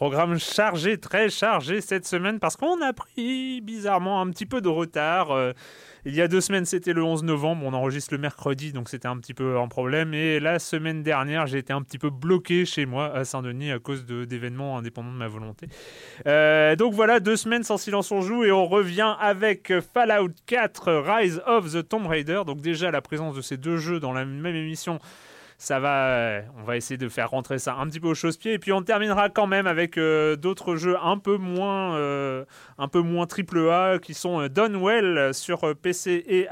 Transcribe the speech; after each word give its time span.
Programme 0.00 0.38
chargé, 0.38 0.96
très 0.96 1.28
chargé 1.28 1.82
cette 1.82 2.06
semaine 2.06 2.38
parce 2.38 2.56
qu'on 2.56 2.80
a 2.80 2.94
pris 2.94 3.60
bizarrement 3.60 4.22
un 4.22 4.30
petit 4.30 4.46
peu 4.46 4.62
de 4.62 4.68
retard. 4.70 5.30
Euh, 5.30 5.52
il 6.06 6.14
y 6.14 6.22
a 6.22 6.26
deux 6.26 6.40
semaines, 6.40 6.64
c'était 6.64 6.94
le 6.94 7.04
11 7.04 7.22
novembre, 7.22 7.66
on 7.66 7.74
enregistre 7.74 8.14
le 8.14 8.18
mercredi, 8.18 8.72
donc 8.72 8.88
c'était 8.88 9.08
un 9.08 9.18
petit 9.18 9.34
peu 9.34 9.58
un 9.58 9.68
problème. 9.68 10.14
Et 10.14 10.40
la 10.40 10.58
semaine 10.58 11.02
dernière, 11.02 11.46
j'ai 11.46 11.58
été 11.58 11.74
un 11.74 11.82
petit 11.82 11.98
peu 11.98 12.08
bloqué 12.08 12.64
chez 12.64 12.86
moi 12.86 13.14
à 13.14 13.26
Saint-Denis 13.26 13.72
à 13.72 13.78
cause 13.78 14.06
d'événements 14.06 14.78
indépendants 14.78 15.12
de 15.12 15.18
ma 15.18 15.28
volonté. 15.28 15.66
Euh, 16.26 16.76
donc 16.76 16.94
voilà, 16.94 17.20
deux 17.20 17.36
semaines 17.36 17.64
sans 17.64 17.76
silence 17.76 18.10
on 18.10 18.22
joue 18.22 18.44
et 18.44 18.52
on 18.52 18.66
revient 18.66 19.16
avec 19.20 19.70
Fallout 19.92 20.32
4 20.46 20.92
Rise 20.94 21.42
of 21.46 21.74
the 21.74 21.86
Tomb 21.86 22.06
Raider. 22.06 22.40
Donc 22.46 22.62
déjà 22.62 22.90
la 22.90 23.02
présence 23.02 23.36
de 23.36 23.42
ces 23.42 23.58
deux 23.58 23.76
jeux 23.76 24.00
dans 24.00 24.14
la 24.14 24.24
même 24.24 24.56
émission 24.56 24.98
ça 25.60 25.78
va, 25.78 26.06
euh, 26.08 26.42
on 26.56 26.62
va 26.62 26.78
essayer 26.78 26.96
de 26.96 27.10
faire 27.10 27.28
rentrer 27.28 27.58
ça 27.58 27.74
un 27.74 27.86
petit 27.86 28.00
peu 28.00 28.08
au 28.08 28.14
chausse-pied. 28.14 28.54
Et 28.54 28.58
puis 28.58 28.72
on 28.72 28.80
terminera 28.80 29.28
quand 29.28 29.46
même 29.46 29.66
avec 29.66 29.98
euh, 29.98 30.34
d'autres 30.34 30.76
jeux 30.76 30.96
un 31.02 31.18
peu 31.18 31.36
moins, 31.36 31.96
euh, 31.96 32.46
un 32.78 32.88
peu 32.88 33.00
moins 33.00 33.26
triple 33.26 33.68
A 33.68 33.98
qui 33.98 34.14
sont 34.14 34.48
done 34.48 34.82
well 34.82 35.34
sur 35.34 35.76
PC 35.76 36.24
et, 36.26 36.48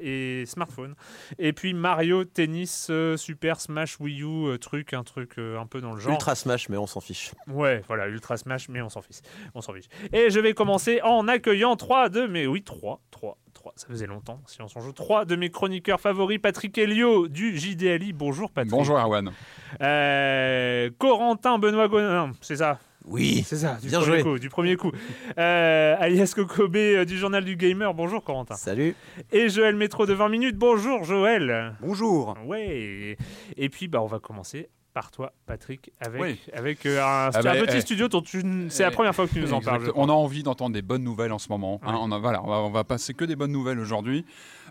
et 0.00 0.46
smartphone. 0.46 0.94
Et 1.38 1.52
puis 1.52 1.74
Mario 1.74 2.24
Tennis 2.24 2.90
Super 3.16 3.60
Smash 3.60 4.00
Wii 4.00 4.22
U 4.22 4.58
truc, 4.58 4.94
un 4.94 5.04
truc 5.04 5.36
un 5.36 5.66
peu 5.66 5.82
dans 5.82 5.92
le 5.92 6.00
genre. 6.00 6.14
Ultra 6.14 6.34
Smash, 6.34 6.70
mais 6.70 6.78
on 6.78 6.86
s'en 6.86 7.00
fiche. 7.00 7.32
Ouais, 7.48 7.82
voilà, 7.88 8.08
Ultra 8.08 8.38
Smash, 8.38 8.70
mais 8.70 8.80
on 8.80 8.88
s'en 8.88 9.02
fiche. 9.02 9.20
On 9.54 9.60
s'en 9.60 9.74
fiche. 9.74 9.88
Et 10.14 10.30
je 10.30 10.40
vais 10.40 10.54
commencer 10.54 11.02
en 11.02 11.28
accueillant 11.28 11.76
3 11.76 12.08
2 12.08 12.26
mais 12.26 12.46
oui 12.46 12.62
3 12.62 13.02
3 13.10 13.36
ça 13.76 13.86
faisait 13.88 14.06
longtemps, 14.06 14.40
si 14.46 14.62
on 14.62 14.68
s'en 14.68 14.80
joue. 14.80 14.92
Trois 14.92 15.24
de 15.24 15.36
mes 15.36 15.50
chroniqueurs 15.50 16.00
favoris, 16.00 16.38
Patrick 16.38 16.76
Helio 16.78 17.28
du 17.28 17.56
JDLI. 17.56 18.12
Bonjour 18.12 18.50
Patrick. 18.50 18.70
Bonjour 18.70 18.98
Erwan. 18.98 19.32
Euh, 19.80 20.90
Corentin 20.98 21.58
Benoît 21.58 21.88
Gonin, 21.88 22.32
c'est 22.40 22.56
ça 22.56 22.78
oui, 23.08 23.44
c'est 23.46 23.56
ça, 23.56 23.78
du, 23.80 23.88
premier 23.88 24.22
Coup, 24.22 24.38
du 24.40 24.48
premier 24.48 24.76
coup. 24.76 24.90
Euh, 25.38 25.94
alias 26.00 26.32
Kokobé 26.34 26.96
euh, 26.96 27.04
du 27.04 27.16
Journal 27.16 27.44
du 27.44 27.54
Gamer, 27.54 27.94
bonjour 27.94 28.24
Corentin. 28.24 28.56
Salut. 28.56 28.96
Et 29.30 29.48
Joël 29.48 29.76
Métro 29.76 30.06
de 30.06 30.12
20 30.12 30.28
minutes, 30.28 30.56
bonjour 30.56 31.04
Joël. 31.04 31.76
Bonjour. 31.80 32.36
Ouais. 32.46 33.16
Et 33.56 33.68
puis 33.68 33.86
bah, 33.86 34.02
on 34.02 34.06
va 34.06 34.18
commencer 34.18 34.70
par 34.96 35.10
toi, 35.10 35.34
Patrick, 35.44 35.92
avec, 36.00 36.50
avec 36.54 36.86
euh, 36.86 37.02
un, 37.02 37.28
ah 37.34 37.42
bah, 37.42 37.52
petit 37.52 37.76
eh, 37.76 37.80
studio 37.82 38.08
dont 38.08 38.22
c'est 38.70 38.82
la 38.82 38.88
eh, 38.88 38.90
première 38.90 39.14
fois 39.14 39.26
que 39.26 39.34
tu 39.34 39.40
nous 39.40 39.52
en 39.52 39.60
parles. 39.60 39.92
On 39.94 40.08
a 40.08 40.12
envie 40.12 40.42
d'entendre 40.42 40.72
des 40.72 40.80
bonnes 40.80 41.04
nouvelles 41.04 41.32
en 41.32 41.38
ce 41.38 41.50
moment. 41.50 41.82
Hein. 41.84 41.98
on, 42.00 42.10
a, 42.12 42.18
voilà, 42.18 42.42
on, 42.42 42.46
va, 42.46 42.56
on 42.60 42.70
va 42.70 42.82
passer 42.82 43.12
que 43.12 43.26
des 43.26 43.36
bonnes 43.36 43.52
nouvelles 43.52 43.78
aujourd'hui. 43.78 44.24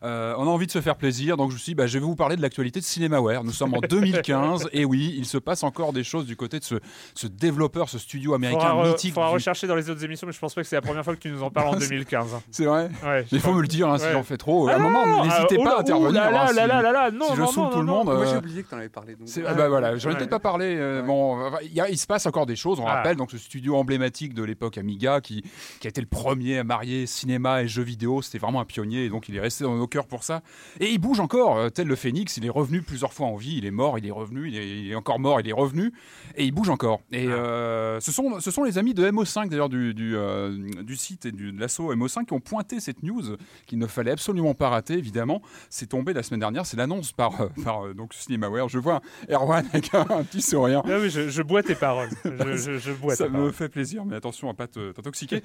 Euh, 0.06 0.36
on 0.38 0.44
a 0.44 0.50
envie 0.50 0.68
de 0.68 0.72
se 0.72 0.82
faire 0.82 0.96
plaisir, 0.96 1.36
donc 1.36 1.50
je 1.50 1.56
me 1.56 1.60
suis 1.60 1.72
dit, 1.72 1.76
bah, 1.76 1.88
je 1.88 1.98
vais 1.98 2.06
vous 2.06 2.16
parler 2.16 2.36
de 2.36 2.42
l'actualité 2.42 2.80
de 2.80 2.86
CinemaWare. 2.86 3.44
Nous 3.44 3.52
sommes 3.52 3.74
en 3.74 3.80
2015, 3.90 4.70
et 4.72 4.86
oui, 4.86 5.16
il 5.18 5.26
se 5.26 5.38
passe 5.38 5.64
encore 5.64 5.94
des 5.94 6.04
choses 6.04 6.26
du 6.26 6.36
côté 6.36 6.60
de 6.60 6.64
ce, 6.64 6.76
ce 7.16 7.26
développeur, 7.26 7.90
ce 7.90 7.98
studio 7.98 8.36
américain 8.36 8.76
mythique. 8.84 9.06
Il 9.06 9.14
faudra 9.14 9.30
rechercher 9.30 9.66
dans 9.66 9.76
les 9.76 9.90
autres 9.90 10.04
émissions, 10.04 10.28
mais 10.28 10.34
je 10.34 10.40
pense 10.40 10.54
pas 10.54 10.62
que 10.62 10.68
c'est 10.68 10.76
la 10.76 10.82
première 10.82 11.04
fois 11.04 11.16
que 11.16 11.22
tu 11.22 11.30
nous 11.30 11.42
en 11.42 11.50
parles 11.50 11.70
en 11.70 11.76
2015. 11.80 12.36
C'est 12.52 12.66
vrai 12.66 12.90
Il 13.32 13.40
faut 13.40 13.54
me 13.54 13.62
le 13.62 13.68
dire 13.68 13.90
hein, 13.90 13.98
si 13.98 14.06
j'en 14.12 14.24
fais 14.24 14.38
trop. 14.38 14.68
à 14.68 14.74
un 14.74 14.76
ah 14.76 14.80
moment, 14.80 15.26
n'hésitez 15.26 15.58
pas 15.58 15.78
à 15.78 15.80
intervenir. 15.80 16.12
Là, 16.12 16.52
là, 16.54 16.68
là, 16.68 16.92
là, 16.92 17.12
non, 17.12 17.30
si 17.30 17.36
je 17.38 17.46
saoule 17.46 17.70
tout 17.72 17.80
le 17.80 17.86
monde. 17.86 18.06
Moi, 18.06 18.26
j'ai 18.26 18.34
euh, 18.34 18.40
oublié 18.40 18.64
que 18.64 18.70
tu 18.70 18.76
en 18.76 18.78
avais 18.78 18.90
parlé. 18.90 19.16
Ah 19.46 19.54
bah 19.54 19.70
voilà, 19.70 19.98
j'en 19.98 20.12
ai 20.12 20.16
peut-être 20.16 20.30
pas 20.30 20.40
parlé. 20.40 21.02
Bon, 21.06 21.52
il 21.62 21.98
se 21.98 22.06
passe 22.06 22.26
encore 22.26 22.46
des 22.46 22.56
choses. 22.56 22.80
On 22.80 22.86
ah. 22.86 22.96
rappelle 22.96 23.16
donc 23.16 23.32
ce 23.32 23.38
studio 23.38 23.76
emblématique 23.76 24.34
de 24.34 24.44
l'époque 24.44 24.78
Amiga 24.78 25.22
qui, 25.22 25.44
qui 25.80 25.88
a 25.88 25.90
été 25.90 26.02
le 26.02 26.08
premier 26.08 26.60
à 26.60 26.64
marier 26.64 27.08
cinéma 27.08 27.64
et 27.64 27.68
jeux 27.68 27.84
vidéo. 27.84 28.22
C'était 28.22 28.38
vraiment 28.38 28.62
un 28.62 28.66
pionnier, 28.66 29.06
et 29.06 29.10
donc 29.10 29.30
il 29.30 29.36
est 29.36 29.40
resté 29.40 29.64
dans 29.64 29.76
nos 29.76 29.88
pour 30.04 30.24
ça. 30.24 30.42
Et 30.80 30.92
il 30.92 30.98
bouge 30.98 31.20
encore, 31.20 31.58
euh, 31.58 31.70
tel 31.70 31.88
le 31.88 31.96
phénix, 31.96 32.36
il 32.38 32.46
est 32.46 32.50
revenu 32.50 32.82
plusieurs 32.82 33.14
fois 33.14 33.28
en 33.28 33.36
vie, 33.36 33.56
il 33.58 33.66
est 33.66 33.72
mort, 33.72 33.98
il 33.98 34.06
est 34.06 34.12
revenu, 34.12 34.50
il 34.50 34.92
est, 34.92 34.96
encore 34.96 35.20
mort, 35.20 35.40
il 35.40 35.48
est 35.48 35.54
revenu, 35.54 35.94
et 36.36 36.44
il 36.44 36.52
bouge 36.52 36.70
encore. 36.70 37.00
Et 37.12 37.28
ah. 37.28 37.32
euh, 37.32 38.00
ce, 38.00 38.12
sont, 38.12 38.40
ce 38.40 38.52
sont 38.52 38.64
les 38.64 38.78
amis 38.78 38.94
de 38.94 39.10
MO5 39.10 39.50
d'ailleurs 39.50 39.70
du, 39.70 39.94
du, 39.94 40.16
euh, 40.16 40.84
du, 40.84 40.96
site 40.96 41.26
et 41.26 41.32
du, 41.32 41.52
de 41.52 41.60
l'assaut 41.60 41.94
MO5 41.96 42.26
qui 42.26 42.34
ont 42.34 42.40
pointé 42.40 42.80
cette 42.80 43.04
news 43.04 43.38
qu'il 43.66 43.80
ne 43.80 43.88
fallait 43.88 44.12
absolument 44.12 44.54
pas 44.54 44.70
rater, 44.70 44.96
évidemment. 44.96 45.42
C'est 45.70 45.88
tombé 45.88 46.14
la 46.14 46.24
semaine 46.24 46.42
dernière, 46.42 46.66
c'est 46.66 46.78
l'annonce 46.78 47.14
par, 47.14 47.50
par 47.64 47.94
donc 47.94 48.14
Cinemaware. 48.14 48.68
Je 48.68 48.80
vois 48.80 49.02
Erwan 49.30 49.66
avec 49.72 49.94
un, 49.94 50.06
petit 50.24 50.42
sourire. 50.42 50.82
Ah 50.86 50.98
oui, 51.00 51.10
je, 51.10 51.42
bois 51.42 51.64
tes 51.64 51.76
paroles. 51.76 52.10
Je, 52.24 52.78
je, 52.80 52.92
bois 52.92 53.16
Ça 53.16 53.30
me 53.30 53.52
fait 53.52 53.70
plaisir, 53.70 54.04
mais 54.06 54.16
attention 54.16 54.50
à 54.50 54.52
ne 54.52 54.58
pas 54.58 54.68
t'intoxiquer. 54.68 55.42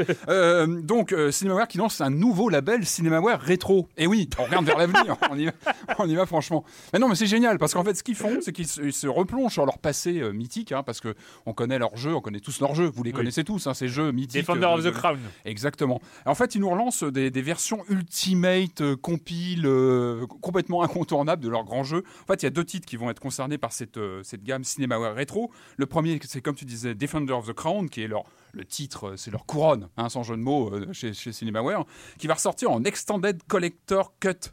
donc, 0.83 1.15
Cinemaware 1.31 1.69
qui 1.69 1.79
lance 1.79 2.01
un 2.01 2.11
nouveau 2.11 2.49
label 2.49 2.85
Cinemaware 2.85 3.41
Rétro. 3.41 3.89
Et 3.97 4.07
oui, 4.07 4.27
on 4.39 4.45
regarde 4.45 4.67
vers 4.67 4.79
l'avenir. 4.79 5.17
on, 5.31 5.39
y 5.39 5.47
va, 5.47 5.53
on 5.99 6.09
y 6.09 6.15
va 6.15 6.27
franchement. 6.27 6.65
Mais 6.93 6.99
non, 6.99 7.09
mais 7.09 7.15
c'est 7.15 7.27
génial 7.27 7.59
parce 7.59 7.75
qu'en 7.75 7.85
fait, 7.85 7.95
ce 7.95 8.03
qu'ils 8.03 8.15
font, 8.15 8.39
c'est 8.41 8.53
qu'ils 8.53 8.67
se, 8.67 9.07
replongent 9.07 9.53
sur 9.53 9.67
leur 9.67 9.79
passé 9.79 10.21
euh, 10.21 10.33
mythique, 10.33 10.73
hein, 10.73 10.83
parce 10.83 11.01
que 11.01 11.15
on 11.47 11.53
connaît 11.53 11.79
leurs 11.79 11.97
jeux, 11.97 12.15
on 12.15 12.21
connaît 12.21 12.41
tous 12.41 12.61
leurs 12.61 12.75
jeux, 12.75 12.87
vous 12.87 13.03
les 13.03 13.13
connaissez 13.13 13.45
tous, 13.45 13.67
hein, 13.67 13.75
ces 13.75 13.89
jeux 13.89 14.13
mythiques. 14.13 14.41
Defender 14.41 14.67
of 14.67 14.85
the 14.85 14.93
Crown. 14.93 15.19
Exactement. 15.45 16.01
En 16.27 16.35
fait, 16.35 16.55
ils 16.55 16.61
nous 16.61 16.71
relancent 16.71 17.05
des, 17.05 17.31
versions 17.43 17.85
ultimate, 17.89 18.81
euh, 18.81 18.97
compile, 18.97 19.67
euh, 19.67 20.27
complètement 20.41 20.83
incontournables 20.83 21.43
de 21.43 21.49
leurs 21.49 21.65
grands 21.65 21.85
jeux. 21.85 22.05
En 22.23 22.27
fait, 22.27 22.43
il 22.43 22.47
y 22.47 22.49
a 22.49 22.51
deux 22.51 22.65
titres 22.65 22.87
qui 22.87 22.97
vont 22.97 23.11
être 23.11 23.21
concernés 23.21 23.59
par 23.59 23.73
cette, 23.73 23.99
cette 24.23 24.45
gamme 24.45 24.65
CinemaWare 24.65 25.15
rétro. 25.15 25.51
Le 25.77 25.87
premier, 25.87 26.19
c'est 26.25 26.41
comme 26.41 26.55
tu 26.55 26.65
disais, 26.65 26.95
Defender 26.95 27.33
of 27.33 27.47
the 27.47 27.53
Crown, 27.53 27.89
qui 27.89 28.03
est 28.03 28.09
leur 28.09 28.25
le 28.53 28.65
titre, 28.65 29.15
c'est 29.17 29.31
leur 29.31 29.47
couronne, 29.47 29.89
hein, 29.97 30.09
sans 30.09 30.23
jeu 30.23 30.37
de 30.37 30.43
mots, 30.43 30.73
chez, 30.93 31.13
chez 31.13 31.33
CinemaWare, 31.33 31.85
qui 32.19 32.27
va 32.27 32.35
ressortir 32.35 32.71
en 32.71 32.85
Extended 32.85 33.43
Collector 33.49 34.15
Cut 34.21 34.51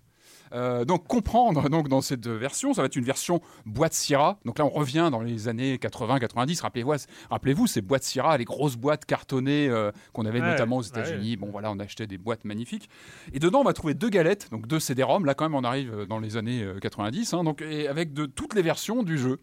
Euh, 0.54 0.86
donc 0.86 1.08
comprendre 1.08 1.70
donc 1.70 1.88
dans 1.90 2.02
cette 2.02 2.28
version, 2.28 2.74
ça 2.74 2.82
va 2.82 2.88
être 2.88 2.96
une 2.96 3.04
version 3.04 3.42
boîte 3.66 3.94
Syrah. 3.94 4.40
Donc 4.46 4.60
là 4.60 4.66
on 4.66 4.70
revient 4.70 5.10
dans 5.12 5.22
les 5.22 5.48
années 5.48 5.78
80-90. 5.78 6.62
Rappelez-vous, 6.62 6.94
rappelez-vous 7.30 7.68
ces 7.68 7.82
boîtes 7.82 8.04
Syrah, 8.04 8.38
les 8.38 8.46
grosses 8.46 8.76
boîtes 8.76 9.06
cartonnées 9.06 9.70
euh, 9.70 9.92
qu'on 10.14 10.26
avait 10.26 10.40
notamment 10.40 10.78
aux 10.78 10.84
États-Unis. 10.84 11.38
Bon 11.38 11.50
voilà, 11.52 11.72
on 11.72 11.80
achetait 11.80 12.08
des 12.08 12.18
boîtes 12.18 12.46
magnifiques. 12.46 12.90
Et 13.34 13.40
dedans 13.40 13.62
on 13.62 13.66
va 13.66 13.74
trouver 13.74 13.94
deux 13.94 14.10
galettes, 14.10 14.50
donc 14.52 14.68
deux 14.68 14.80
CD-ROM. 14.80 15.26
Là 15.26 15.34
quand 15.34 15.46
même 15.46 15.56
on 15.56 15.64
arrive 15.64 15.94
euh, 15.94 16.06
dans 16.06 16.20
les 16.20 16.38
années 16.38 16.66
90, 16.82 17.34
hein, 17.34 17.44
donc 17.44 17.62
et 17.62 17.88
avec 17.88 18.14
de 18.14 18.26
toutes 18.26 18.54
les 18.54 18.62
versions 18.62 19.04
du 19.04 19.18
jeu. 19.18 19.40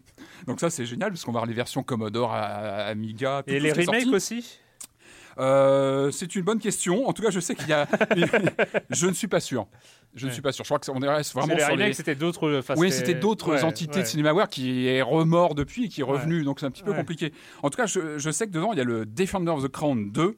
Donc 0.47 0.59
ça 0.59 0.69
c'est 0.69 0.85
génial 0.85 1.11
parce 1.11 1.23
qu'on 1.23 1.31
va 1.31 1.39
avoir 1.39 1.47
les 1.47 1.53
versions 1.53 1.83
Commodore, 1.83 2.33
Amiga. 2.33 3.43
et 3.47 3.59
les 3.59 3.71
remakes 3.71 4.07
aussi? 4.07 4.59
Euh, 5.37 6.11
c'est 6.11 6.35
une 6.35 6.43
bonne 6.43 6.59
question. 6.59 7.07
En 7.07 7.13
tout 7.13 7.21
cas, 7.21 7.29
je 7.29 7.39
sais 7.39 7.55
qu'il 7.55 7.67
y 7.67 7.73
a. 7.73 7.87
je 8.89 9.07
ne 9.07 9.13
suis 9.13 9.27
pas 9.27 9.39
sûr. 9.39 9.67
Je 10.13 10.27
ne 10.27 10.31
suis 10.31 10.41
pas 10.41 10.51
sûr. 10.51 10.63
Je 10.63 10.69
crois 10.69 10.79
qu'on 10.79 10.99
reste 10.99 11.33
vraiment 11.33 11.57
sur 11.57 11.75
les. 11.75 11.93
C'était 11.93 12.15
d'autres. 12.15 12.61
oui, 12.77 12.91
c'était 12.91 13.15
d'autres 13.15 13.63
entités 13.63 14.01
de 14.01 14.05
CinemaWare 14.05 14.49
qui 14.49 14.87
est 14.87 15.01
remort 15.01 15.55
depuis 15.55 15.85
et 15.85 15.89
qui 15.89 16.01
est 16.01 16.05
revenu. 16.05 16.43
Donc 16.43 16.59
c'est 16.59 16.65
un 16.65 16.71
petit 16.71 16.83
peu 16.83 16.93
compliqué. 16.93 17.33
En 17.63 17.69
tout 17.69 17.77
cas, 17.77 17.85
je, 17.85 18.17
je, 18.17 18.29
sais 18.31 18.47
que 18.47 18.51
dedans 18.51 18.71
il 18.71 18.77
y 18.77 18.81
a 18.81 18.85
le 18.85 19.05
Defender 19.05 19.51
of 19.51 19.63
the 19.63 19.67
Crown 19.67 20.11
2 20.11 20.37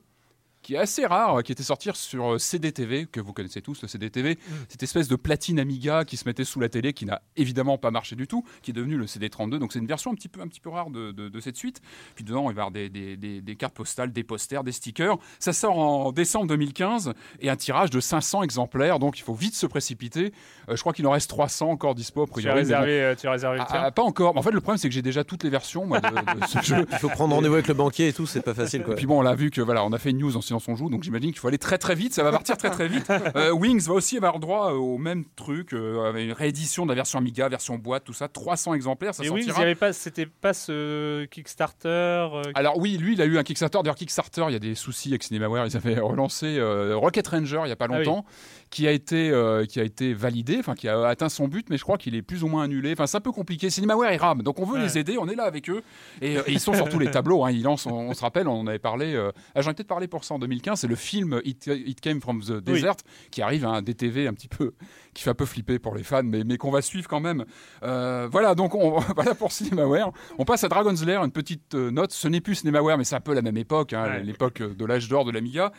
qui 0.67 0.75
est 0.75 0.79
assez 0.79 1.05
rare, 1.05 1.43
qui 1.43 1.53
était 1.53 1.63
sorti 1.63 1.89
sur 1.93 2.33
euh, 2.33 2.37
CDTV, 2.37 3.05
que 3.05 3.21
vous 3.21 3.31
connaissez 3.31 3.61
tous, 3.61 3.81
le 3.81 3.87
CDTV, 3.87 4.33
mm. 4.33 4.53
cette 4.67 4.83
espèce 4.83 5.07
de 5.07 5.15
platine 5.15 5.61
Amiga 5.61 6.03
qui 6.03 6.17
se 6.17 6.27
mettait 6.27 6.43
sous 6.43 6.59
la 6.59 6.67
télé, 6.67 6.91
qui 6.91 7.05
n'a 7.05 7.21
évidemment 7.37 7.77
pas 7.77 7.89
marché 7.89 8.17
du 8.17 8.27
tout, 8.27 8.43
qui 8.61 8.71
est 8.71 8.73
devenu 8.73 8.97
le 8.97 9.05
CD32. 9.05 9.59
Donc 9.59 9.71
c'est 9.71 9.79
une 9.79 9.87
version 9.87 10.11
un 10.11 10.15
petit 10.15 10.27
peu, 10.27 10.41
un 10.41 10.47
petit 10.49 10.59
peu 10.59 10.69
rare 10.69 10.89
de, 10.89 11.13
de, 11.13 11.39
cette 11.39 11.55
suite. 11.55 11.79
Puis 12.15 12.25
dedans, 12.25 12.51
il 12.51 12.55
va 12.55 12.63
y 12.63 12.65
avoir 12.65 12.71
des, 12.71 12.89
des, 12.89 13.15
des, 13.15 13.55
cartes 13.55 13.75
postales, 13.75 14.11
des 14.11 14.25
posters, 14.25 14.65
des 14.65 14.73
stickers. 14.73 15.17
Ça 15.39 15.53
sort 15.53 15.79
en 15.79 16.11
décembre 16.11 16.47
2015 16.47 17.13
et 17.39 17.49
un 17.49 17.55
tirage 17.55 17.89
de 17.89 18.01
500 18.01 18.43
exemplaires, 18.43 18.99
donc 18.99 19.17
il 19.19 19.23
faut 19.23 19.35
vite 19.35 19.55
se 19.55 19.67
précipiter. 19.67 20.33
Euh, 20.67 20.75
je 20.75 20.81
crois 20.81 20.91
qu'il 20.91 21.07
en 21.07 21.11
reste 21.11 21.29
300 21.29 21.69
encore 21.69 21.95
dispo. 21.95 22.27
Tu 22.37 22.49
as 22.49 22.53
réservé, 22.53 23.01
euh, 23.01 23.15
tu 23.15 23.25
as 23.25 23.31
réservé 23.31 23.59
ah, 23.61 23.85
ah, 23.85 23.91
Pas 23.91 24.03
encore. 24.03 24.35
En 24.35 24.41
fait, 24.41 24.51
le 24.51 24.59
problème, 24.59 24.79
c'est 24.79 24.89
que 24.89 24.93
j'ai 24.93 25.01
déjà 25.01 25.23
toutes 25.23 25.45
les 25.45 25.49
versions 25.49 25.85
moi, 25.85 26.01
de, 26.01 26.07
ce 26.45 26.61
jeu. 26.61 26.85
Il 26.91 26.97
faut 26.97 27.07
prendre 27.07 27.35
rendez-vous 27.35 27.53
avec 27.53 27.69
le 27.69 27.73
banquier 27.73 28.09
et 28.09 28.13
tout, 28.13 28.25
c'est 28.25 28.41
pas 28.41 28.53
facile. 28.53 28.83
Quoi. 28.83 28.95
Et 28.95 28.97
puis 28.97 29.05
bon, 29.05 29.19
on 29.19 29.21
l'a 29.21 29.33
vu 29.33 29.49
que 29.49 29.61
voilà, 29.61 29.85
on 29.85 29.93
a 29.93 29.97
fait 29.97 30.09
une 30.09 30.17
news 30.17 30.35
en 30.35 30.41
silence 30.59 30.67
on 30.67 30.75
joue, 30.75 30.89
donc 30.89 31.03
j'imagine 31.03 31.31
qu'il 31.31 31.39
faut 31.39 31.47
aller 31.47 31.57
très 31.57 31.77
très 31.77 31.95
vite, 31.95 32.13
ça 32.13 32.23
va 32.23 32.31
partir 32.31 32.57
très 32.57 32.69
très 32.69 32.87
vite. 32.87 33.07
Euh, 33.35 33.51
Wings 33.51 33.81
va 33.87 33.93
aussi 33.93 34.17
avoir 34.17 34.39
droit 34.39 34.71
au 34.71 34.97
même 34.97 35.25
truc, 35.35 35.73
euh, 35.73 36.07
avec 36.09 36.25
une 36.25 36.31
réédition 36.31 36.85
de 36.85 36.91
la 36.91 36.95
version 36.95 37.19
Amiga, 37.19 37.49
version 37.49 37.77
boîte, 37.77 38.03
tout 38.03 38.13
ça, 38.13 38.27
300 38.27 38.73
exemplaires, 38.73 39.13
ça 39.13 39.23
Et 39.23 39.29
Wings, 39.29 39.51
pas, 39.75 39.93
c'était 39.93 40.25
pas 40.25 40.53
ce 40.53 41.25
Kickstarter 41.25 41.89
euh, 41.89 42.43
Alors 42.55 42.77
oui, 42.77 42.97
lui, 42.97 43.13
il 43.13 43.21
a 43.21 43.25
eu 43.25 43.37
un 43.37 43.43
Kickstarter. 43.43 43.79
D'ailleurs, 43.83 43.95
Kickstarter, 43.95 44.45
il 44.47 44.53
y 44.53 44.55
a 44.55 44.59
des 44.59 44.75
soucis 44.75 45.09
avec 45.09 45.23
CinemaWare. 45.23 45.67
Ils 45.67 45.75
avaient 45.75 45.99
relancé 45.99 46.59
Rocket 46.93 47.27
Ranger 47.27 47.61
il 47.65 47.69
y 47.69 47.71
a 47.71 47.75
pas 47.75 47.87
ah 47.89 47.97
longtemps 47.97 48.25
qui 48.69 48.87
a 48.87 48.91
été 48.91 49.29
euh, 49.29 49.65
qui 49.65 49.79
a 49.79 49.83
été 49.83 50.13
validé, 50.13 50.57
enfin 50.59 50.75
qui 50.75 50.87
a 50.87 51.07
atteint 51.07 51.29
son 51.29 51.47
but, 51.47 51.67
mais 51.69 51.77
je 51.77 51.83
crois 51.83 51.97
qu'il 51.97 52.15
est 52.15 52.21
plus 52.21 52.43
ou 52.43 52.47
moins 52.47 52.63
annulé. 52.63 52.93
Enfin, 52.93 53.07
c'est 53.07 53.17
un 53.17 53.21
peu 53.21 53.31
compliqué. 53.31 53.69
Cinemaware 53.69 54.11
et 54.11 54.17
RAM, 54.17 54.41
donc 54.41 54.59
on 54.59 54.65
veut 54.65 54.79
les 54.79 54.97
aider, 54.97 55.17
on 55.17 55.27
est 55.27 55.35
là 55.35 55.43
avec 55.43 55.69
eux 55.69 55.81
et, 56.21 56.37
euh, 56.37 56.41
ils 56.47 56.59
sont 56.59 56.73
sur 56.73 56.89
tous 56.89 56.99
les 56.99 57.11
tableaux. 57.11 57.45
Hein. 57.45 57.51
Ils 57.51 57.63
lancent, 57.63 57.85
on, 57.85 58.13
se 58.13 58.21
rappelle, 58.21 58.47
on 58.47 58.59
en 58.59 58.67
avait 58.67 58.79
parlé. 58.79 59.13
Euh, 59.13 59.31
ah, 59.55 59.61
J'en 59.61 59.71
ai 59.71 59.73
peut-être 59.73 59.87
parlé 59.87 60.07
pour 60.07 60.23
ça 60.23 60.35
en 60.35 60.39
2015. 60.39 60.81
C'est 60.81 60.87
le 60.87 60.95
film 60.95 61.41
It, 61.45 61.69
Came 62.01 62.21
from 62.21 62.41
the 62.41 62.63
Desert 62.63 62.97
qui 63.31 63.41
arrive 63.41 63.65
à 63.65 63.69
un 63.69 63.81
DTV 63.81 64.27
un 64.27 64.33
petit 64.33 64.47
peu 64.47 64.73
qui 65.17 65.23
fait 65.23 65.31
un 65.31 65.35
peu 65.35 65.45
flipper 65.45 65.79
pour 65.79 65.95
les 65.95 66.03
fans, 66.03 66.21
mais, 66.23 66.43
mais 66.43 66.57
qu'on 66.57 66.71
va 66.71 66.81
suivre 66.81 67.07
quand 67.09 67.19
même. 67.19 67.45
voilà, 67.81 68.55
donc 68.55 68.75
on, 68.75 68.99
voilà 69.15 69.35
pour 69.35 69.51
Cinemaware. 69.51 70.11
On 70.37 70.45
passe 70.45 70.63
à 70.63 70.69
Dragon's 70.69 71.03
Lair, 71.03 71.23
une 71.23 71.31
petite 71.31 71.73
note. 71.73 72.11
Ce 72.11 72.27
n'est 72.27 72.41
plus 72.41 72.55
Cinemaware, 72.55 72.97
mais 72.97 73.03
c'est 73.03 73.15
un 73.15 73.21
peu 73.21 73.33
la 73.33 73.41
même 73.41 73.57
époque, 73.57 73.93
hein, 73.93 74.19
l'époque 74.23 74.61
de 74.61 74.85
l'âge 74.85 75.09
d'or 75.09 75.25
de 75.25 75.31
l'Amiga. 75.31 75.71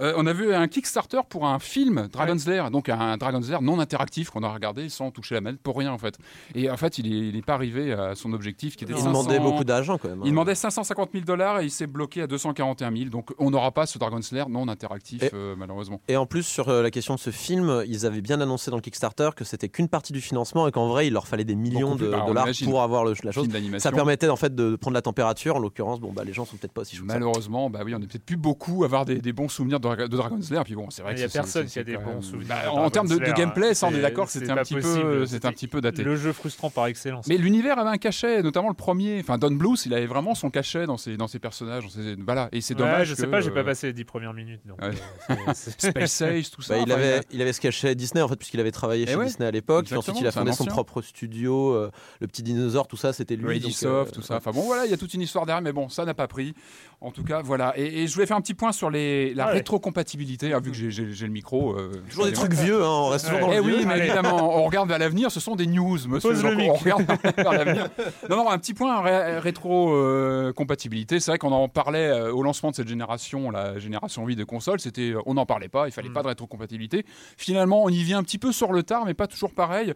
on 0.00 0.26
a 0.26 0.32
vu 0.32 0.54
un 0.54 0.66
Kickstarter 0.68 1.20
pour 1.28 1.46
un 1.46 1.58
film 1.58 2.08
Dragon's 2.10 2.46
donc 2.70 2.88
un 2.88 3.16
Dragon's 3.16 3.48
Lair 3.48 3.62
non 3.62 3.80
interactif 3.80 4.30
qu'on 4.30 4.42
a 4.42 4.48
regardé 4.48 4.88
sans 4.88 5.10
toucher 5.10 5.34
la 5.34 5.40
manette 5.40 5.60
pour 5.60 5.76
rien 5.76 5.92
en 5.92 5.98
fait. 5.98 6.18
Et 6.54 6.70
en 6.70 6.76
fait, 6.76 6.98
il 6.98 7.34
n'est 7.34 7.42
pas 7.42 7.54
arrivé 7.54 7.92
à 7.92 8.14
son 8.14 8.32
objectif 8.32 8.76
qui 8.76 8.84
était. 8.84 8.94
Il 8.96 9.04
demandait 9.04 9.38
beaucoup 9.38 9.64
d'argent 9.64 9.98
quand 9.98 10.08
même. 10.08 10.20
Il 10.22 10.28
hein. 10.28 10.30
demandait 10.30 10.54
550 10.54 11.10
000 11.12 11.24
dollars 11.24 11.60
et 11.60 11.64
il 11.64 11.70
s'est 11.70 11.86
bloqué 11.86 12.22
à 12.22 12.26
241 12.26 12.96
000. 12.96 13.10
Donc 13.10 13.32
on 13.38 13.50
n'aura 13.50 13.72
pas 13.72 13.86
ce 13.86 13.98
Dragon's 13.98 14.30
Lair 14.32 14.48
non 14.48 14.68
interactif 14.68 15.22
euh, 15.34 15.54
malheureusement. 15.56 16.00
Et 16.08 16.16
en 16.16 16.26
plus 16.26 16.44
sur 16.44 16.68
euh, 16.68 16.82
la 16.82 16.90
question 16.90 17.14
de 17.14 17.20
ce 17.20 17.30
film, 17.30 17.82
ils 17.86 18.06
avaient 18.06 18.20
bien 18.20 18.40
annoncé 18.40 18.70
dans 18.70 18.76
le 18.76 18.82
Kickstarter 18.86 19.30
que 19.34 19.44
c'était 19.44 19.68
qu'une 19.68 19.88
partie 19.88 20.12
du 20.12 20.20
financement 20.20 20.68
et 20.68 20.70
qu'en 20.70 20.86
vrai 20.86 21.08
il 21.08 21.12
leur 21.12 21.26
fallait 21.26 21.44
des 21.44 21.56
millions 21.56 21.96
de 21.96 22.08
bah, 22.08 22.24
dollars 22.24 22.46
pour 22.64 22.82
avoir 22.82 23.04
le, 23.04 23.14
la 23.24 23.32
chose. 23.32 23.48
Ça 23.78 23.90
permettait 23.90 24.28
en 24.28 24.36
fait 24.36 24.54
de 24.54 24.76
prendre 24.76 24.94
la 24.94 25.02
température. 25.02 25.56
En 25.56 25.58
l'occurrence, 25.58 25.98
bon 25.98 26.12
bah 26.12 26.22
les 26.24 26.32
gens 26.32 26.44
sont 26.44 26.56
peut-être 26.56 26.72
pas 26.72 26.82
aussi 26.82 26.94
chauds. 26.94 27.04
Malheureusement, 27.04 27.68
bah 27.68 27.80
oui, 27.84 27.94
on 27.94 27.98
n'est 27.98 28.06
peut-être 28.06 28.24
plus 28.24 28.36
beaucoup 28.36 28.84
à 28.84 28.86
avoir 28.86 29.04
des, 29.04 29.32
bons 29.32 29.48
souvenirs 29.48 29.80
de, 29.80 30.06
Dragon's 30.06 30.50
Lair. 30.50 30.64
Puis 30.64 30.74
bon, 30.74 30.88
c'est 30.90 31.02
vrai 31.02 31.14
il 31.14 31.20
y 31.20 31.24
a 31.24 31.28
personne 31.28 31.66
qui 31.66 31.78
a 31.78 31.84
des 31.84 31.96
bons 31.96 32.22
souvenirs. 32.22 32.46
Bah, 32.48 32.72
en 32.72 32.90
termes 32.90 33.08
de, 33.08 33.16
gameplay, 33.16 33.74
ça 33.74 33.88
on 33.88 33.94
est 33.94 34.00
d'accord 34.00 34.26
que 34.26 34.32
c'était 34.32 34.50
un, 34.50 34.56
petit 34.56 34.74
peu, 34.74 35.24
un 35.42 35.52
petit 35.52 35.68
peu 35.68 35.80
daté. 35.80 36.04
Le 36.04 36.16
jeu 36.16 36.32
frustrant 36.32 36.70
par 36.70 36.86
excellence. 36.86 37.26
Mais 37.26 37.38
l'univers 37.38 37.78
avait 37.78 37.90
un 37.90 37.98
cachet, 37.98 38.42
notamment 38.42 38.68
le 38.68 38.74
premier. 38.74 39.18
Enfin, 39.20 39.38
Don 39.38 39.50
Bluth, 39.50 39.84
il 39.86 39.94
avait 39.94 40.06
vraiment 40.06 40.34
son 40.34 40.50
cachet 40.50 40.86
dans 40.86 40.96
ses, 40.96 41.16
dans 41.16 41.26
ses 41.26 41.38
personnages. 41.38 41.86
Voilà. 42.24 42.48
Et 42.52 42.60
c'est 42.60 42.74
dommage. 42.74 43.08
je 43.08 43.14
sais 43.14 43.26
pas, 43.26 43.40
j'ai 43.40 43.50
pas 43.50 43.64
passé 43.64 43.88
les 43.88 43.92
10 43.92 44.04
premières 44.04 44.34
minutes. 44.34 44.60
Donc, 44.64 44.78
euh, 44.82 44.92
Space 45.54 46.22
Age, 46.22 46.50
tout 46.50 46.62
ça. 46.62 46.76
Bah, 46.76 46.82
il, 46.86 46.92
avait, 46.92 47.20
il 47.30 47.42
avait 47.42 47.52
ce 47.52 47.60
cachet 47.60 47.94
Disney 47.94 48.22
en 48.22 48.28
fait, 48.28 48.36
puisqu'il 48.36 48.60
avait 48.60 48.72
travaillé 48.76 49.04
eh 49.08 49.12
chez 49.12 49.24
Disney 49.24 49.46
à 49.46 49.50
l'époque. 49.50 49.90
Ensuite, 49.92 50.20
il 50.20 50.26
a 50.26 50.32
fondé 50.32 50.52
son 50.52 50.64
propre 50.64 51.02
studio. 51.02 51.72
Euh, 51.72 51.90
le 52.20 52.26
petit 52.26 52.42
dinosaure, 52.42 52.86
tout 52.86 52.96
ça, 52.96 53.12
c'était 53.12 53.36
lui. 53.36 53.56
Ubisoft, 53.56 54.14
tout 54.14 54.22
ça. 54.22 54.36
Enfin 54.36 54.52
bon, 54.52 54.62
voilà, 54.62 54.84
il 54.84 54.90
y 54.90 54.94
a 54.94 54.96
toute 54.96 55.14
une 55.14 55.22
histoire 55.22 55.46
derrière, 55.46 55.62
mais 55.62 55.72
bon, 55.72 55.88
ça 55.88 56.04
n'a 56.04 56.14
pas 56.14 56.28
pris. 56.28 56.54
En 57.02 57.10
tout 57.10 57.24
cas, 57.24 57.42
voilà. 57.42 57.74
Et, 57.76 58.06
je 58.06 58.14
voulais 58.14 58.26
faire 58.26 58.38
un 58.38 58.40
petit 58.40 58.54
point 58.54 58.72
sur 58.72 58.88
les, 58.88 59.34
la 59.34 59.46
rétrocompatibilité, 59.46 60.54
hein, 60.54 60.60
vu 60.60 60.70
que 60.70 60.90
j'ai 60.90 61.26
le 61.26 61.32
micro. 61.32 61.76
Euh, 61.76 62.02
toujours 62.08 62.24
des 62.24 62.32
trucs 62.32 62.54
vieux, 62.54 62.82
hein, 62.82 62.88
on 62.88 63.08
reste 63.08 63.26
toujours 63.26 63.40
dans 63.40 63.48
le 63.48 63.56
eh 63.56 63.60
oui, 63.60 63.84
mais 63.86 63.98
évidemment, 63.98 64.56
on 64.58 64.64
regarde 64.64 64.88
vers 64.88 64.98
l'avenir, 64.98 65.30
ce 65.30 65.38
sont 65.38 65.56
des 65.56 65.66
news, 65.66 65.98
monsieur. 66.08 66.30
on 66.30 66.74
regarde 66.74 67.04
vers 67.36 67.52
l'avenir. 67.52 67.90
Non, 68.30 68.36
non, 68.36 68.50
un 68.50 68.58
petit 68.58 68.72
point 68.72 69.02
rétro-compatibilité. 69.40 71.20
c'est 71.20 71.30
vrai 71.30 71.38
qu'on 71.38 71.52
en 71.52 71.68
parlait 71.68 72.08
euh, 72.08 72.32
au 72.32 72.42
lancement 72.42 72.70
de 72.70 72.76
cette 72.76 72.88
génération, 72.88 73.50
la 73.50 73.78
génération 73.78 74.24
8 74.24 74.36
de 74.36 74.44
consoles. 74.44 74.80
C'était, 74.80 75.10
euh, 75.10 75.20
on 75.26 75.34
n'en 75.34 75.44
parlait 75.44 75.68
pas, 75.68 75.88
il 75.88 75.92
fallait 75.92 76.08
mm. 76.08 76.14
pas 76.14 76.22
de 76.22 76.28
rétrocompatibilité. 76.28 77.04
Finalement, 77.36 77.84
on 77.84 77.90
y 77.90 78.02
vient 78.02 78.18
un 78.18 78.24
petit 78.24 78.38
peu 78.38 78.52
sur 78.52 78.72
le 78.72 78.82
tard, 78.82 79.04
mais 79.04 79.14
pas 79.14 79.26
toujours 79.26 79.52
pareil. 79.52 79.92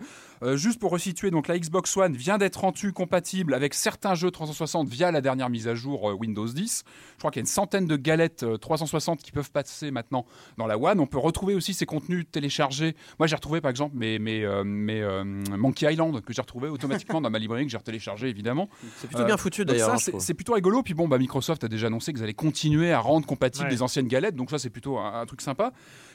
juste 0.55 0.79
pour 0.79 0.91
resituer, 0.91 1.31
donc 1.31 1.49
la 1.49 1.59
Xbox 1.59 1.97
One 1.97 2.15
vient 2.15 2.37
d'être 2.37 2.61
rendue 2.61 2.93
compatible 2.93 3.55
avec 3.55 3.73
certains 3.73 4.15
jeux 4.15 4.31
360 4.31 4.87
via 4.89 5.11
la 5.11 5.23
dernière 5.23 5.49
mise 5.49 5.67
à 5.67 5.75
jour 5.75 6.05
Windows 6.19 6.47
10. 6.47 6.85
Je 7.21 7.23
crois 7.23 7.31
qu'il 7.31 7.41
y 7.41 7.43
a 7.43 7.45
une 7.45 7.47
centaine 7.47 7.87
de 7.87 7.97
galettes 7.97 8.47
360 8.61 9.19
euh, 9.19 9.23
qui 9.23 9.31
peuvent 9.31 9.51
passer 9.51 9.91
maintenant 9.91 10.25
dans 10.57 10.67
la 10.67 10.79
One. 10.79 11.01
On 11.01 11.07
peut 11.07 11.19
retrouver 11.19 11.55
aussi 11.55 11.75
ces 11.75 11.85
contenus 11.85 12.25
téléchargés. 12.31 12.97
Moi, 13.19 13.27
j'ai 13.27 13.37
retrouvé 13.37 13.61
par 13.61 13.71
exemple 13.71 13.97
mes, 13.97 14.19
mes, 14.19 14.43
euh, 14.43 14.65
euh, 14.65 15.25
Monkey 15.57 15.93
Island 15.93 16.23
que 16.23 16.33
j'ai 16.33 16.41
retrouvé 16.41 16.69
automatiquement 16.69 17.21
dans 17.21 17.29
ma 17.29 17.39
librairie 17.39 17.67
que 17.67 17.71
j'ai 17.73 17.79
téléchargé 17.79 18.29
évidemment. 18.29 18.69
C'est 18.97 19.09
plutôt 19.09 19.25
bien 19.25 19.37
foutu 19.37 19.65
d'ailleurs. 19.65 19.99
Ça, 19.99 20.13
c'est 20.19 20.35
plutôt 20.35 20.55
rigolo. 20.55 20.83
Puis 20.83 20.95
bon, 20.95 21.09
bah, 21.09 21.19
Microsoft 21.19 21.65
a 21.65 21.69
déjà 21.69 21.89
annoncé 21.89 22.13
qu'ils 22.13 22.23
allaient 22.23 22.33
continuer 22.33 22.93
à 22.93 23.01
rendre 23.01 23.27
compatibles 23.27 23.69
les 23.69 23.83
anciennes 23.83 24.09
galettes. 24.09 24.37
Donc 24.37 24.51
ça, 24.51 24.59
c'est 24.59 24.71
plutôt 24.71 24.99
un, 24.99 25.27
truc 25.27 25.43
sympa. 25.43 25.73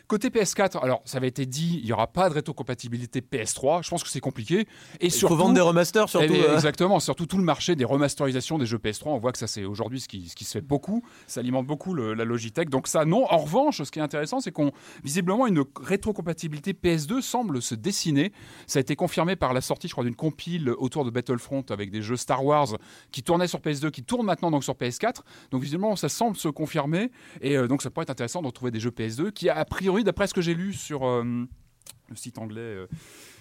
Côté 0.08 0.30
PS4, 0.30 0.80
alors 0.82 1.02
ça 1.06 1.18
avait 1.18 1.28
été 1.28 1.46
dit, 1.46 1.80
il 1.82 1.86
n'y 1.86 1.92
aura 1.92 2.08
pas 2.08 2.30
de 2.30 2.36
rétrocompatibilité 2.36 3.22
PS3. 3.22 3.84
Je 3.84 3.90
pense 3.90 4.04
que 4.04 4.10
c'est 4.10 4.20
compliqué. 4.20 4.68
Et 5.00 5.08
il 5.08 5.12
faut 5.12 5.36
vendre 5.36 5.54
des 5.54 5.62
remasters 5.62 6.10
surtout. 6.10 6.34
Eh 6.34 6.54
exactement, 6.54 7.00
surtout 7.00 7.26
tout 7.26 7.38
le 7.38 7.44
marché 7.44 7.76
des 7.76 7.86
remasterisations 7.86 8.58
des 8.58 8.66
jeux 8.66 8.78
PS3. 8.78 9.10
On 9.10 9.18
voit 9.18 9.32
que 9.32 9.38
ça 9.38 9.48
c'est 9.48 9.66
aujourd'hui 9.66 10.00
ce 10.00 10.08
qui, 10.08 10.30
ce 10.30 10.36
qui 10.36 10.46
se 10.46 10.52
fait 10.52 10.62
beaucoup. 10.62 11.04
Ça 11.28 11.40
alimente 11.40 11.66
beaucoup 11.66 11.96
la 11.96 12.26
Logitech. 12.26 12.70
Donc 12.70 12.88
ça, 12.88 13.06
non. 13.06 13.26
En 13.32 13.38
revanche, 13.38 13.82
ce 13.82 13.92
qui 13.92 14.00
est 14.00 14.04
intéressant, 14.04 14.40
c'est 14.40 14.52
qu'on 14.52 14.72
visiblement 15.04 15.48
une 15.48 15.64
rétrocompatibilité 15.82 16.74
PS2 16.74 17.22
semble 17.22 17.62
se 17.62 17.76
dessiner. 17.76 18.32
Ça 18.68 18.80
a 18.80 18.82
été 18.82 18.96
confirmé 18.96 19.36
par 19.36 19.54
la 19.54 19.62
sortie, 19.62 19.88
je 19.88 19.94
crois, 19.94 20.04
d'une 20.04 20.16
compile 20.16 20.70
autour 20.70 21.06
de 21.06 21.10
Battlefront 21.10 21.64
avec 21.70 21.90
des 21.92 22.02
jeux 22.02 22.18
Star 22.18 22.46
Wars 22.46 22.78
qui 23.12 23.24
tournaient 23.24 23.48
sur 23.48 23.60
PS2, 23.60 23.92
qui 23.92 24.04
tournent 24.04 24.26
maintenant 24.26 24.52
donc 24.52 24.64
sur 24.64 24.74
PS4. 24.74 25.22
Donc 25.52 25.64
visiblement, 25.64 25.96
ça 25.96 26.10
semble 26.10 26.36
se 26.36 26.48
confirmer. 26.48 27.12
Et 27.42 27.58
euh, 27.58 27.68
donc 27.68 27.82
ça 27.82 27.90
pourrait 27.90 28.04
être 28.04 28.10
intéressant 28.10 28.42
de 28.42 28.48
retrouver 28.48 28.72
des 28.72 28.80
jeux 28.80 28.92
PS2 28.92 29.32
qui, 29.32 29.50
a 29.50 29.66
priori 29.66 29.95
d'après 30.04 30.28
ce 30.28 30.34
que 30.34 30.42
j'ai 30.42 30.54
lu 30.54 30.74
sur 30.74 31.06
euh, 31.06 31.24
le 32.10 32.16
site 32.16 32.38
anglais. 32.38 32.88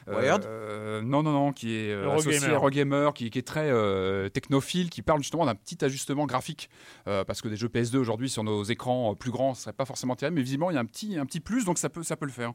Euh, 0.09 0.39
euh, 0.45 1.03
non, 1.03 1.23
non, 1.23 1.33
non, 1.33 1.53
qui 1.53 1.75
est 1.75 1.93
euh, 1.93 2.11
associé 2.11 2.49
à 2.49 2.53
Eurogamer, 2.53 3.11
qui, 3.15 3.31
qui, 3.31 3.39
est 3.39 3.43
très 3.43 3.71
euh, 3.71 4.29
technophile, 4.29 4.91
qui 4.91 5.03
parle 5.03 5.21
justement 5.21 5.47
d'un 5.47 5.55
petit 5.55 5.85
ajustement 5.85 6.27
graphique, 6.27 6.69
parce 7.05 7.43
que 7.43 7.49
des 7.49 7.57
jeux 7.57 7.69
PS2 7.69 7.97
aujourd'hui 7.97 8.29
sur 8.29 8.45
nos 8.45 8.63
écrans 8.65 9.15
plus 9.15 9.31
grands, 9.31 9.55
ce 9.55 9.63
serait 9.63 9.73
pas 9.73 9.85
forcément 9.85 10.17
terrible, 10.17 10.37
mais 10.37 10.43
visiblement 10.43 10.71
il 10.71 10.75
y 10.75 10.77
a 10.77 10.81
un 10.81 10.85
petit, 10.85 11.19
un 11.19 11.27
petit 11.27 11.41
plus, 11.41 11.65
donc 11.65 11.79
ça 11.79 11.89
peut, 11.89 12.03
ça 12.03 12.17
peut 12.17 12.27
le 12.27 12.33
faire. 12.33 12.53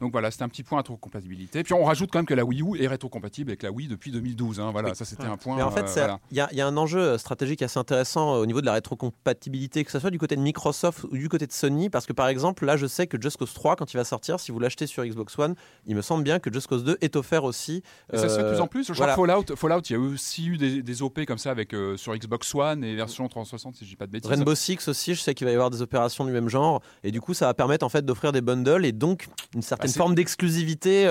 Donc 0.00 0.12
voilà, 0.12 0.30
c'était 0.30 0.44
un 0.44 0.48
petit 0.48 0.62
point 0.62 0.78
rétrocompatibilité. 0.78 1.62
Puis 1.62 1.74
on 1.74 1.84
rajoute 1.84 2.10
quand 2.10 2.18
même 2.18 2.26
que 2.26 2.34
la 2.34 2.44
Wii 2.44 2.62
U 2.62 2.82
est 2.82 2.86
rétrocompatible 2.86 3.50
avec 3.50 3.62
la 3.62 3.70
Wii 3.70 3.88
depuis 3.88 4.10
2012. 4.10 4.60
Hein, 4.60 4.70
voilà, 4.72 4.94
ça 4.94 5.04
c'était 5.04 5.24
un 5.24 5.36
point. 5.36 5.56
Mais 5.56 5.62
en 5.62 5.70
fait, 5.70 6.00
il 6.30 6.36
y, 6.36 6.56
y, 6.56 6.60
a 6.60 6.66
un 6.66 6.76
enjeu 6.76 7.18
stratégique 7.18 7.62
assez 7.62 7.78
intéressant 7.78 8.34
au 8.34 8.46
niveau 8.46 8.60
de 8.60 8.66
la 8.66 8.72
rétrocompatibilité, 8.74 9.84
que 9.84 9.90
ce 9.90 9.98
soit 9.98 10.10
du 10.10 10.18
côté 10.18 10.36
de 10.36 10.42
Microsoft 10.42 11.04
ou 11.04 11.16
du 11.16 11.28
côté 11.28 11.46
de 11.46 11.52
Sony, 11.52 11.90
parce 11.90 12.06
que 12.06 12.12
par 12.12 12.28
exemple, 12.28 12.64
là 12.64 12.76
je 12.76 12.86
sais 12.86 13.06
que 13.06 13.20
Just 13.20 13.36
Cause 13.36 13.54
3, 13.54 13.76
quand 13.76 13.92
il 13.92 13.96
va 13.96 14.04
sortir, 14.04 14.40
si 14.40 14.52
vous 14.52 14.58
l'achetez 14.58 14.86
sur 14.86 15.04
Xbox 15.04 15.38
One, 15.38 15.40
One. 15.40 15.54
Il 15.86 15.96
me 15.96 16.02
semble 16.02 16.22
bien 16.22 16.38
que 16.38 16.52
Just 16.52 16.66
Cause 16.66 16.84
2 16.84 16.89
est 17.00 17.16
offert 17.16 17.44
aussi. 17.44 17.82
Et 18.12 18.18
ça 18.18 18.28
se 18.28 18.36
fait 18.36 18.44
de 18.44 18.48
plus 18.48 18.60
en 18.60 18.66
plus. 18.66 18.86
Je 18.86 18.92
crois 18.92 19.08
que 19.08 19.14
Fallout, 19.14 19.56
Fallout, 19.56 19.80
il 19.88 19.92
y 19.92 19.96
a 19.96 19.98
aussi 19.98 20.46
eu 20.46 20.56
des, 20.58 21.02
OP 21.02 21.24
comme 21.24 21.38
ça 21.38 21.50
avec 21.50 21.74
sur 21.96 22.14
Xbox 22.14 22.54
One 22.54 22.84
et 22.84 22.94
version 22.94 23.26
360 23.28 23.76
si 23.76 23.84
je 23.84 23.90
dis 23.90 23.96
pas 23.96 24.06
de 24.06 24.12
bêtises. 24.12 24.30
Rainbow 24.30 24.54
Six 24.54 24.88
aussi, 24.88 25.14
je 25.14 25.20
sais 25.20 25.34
qu'il 25.34 25.46
va 25.46 25.50
y 25.52 25.54
avoir 25.54 25.70
des 25.70 25.82
opérations 25.82 26.24
du 26.24 26.32
même 26.32 26.48
genre 26.48 26.82
et 27.04 27.10
du 27.10 27.20
coup 27.20 27.32
ça 27.32 27.46
va 27.46 27.54
permettre 27.54 27.86
en 27.86 27.88
fait 27.88 28.04
d'offrir 28.04 28.32
des 28.32 28.40
bundles 28.40 28.84
et 28.84 28.92
donc 28.92 29.28
une 29.54 29.62
certaine 29.62 29.90
ah, 29.94 29.98
forme 29.98 30.14
d'exclusivité 30.14 31.06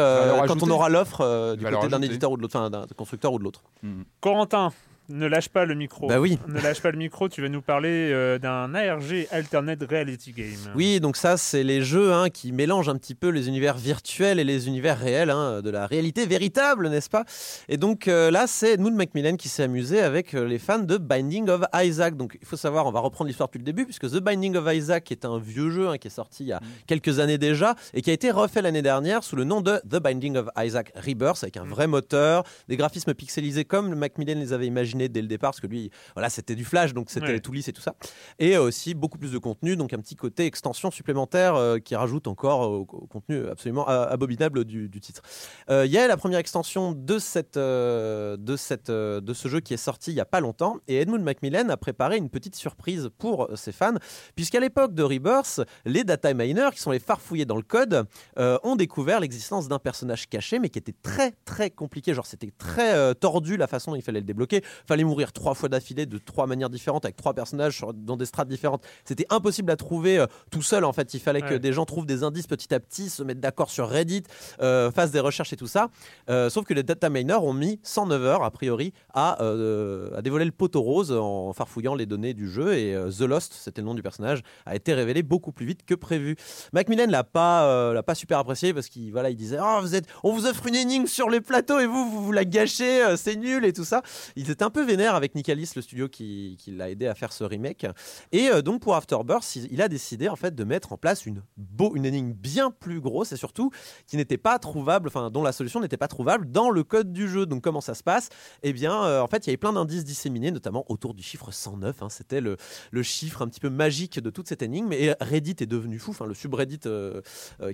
quand 0.48 0.62
on 0.62 0.70
aura 0.70 0.90
l'offre 0.90 1.56
du 1.56 1.66
côté 1.66 1.88
d'un 1.88 2.02
éditeur 2.02 2.32
ou 2.32 2.38
de 2.38 2.42
l'autre, 2.42 2.58
enfin 2.58 2.70
d'un 2.70 2.86
constructeur 2.96 3.34
ou 3.34 3.40
de 3.40 3.44
l'autre. 3.44 3.64
Hmm. 3.82 4.04
Corentin, 4.22 4.72
ne 5.10 5.26
lâche 5.26 5.50
pas 5.50 5.66
le 5.66 5.76
micro. 5.76 6.08
Bah 6.08 6.20
oui. 6.20 6.38
Ne 6.48 6.60
lâche 6.62 6.82
pas 6.82 6.92
le 6.92 6.98
micro, 6.98 7.28
tu 7.30 7.42
vas 7.42 7.50
nous 7.50 7.62
parler 7.62 8.12
euh, 8.12 8.38
d'un 8.38 8.74
ARG 8.76 9.28
Alternate 9.32 9.84
Reality 9.90 10.32
Game. 10.32 10.74
Oui, 10.76 11.00
donc 11.00 11.18
ça, 11.18 11.38
c'est 11.38 11.64
les 11.64 11.82
jeux 11.82 12.14
hein, 12.14 12.30
qui 12.30 12.52
mélangent 12.52 12.90
un 12.90 12.96
petit 12.96 13.16
peu 13.16 13.30
les 13.30 13.48
univers 13.48 13.78
virtuels 13.78 14.40
et 14.40 14.44
les 14.44 14.68
univers 14.68 15.00
réels, 15.00 15.32
hein, 15.32 15.62
de 15.62 15.70
la 15.70 15.88
réalité 15.88 16.26
véritable, 16.26 16.90
n'est-ce 16.90 17.10
pas? 17.10 17.26
Et 17.68 17.78
donc 17.78 18.08
euh, 18.08 18.30
là, 18.32 18.46
c'est 18.48 18.74
Edmund 18.74 18.96
Macmillan 18.96 19.36
qui 19.36 19.50
s'est 19.50 19.64
amusé 19.64 20.00
avec 20.00 20.34
euh, 20.34 20.46
les 20.46 20.60
fans 20.60 20.80
de 20.80 20.98
Binding 20.98 21.50
of 21.50 21.64
Isaac. 21.74 22.16
Donc 22.16 22.38
il 22.40 22.48
faut 22.48 22.58
savoir, 22.58 22.86
on 22.86 22.92
va 22.92 23.00
reprendre 23.00 23.28
l'histoire 23.28 23.48
depuis 23.48 23.60
le 23.60 23.66
début, 23.66 23.86
puisque 23.86 24.10
The 24.10 24.20
Binding 24.20 24.56
of 24.56 24.72
Isaac 24.74 25.12
est 25.12 25.26
un 25.26 25.40
vieux 25.40 25.72
jeu 25.72 25.90
hein, 25.90 25.98
qui 25.98 26.08
est 26.08 26.12
sorti 26.12 26.44
il 26.44 26.48
y 26.48 26.54
a 26.54 26.60
mm. 26.60 26.68
quelques 26.88 27.20
années 27.20 27.38
déjà 27.38 27.76
et 27.94 28.02
qui 28.02 28.12
a 28.12 28.14
été 28.14 28.32
refait 28.32 28.62
l'année 28.62 28.82
dernière 28.82 29.24
sous 29.24 29.36
le 29.36 29.44
nom 29.44 29.62
de 29.62 29.78
The 29.90 29.98
Binding 30.02 30.38
of 30.38 30.50
Isaac 30.58 30.92
Rebirth, 30.96 31.44
avec 31.44 31.58
un 31.58 31.66
mm. 31.66 31.70
vrai 31.70 31.88
moteur, 31.88 32.44
des 32.68 32.78
graphismes 32.78 33.14
pixelisés 33.14 33.66
comme 33.66 33.96
Macmillan 33.96 34.40
les 34.40 34.54
avait 34.54 34.68
imaginés 34.68 34.99
dès 35.08 35.22
le 35.22 35.28
départ, 35.28 35.52
parce 35.52 35.62
que 35.62 35.68
lui, 35.68 35.92
voilà, 36.16 36.30
c'était 36.30 36.56
du 36.56 36.66
flash, 36.66 36.94
donc 36.94 37.10
c'était 37.10 37.40
tout 37.40 37.54
lisse 37.54 37.68
et 37.68 37.74
tout 37.74 37.82
ça. 37.82 37.96
Et 38.40 38.58
aussi 38.58 38.94
beaucoup 38.94 39.18
plus 39.18 39.32
de 39.32 39.38
contenu, 39.38 39.76
donc 39.76 39.94
un 39.94 40.00
petit 40.00 40.16
côté 40.16 40.46
extension 40.46 40.92
supplémentaire 40.92 41.56
euh, 41.56 41.78
qui 41.80 41.96
rajoute 41.96 42.28
encore 42.28 42.70
au, 42.70 42.86
contenu 42.86 43.48
absolument 43.48 43.88
abominable 43.88 44.66
du, 44.66 44.90
titre. 45.00 45.22
Euh, 45.70 45.86
il 45.86 45.92
y 45.92 45.98
a 45.98 46.08
la 46.08 46.18
première 46.18 46.40
extension 46.40 46.92
de, 46.92 47.20
cette, 47.20 47.58
euh, 47.58 48.36
de, 48.38 48.56
cette, 48.56 48.92
de 48.92 49.34
ce 49.34 49.48
jeu 49.48 49.60
qui 49.60 49.74
est 49.74 49.78
sorti 49.78 50.12
il 50.12 50.16
n'y 50.16 50.22
a 50.22 50.26
pas 50.26 50.40
longtemps, 50.40 50.78
et 50.88 50.98
Edmund 50.98 51.24
Macmillan 51.24 51.70
a 51.70 51.78
préparé 51.78 52.18
une 52.18 52.30
petite 52.30 52.56
surprise 52.56 53.10
pour 53.18 53.50
ses 53.56 53.72
fans, 53.72 53.96
puisqu'à 54.36 54.60
l'époque 54.60 54.94
de 54.94 55.04
Rebirth, 55.04 55.62
les 55.86 56.04
data 56.04 56.34
miners, 56.34 56.70
qui 56.74 56.82
sont 56.82 56.92
les 56.92 57.00
farfouillés 57.00 57.46
dans 57.46 57.56
le 57.56 57.62
code, 57.62 58.06
ont 58.38 58.76
découvert 58.76 59.20
l'existence 59.20 59.68
d'un 59.68 59.80
personnage 59.80 60.28
caché, 60.28 60.60
mais 60.60 60.70
qui 60.70 60.80
était 60.80 60.96
très 61.04 61.34
très 61.46 61.70
compliqué. 61.70 62.14
Genre, 62.14 62.26
c'était 62.26 62.52
très 62.58 63.14
tordu 63.16 63.58
la 63.58 63.68
façon 63.68 63.92
dont 63.92 63.98
il 63.98 64.02
fallait 64.02 64.20
le 64.20 64.26
débloquer. 64.26 64.64
Fallait 64.90 65.04
mourir 65.04 65.32
trois 65.34 65.54
fois 65.54 65.70
d'affilée 65.70 66.08
de 66.08 66.18
trois 66.18 66.48
manières 66.48 66.72
différentes 66.72 67.06
avec 67.06 67.16
trois 67.16 67.36
personnages 67.36 67.86
dans 67.94 68.18
des 68.18 68.26
strates 68.26 68.48
différentes. 68.48 68.84
C'était 69.06 69.28
impossible 69.30 69.70
à 69.70 69.76
trouver 69.76 70.18
euh, 70.18 70.26
tout 70.50 70.64
seul 70.64 70.84
en 70.84 70.94
fait. 70.94 71.14
Il 71.14 71.20
fallait 71.20 71.44
que 71.44 71.54
des 71.54 71.74
gens 71.74 71.86
trouvent 71.86 72.08
des 72.08 72.24
indices 72.24 72.48
petit 72.48 72.74
à 72.74 72.80
petit, 72.80 73.12
se 73.12 73.22
mettent 73.22 73.40
d'accord 73.40 73.70
sur 73.70 73.88
Reddit, 73.88 74.24
euh, 74.64 74.90
fassent 74.90 75.12
des 75.12 75.20
recherches 75.20 75.54
et 75.54 75.58
tout 75.58 75.68
ça. 75.68 75.90
Euh, 76.32 76.50
sauf 76.50 76.66
que 76.66 76.74
les 76.74 76.82
data 76.82 77.08
miners 77.12 77.36
ont 77.36 77.54
mis 77.54 77.80
109 77.84 78.24
heures 78.24 78.44
a 78.44 78.50
priori 78.50 78.92
à, 79.14 79.34
à 79.34 80.22
dévoiler 80.24 80.46
le 80.46 80.52
poteau 80.52 80.82
rose 80.82 81.12
en 81.12 81.54
farfouillant 81.54 81.94
les 81.94 82.08
données 82.08 82.34
du 82.34 82.50
jeu 82.50 82.74
et 82.74 82.98
The 83.16 83.22
Lost, 83.22 83.54
c'était 83.54 83.82
le 83.82 83.86
nom 83.86 83.94
du 83.94 84.02
personnage, 84.02 84.42
a 84.66 84.76
été 84.76 84.96
révélé 84.96 85.22
beaucoup 85.22 85.52
plus 85.52 85.68
vite 85.68 85.86
que 85.86 85.94
prévu. 85.94 86.36
Macmillan 86.74 87.06
l'a 87.10 87.24
pas 87.24 87.94
l'a 87.94 88.02
pas 88.02 88.16
super 88.16 88.40
apprécié 88.40 88.74
parce 88.74 88.90
qu'il 88.90 89.12
voilà 89.12 89.30
il 89.30 89.36
disait 89.36 89.60
oh, 89.62 89.78
vous 89.82 89.94
êtes 89.94 90.08
on 90.24 90.34
vous 90.34 90.48
offre 90.48 90.66
une 90.66 90.76
énigme 90.76 91.06
sur 91.06 91.30
les 91.30 91.42
plateaux 91.42 91.78
et 91.78 91.86
vous 91.86 92.10
vous, 92.10 92.24
vous 92.24 92.32
la 92.32 92.46
gâchez 92.46 93.16
c'est 93.18 93.36
nul 93.36 93.66
et 93.66 93.74
tout 93.74 93.86
ça. 93.86 94.02
Il 94.36 94.50
était 94.50 94.64
un 94.64 94.69
peu 94.70 94.84
vénère 94.84 95.16
avec 95.16 95.36
Nicalis 95.36 95.72
le 95.76 95.82
studio 95.82 96.08
qui, 96.08 96.58
l'a 96.68 96.90
aidé 96.90 97.08
à 97.08 97.16
faire 97.16 97.34
ce 97.34 97.44
remake. 97.44 97.86
Et 98.32 98.50
euh, 98.50 98.62
donc 98.62 98.82
pour 98.82 98.96
Afterbirth, 98.96 99.56
il 99.56 99.82
a 99.82 99.88
décidé 99.88 100.30
en 100.30 100.36
fait 100.36 100.56
de 100.56 100.64
mettre 100.64 100.92
en 100.94 100.98
place 100.98 101.26
une, 101.26 101.42
beau, 101.58 101.96
une 101.96 102.06
énigme 102.06 102.34
bien 102.34 102.72
plus 102.72 103.02
grosse 103.02 103.32
et 103.32 103.38
surtout 103.38 103.72
qui 104.08 104.18
n'était 104.18 104.38
pas 104.38 104.60
trouvable, 104.60 105.08
enfin 105.08 105.30
dont 105.30 105.44
la 105.44 105.52
solution 105.52 105.80
n'était 105.80 105.98
pas 105.98 106.08
trouvable 106.08 106.52
dans 106.52 106.70
le 106.70 106.84
code 106.84 107.12
du 107.12 107.28
jeu. 107.28 107.46
Donc 107.46 107.64
comment 107.64 107.82
ça 107.82 107.94
se 107.94 108.04
passe? 108.04 108.30
Eh 108.64 108.74
bien, 108.74 109.04
euh, 109.04 109.22
en 109.22 109.28
fait, 109.28 109.46
il 109.46 109.48
y 109.48 109.52
avait 109.52 109.58
plein 109.58 109.74
d'indices 109.74 110.04
disséminés, 110.04 110.52
notamment 110.52 110.86
autour 110.90 111.14
du 111.14 111.24
chiffre 111.24 111.52
109. 111.52 112.02
Hein. 112.02 112.10
C'était 112.10 112.42
le, 112.42 112.58
le, 112.92 113.04
chiffre 113.04 113.42
un 113.42 113.48
petit 113.48 113.60
peu 113.60 113.70
magique 113.70 114.20
de 114.20 114.30
toute 114.30 114.48
cette 114.48 114.62
énigme. 114.62 114.94
Et 114.94 115.14
Reddit 115.20 115.56
est 115.60 115.66
devenu 115.66 116.00
fou. 116.00 116.12
Enfin, 116.12 116.26
le 116.26 116.34
subreddit 116.34 116.82
euh, 116.86 117.22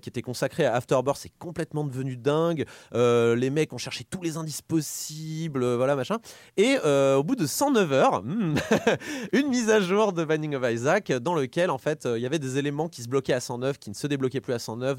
qui 0.02 0.10
était 0.10 0.22
consacré 0.22 0.66
à 0.66 0.76
Afterbirth 0.76 1.26
est 1.26 1.34
complètement 1.40 1.84
devenu 1.84 2.18
dingue. 2.18 2.66
les 2.94 3.50
mecs 3.50 3.74
ont 3.74 3.78
cherché 3.78 4.04
tous 4.04 4.22
les 4.22 4.38
indices 4.38 4.62
possibles, 4.62 5.76
voilà 5.76 5.96
machin. 5.96 6.18
Et 6.58 6.78
au 6.86 7.24
bout 7.24 7.36
de 7.36 7.46
109 7.46 7.92
heures 7.92 8.06
Hmm. 8.24 8.56
une 9.34 9.48
mise 9.48 9.70
à 9.70 9.80
jour 9.80 10.14
de 10.14 10.24
Binding 10.24 10.56
of 10.56 10.72
Isaac 10.72 11.12
dans 11.12 11.36
lequel 11.36 11.70
en 11.70 11.78
fait 11.78 12.06
euh, 12.06 12.18
il 12.18 12.22
y 12.22 12.26
avait 12.26 12.40
des 12.40 12.58
éléments 12.58 12.90
qui 12.90 13.02
se 13.02 13.08
bloquaient 13.08 13.34
à 13.34 13.40
109, 13.40 13.78
qui 13.78 13.90
ne 13.90 13.96
se 13.96 14.08
débloquaient 14.08 14.42
plus 14.42 14.54
à 14.54 14.60
109, 14.60 14.98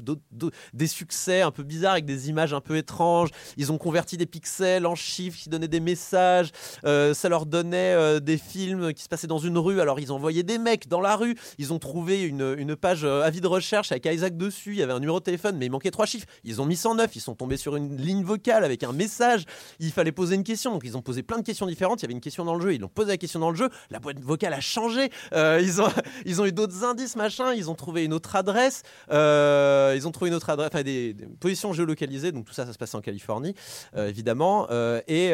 des 0.73 0.87
succès 0.87 1.41
un 1.41 1.51
peu 1.51 1.63
bizarres 1.63 1.93
avec 1.93 2.05
des 2.05 2.29
images 2.29 2.53
un 2.53 2.61
peu 2.61 2.77
étranges. 2.77 3.29
Ils 3.57 3.71
ont 3.71 3.77
converti 3.77 4.17
des 4.17 4.25
pixels 4.25 4.85
en 4.85 4.95
chiffres 4.95 5.37
qui 5.37 5.49
donnaient 5.49 5.67
des 5.67 5.79
messages. 5.79 6.51
Euh, 6.85 7.13
ça 7.13 7.29
leur 7.29 7.45
donnait 7.45 7.93
euh, 7.93 8.19
des 8.19 8.37
films 8.37 8.93
qui 8.93 9.03
se 9.03 9.09
passaient 9.09 9.27
dans 9.27 9.39
une 9.39 9.57
rue. 9.57 9.81
Alors 9.81 9.99
ils 9.99 10.11
envoyaient 10.11 10.43
des 10.43 10.57
mecs 10.57 10.87
dans 10.87 11.01
la 11.01 11.15
rue. 11.15 11.35
Ils 11.57 11.73
ont 11.73 11.79
trouvé 11.79 12.23
une, 12.23 12.55
une 12.57 12.75
page 12.75 13.03
avis 13.03 13.41
de 13.41 13.47
recherche 13.47 13.91
avec 13.91 14.05
Isaac 14.05 14.37
dessus. 14.37 14.71
Il 14.71 14.77
y 14.77 14.83
avait 14.83 14.93
un 14.93 14.99
numéro 14.99 15.19
de 15.19 15.25
téléphone, 15.25 15.57
mais 15.57 15.67
il 15.67 15.71
manquait 15.71 15.91
trois 15.91 16.05
chiffres. 16.05 16.27
Ils 16.43 16.61
ont 16.61 16.65
mis 16.65 16.75
109. 16.75 17.15
Ils 17.15 17.21
sont 17.21 17.35
tombés 17.35 17.57
sur 17.57 17.75
une 17.75 17.97
ligne 17.97 18.23
vocale 18.23 18.63
avec 18.63 18.83
un 18.83 18.93
message. 18.93 19.45
Il 19.79 19.91
fallait 19.91 20.11
poser 20.11 20.35
une 20.35 20.43
question. 20.43 20.71
Donc 20.71 20.83
ils 20.85 20.97
ont 20.97 21.01
posé 21.01 21.23
plein 21.23 21.37
de 21.37 21.43
questions 21.43 21.65
différentes. 21.65 21.76
Il 21.79 22.01
y 22.01 22.05
avait 22.05 22.13
une 22.13 22.21
question 22.21 22.43
dans 22.45 22.55
le 22.55 22.61
jeu. 22.61 22.73
Ils 22.73 22.81
l'ont 22.81 22.87
posé 22.87 23.09
la 23.09 23.17
question 23.17 23.39
dans 23.39 23.51
le 23.51 23.55
jeu, 23.55 23.69
la 23.91 23.99
boîte 23.99 24.19
vocale 24.19 24.53
a 24.53 24.59
changé. 24.59 25.09
Euh, 25.33 25.61
ils, 25.61 25.81
ont, 25.81 26.45
eu 26.45 26.51
d'autres 26.51 26.83
indices, 26.83 27.15
machin. 27.15 27.53
Ils 27.53 27.69
ont 27.69 27.75
trouvé 27.75 28.03
une 28.03 28.13
autre 28.13 28.35
adresse. 28.35 28.83
Euh, 29.11 29.93
ils 29.95 30.07
ont 30.07 30.11
trouvé 30.11 30.29
une 30.29 30.35
autre 30.35 30.49
adresse, 30.49 30.69
enfin 30.73 30.83
des, 30.83 31.15
positions 31.39 31.73
géolocalisées. 31.73 32.31
Donc 32.31 32.45
tout 32.45 32.53
ça, 32.53 32.65
ça 32.65 32.73
se 32.73 32.77
passe 32.77 32.95
en 32.95 33.01
Californie, 33.01 33.53
euh, 33.95 34.09
évidemment. 34.09 34.67
Et, 35.07 35.33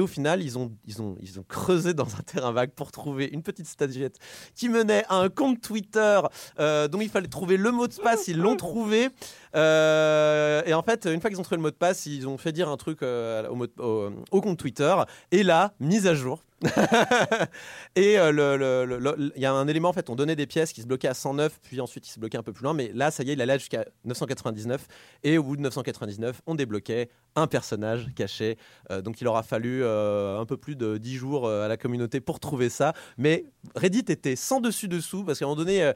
au 0.00 0.06
final, 0.06 0.42
ils 0.42 0.58
ont, 0.58 0.72
ils, 0.86 1.00
ont, 1.02 1.16
ils 1.20 1.40
ont 1.40 1.44
creusé 1.48 1.94
dans 1.94 2.06
un 2.16 2.22
terrain 2.24 2.52
vague 2.52 2.70
pour 2.70 2.92
trouver 2.92 3.28
une 3.32 3.42
petite 3.42 3.66
statuette 3.66 4.18
qui 4.54 4.68
menait 4.68 5.04
à 5.08 5.16
un 5.16 5.28
compte 5.28 5.60
Twitter 5.60 6.20
dont 6.58 7.00
il 7.00 7.08
fallait 7.08 7.28
trouver 7.28 7.56
le 7.56 7.70
mot 7.70 7.86
de 7.86 7.94
passe. 7.94 8.28
Ils 8.28 8.38
l'ont 8.38 8.56
trouvé. 8.56 9.08
Et 9.56 10.74
en 10.74 10.82
fait, 10.82 11.06
une 11.06 11.20
fois 11.20 11.30
qu'ils 11.30 11.40
ont 11.40 11.42
trouvé 11.42 11.56
le 11.56 11.62
mot 11.62 11.70
de 11.70 11.76
passe, 11.76 12.06
ils 12.06 12.28
ont 12.28 12.38
fait 12.38 12.52
dire 12.52 12.68
un 12.68 12.76
truc 12.76 13.02
au, 13.02 14.10
au 14.30 14.40
compte 14.40 14.58
Twitter. 14.58 14.94
Et 15.32 15.42
là, 15.42 15.72
mise 15.80 16.06
à 16.06 16.14
jour 16.14 16.42
et 17.96 18.14
il 18.14 18.18
euh, 18.18 19.30
y 19.36 19.44
a 19.44 19.52
un 19.52 19.68
élément, 19.68 19.90
en 19.90 19.92
fait, 19.92 20.08
on 20.08 20.14
donnait 20.14 20.36
des 20.36 20.46
pièces 20.46 20.72
qui 20.72 20.80
se 20.80 20.86
bloquaient 20.86 21.08
à 21.08 21.14
109, 21.14 21.60
puis 21.62 21.80
ensuite 21.82 22.08
il 22.08 22.10
se 22.10 22.18
bloquait 22.18 22.38
un 22.38 22.42
peu 22.42 22.54
plus 22.54 22.62
loin, 22.62 22.72
mais 22.72 22.90
là, 22.94 23.10
ça 23.10 23.22
y 23.24 23.30
est, 23.30 23.34
il 23.34 23.40
allait 23.42 23.58
jusqu'à 23.58 23.84
999, 24.06 24.86
et 25.22 25.36
au 25.36 25.42
bout 25.42 25.56
de 25.56 25.62
999, 25.62 26.40
on 26.46 26.54
débloquait 26.54 27.10
un 27.34 27.46
personnage 27.46 28.08
caché. 28.14 28.56
Euh, 28.90 29.02
donc 29.02 29.20
il 29.20 29.28
aura 29.28 29.42
fallu 29.42 29.82
euh, 29.82 30.40
un 30.40 30.46
peu 30.46 30.56
plus 30.56 30.76
de 30.76 30.96
10 30.96 31.16
jours 31.16 31.50
à 31.50 31.68
la 31.68 31.76
communauté 31.76 32.20
pour 32.20 32.40
trouver 32.40 32.70
ça, 32.70 32.94
mais 33.18 33.44
Reddit 33.74 34.04
était 34.08 34.36
sans 34.36 34.60
dessus-dessous, 34.60 35.24
parce 35.24 35.38
qu'à 35.38 35.44
un 35.44 35.48
moment 35.48 35.60
donné, 35.60 35.92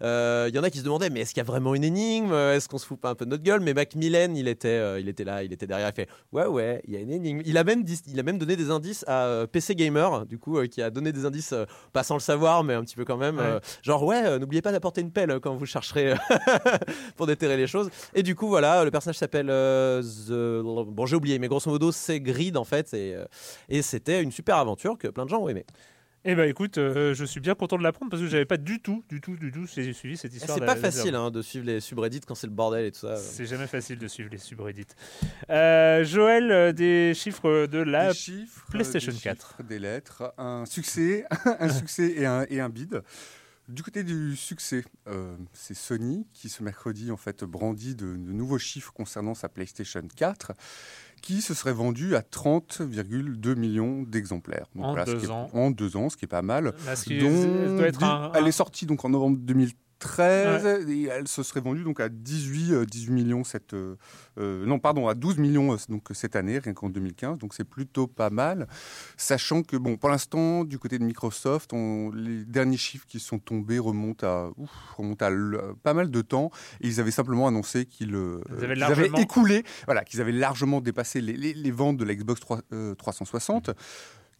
il 0.00 0.54
y 0.54 0.58
en 0.58 0.62
a 0.62 0.70
qui 0.70 0.78
se 0.78 0.84
demandaient, 0.84 1.10
mais 1.10 1.20
est-ce 1.20 1.34
qu'il 1.34 1.40
y 1.40 1.46
a 1.46 1.50
vraiment 1.50 1.74
une 1.74 1.84
énigme 1.84 2.32
Est-ce 2.32 2.68
qu'on 2.68 2.78
se 2.78 2.86
fout 2.86 3.00
pas 3.00 3.10
un 3.10 3.14
peu 3.16 3.24
de 3.24 3.30
notre 3.30 3.42
gueule 3.42 3.60
Mais 3.60 3.74
Macmillan, 3.74 4.32
il 4.36 4.46
était, 4.46 5.00
il 5.00 5.08
était 5.08 5.24
là, 5.24 5.42
il 5.42 5.52
était 5.52 5.66
derrière, 5.66 5.88
il 5.88 5.94
fait, 5.94 6.08
ouais, 6.32 6.46
ouais, 6.46 6.82
il 6.86 6.94
y 6.94 6.96
a 6.96 7.00
une 7.00 7.10
énigme. 7.10 7.42
Il 7.44 7.58
a 7.58 7.64
même, 7.64 7.84
il 8.06 8.20
a 8.20 8.22
même 8.22 8.38
donné 8.38 8.54
des 8.54 8.70
indices 8.70 9.04
à 9.08 9.46
PC 9.50 9.74
Gamer 9.74 10.03
du 10.26 10.38
coup, 10.38 10.58
euh, 10.58 10.66
qui 10.66 10.82
a 10.82 10.90
donné 10.90 11.12
des 11.12 11.24
indices, 11.24 11.52
euh, 11.52 11.64
pas 11.92 12.02
sans 12.02 12.14
le 12.14 12.20
savoir, 12.20 12.64
mais 12.64 12.74
un 12.74 12.84
petit 12.84 12.96
peu 12.96 13.04
quand 13.04 13.16
même. 13.16 13.38
Euh, 13.38 13.60
genre, 13.82 14.04
ouais, 14.04 14.38
n'oubliez 14.38 14.62
pas 14.62 14.72
d'apporter 14.72 15.00
une 15.00 15.10
pelle 15.10 15.40
quand 15.40 15.54
vous 15.54 15.66
chercherez 15.66 16.14
pour 17.16 17.26
déterrer 17.26 17.56
les 17.56 17.66
choses. 17.66 17.90
Et 18.14 18.22
du 18.22 18.34
coup, 18.34 18.48
voilà, 18.48 18.84
le 18.84 18.90
personnage 18.90 19.18
s'appelle 19.18 19.46
Bon, 19.46 21.06
j'ai 21.06 21.16
oublié, 21.16 21.38
mais 21.38 21.48
grosso 21.48 21.70
modo, 21.70 21.92
c'est 21.92 22.20
Grid 22.20 22.56
en 22.56 22.64
fait. 22.64 22.92
Et, 22.94 23.16
et 23.68 23.82
c'était 23.82 24.22
une 24.22 24.32
super 24.32 24.56
aventure 24.56 24.98
que 24.98 25.08
plein 25.08 25.24
de 25.24 25.30
gens 25.30 25.40
ont 25.40 25.48
aimé. 25.48 25.64
Eh 26.26 26.34
ben 26.34 26.48
écoute, 26.48 26.78
euh, 26.78 27.12
je 27.12 27.22
suis 27.26 27.40
bien 27.40 27.54
content 27.54 27.76
de 27.76 27.82
l'apprendre 27.82 28.10
parce 28.10 28.22
que 28.22 28.28
j'avais 28.28 28.46
pas 28.46 28.56
du 28.56 28.80
tout, 28.80 29.04
du 29.10 29.20
tout, 29.20 29.36
du 29.36 29.52
tout 29.52 29.66
suivi 29.66 30.16
cette 30.16 30.32
histoire. 30.34 30.56
C'est 30.58 30.64
pas 30.64 30.74
facile 30.74 31.14
hein, 31.14 31.30
de 31.30 31.42
suivre 31.42 31.66
les 31.66 31.80
subreddits 31.80 32.22
quand 32.22 32.34
c'est 32.34 32.46
le 32.46 32.52
bordel 32.54 32.86
et 32.86 32.92
tout 32.92 33.00
ça. 33.00 33.18
C'est 33.18 33.44
jamais 33.44 33.66
facile 33.66 33.98
de 33.98 34.08
suivre 34.08 34.30
les 34.32 34.38
subreddits. 34.38 34.86
Euh, 35.50 36.02
Joël, 36.02 36.50
euh, 36.50 36.72
des 36.72 37.12
chiffres 37.14 37.66
de 37.66 37.78
la 37.78 38.12
PlayStation 38.70 39.12
4. 39.12 39.64
des 39.64 39.78
lettres, 39.78 40.32
un 40.38 40.64
succès, 40.64 41.26
un 41.60 41.68
succès 41.68 42.14
et 42.16 42.24
un, 42.24 42.46
et 42.48 42.58
un 42.58 42.70
bid. 42.70 43.02
Du 43.68 43.82
côté 43.82 44.02
du 44.02 44.36
succès, 44.36 44.84
c'est 45.52 45.74
Sony 45.74 46.26
qui 46.32 46.50
ce 46.50 46.62
mercredi 46.62 47.10
en 47.10 47.16
fait 47.16 47.44
brandit 47.44 47.94
de, 47.94 48.16
de, 48.16 48.32
nouveaux 48.32 48.58
chiffres 48.58 48.92
concernant 48.92 49.34
sa 49.34 49.48
PlayStation 49.48 50.02
4 50.16 50.52
qui 51.24 51.40
se 51.40 51.54
serait 51.54 51.72
vendu 51.72 52.16
à 52.16 52.20
30,2 52.20 53.56
millions 53.56 54.02
d'exemplaires. 54.02 54.66
En, 54.78 54.94
deux 55.04 55.30
ans. 55.30 55.48
en 55.54 55.70
deux 55.70 55.96
ans, 55.96 56.10
ce 56.10 56.18
qui 56.18 56.26
est 56.26 56.28
pas 56.28 56.42
mal. 56.42 56.74
Elle 58.34 58.46
est 58.46 58.52
sortie 58.52 58.84
donc 58.84 59.06
en 59.06 59.08
novembre 59.08 59.38
2013 59.40 59.83
2013. 60.04 60.88
Et 60.88 61.04
elle 61.04 61.28
se 61.28 61.42
serait 61.42 61.60
vendue 61.60 61.84
donc 61.84 62.00
à 62.00 62.08
18, 62.08 62.84
18 62.86 63.12
millions 63.12 63.44
cette, 63.44 63.74
non 64.36 64.78
pardon 64.78 65.08
à 65.08 65.14
12 65.14 65.38
millions 65.38 65.76
donc 65.88 66.08
cette 66.12 66.36
année 66.36 66.58
rien 66.58 66.74
qu'en 66.74 66.88
2015. 66.88 67.38
Donc 67.38 67.54
c'est 67.54 67.64
plutôt 67.64 68.06
pas 68.06 68.30
mal, 68.30 68.68
sachant 69.16 69.62
que 69.62 69.76
bon 69.76 69.96
pour 69.96 70.10
l'instant 70.10 70.64
du 70.64 70.78
côté 70.78 70.98
de 70.98 71.04
Microsoft, 71.04 71.72
on, 71.72 72.10
les 72.12 72.44
derniers 72.44 72.76
chiffres 72.76 73.06
qui 73.06 73.20
sont 73.20 73.38
tombés 73.38 73.78
remontent 73.78 74.26
à 74.26 74.50
remontent 74.96 75.26
à 75.26 75.30
pas 75.82 75.94
mal 75.94 76.10
de 76.10 76.22
temps. 76.22 76.50
Et 76.80 76.88
ils 76.88 77.00
avaient 77.00 77.10
simplement 77.10 77.46
annoncé 77.46 77.86
qu'ils 77.86 78.14
avaient, 78.82 79.10
écoulé, 79.18 79.64
voilà, 79.86 80.04
qu'ils 80.04 80.20
avaient 80.20 80.32
largement 80.32 80.80
dépassé 80.80 81.20
les, 81.20 81.54
les, 81.54 81.70
ventes 81.70 81.96
de 81.96 82.04
la 82.04 82.14
Xbox 82.14 82.40
360 82.98 83.70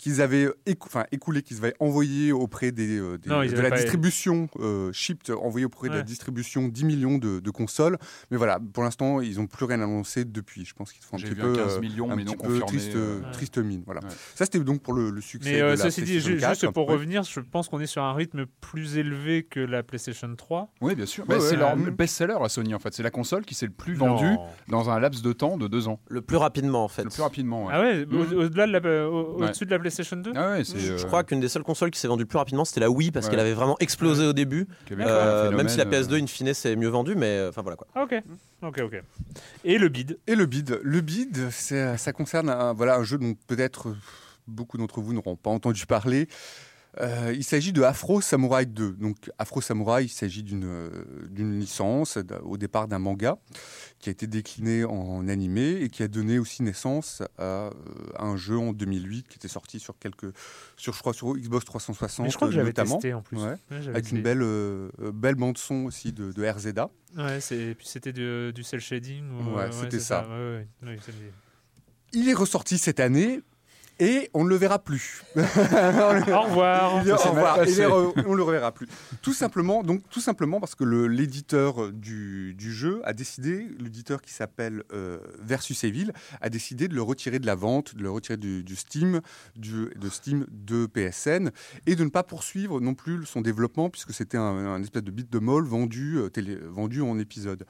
qu'ils 0.04 0.20
avaient 0.20 0.50
enfin, 0.82 1.06
écoulé, 1.12 1.40
qu'ils 1.40 1.56
avaient 1.56 1.72
envoyé 1.80 2.30
auprès 2.30 2.72
des, 2.72 2.98
euh, 2.98 3.16
de 3.16 3.60
la 3.60 3.70
distribution, 3.70 4.50
euh, 4.60 4.92
shipped, 4.92 5.34
envoyé 5.34 5.64
auprès 5.64 5.88
de 5.88 5.94
la 5.94 6.02
distribution 6.02 6.68
10 6.68 6.84
millions 6.84 7.16
de, 7.16 7.50
consoles. 7.50 7.96
Mais 8.30 8.36
voilà, 8.36 8.58
pour 8.74 8.82
l'instant, 8.82 9.22
ils 9.22 9.36
n'ont 9.36 9.46
plus 9.46 9.64
rien 9.64 9.80
annoncé 9.80 10.26
depuis. 10.26 10.66
Je 10.66 10.74
pense 10.74 10.92
qu'ils 10.92 11.02
font 11.02 11.16
un 11.16 11.20
petit 11.20 11.34
peu, 11.34 11.54
15 11.54 11.80
millions, 11.80 12.10
un 12.10 12.16
mais 12.16 12.24
non 12.24 12.34
peu 12.34 12.58
triste, 12.60 12.94
euh, 12.96 13.20
triste 13.32 13.56
mine. 13.56 13.82
Voilà. 13.86 14.00
Ça, 14.34 14.44
c'était 14.44 14.58
donc 14.58 14.82
pour 14.82 14.92
le, 14.92 15.18
succès. 15.22 15.52
Mais 15.52 15.58
de 15.60 15.64
la 15.64 15.76
ceci 15.78 16.02
dit, 16.02 16.20
juste 16.20 16.70
pour 16.72 16.86
revenir, 16.86 17.22
je 17.22 17.40
pense 17.40 17.70
qu'on 17.70 17.80
est 17.80 17.86
sur 17.86 18.02
un 18.02 18.12
rythme 18.12 18.44
plus 18.60 18.98
élevé 18.98 19.44
que 19.44 19.60
la 19.60 19.82
PlayStation 19.82 20.34
3. 20.36 20.70
Oui, 20.82 20.94
bien 20.94 21.06
sûr. 21.06 21.24
c'est 21.40 21.56
leur 21.56 21.76
best-seller 21.76 22.36
à 22.42 22.50
Sony, 22.50 22.74
en 22.74 22.78
fait. 22.78 22.92
C'est 22.92 23.02
la 23.02 23.10
console 23.10 23.46
qui 23.46 23.54
s'est 23.54 23.66
le 23.66 23.72
plus 23.72 23.94
vendue 23.94 24.36
dans 24.68 24.90
un 24.90 25.00
laps 25.00 25.22
de 25.22 25.32
temps 25.32 25.56
de 25.56 25.66
deux 25.66 25.88
ans. 25.88 25.98
Le 26.08 26.20
plus 26.20 26.36
rapidement, 26.36 26.84
en 26.84 26.88
fait. 26.88 27.04
Le 27.04 27.10
plus 27.10 27.22
rapidement, 27.22 27.68
Ah 27.70 27.80
ouais, 27.80 28.04
au-delà 28.04 28.66
de 28.66 29.04
au-dessus 29.04 29.64
de 29.64 29.70
la 29.70 29.78
PlayStation 29.78 29.93
2 30.02 30.32
ah 30.36 30.62
je, 30.62 30.92
euh, 30.92 31.04
crois 31.06 31.24
qu'une 31.24 31.40
des 31.40 31.48
seules 31.48 31.62
consoles 31.62 31.90
qui 31.90 31.98
s'est 31.98 32.08
vendue 32.08 32.26
plus 32.26 32.38
rapidement, 32.38 32.64
c'était 32.64 32.80
la 32.80 32.90
Wii, 32.90 33.10
parce 33.10 33.28
qu'elle 33.28 33.40
avait 33.40 33.52
vraiment 33.52 33.76
explosé 33.80 34.24
au 34.26 34.32
début. 34.32 34.66
Euh, 34.92 35.50
même 35.50 35.68
si 35.68 35.78
la 35.78 35.84
PS2, 35.84 36.22
in 36.22 36.26
fine, 36.26 36.54
c'est 36.54 36.76
mieux 36.76 36.88
vendu, 36.88 37.14
mais 37.14 37.38
euh, 37.38 37.48
enfin 37.50 37.62
voilà 37.62 37.76
quoi. 37.76 37.86
Ok, 37.96 38.14
ok, 38.62 38.80
ok. 38.84 39.02
Et 39.64 39.78
le 39.78 39.88
bid 39.88 40.18
Et 40.26 40.34
le 40.34 40.46
bid. 40.46 40.80
Le 40.82 41.00
bid, 41.00 41.50
ça 41.50 42.12
concerne 42.12 42.48
un, 42.48 42.72
voilà, 42.72 42.96
un 42.96 43.04
jeu 43.04 43.18
dont 43.18 43.34
peut-être 43.46 43.94
beaucoup 44.46 44.78
d'entre 44.78 45.00
vous 45.00 45.12
n'auront 45.14 45.36
pas 45.36 45.50
entendu 45.50 45.86
parler. 45.86 46.28
Il 47.00 47.44
s'agit 47.44 47.72
de 47.72 47.82
Afro 47.82 48.20
Samurai 48.20 48.66
2. 48.66 48.92
Donc 48.92 49.30
Afro 49.38 49.60
Samurai, 49.60 50.04
il 50.04 50.08
s'agit 50.08 50.42
d'une 50.42 51.60
licence 51.60 52.18
au 52.42 52.56
départ 52.56 52.88
d'un 52.88 52.98
manga 52.98 53.38
qui 54.04 54.10
a 54.10 54.12
été 54.12 54.26
décliné 54.26 54.84
en 54.84 55.28
animé 55.28 55.80
et 55.80 55.88
qui 55.88 56.02
a 56.02 56.08
donné 56.08 56.38
aussi 56.38 56.62
naissance 56.62 57.22
à, 57.38 57.42
euh, 57.42 57.70
un 58.18 58.36
jeu 58.36 58.58
en 58.58 58.74
2008 58.74 59.28
qui 59.28 59.38
était 59.38 59.48
sorti 59.48 59.80
sur 59.80 59.98
quelques, 59.98 60.30
sur 60.76 60.92
je 60.92 61.00
crois 61.00 61.14
sur 61.14 61.32
Xbox 61.34 61.64
360 61.64 62.30
je 62.30 62.36
crois 62.36 62.50
que 62.50 62.54
notamment, 62.54 62.96
testé 62.96 63.14
en 63.14 63.22
plus. 63.22 63.38
avec 63.70 64.10
une 64.12 64.20
belle 64.20 64.42
euh, 64.42 64.90
belle 65.00 65.36
bande 65.36 65.56
son 65.56 65.86
aussi 65.86 66.12
de, 66.12 66.32
de 66.32 66.46
RZA. 66.46 66.90
Ouais, 67.16 67.40
c'était 67.40 68.12
du 68.12 68.62
cel 68.62 68.80
shading. 68.80 69.24
ouais, 69.54 69.72
c'était 69.72 70.00
ça. 70.00 70.26
il 72.12 72.28
est 72.28 72.34
ressorti 72.34 72.76
cette 72.76 73.00
année, 73.00 73.40
et 73.98 74.30
on 74.34 74.44
ne 74.44 74.48
le 74.48 74.56
verra 74.56 74.78
plus. 74.78 75.22
Au 75.36 75.40
revoir. 75.40 76.94
Au 76.94 76.98
revoir. 76.98 77.58
on 78.26 78.34
le 78.34 78.42
reverra 78.42 78.72
plus. 78.72 78.88
Tout 79.22 79.32
simplement, 79.32 79.82
donc 79.82 80.02
tout 80.10 80.20
simplement 80.20 80.60
parce 80.60 80.74
que 80.74 80.84
l'éditeur 80.84 81.92
du, 81.92 82.54
du, 82.54 82.72
jeu 82.72 83.00
a 83.04 83.12
décidé, 83.12 83.68
l'éditeur 83.78 84.22
qui 84.22 84.32
s'appelle 84.32 84.82
euh, 84.92 85.18
Versus 85.40 85.84
Evil, 85.84 86.12
a 86.40 86.48
décidé 86.50 86.88
de 86.88 86.94
le 86.94 87.02
retirer 87.02 87.38
de 87.38 87.46
la 87.46 87.54
vente, 87.54 87.94
de 87.94 88.02
le 88.02 88.10
retirer 88.10 88.36
du, 88.36 88.76
Steam, 88.76 89.20
du, 89.56 89.90
de 89.96 90.08
Steam 90.08 90.46
de 90.50 90.86
PSN, 90.86 91.50
et 91.86 91.94
de 91.94 92.04
ne 92.04 92.10
pas 92.10 92.22
poursuivre 92.22 92.80
non 92.80 92.94
plus 92.94 93.24
son 93.26 93.40
développement 93.40 93.90
puisque 93.90 94.12
c'était 94.12 94.38
un, 94.38 94.82
espèce 94.82 95.04
de 95.04 95.10
bit 95.10 95.30
de 95.30 95.38
molle 95.38 95.66
vendu, 95.66 96.18
euh, 96.18 96.28
télé, 96.28 96.56
vendu 96.56 97.00
en 97.00 97.18
épisode. 97.18 97.64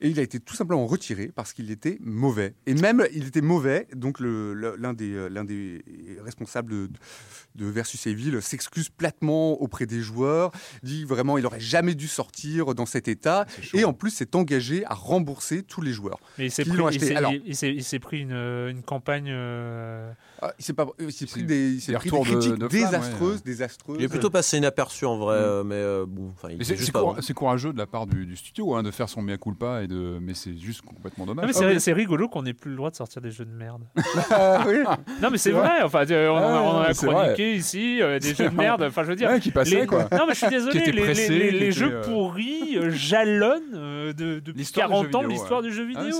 Et 0.00 0.08
il 0.08 0.18
a 0.18 0.22
été 0.22 0.40
tout 0.40 0.54
simplement 0.54 0.86
retiré 0.86 1.30
parce 1.34 1.52
qu'il 1.52 1.70
était 1.70 1.98
mauvais. 2.00 2.54
Et 2.66 2.74
même, 2.74 3.06
il 3.12 3.26
était 3.26 3.40
mauvais. 3.40 3.86
Donc, 3.94 4.18
l'un 4.20 4.94
des, 4.94 5.12
euh, 5.14 5.44
des 5.44 5.82
responsables 6.24 6.72
de, 6.72 6.88
de 7.56 7.66
Versus 7.66 8.06
Evil 8.06 8.40
s'excuse 8.40 8.88
platement 8.88 9.60
auprès 9.60 9.86
des 9.86 10.00
joueurs, 10.00 10.52
dit 10.82 11.04
vraiment 11.04 11.38
il 11.38 11.42
n'aurait 11.42 11.60
jamais 11.60 11.94
dû 11.94 12.08
sortir 12.08 12.74
dans 12.74 12.86
cet 12.86 13.08
état. 13.08 13.46
Et 13.74 13.84
en 13.84 13.92
plus, 13.92 14.10
s'est 14.10 14.34
engagé 14.36 14.84
à 14.86 14.94
rembourser 14.94 15.62
tous 15.62 15.82
les 15.82 15.92
joueurs. 15.92 16.18
Mais 16.38 16.46
il 16.46 16.50
s'est 16.50 16.64
pris, 16.64 17.98
pris, 18.00 18.20
une, 18.20 18.32
une 18.32 18.82
campagne. 18.82 19.28
Euh, 19.28 20.12
ah, 20.42 20.52
il 20.58 20.64
s'est 20.64 20.72
pris 20.72 21.44
des, 21.44 21.78
pris 21.86 21.90
des 21.90 21.94
critiques 21.94 22.58
de, 22.58 22.68
désastreuses, 22.68 23.42
désastreuses. 23.42 23.98
Il 23.98 24.04
est 24.04 24.08
plutôt 24.08 24.30
passé 24.30 24.56
inaperçu 24.56 25.04
en 25.04 25.18
vrai, 25.18 25.38
mm. 25.38 25.42
euh, 25.42 25.64
mais 25.64 25.74
euh, 25.74 26.06
bon. 26.06 26.32
C'est 27.20 27.34
courageux 27.34 27.72
de 27.72 27.78
la 27.78 27.86
part 27.86 28.06
du, 28.06 28.36
studio 28.36 28.74
hein, 28.74 28.82
de 28.82 28.90
faire 28.90 29.08
son 29.08 29.22
mea 29.22 29.36
culpa, 29.36 29.82
et 29.82 29.88
de... 29.90 30.18
mais 30.20 30.34
c'est 30.34 30.56
juste 30.56 30.82
complètement 30.82 31.26
dommage. 31.26 31.50
Ah, 31.54 31.78
c'est 31.78 31.92
rigolo 31.92 32.28
qu'on 32.28 32.42
n'ait 32.42 32.54
plus 32.54 32.70
le 32.70 32.76
droit 32.76 32.90
de 32.90 32.96
sortir 32.96 33.20
des 33.20 33.30
jeux 33.30 33.44
de 33.44 33.52
merde. 33.52 33.82
Ah, 34.32 34.96
non, 35.20 35.30
mais 35.30 35.38
c'est 35.38 35.50
vrai. 35.50 35.82
Enfin, 35.82 36.04
on, 36.08 36.36
en 36.36 36.80
a 36.80 36.94
chroniqué 36.94 37.56
ici 37.56 38.00
euh, 38.00 38.18
des 38.18 38.34
jeux 38.34 38.48
de 38.48 38.54
merde. 38.54 38.82
Enfin, 38.82 39.02
je 39.02 39.08
veux 39.08 39.16
dire. 39.16 39.38
qui 39.40 39.50
passaient, 39.50 39.86
quoi. 39.86 40.08
Non, 40.12 40.26
mais 40.26 40.34
je 40.34 40.38
suis 40.38 40.48
désolé. 40.48 41.50
les, 41.50 41.72
jeux 41.72 42.00
pourris 42.02 42.78
jalonnent 42.90 44.12
de, 44.12 44.40
depuis 44.40 44.66
40 44.66 45.14
ans 45.14 45.22
l'histoire 45.22 45.62
du 45.62 45.72
jeu 45.72 45.84
vidéo. 45.84 46.16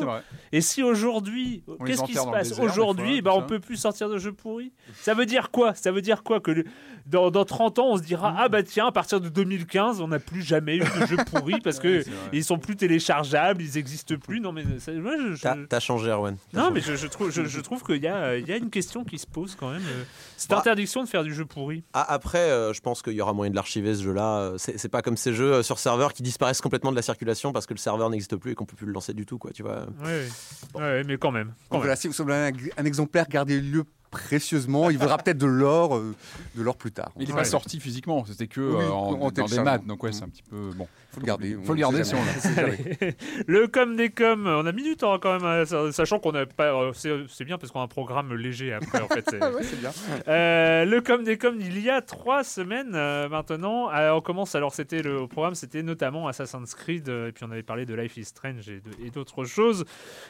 Et 0.53 0.61
si 0.61 0.83
aujourd'hui, 0.83 1.63
qu'est-ce 1.87 2.05
qui 2.05 2.15
se 2.15 2.31
passe 2.31 2.59
Aujourd'hui, 2.59 3.23
bah, 3.23 3.33
on 3.35 3.43
peut 3.43 3.61
plus 3.61 3.77
sortir 3.77 4.09
de 4.09 4.19
jeux 4.19 4.33
pourris. 4.33 4.73
Ça 4.95 5.15
veut 5.15 5.27
dire 5.27 5.51
quoi? 5.51 5.75
Ça 5.75 5.93
veut 5.93 6.03
dire 6.03 6.23
quoi 6.23 6.41
Que 6.41 6.65
dans, 7.07 7.31
dans, 7.31 7.45
30 7.45 7.79
ans, 7.79 7.87
on 7.91 7.97
se 7.97 8.03
dira 8.03 8.35
Ah 8.39 8.49
bah 8.49 8.63
tiens, 8.63 8.87
à 8.87 8.93
partir 8.93 9.21
de 9.21 9.29
2015, 9.29 10.01
on 10.01 10.09
n'a 10.09 10.19
plus 10.19 10.43
jamais 10.43 10.77
eu 10.77 10.81
de 10.81 11.07
jeux 11.07 11.17
pourris 11.31 11.61
parce 11.63 11.79
que 11.81 12.05
ils 12.33 12.45
sont 12.45 12.59
plus 12.59 12.77
téléchargeables, 12.77 13.60
ils 13.61 13.75
n'existent 13.75 14.17
plus. 14.17 14.41
Non, 14.41 14.53
mais 14.53 14.65
moi, 14.65 15.15
je. 15.35 15.67
T'as 15.67 15.81
changé, 15.81 16.11
Erwan. 16.11 16.37
Non, 16.53 16.71
mais 16.71 16.81
je, 16.81 17.07
trouve, 17.07 17.31
je, 17.31 17.61
trouve 17.61 17.83
qu'il 17.83 18.03
y 18.03 18.09
a, 18.09 18.37
il 18.37 18.47
y 18.49 18.53
a 18.53 18.57
une 18.57 18.71
question 18.71 19.05
qui 19.05 19.19
se 19.19 19.27
pose 19.27 19.55
quand 19.55 19.71
même. 19.71 19.83
Euh, 19.83 20.05
cette 20.37 20.51
bah. 20.51 20.59
interdiction 20.59 21.03
de 21.03 21.09
faire 21.09 21.25
du 21.25 21.35
jeu 21.35 21.45
pourri. 21.45 21.85
Ah, 21.93 22.13
après, 22.13 22.51
euh, 22.51 22.73
je 22.73 22.81
pense 22.81 23.03
qu'il 23.03 23.13
y 23.13 23.21
aura 23.21 23.33
moyen 23.33 23.51
de 23.51 23.57
l'archiver 23.57 23.95
ce 23.95 24.03
jeu-là. 24.03 24.39
Euh, 24.39 24.59
c'est 24.59 24.89
pas 24.89 25.03
comme 25.03 25.17
ces 25.17 25.33
jeux 25.33 25.63
sur 25.63 25.79
serveur 25.79 26.13
qui 26.13 26.23
disparaissent 26.23 26.61
complètement 26.61 26.91
de 26.91 26.97
la 26.97 27.03
circulation 27.03 27.53
parce 27.53 27.67
que 27.67 27.75
le 27.75 27.79
serveur 27.79 28.11
n'existe 28.11 28.37
plus 28.37 28.53
et 28.53 28.55
qu'on 28.55 28.67
peut 28.67 28.77
plus 28.77 28.87
le 28.87 28.93
lancer 28.93 29.15
du 29.15 29.27
tout, 29.27 29.39
quoi. 29.39 29.53
Tu 29.53 29.63
vois. 29.63 29.87
Oui, 30.03 30.81
mais 31.07 31.17
quand 31.19 31.33
même. 31.33 31.53
Quand 31.69 31.83
si 31.97 32.09
vous 32.09 32.15
semblez 32.15 32.35
un, 32.35 32.53
un 32.77 32.85
exemplaire, 32.85 33.29
gardez-le 33.29 33.85
précieusement. 34.11 34.91
Il 34.91 34.99
vaudra 34.99 35.19
peut-être 35.19 35.39
de 35.39 35.47
l'or, 35.47 35.97
euh, 35.97 36.15
de 36.57 36.63
l'or 36.63 36.77
plus 36.77 36.93
tard. 36.93 37.11
il 37.19 37.29
n'est 37.29 37.35
pas 37.35 37.45
sorti 37.45 37.81
physiquement, 37.81 38.25
c'était 38.27 38.49
que 38.49 38.61
euh, 38.61 38.91
en, 38.91 39.31
dans 39.31 39.47
des 39.47 39.61
maths, 39.61 39.87
donc 39.87 40.03
ouais, 40.03 40.13
c'est 40.13 40.25
un 40.25 40.29
petit 40.29 40.43
peu 40.43 40.71
bon. 40.75 40.87
Faut 41.13 41.21
le 41.21 41.27
garder. 41.27 41.57
Faut 41.65 41.75
le 41.75 41.81
garder 41.81 42.05
si 42.05 42.15
on 42.15 42.19
Le 43.47 43.67
com 43.67 43.97
des 43.97 44.11
com, 44.11 44.47
on 44.47 44.65
a 44.67 44.73
du 44.73 44.97
temps 44.97 45.19
quand 45.19 45.41
même, 45.41 45.65
sachant 45.93 46.19
qu'on 46.19 46.35
a 46.35 46.47
pas. 46.47 46.73
Euh, 46.73 46.93
c'est 47.29 47.45
bien 47.45 47.59
parce 47.59 47.73
qu'on 47.73 47.81
a 47.81 47.85
un 47.85 47.89
programme 47.89 48.33
léger 48.35 48.73
après. 48.73 49.01
En 49.01 49.09
fait, 49.09 49.25
c'est 49.29 49.39
bien. 49.81 49.91
le 50.27 51.01
com 51.01 51.25
des 51.25 51.37
com, 51.37 51.57
il 51.59 51.81
y 51.81 51.91
a 51.91 52.01
trois 52.01 52.45
semaines 52.45 52.93
maintenant. 53.29 53.91
on 54.17 54.21
commence 54.21 54.55
alors, 54.55 54.73
c'était 54.73 55.03
le 55.03 55.27
programme, 55.27 55.55
c'était 55.55 55.83
notamment 55.83 56.29
Assassin's 56.29 56.75
Creed, 56.75 57.09
et 57.09 57.33
puis 57.33 57.45
on 57.45 57.51
avait 57.51 57.63
parlé 57.63 57.87
de 57.87 57.95
Life 57.95 58.17
is 58.17 58.27
Strange 58.27 58.69
et 58.69 59.11
d'autres 59.11 59.45
choses. 59.45 59.85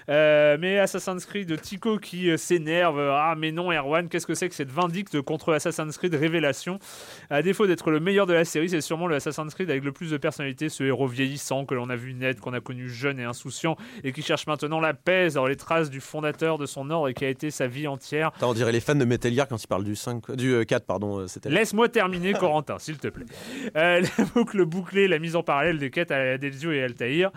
mais 0.08 0.78
Assassin's 0.78 1.26
Creed, 1.26 1.60
Tico 1.60 1.98
qui 1.98 2.36
s'énerve, 2.38 2.98
ah 2.98 3.34
mais 3.36 3.52
non 3.52 3.70
Erwan, 3.70 4.08
qu'est-ce 4.08 4.26
que 4.26 4.34
c'est 4.34 4.48
que 4.48 4.54
cette 4.54 4.72
vindicte 4.72 5.20
contre 5.20 5.52
Assassin's 5.52 5.98
Creed 5.98 6.14
Révélation? 6.14 6.78
À 7.28 7.42
défaut 7.42 7.66
d'être 7.66 7.90
le 7.90 8.00
meilleur 8.00 8.26
de 8.26 8.32
la 8.32 8.44
série, 8.46 8.70
c'est 8.70 8.80
sûrement 8.80 9.06
le 9.06 9.16
Assassin's 9.16 9.52
Creed 9.54 9.70
avec 9.70 9.84
le 9.84 9.92
plus 9.92 10.10
de 10.10 10.16
personnalité, 10.16 10.69
ce 10.70 10.84
héros 10.84 11.06
vieillissant 11.06 11.66
que 11.66 11.74
l'on 11.74 11.90
a 11.90 11.96
vu 11.96 12.14
naître, 12.14 12.40
qu'on 12.40 12.54
a 12.54 12.60
connu 12.60 12.88
jeune 12.88 13.20
et 13.20 13.24
insouciant, 13.24 13.76
et 14.04 14.12
qui 14.12 14.22
cherche 14.22 14.46
maintenant 14.46 14.80
la 14.80 14.94
paix 14.94 15.28
dans 15.34 15.46
les 15.46 15.56
traces 15.56 15.90
du 15.90 16.00
fondateur 16.00 16.56
de 16.56 16.64
son 16.66 16.88
ordre 16.90 17.08
et 17.08 17.14
qui 17.14 17.24
a 17.24 17.28
été 17.28 17.50
sa 17.50 17.66
vie 17.66 17.86
entière. 17.86 18.30
on 18.40 18.54
dirait 18.54 18.72
les 18.72 18.80
fans 18.80 18.94
de 18.94 19.04
Metal 19.04 19.32
Gear 19.32 19.48
quand 19.48 19.62
ils 19.62 19.66
parlent 19.66 19.84
du 19.84 19.96
5, 19.96 20.32
du 20.32 20.64
4, 20.64 20.82
euh, 20.82 20.84
pardon. 20.86 21.20
Euh, 21.20 21.26
Laisse-moi 21.44 21.88
terminer, 21.88 22.32
Corentin, 22.40 22.78
s'il 22.78 22.98
te 22.98 23.08
plaît. 23.08 23.26
Euh, 23.76 24.00
la 24.18 24.24
boucle 24.24 24.64
bouclée, 24.64 25.08
la 25.08 25.18
mise 25.18 25.36
en 25.36 25.42
parallèle 25.42 25.78
des 25.78 25.90
quêtes 25.90 26.10
à 26.10 26.38
Delzio 26.38 26.72
et 26.72 26.82
Altaïr. 26.82 27.30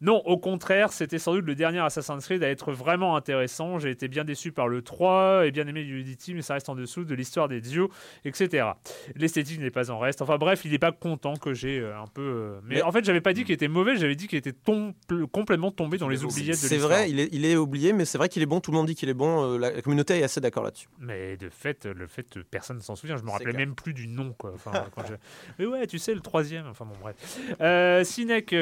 Non, 0.00 0.18
au 0.24 0.38
contraire, 0.38 0.92
c'était 0.92 1.18
sans 1.18 1.34
doute 1.34 1.44
le 1.44 1.54
dernier 1.54 1.80
Assassin's 1.80 2.24
Creed 2.24 2.42
à 2.42 2.48
être 2.48 2.72
vraiment 2.72 3.16
intéressant. 3.16 3.78
J'ai 3.78 3.90
été 3.90 4.08
bien 4.08 4.24
déçu 4.24 4.52
par 4.52 4.68
le 4.68 4.82
3 4.82 5.46
et 5.46 5.50
bien 5.50 5.66
aimé 5.66 5.84
du 5.84 6.00
Unity, 6.00 6.34
mais 6.34 6.42
ça 6.42 6.54
reste 6.54 6.68
en 6.68 6.74
dessous 6.74 7.04
de 7.04 7.14
l'histoire 7.14 7.48
des 7.48 7.60
dieux, 7.60 7.88
etc. 8.24 8.68
L'esthétique 9.16 9.60
n'est 9.60 9.70
pas 9.70 9.90
en 9.90 9.98
reste. 9.98 10.22
Enfin 10.22 10.38
bref, 10.38 10.62
il 10.64 10.72
n'est 10.72 10.78
pas 10.78 10.92
content 10.92 11.34
que 11.36 11.54
j'ai 11.54 11.78
euh, 11.80 11.98
un 11.98 12.06
peu. 12.06 12.22
Euh, 12.22 12.60
mais, 12.64 12.82
en 12.82 12.92
fait, 12.92 13.04
j'avais 13.04 13.20
pas 13.20 13.32
dit 13.32 13.44
qu'il 13.44 13.54
était 13.54 13.68
mauvais, 13.68 13.96
j'avais 13.96 14.16
dit 14.16 14.26
qu'il 14.26 14.38
était 14.38 14.54
complètement 15.32 15.70
tombé 15.70 15.98
dans 15.98 16.08
les 16.08 16.24
oubliettes 16.24 16.50
de 16.50 16.54
C'est 16.54 16.78
vrai, 16.78 17.10
il 17.10 17.20
est, 17.20 17.28
il 17.32 17.44
est, 17.44 17.56
oublié, 17.56 17.92
mais 17.92 18.04
c'est 18.04 18.18
vrai 18.18 18.28
qu'il 18.28 18.42
est 18.42 18.46
bon. 18.46 18.60
Tout 18.60 18.70
le 18.70 18.76
monde 18.76 18.86
dit 18.86 18.94
qu'il 18.94 19.08
est 19.08 19.14
bon. 19.14 19.54
Euh, 19.54 19.58
la 19.58 19.82
communauté 19.82 20.18
est 20.18 20.22
assez 20.22 20.40
d'accord 20.40 20.64
là-dessus. 20.64 20.88
Mais 20.98 21.36
de 21.36 21.48
fait, 21.48 21.86
le 21.86 22.06
fait, 22.06 22.26
personne 22.50 22.76
ne 22.76 22.82
s'en 22.82 22.96
souvient. 22.96 23.16
Je 23.16 23.24
me 23.24 23.30
rappelais 23.30 23.52
même 23.52 23.74
plus 23.74 23.94
du 23.94 24.08
nom. 24.08 24.34
Quoi. 24.38 24.52
Enfin, 24.54 24.72
Mais 25.58 25.66
ouais, 25.66 25.86
tu 25.86 25.98
sais, 25.98 26.14
le 26.14 26.20
troisième. 26.20 26.66
Enfin 26.66 26.84
bon, 26.84 26.94
bref. 27.00 27.16
Euh, 27.60 28.04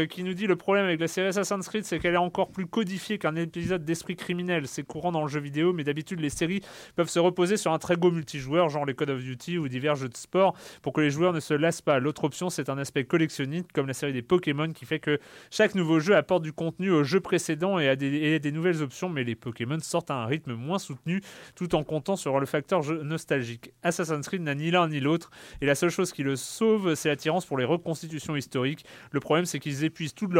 qui 0.08 0.24
nous 0.24 0.34
dit 0.34 0.46
le 0.46 0.56
problème 0.56 0.84
avec 0.84 1.00
la 1.00 1.08
Assassin's 1.26 1.68
Creed, 1.68 1.84
c'est 1.84 1.98
qu'elle 1.98 2.14
est 2.14 2.18
encore 2.18 2.50
plus 2.50 2.66
codifiée 2.66 3.18
qu'un 3.18 3.36
épisode 3.36 3.84
d'esprit 3.84 4.16
criminel. 4.16 4.66
C'est 4.66 4.82
courant 4.82 5.12
dans 5.12 5.22
le 5.22 5.28
jeu 5.28 5.40
vidéo, 5.40 5.72
mais 5.72 5.84
d'habitude, 5.84 6.20
les 6.20 6.30
séries 6.30 6.62
peuvent 6.96 7.08
se 7.08 7.18
reposer 7.18 7.56
sur 7.56 7.72
un 7.72 7.78
très 7.78 7.96
beau 7.96 8.10
multijoueur, 8.10 8.68
genre 8.68 8.84
les 8.84 8.94
Call 8.94 9.10
of 9.10 9.22
Duty 9.22 9.58
ou 9.58 9.68
divers 9.68 9.96
jeux 9.96 10.08
de 10.08 10.16
sport, 10.16 10.54
pour 10.82 10.92
que 10.92 11.00
les 11.00 11.10
joueurs 11.10 11.32
ne 11.32 11.40
se 11.40 11.54
lassent 11.54 11.82
pas. 11.82 11.98
L'autre 11.98 12.24
option, 12.24 12.50
c'est 12.50 12.68
un 12.68 12.78
aspect 12.78 13.04
collectionniste, 13.04 13.72
comme 13.72 13.86
la 13.86 13.94
série 13.94 14.12
des 14.12 14.22
Pokémon, 14.22 14.72
qui 14.72 14.84
fait 14.84 15.00
que 15.00 15.18
chaque 15.50 15.74
nouveau 15.74 16.00
jeu 16.00 16.16
apporte 16.16 16.42
du 16.42 16.52
contenu 16.52 16.90
au 16.90 17.04
jeu 17.04 17.20
précédent 17.20 17.78
et 17.78 17.88
a 17.88 17.96
des, 17.96 18.52
nouvelles 18.52 18.82
options, 18.82 19.08
mais 19.08 19.24
les 19.24 19.34
Pokémon 19.34 19.78
sortent 19.80 20.10
à 20.10 20.14
un 20.14 20.26
rythme 20.26 20.54
moins 20.54 20.78
soutenu, 20.78 21.20
tout 21.54 21.74
en 21.74 21.84
comptant 21.84 22.16
sur 22.16 22.38
le 22.40 22.46
facteur 22.46 22.82
jeu 22.82 23.02
nostalgique. 23.02 23.72
Assassin's 23.82 24.26
Creed 24.26 24.42
n'a 24.42 24.54
ni 24.54 24.70
l'un 24.70 24.88
ni 24.88 25.00
l'autre, 25.00 25.30
et 25.60 25.66
la 25.66 25.74
seule 25.74 25.90
chose 25.90 26.12
qui 26.12 26.22
le 26.22 26.36
sauve, 26.36 26.94
c'est 26.94 27.08
l'attirance 27.08 27.46
pour 27.46 27.58
les 27.58 27.64
reconstitutions 27.64 28.36
historiques. 28.36 28.84
Le 29.10 29.20
problème, 29.20 29.44
c'est 29.44 29.58
qu'ils 29.58 29.84
épuisent 29.84 30.14
toutes 30.14 30.32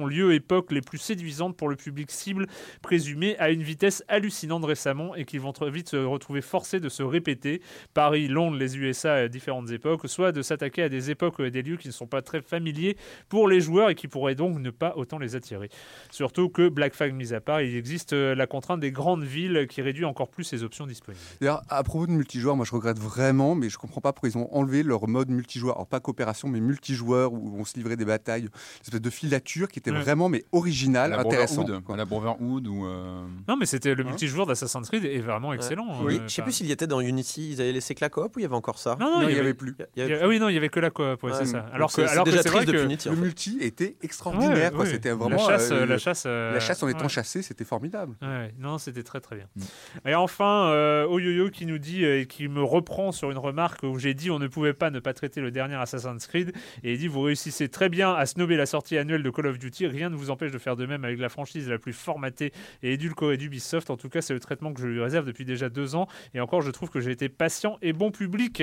combinaisons 0.00 0.10
lieu-époque 0.10 0.72
les 0.72 0.80
plus 0.80 0.98
séduisantes 0.98 1.56
pour 1.56 1.68
le 1.68 1.76
public 1.76 2.10
cible 2.10 2.46
présumé 2.82 3.36
à 3.38 3.50
une 3.50 3.62
vitesse 3.62 4.02
hallucinante 4.08 4.64
récemment 4.64 5.14
et 5.14 5.24
qu'ils 5.24 5.40
vont 5.40 5.52
très 5.52 5.70
vite 5.70 5.90
se 5.90 5.96
retrouver 5.96 6.40
forcés 6.40 6.80
de 6.80 6.88
se 6.88 7.02
répéter. 7.02 7.62
Paris, 7.94 8.28
Londres, 8.28 8.56
les 8.56 8.76
USA 8.76 9.14
à 9.14 9.28
différentes 9.28 9.70
époques, 9.70 10.08
soit 10.08 10.32
de 10.32 10.42
s'attaquer 10.42 10.82
à 10.82 10.88
des 10.88 11.10
époques 11.10 11.40
et 11.40 11.50
des 11.50 11.62
lieux 11.62 11.76
qui 11.76 11.88
ne 11.88 11.92
sont 11.92 12.06
pas 12.06 12.22
très 12.22 12.40
familiers 12.40 12.96
pour 13.28 13.48
les 13.48 13.60
joueurs 13.60 13.90
et 13.90 13.94
qui 13.94 14.08
pourraient 14.08 14.34
donc 14.34 14.58
ne 14.58 14.70
pas 14.70 14.94
autant 14.96 15.18
les 15.18 15.36
attirer. 15.36 15.68
Surtout 16.10 16.48
que 16.48 16.68
Black 16.68 16.94
Flag 16.94 17.14
mis 17.14 17.32
à 17.32 17.40
part, 17.40 17.60
il 17.60 17.76
existe 17.76 18.12
euh, 18.12 18.34
la 18.34 18.46
contrainte 18.46 18.80
des 18.80 18.92
grandes 18.92 19.24
villes 19.24 19.66
qui 19.68 19.82
réduit 19.82 20.04
encore 20.04 20.28
plus 20.28 20.44
ces 20.44 20.62
options 20.62 20.86
disponibles. 20.86 21.22
D'ailleurs, 21.40 21.62
à 21.68 21.82
propos 21.82 22.06
de 22.06 22.12
multijoueur, 22.12 22.56
moi 22.56 22.64
je 22.64 22.72
regrette 22.72 22.98
vraiment, 22.98 23.54
mais 23.54 23.68
je 23.68 23.78
comprends 23.78 24.00
pas 24.00 24.12
pourquoi 24.12 24.28
ils 24.28 24.38
ont 24.38 24.52
enlevé 24.54 24.82
leur 24.82 25.06
mode 25.08 25.30
multijoueur. 25.30 25.76
Alors 25.76 25.86
pas 25.86 26.00
coopération, 26.00 26.48
mais 26.48 26.60
multijoueur 26.60 27.32
où 27.32 27.56
on 27.58 27.64
se 27.64 27.76
livrait 27.76 27.96
des 27.96 28.04
batailles, 28.04 28.42
une 28.42 28.50
espèce 28.82 29.00
de 29.00 29.10
filature 29.10 29.68
qui 29.68 29.78
était 29.78 29.89
vraiment 29.98 30.28
mais 30.28 30.44
original, 30.52 31.12
intéressant. 31.12 31.64
À 31.64 31.96
la 31.96 32.04
Brotherhood 32.04 32.66
ou. 32.66 32.86
Euh, 32.86 33.22
non, 33.48 33.56
mais 33.56 33.66
c'était 33.66 33.94
le 33.94 34.04
hein 34.04 34.08
multijoueur 34.08 34.46
d'Assassin's 34.46 34.88
Creed 34.88 35.04
est 35.04 35.18
vraiment 35.18 35.52
excellent. 35.52 36.02
Oui, 36.02 36.18
euh, 36.18 36.28
je 36.28 36.34
sais 36.34 36.42
plus 36.42 36.52
s'il 36.52 36.66
y 36.66 36.72
était 36.72 36.86
dans 36.86 37.00
Unity, 37.00 37.52
ils 37.52 37.60
avaient 37.60 37.72
laissé 37.72 37.94
que 37.94 38.04
la 38.04 38.08
coop 38.08 38.36
ou 38.36 38.38
il 38.38 38.42
y 38.42 38.44
avait 38.44 38.54
encore 38.54 38.78
ça? 38.78 38.96
Non, 39.00 39.20
non, 39.20 39.28
il 39.28 39.34
n'y 39.34 39.40
avait, 39.40 39.54
plus. 39.54 39.74
Ah 39.80 40.28
oui, 40.28 40.38
non, 40.38 40.48
il 40.48 40.54
y 40.54 40.58
avait 40.58 40.68
que 40.68 40.80
la 40.80 40.90
coop, 40.90 41.26
c'est 41.32 41.46
ça. 41.46 41.66
Alors 41.72 41.92
que, 41.92 42.02
alors 42.02 42.26
c'est 42.26 42.48
vrai 42.48 42.64
que 42.64 42.70
le 42.70 43.16
multi 43.16 43.58
était 43.60 43.96
extraordinaire. 44.02 44.72
C'était 44.86 45.10
vraiment 45.10 45.48
la 45.48 45.58
chasse, 45.58 45.70
la 45.70 45.98
chasse, 45.98 46.24
la 46.26 46.60
chasse 46.60 46.82
en 46.82 46.88
étant 46.88 47.08
chassé, 47.08 47.42
c'était 47.42 47.64
formidable. 47.64 48.14
non, 48.58 48.78
c'était 48.78 49.02
très 49.02 49.20
très 49.20 49.36
bien. 49.36 49.46
Mm. 49.56 50.08
Et 50.08 50.14
enfin, 50.14 50.70
euh, 50.70 51.06
Oyoyo 51.06 51.50
qui 51.50 51.66
nous 51.66 51.78
dit 51.78 52.04
et 52.04 52.26
qui 52.26 52.48
me 52.48 52.62
reprend 52.62 53.12
sur 53.12 53.30
une 53.30 53.38
remarque 53.38 53.82
où 53.82 53.98
j'ai 53.98 54.14
dit 54.14 54.30
on 54.30 54.38
ne 54.38 54.46
pouvait 54.46 54.72
pas 54.72 54.90
ne 54.90 55.00
pas 55.00 55.14
traiter 55.14 55.40
le 55.40 55.50
dernier 55.50 55.74
Assassin's 55.74 56.26
Creed 56.26 56.52
et 56.82 56.92
il 56.92 56.98
dit 56.98 57.08
vous 57.08 57.22
réussissez 57.22 57.68
très 57.68 57.88
bien 57.88 58.14
à 58.14 58.26
snober 58.26 58.56
la 58.56 58.66
sortie 58.66 58.98
annuelle 58.98 59.22
de 59.22 59.30
Call 59.30 59.46
of 59.46 59.58
Duty, 59.58 59.79
rien 59.86 60.10
ne 60.10 60.16
vous 60.16 60.30
empêche 60.30 60.52
de 60.52 60.58
faire 60.58 60.76
de 60.76 60.86
même 60.86 61.04
avec 61.04 61.18
la 61.18 61.28
franchise 61.28 61.68
la 61.68 61.78
plus 61.78 61.92
formatée 61.92 62.52
et 62.82 62.94
édulcorée 62.94 63.36
d'Ubisoft. 63.36 63.90
En 63.90 63.96
tout 63.96 64.08
cas, 64.08 64.20
c'est 64.20 64.34
le 64.34 64.40
traitement 64.40 64.72
que 64.72 64.80
je 64.80 64.86
lui 64.86 65.00
réserve 65.00 65.26
depuis 65.26 65.44
déjà 65.44 65.68
deux 65.68 65.94
ans 65.94 66.06
et 66.34 66.40
encore, 66.40 66.62
je 66.62 66.70
trouve 66.70 66.90
que 66.90 67.00
j'ai 67.00 67.10
été 67.10 67.28
patient 67.28 67.78
et 67.82 67.92
bon 67.92 68.10
public. 68.10 68.62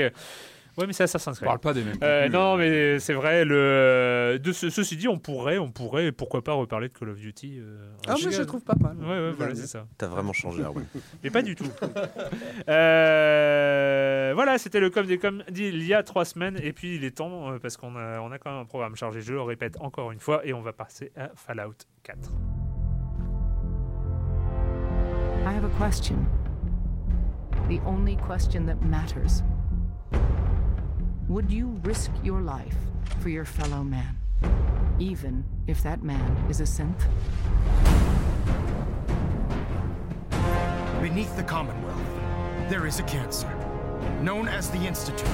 Oui, 0.78 0.86
mais 0.86 0.94
c'est 0.94 1.04
Assassin's 1.04 1.38
Creed. 1.38 1.48
parle 1.48 1.60
pas 1.60 1.74
des 1.74 1.84
mêmes. 1.84 1.98
Euh, 2.04 2.30
non, 2.30 2.56
mais 2.56 3.00
c'est 3.00 3.14
vrai. 3.14 3.46
Le... 3.46 4.40
De 4.42 4.52
ce, 4.52 4.70
ceci 4.70 4.96
dit, 4.96 5.08
on 5.08 5.18
pourrait, 5.18 5.58
on 5.58 5.72
pourrait, 5.72 6.12
pourquoi 6.12 6.44
pas 6.44 6.54
reparler 6.54 6.90
de 6.90 6.94
Call 6.94 7.10
of 7.10 7.18
Duty. 7.18 7.58
Euh, 7.60 7.90
ah, 8.08 8.14
mais 8.24 8.32
je 8.32 8.44
trouve 8.44 8.64
pas 8.64 8.76
mal. 8.80 8.96
Ouais, 8.98 9.08
ouais, 9.08 9.32
voilà, 9.32 9.56
c'est 9.56 9.66
ça. 9.66 9.88
T'as 9.98 10.06
vraiment 10.06 10.34
changé, 10.34 10.64
Arwen. 10.64 10.86
mais 11.24 11.32
pas 11.32 11.42
du 11.42 11.56
tout. 11.56 11.66
euh, 12.70 14.32
voilà, 14.36 14.60
c'était 14.60 14.80
le 14.80 14.92
com 14.92 15.08
des 15.08 15.18
com 15.18 15.44
dit 15.50 15.68
il 15.68 15.84
y 15.84 15.96
a 15.96 16.04
trois 16.04 16.26
semaines, 16.26 16.60
et 16.62 16.74
puis 16.74 16.96
il 16.96 17.04
est 17.04 17.18
temps 17.18 17.52
euh, 17.52 17.58
parce 17.60 17.76
qu'on 17.76 17.96
a, 17.96 18.20
on 18.20 18.32
a 18.32 18.38
quand 18.38 18.52
même 18.52 18.62
un 18.62 18.66
programme 18.66 18.96
chargé. 18.96 19.22
Je 19.22 19.34
le 19.34 19.42
répète 19.42 19.78
encore 19.80 20.12
une 20.12 20.20
fois, 20.20 20.46
et 20.46 20.54
on 20.54 20.62
va 20.62 20.74
passer 20.74 21.12
à 21.18 21.32
Fallout 21.34 21.74
4. 22.04 22.32
I 25.44 25.54
have 25.54 25.66
a 25.66 25.70
question. 25.80 26.18
The 27.68 27.80
only 27.88 28.16
question 28.28 28.68
that 28.68 28.86
matters. 28.86 29.42
Would 31.30 31.52
you 31.52 31.78
risk 31.84 32.10
your 32.24 32.40
life 32.40 32.78
for 33.20 33.28
your 33.28 33.44
fellow 33.44 33.84
man, 33.84 34.18
even 34.98 35.44
if 35.68 35.84
that 35.84 36.02
man 36.02 36.38
is 36.50 36.62
a 36.62 36.64
synth? 36.64 37.04
Beneath 41.02 41.36
the 41.36 41.44
Commonwealth, 41.44 42.70
there 42.70 42.88
is 42.88 43.02
a 43.02 43.04
cancer, 43.04 43.54
known 44.22 44.48
as 44.48 44.70
the 44.70 44.78
Institute. 44.78 45.28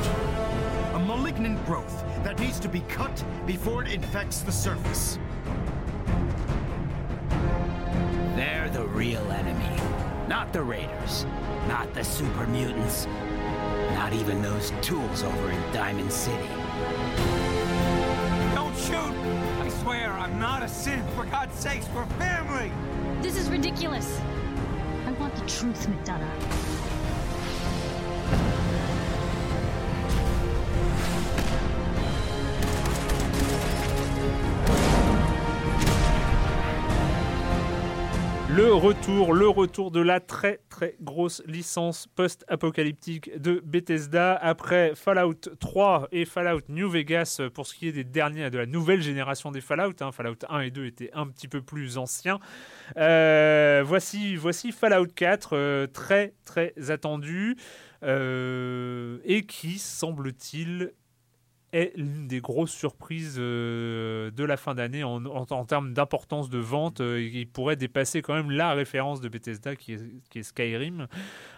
A 0.96 1.00
malignant 1.00 1.64
growth 1.68 2.04
that 2.24 2.40
needs 2.40 2.60
to 2.62 2.68
be 2.68 2.80
cut 2.90 3.24
before 3.46 3.84
it 3.84 3.92
infects 3.92 4.40
the 4.40 4.52
surface. 4.52 5.20
They're 8.36 8.72
the 8.74 8.88
real 8.88 9.32
enemy, 9.32 9.80
not 10.28 10.54
the 10.54 10.64
Raiders, 10.64 11.28
not 11.68 11.94
the 11.94 12.04
super 12.04 12.48
mutants, 12.48 13.06
not 13.94 14.14
even 14.14 14.42
those 14.42 14.72
tools 14.82 15.24
over 15.24 15.52
in 15.52 15.62
Diamond 15.72 16.12
City. 16.12 16.48
Don't 18.56 18.76
shoot! 18.78 19.14
I 19.62 19.70
swear, 19.82 20.12
I'm 20.12 20.40
not 20.40 20.64
a 20.64 20.68
sin. 20.68 21.04
For 21.16 21.26
God's 21.26 21.56
sakes, 21.56 21.88
we're 21.96 22.06
family! 22.18 22.72
This 23.22 23.38
is 23.38 23.50
ridiculous. 23.50 24.20
I 25.06 25.12
want 25.14 25.36
the 25.36 25.46
truth, 25.46 25.88
McDonough. 25.88 26.74
Le 38.50 38.72
retour, 38.72 39.34
le 39.34 39.48
retour 39.48 39.90
de 39.90 40.00
la 40.00 40.20
très 40.20 40.60
grosse 41.02 41.42
licence 41.46 42.08
post-apocalyptique 42.16 43.40
de 43.40 43.62
Bethesda 43.64 44.36
après 44.36 44.94
Fallout 44.96 45.50
3 45.60 46.08
et 46.12 46.26
Fallout 46.26 46.62
New 46.70 46.90
Vegas 46.90 47.42
pour 47.54 47.68
ce 47.68 47.76
qui 47.76 47.88
est 47.88 47.92
des 47.92 48.04
derniers 48.04 48.50
de 48.50 48.58
la 48.58 48.66
nouvelle 48.66 49.02
génération 49.02 49.52
des 49.52 49.62
Fallout. 49.62 49.96
Hein. 50.02 50.12
Fallout 50.12 50.38
1 50.50 50.60
et 50.62 50.72
2 50.72 50.86
étaient 50.86 51.12
un 51.14 51.28
petit 51.28 51.48
peu 51.48 51.62
plus 51.62 51.98
anciens. 51.98 52.40
Euh, 52.98 53.84
voici, 53.86 54.36
voici 54.36 54.72
Fallout 54.72 55.08
4, 55.16 55.56
euh, 55.56 55.88
très 55.88 56.34
très 56.46 56.74
attendu 56.90 57.58
euh, 58.04 59.20
et 59.24 59.46
qui 59.46 59.80
semble-t-il 59.80 60.94
est 61.74 61.92
l'une 61.96 62.28
des 62.28 62.40
grosses 62.40 62.72
surprises 62.72 63.36
euh, 63.40 64.32
de 64.32 64.44
la 64.44 64.58
fin 64.58 64.76
d'année 64.76 65.04
en, 65.04 65.26
en, 65.26 65.66
termes 65.66 65.94
d'importance 65.94 66.50
de 66.50 66.60
vente. 66.60 67.02
Euh, 67.02 67.22
il 67.22 67.48
pourrait 67.48 67.76
dépasser 67.76 68.22
quand 68.22 68.36
même 68.36 68.52
la 68.52 68.74
référence 68.74 69.22
de 69.22 69.28
Bethesda 69.28 69.76
qui 69.76 69.94
est, 69.94 70.00
qui 70.30 70.40
est 70.40 70.44
Skyrim. 70.44 71.08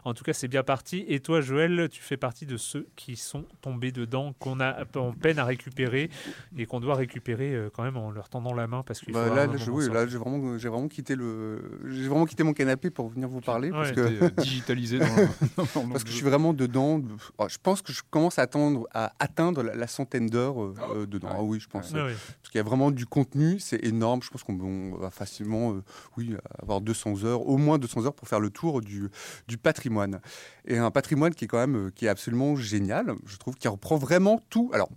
En 0.05 0.13
tout 0.13 0.23
cas, 0.23 0.33
c'est 0.33 0.47
bien 0.47 0.63
parti. 0.63 1.03
Et 1.07 1.19
toi, 1.19 1.41
Joël, 1.41 1.89
tu 1.91 2.01
fais 2.01 2.17
partie 2.17 2.45
de 2.45 2.57
ceux 2.57 2.87
qui 2.95 3.15
sont 3.15 3.45
tombés 3.61 3.91
dedans, 3.91 4.33
qu'on 4.39 4.59
a 4.59 4.85
en 4.95 5.11
peine 5.11 5.39
à 5.39 5.45
récupérer 5.45 6.09
et 6.57 6.65
qu'on 6.65 6.79
doit 6.79 6.95
récupérer 6.95 7.53
euh, 7.53 7.69
quand 7.73 7.83
même 7.83 7.97
en 7.97 8.11
leur 8.11 8.29
tendant 8.29 8.53
la 8.53 8.67
main 8.67 8.83
parce 8.83 9.01
que 9.01 9.11
bah, 9.11 9.27
là, 9.33 9.47
là, 9.47 9.57
j'ai 9.57 10.17
vraiment, 10.17 10.57
j'ai 10.57 10.69
vraiment 10.69 10.87
quitté 10.87 11.15
le, 11.15 11.79
j'ai 11.89 12.07
vraiment 12.07 12.25
quitté 12.25 12.43
mon 12.43 12.53
canapé 12.53 12.89
pour 12.89 13.09
venir 13.09 13.27
vous 13.27 13.41
parler 13.41 13.69
parce 13.71 13.91
que 13.91 14.41
digitalisé. 14.41 14.99
parce 15.55 16.03
que 16.03 16.09
je 16.09 16.15
suis 16.15 16.25
vraiment 16.25 16.53
dedans. 16.53 17.01
Oh, 17.37 17.47
je 17.49 17.57
pense 17.61 17.81
que 17.81 17.91
je 17.91 18.01
commence 18.09 18.39
à 18.39 18.43
attendre, 18.43 18.87
à 18.93 19.11
atteindre 19.19 19.63
la, 19.63 19.75
la 19.75 19.87
d'heures 20.05 20.61
euh, 20.61 20.73
euh, 20.95 21.05
dedans. 21.05 21.29
Ah 21.31 21.41
oui, 21.41 21.59
je 21.59 21.67
pense. 21.67 21.91
Ah 21.93 21.99
parce 21.99 22.51
qu'il 22.51 22.57
y 22.57 22.59
a 22.59 22.63
vraiment 22.63 22.91
du 22.91 23.05
contenu, 23.05 23.59
c'est 23.59 23.83
énorme. 23.83 24.21
Je 24.23 24.29
pense 24.29 24.43
qu'on 24.43 24.95
va 24.97 25.11
facilement 25.11 25.73
euh, 25.73 25.83
oui, 26.17 26.35
avoir 26.61 26.81
200 26.81 27.23
heures, 27.23 27.47
au 27.47 27.57
moins 27.57 27.77
200 27.77 28.05
heures 28.05 28.13
pour 28.13 28.27
faire 28.27 28.39
le 28.39 28.49
tour 28.49 28.81
du, 28.81 29.09
du 29.47 29.57
patrimoine. 29.57 30.19
Et 30.65 30.77
un 30.77 30.91
patrimoine 30.91 31.33
qui 31.33 31.45
est 31.45 31.47
quand 31.47 31.65
même 31.65 31.91
qui 31.91 32.05
est 32.05 32.09
absolument 32.09 32.55
génial, 32.55 33.13
je 33.25 33.37
trouve, 33.37 33.55
qui 33.55 33.67
reprend 33.67 33.97
vraiment 33.97 34.41
tout. 34.49 34.69
Alors, 34.73 34.89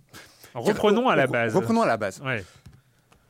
reprenons 0.53 1.09
à 1.09 1.15
la 1.15 1.27
base. 1.27 1.55
Reprenons 1.55 1.81
à 1.81 1.87
la 1.87 1.97
base. 1.97 2.21
Ouais 2.21 2.43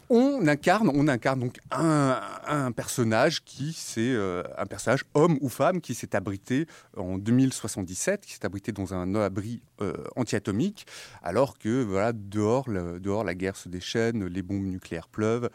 on 0.10 0.48
incarne, 0.48 0.90
on 0.94 1.08
incarne 1.08 1.40
donc 1.40 1.60
un, 1.72 2.72
personnage 2.76 3.44
qui 3.44 3.74
c'est 3.74 4.02
euh, 4.02 4.44
un 4.58 4.66
personnage 4.66 5.06
homme 5.14 5.38
ou 5.42 5.50
femme 5.50 5.82
qui 5.82 5.94
s'est 5.94 6.16
abrité 6.16 6.66
en 6.98 7.18
2077, 7.18 8.26
qui 8.26 8.34
s'est 8.34 8.46
abrité 8.46 8.72
dans 8.72 8.94
un 8.94 9.16
abri 9.16 9.62
euh, 9.82 9.94
anti-atomique, 10.16 10.88
alors 11.22 11.58
que 11.58 11.84
voilà 11.84 12.12
dehors, 12.14 12.68
dehors 13.00 13.24
la 13.24 13.36
guerre 13.36 13.56
se 13.56 13.70
déchaîne, 13.70 14.26
les 14.26 14.42
bombes 14.42 14.66
nucléaires 14.66 15.08
pleuvent, 15.08 15.50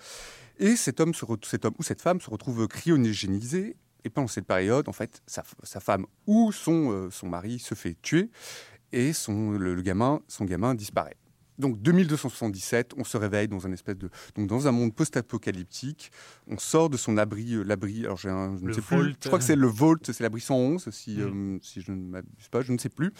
et 0.59 0.77
cet 0.77 1.01
homme, 1.01 1.13
ou 1.21 1.83
cette 1.83 2.01
femme 2.01 2.21
se 2.21 2.31
retrouve 2.31 2.69
cryogénisé. 2.69 3.77
Et 4.07 4.11
pendant 4.11 4.29
cette 4.29 4.47
période, 4.47 4.87
en 4.89 4.93
fait, 4.93 5.23
sa, 5.27 5.81
femme 5.81 6.05
ou 6.27 6.53
son, 6.53 6.93
euh, 6.93 7.11
son 7.11 7.27
mari 7.27 7.59
se 7.59 7.75
fait 7.75 7.97
tuer 8.03 8.29
et 8.93 9.15
son, 9.15 9.53
le 9.53 9.81
gamin, 9.81 10.21
son 10.29 10.45
gamin 10.45 10.75
disparaît. 10.75 11.17
Donc 11.59 11.81
2277, 11.81 12.93
on 12.97 13.05
se 13.05 13.17
réveille 13.17 13.49
dans 13.49 13.67
un 13.67 13.73
espèce 13.73 13.97
de 13.97 14.11
donc 14.35 14.49
dans 14.49 14.67
un 14.67 14.73
monde 14.73 14.95
post-apocalyptique. 14.95 16.11
On 16.49 16.59
sort 16.59 16.91
de 16.91 16.97
son 16.97 17.17
abri, 17.17 17.57
l'abri. 17.65 18.05
Alors 18.05 18.17
j'ai 18.17 18.31
un, 18.31 18.57
je 18.57 18.65
ne 18.65 18.73
sais 18.73 18.81
plus. 18.81 19.15
Je 19.21 19.29
crois 19.29 19.39
que 19.39 19.45
c'est 19.45 19.57
le 19.57 19.67
Vault, 19.67 19.99
c'est 20.03 20.21
l'abri 20.21 20.41
111 20.41 20.91
si 20.91 21.17
mm. 21.19 21.59
si 21.63 21.81
je 21.81 21.93
ne 21.93 22.11
m'abuse 22.11 22.49
pas, 22.51 22.61
je 22.61 22.73
ne 22.73 22.79
sais 22.79 22.89
plus. 22.89 23.13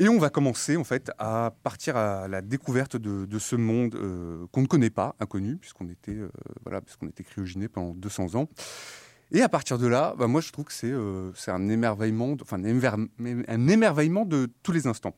Et 0.00 0.08
on 0.08 0.18
va 0.18 0.30
commencer 0.30 0.76
en 0.76 0.84
fait 0.84 1.10
à 1.18 1.52
partir 1.64 1.96
à 1.96 2.28
la 2.28 2.40
découverte 2.40 2.96
de, 2.96 3.38
ce 3.38 3.56
monde 3.56 3.96
euh, 3.96 4.46
qu'on 4.52 4.62
ne 4.62 4.66
connaît 4.66 4.90
pas, 4.90 5.16
inconnu, 5.18 5.56
puisqu'on 5.56 5.88
était, 5.88 6.12
euh, 6.12 6.30
voilà, 6.64 6.80
puisqu'on 6.80 7.08
était 7.08 7.24
pendant 7.68 7.94
200 7.94 8.36
ans. 8.36 8.48
Et 9.30 9.42
à 9.42 9.48
partir 9.48 9.78
de 9.78 9.86
là, 9.86 10.14
bah, 10.18 10.26
moi 10.26 10.40
je 10.40 10.50
trouve 10.50 10.64
que 10.64 10.72
c'est 10.72 10.90
euh, 10.90 11.30
un 11.48 11.68
émerveillement, 11.68 12.34
enfin 12.40 12.62
un, 12.64 13.68
émerveillement 13.68 14.24
de 14.24 14.48
tous 14.62 14.72
les 14.72 14.86
instants. 14.86 15.14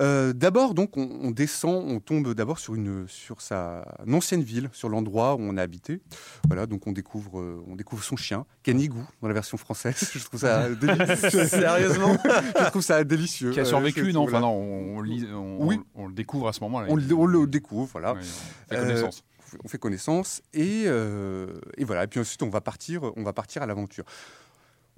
Euh, 0.00 0.32
d'abord, 0.32 0.74
donc, 0.74 0.96
on, 0.96 1.32
descend, 1.32 1.90
on 1.90 1.98
tombe 1.98 2.32
d'abord 2.34 2.60
sur 2.60 2.76
une 2.76 3.06
sur 3.08 3.40
sa 3.40 3.84
ancienne 4.08 4.42
ville, 4.42 4.70
sur 4.72 4.88
l'endroit 4.88 5.34
où 5.34 5.40
on 5.40 5.56
a 5.56 5.62
habité. 5.62 6.00
Voilà, 6.46 6.66
donc 6.66 6.86
on 6.86 6.92
découvre 6.92 7.40
euh, 7.40 7.64
on 7.66 7.74
découvre 7.74 8.04
son 8.04 8.14
chien, 8.14 8.46
Canigou, 8.62 9.04
dans 9.20 9.28
la 9.28 9.34
version 9.34 9.56
française. 9.56 10.08
je 10.14 10.24
trouve 10.24 10.38
ça 10.38 10.68
délicieux. 10.74 11.46
Sérieusement, 11.46 12.16
je 12.24 12.64
trouve 12.66 12.82
ça 12.82 13.02
délicieux. 13.02 13.50
Qui 13.50 13.60
a 13.60 13.64
survécu, 13.64 14.12
non 14.12 14.22
Enfin 14.22 14.40
non, 14.40 14.52
on, 14.52 14.98
on, 14.98 15.82
on, 15.96 16.06
le 16.06 16.12
découvre 16.12 16.46
à 16.46 16.52
ce 16.52 16.60
moment-là. 16.60 16.86
On, 16.90 16.94
le 17.26 17.46
découvre, 17.46 17.88
voilà. 17.90 18.14
Oui, 18.14 18.20
on 18.20 18.74
fait 18.74 18.80
connaissance 18.80 19.24
on 19.64 19.68
fait 19.68 19.78
connaissance 19.78 20.42
et, 20.52 20.84
euh, 20.86 21.60
et, 21.76 21.84
voilà. 21.84 22.04
Et 22.04 22.06
puis 22.06 22.20
ensuite, 22.20 22.42
on 22.42 22.50
va 22.50 22.60
partir, 22.60 23.12
on 23.16 23.22
va 23.22 23.32
partir 23.32 23.62
à 23.62 23.66
l'aventure. 23.66 24.04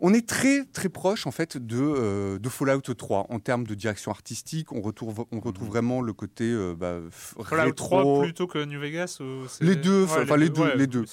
On 0.03 0.15
est 0.15 0.27
très 0.27 0.65
très 0.65 0.89
proche 0.89 1.27
en 1.27 1.31
fait 1.31 1.59
de, 1.59 1.77
euh, 1.79 2.39
de 2.39 2.49
Fallout 2.49 2.81
3 2.81 3.27
en 3.29 3.39
termes 3.39 3.67
de 3.67 3.75
direction 3.75 4.11
artistique. 4.11 4.73
On 4.73 4.81
retrouve, 4.81 5.27
on 5.31 5.41
retrouve 5.41 5.67
mhm. 5.67 5.73
vraiment 5.73 6.01
le 6.01 6.15
côté 6.15 6.45
euh, 6.45 6.75
bah, 6.75 7.01
Fallout 7.11 7.73
3 7.73 8.23
plutôt 8.23 8.47
que 8.47 8.65
New 8.65 8.81
Vegas 8.81 9.19
ou 9.21 9.47
Les 9.61 9.77
deux, 9.77 10.05
enfin 10.05 10.37
les, 10.37 10.49
deux, 10.49 10.75
les 10.75 10.87
deux, 10.87 11.05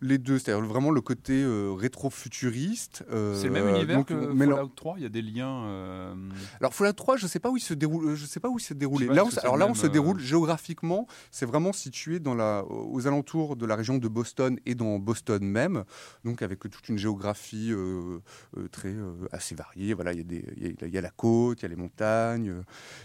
les 0.00 0.18
deux. 0.18 0.38
C'est-à-dire 0.38 0.64
vraiment 0.64 0.92
le 0.92 1.00
côté 1.00 1.42
euh, 1.42 1.72
rétro-futuriste. 1.72 3.04
c'est 3.08 3.46
le 3.46 3.50
même 3.50 3.68
univers 3.68 4.04
que 4.04 4.14
Fallout 4.14 4.72
3. 4.76 4.94
Il 4.98 5.02
y 5.02 5.06
a 5.06 5.08
des 5.08 5.22
liens. 5.22 6.14
Alors 6.60 6.74
Fallout 6.74 6.92
3, 6.92 7.16
je 7.16 7.26
sais 7.26 7.40
pas 7.40 7.50
où 7.50 7.56
il 7.56 7.60
se 7.60 7.74
déroule. 7.74 8.14
Je 8.14 8.26
sais 8.26 8.40
pas 8.40 8.48
où 8.48 8.58
il 8.58 8.62
s'est 8.62 8.74
déroulé. 8.74 9.06
Là, 9.06 9.24
alors 9.42 9.56
là, 9.56 9.66
on 9.66 9.74
se 9.74 9.88
déroule 9.88 10.20
géographiquement. 10.20 11.06
C'est 11.32 11.46
vraiment 11.46 11.72
situé 11.72 12.20
dans 12.20 12.34
la, 12.34 12.64
aux 12.68 13.06
alentours 13.06 13.56
de 13.56 13.66
la 13.66 13.74
région 13.74 13.98
de 13.98 14.08
Boston 14.08 14.58
et 14.64 14.76
dans 14.76 15.00
Boston 15.00 15.42
même. 15.42 15.84
Donc 16.24 16.42
avec 16.42 16.60
toute 16.60 16.88
une 16.88 16.98
géographie. 16.98 17.72
Euh, 18.12 18.20
euh, 18.58 18.68
très 18.68 18.90
euh, 18.90 19.28
assez 19.32 19.54
varié. 19.54 19.94
Voilà, 19.94 20.12
il 20.12 20.20
y, 20.20 20.84
a 20.84 20.86
y, 20.86 20.98
a 20.98 21.00
la 21.00 21.10
côte, 21.10 21.60
il 21.60 21.62
y 21.62 21.66
a 21.66 21.68
les 21.68 21.76
montagnes, 21.76 22.62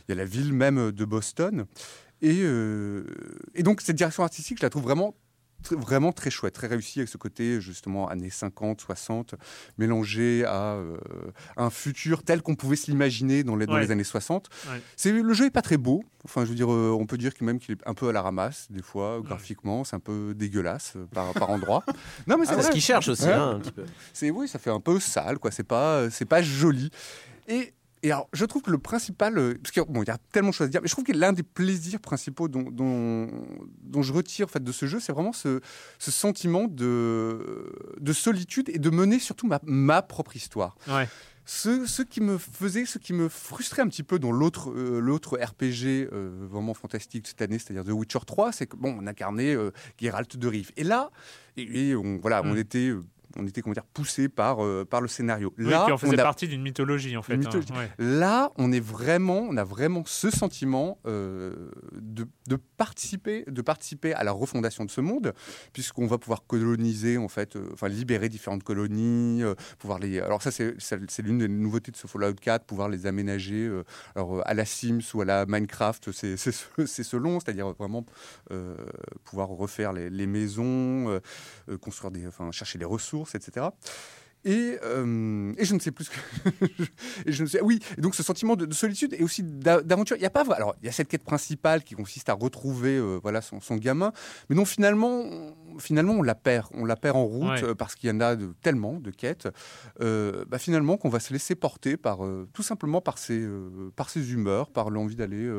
il 0.08 0.12
y 0.12 0.12
a 0.12 0.16
la 0.16 0.26
ville 0.26 0.54
même 0.54 0.92
de 0.92 1.06
Boston. 1.06 1.66
Et, 2.22 2.42
et 3.54 3.64
donc 3.64 3.82
cette 3.82 3.96
direction 3.96 4.24
artistique, 4.24 4.58
je 4.58 4.66
la 4.66 4.72
trouve 4.72 4.84
vraiment 4.84 5.16
vraiment 5.72 6.12
très 6.12 6.30
chouette, 6.30 6.54
très 6.54 6.68
réussi 6.68 7.00
avec 7.00 7.10
ce 7.10 7.18
côté 7.18 7.60
justement 7.62 8.08
années 8.08 8.30
50, 8.30 8.82
60, 8.82 9.36
mélangé 9.78 10.46
à 10.46 10.76
euh, 10.76 10.98
un 11.58 11.70
futur 11.70 12.24
tel 12.24 12.42
qu'on 12.42 12.56
pouvait 12.56 12.76
se 12.76 12.90
l'imaginer 12.90 13.44
dans, 13.44 13.56
les, 13.56 13.66
dans 13.66 13.78
les 13.78 13.92
années 13.92 14.04
60. 14.04 14.50
C'est 14.96 15.12
le 15.12 15.34
jeu 15.34 15.46
est 15.46 15.52
pas 15.52 15.62
très 15.62 15.78
beau. 15.78 16.04
Enfin, 16.26 16.44
je 16.44 16.50
veux 16.50 16.56
dire, 16.56 16.72
euh, 16.72 16.96
on 16.98 17.06
peut 17.06 17.18
dire 17.18 17.32
même 17.42 17.60
qu'il 17.60 17.76
est 17.76 17.88
un 17.88 17.94
peu 17.94 18.10
à 18.10 18.12
la 18.12 18.22
ramasse 18.22 18.68
des 18.70 18.82
fois 18.82 19.22
graphiquement, 19.24 19.84
c'est 19.84 19.96
un 19.96 20.00
peu 20.00 20.34
dégueulasse 20.36 20.94
euh, 20.96 21.06
par, 21.14 21.34
par 21.34 21.50
endroits. 21.50 21.84
non, 22.28 22.38
mais 22.38 22.46
c'est 22.46 22.54
ah, 22.54 22.64
ce 22.64 22.72
qu'il 22.72 22.82
cherche 22.82 23.08
aussi, 23.08 23.30
hein, 23.30 23.52
un 23.56 23.60
petit 23.60 23.72
peu. 23.72 23.86
C'est 24.14 24.30
oui, 24.30 24.48
ça 24.48 24.60
fait 24.60 24.70
un 24.70 24.80
peu 24.80 25.00
sale, 25.00 25.40
quoi. 25.40 25.52
C'est 25.52 25.64
pas, 25.64 26.10
c'est 26.10 26.26
pas 26.26 26.42
joli. 26.42 26.90
Et 27.48 27.74
et 28.08 28.12
alors, 28.12 28.30
je 28.32 28.46
trouve 28.46 28.62
que 28.62 28.72
le 28.72 28.78
principal, 28.78 29.38
euh, 29.38 29.56
parce 29.62 29.72
qu'il 29.72 29.84
bon, 29.84 30.02
y 30.02 30.10
a 30.10 30.18
tellement 30.32 30.50
de 30.50 30.54
choses 30.54 30.68
à 30.68 30.70
dire, 30.70 30.82
mais 30.82 30.88
je 30.88 30.94
trouve 30.94 31.04
que 31.04 31.12
l'un 31.12 31.34
des 31.34 31.44
plaisirs 31.44 32.00
principaux 32.00 32.48
dont, 32.48 32.72
dont, 32.72 34.02
je 34.02 34.14
retire 34.14 34.46
en 34.46 34.50
fait, 34.50 34.64
de 34.64 34.72
ce 34.72 34.86
jeu, 34.86 35.02
c'est 35.02 35.12
vraiment 35.12 35.34
ce, 35.34 35.60
ce, 36.00 36.10
sentiment 36.10 36.70
de, 36.70 37.70
de 38.00 38.14
solitude 38.14 38.70
et 38.70 38.80
de 38.80 38.90
mener 38.90 39.20
surtout 39.20 39.46
ma, 39.46 39.60
ma 39.64 40.02
propre 40.02 40.38
histoire. 40.38 40.78
Ouais. 40.88 41.10
Ce, 41.44 41.86
ce, 41.86 42.02
qui 42.02 42.22
me 42.22 42.38
faisait, 42.38 42.86
ce 42.86 42.98
qui 42.98 43.12
me 43.12 43.28
frustrait 43.28 43.82
un 43.82 43.88
petit 43.88 44.04
peu 44.04 44.20
dans 44.20 44.32
l'autre 44.32 44.70
euh, 44.72 45.00
l'autre 45.00 45.38
RPG 45.38 46.08
euh, 46.12 46.46
vraiment 46.50 46.74
fantastique 46.74 47.24
de 47.24 47.28
cette 47.28 47.42
année, 47.42 47.60
c'est-à-dire 47.60 47.84
The 47.84 47.96
Witcher 47.96 48.20
3, 48.26 48.54
c'est 48.54 48.68
que 48.68 48.78
bon, 48.78 48.98
on 49.02 49.08
incarnait 49.08 49.56
Geralt 50.00 50.38
de 50.38 50.48
Rive. 50.48 50.72
Et 50.78 50.86
là, 50.86 51.12
et, 51.58 51.94
on, 51.96 52.20
voilà, 52.20 52.42
on 52.44 52.54
mm. 52.54 52.58
était 52.58 52.94
on 53.38 53.46
était 53.46 53.62
comment 53.62 53.74
dire, 53.74 53.86
poussé 53.86 54.30
par, 54.30 54.64
euh, 54.64 54.86
par 54.86 55.02
le 55.02 55.08
scénario. 55.08 55.54
Là, 55.58 55.88
on 55.92 55.98
faisait 55.98 56.18
partie 56.18 56.48
d'une 56.48 56.62
mythologie 56.62 57.16
en 57.18 57.22
fait. 57.22 57.36
Hein, 57.36 57.88
Là, 57.98 58.52
on 58.58 58.72
est 58.72 58.80
vraiment, 58.80 59.40
on 59.50 59.58
a 59.58 59.64
vraiment 59.64 60.04
ce 60.06 60.30
sentiment 60.30 61.00
euh, 61.06 61.70
de, 61.94 62.28
de, 62.48 62.58
participer, 62.78 63.46
de 63.48 63.62
participer 63.62 64.14
à 64.14 64.24
la 64.24 64.32
refondation 64.32 64.86
de 64.86 64.90
ce 64.90 65.02
monde, 65.02 65.34
puisqu'on 65.74 66.08
va 66.08 66.18
pouvoir 66.18 66.46
coloniser 66.46 67.18
en 67.18 67.28
fait, 67.28 67.56
euh, 67.56 67.70
enfin 67.74 67.88
libérer 67.88 68.30
différentes 68.30 68.64
colonies, 68.64 69.44
pouvoir 69.80 70.00
les. 70.00 70.20
Alors 70.20 70.42
ça, 70.42 70.52
c'est, 70.52 70.76
l'une 71.20 71.38
des 71.40 71.48
nouveautés 71.48 71.92
de 71.92 71.98
ce 71.98 72.08
Fallout 72.08 72.34
4, 72.34 72.66
pouvoir 72.66 72.90
les 72.90 73.06
aménager. 73.06 73.70
alors 74.16 74.42
à 74.46 74.54
la 74.54 74.66
Sims 74.66 75.02
ou 75.14 75.22
à 75.22 75.26
la 75.26 75.46
Minecraft, 75.46 76.12
c'est, 76.12 76.38
selon, 76.38 77.40
c'est-à-dire 77.40 77.74
vraiment 77.74 78.06
pouvoir 79.24 79.50
refaire 79.50 79.94
les, 79.94 80.10
les 80.10 80.28
maisons, 80.28 81.20
construire 81.82 82.12
des, 82.12 82.28
enfin 82.28 82.52
chercher 82.52 82.80
des 82.80 82.86
ressources 82.86 83.27
etc. 83.36 83.72
Et, 84.46 84.78
euh, 84.84 85.52
et, 85.58 85.66
je 85.66 85.74
ne 85.74 85.80
sais 85.80 85.92
plus 85.92 86.06
ce 86.06 86.10
que. 86.12 86.74
et 87.26 87.32
je 87.32 87.44
ne 87.44 87.48
sais, 87.48 87.62
oui, 87.62 87.80
et 87.98 88.02
donc 88.02 88.16
ce 88.16 88.24
sentiment 88.24 88.56
de, 88.56 88.72
solitude 88.74 89.14
et 89.18 89.24
aussi 89.24 89.44
d'aventure. 89.44 90.16
Il 90.16 90.22
y 90.22 90.26
a 90.26 90.30
pas. 90.30 90.46
Alors, 90.54 90.76
il 90.82 90.86
y 90.86 90.90
a 90.90 90.92
cette 90.92 91.10
quête 91.10 91.24
principale 91.24 91.84
qui 91.84 91.96
consiste 91.96 92.30
à 92.30 92.34
retrouver 92.34 92.96
euh, 92.98 93.20
voilà, 93.22 93.42
son, 93.42 93.60
son, 93.60 93.76
gamin, 93.76 94.14
mais 94.50 94.56
non, 94.56 94.64
finalement, 94.64 95.26
finalement, 95.80 96.14
on 96.14 96.22
la 96.22 96.36
perd. 96.36 96.68
On 96.74 96.86
la 96.86 96.96
perd 96.96 97.18
en 97.18 97.26
route 97.26 97.64
euh, 97.64 97.76
parce 97.76 97.96
qu'il 97.96 98.10
y 98.10 98.14
en 98.14 98.22
a 98.22 98.36
de, 98.36 98.54
tellement 98.62 99.00
de 99.00 99.12
quêtes. 99.12 99.50
bah, 100.00 100.60
finalement, 100.60 100.98
qu'on 100.98 101.10
va 101.10 101.20
se 101.20 101.34
laisser 101.34 101.56
porter 101.56 101.98
par, 101.98 102.20
tout 102.54 102.64
simplement 102.64 103.02
par 103.02 103.18
ses, 103.18 103.46
par 103.96 104.10
ses 104.10 104.32
humeurs, 104.32 104.70
par 104.70 104.92
l'envie 104.92 105.16
d'aller. 105.16 105.52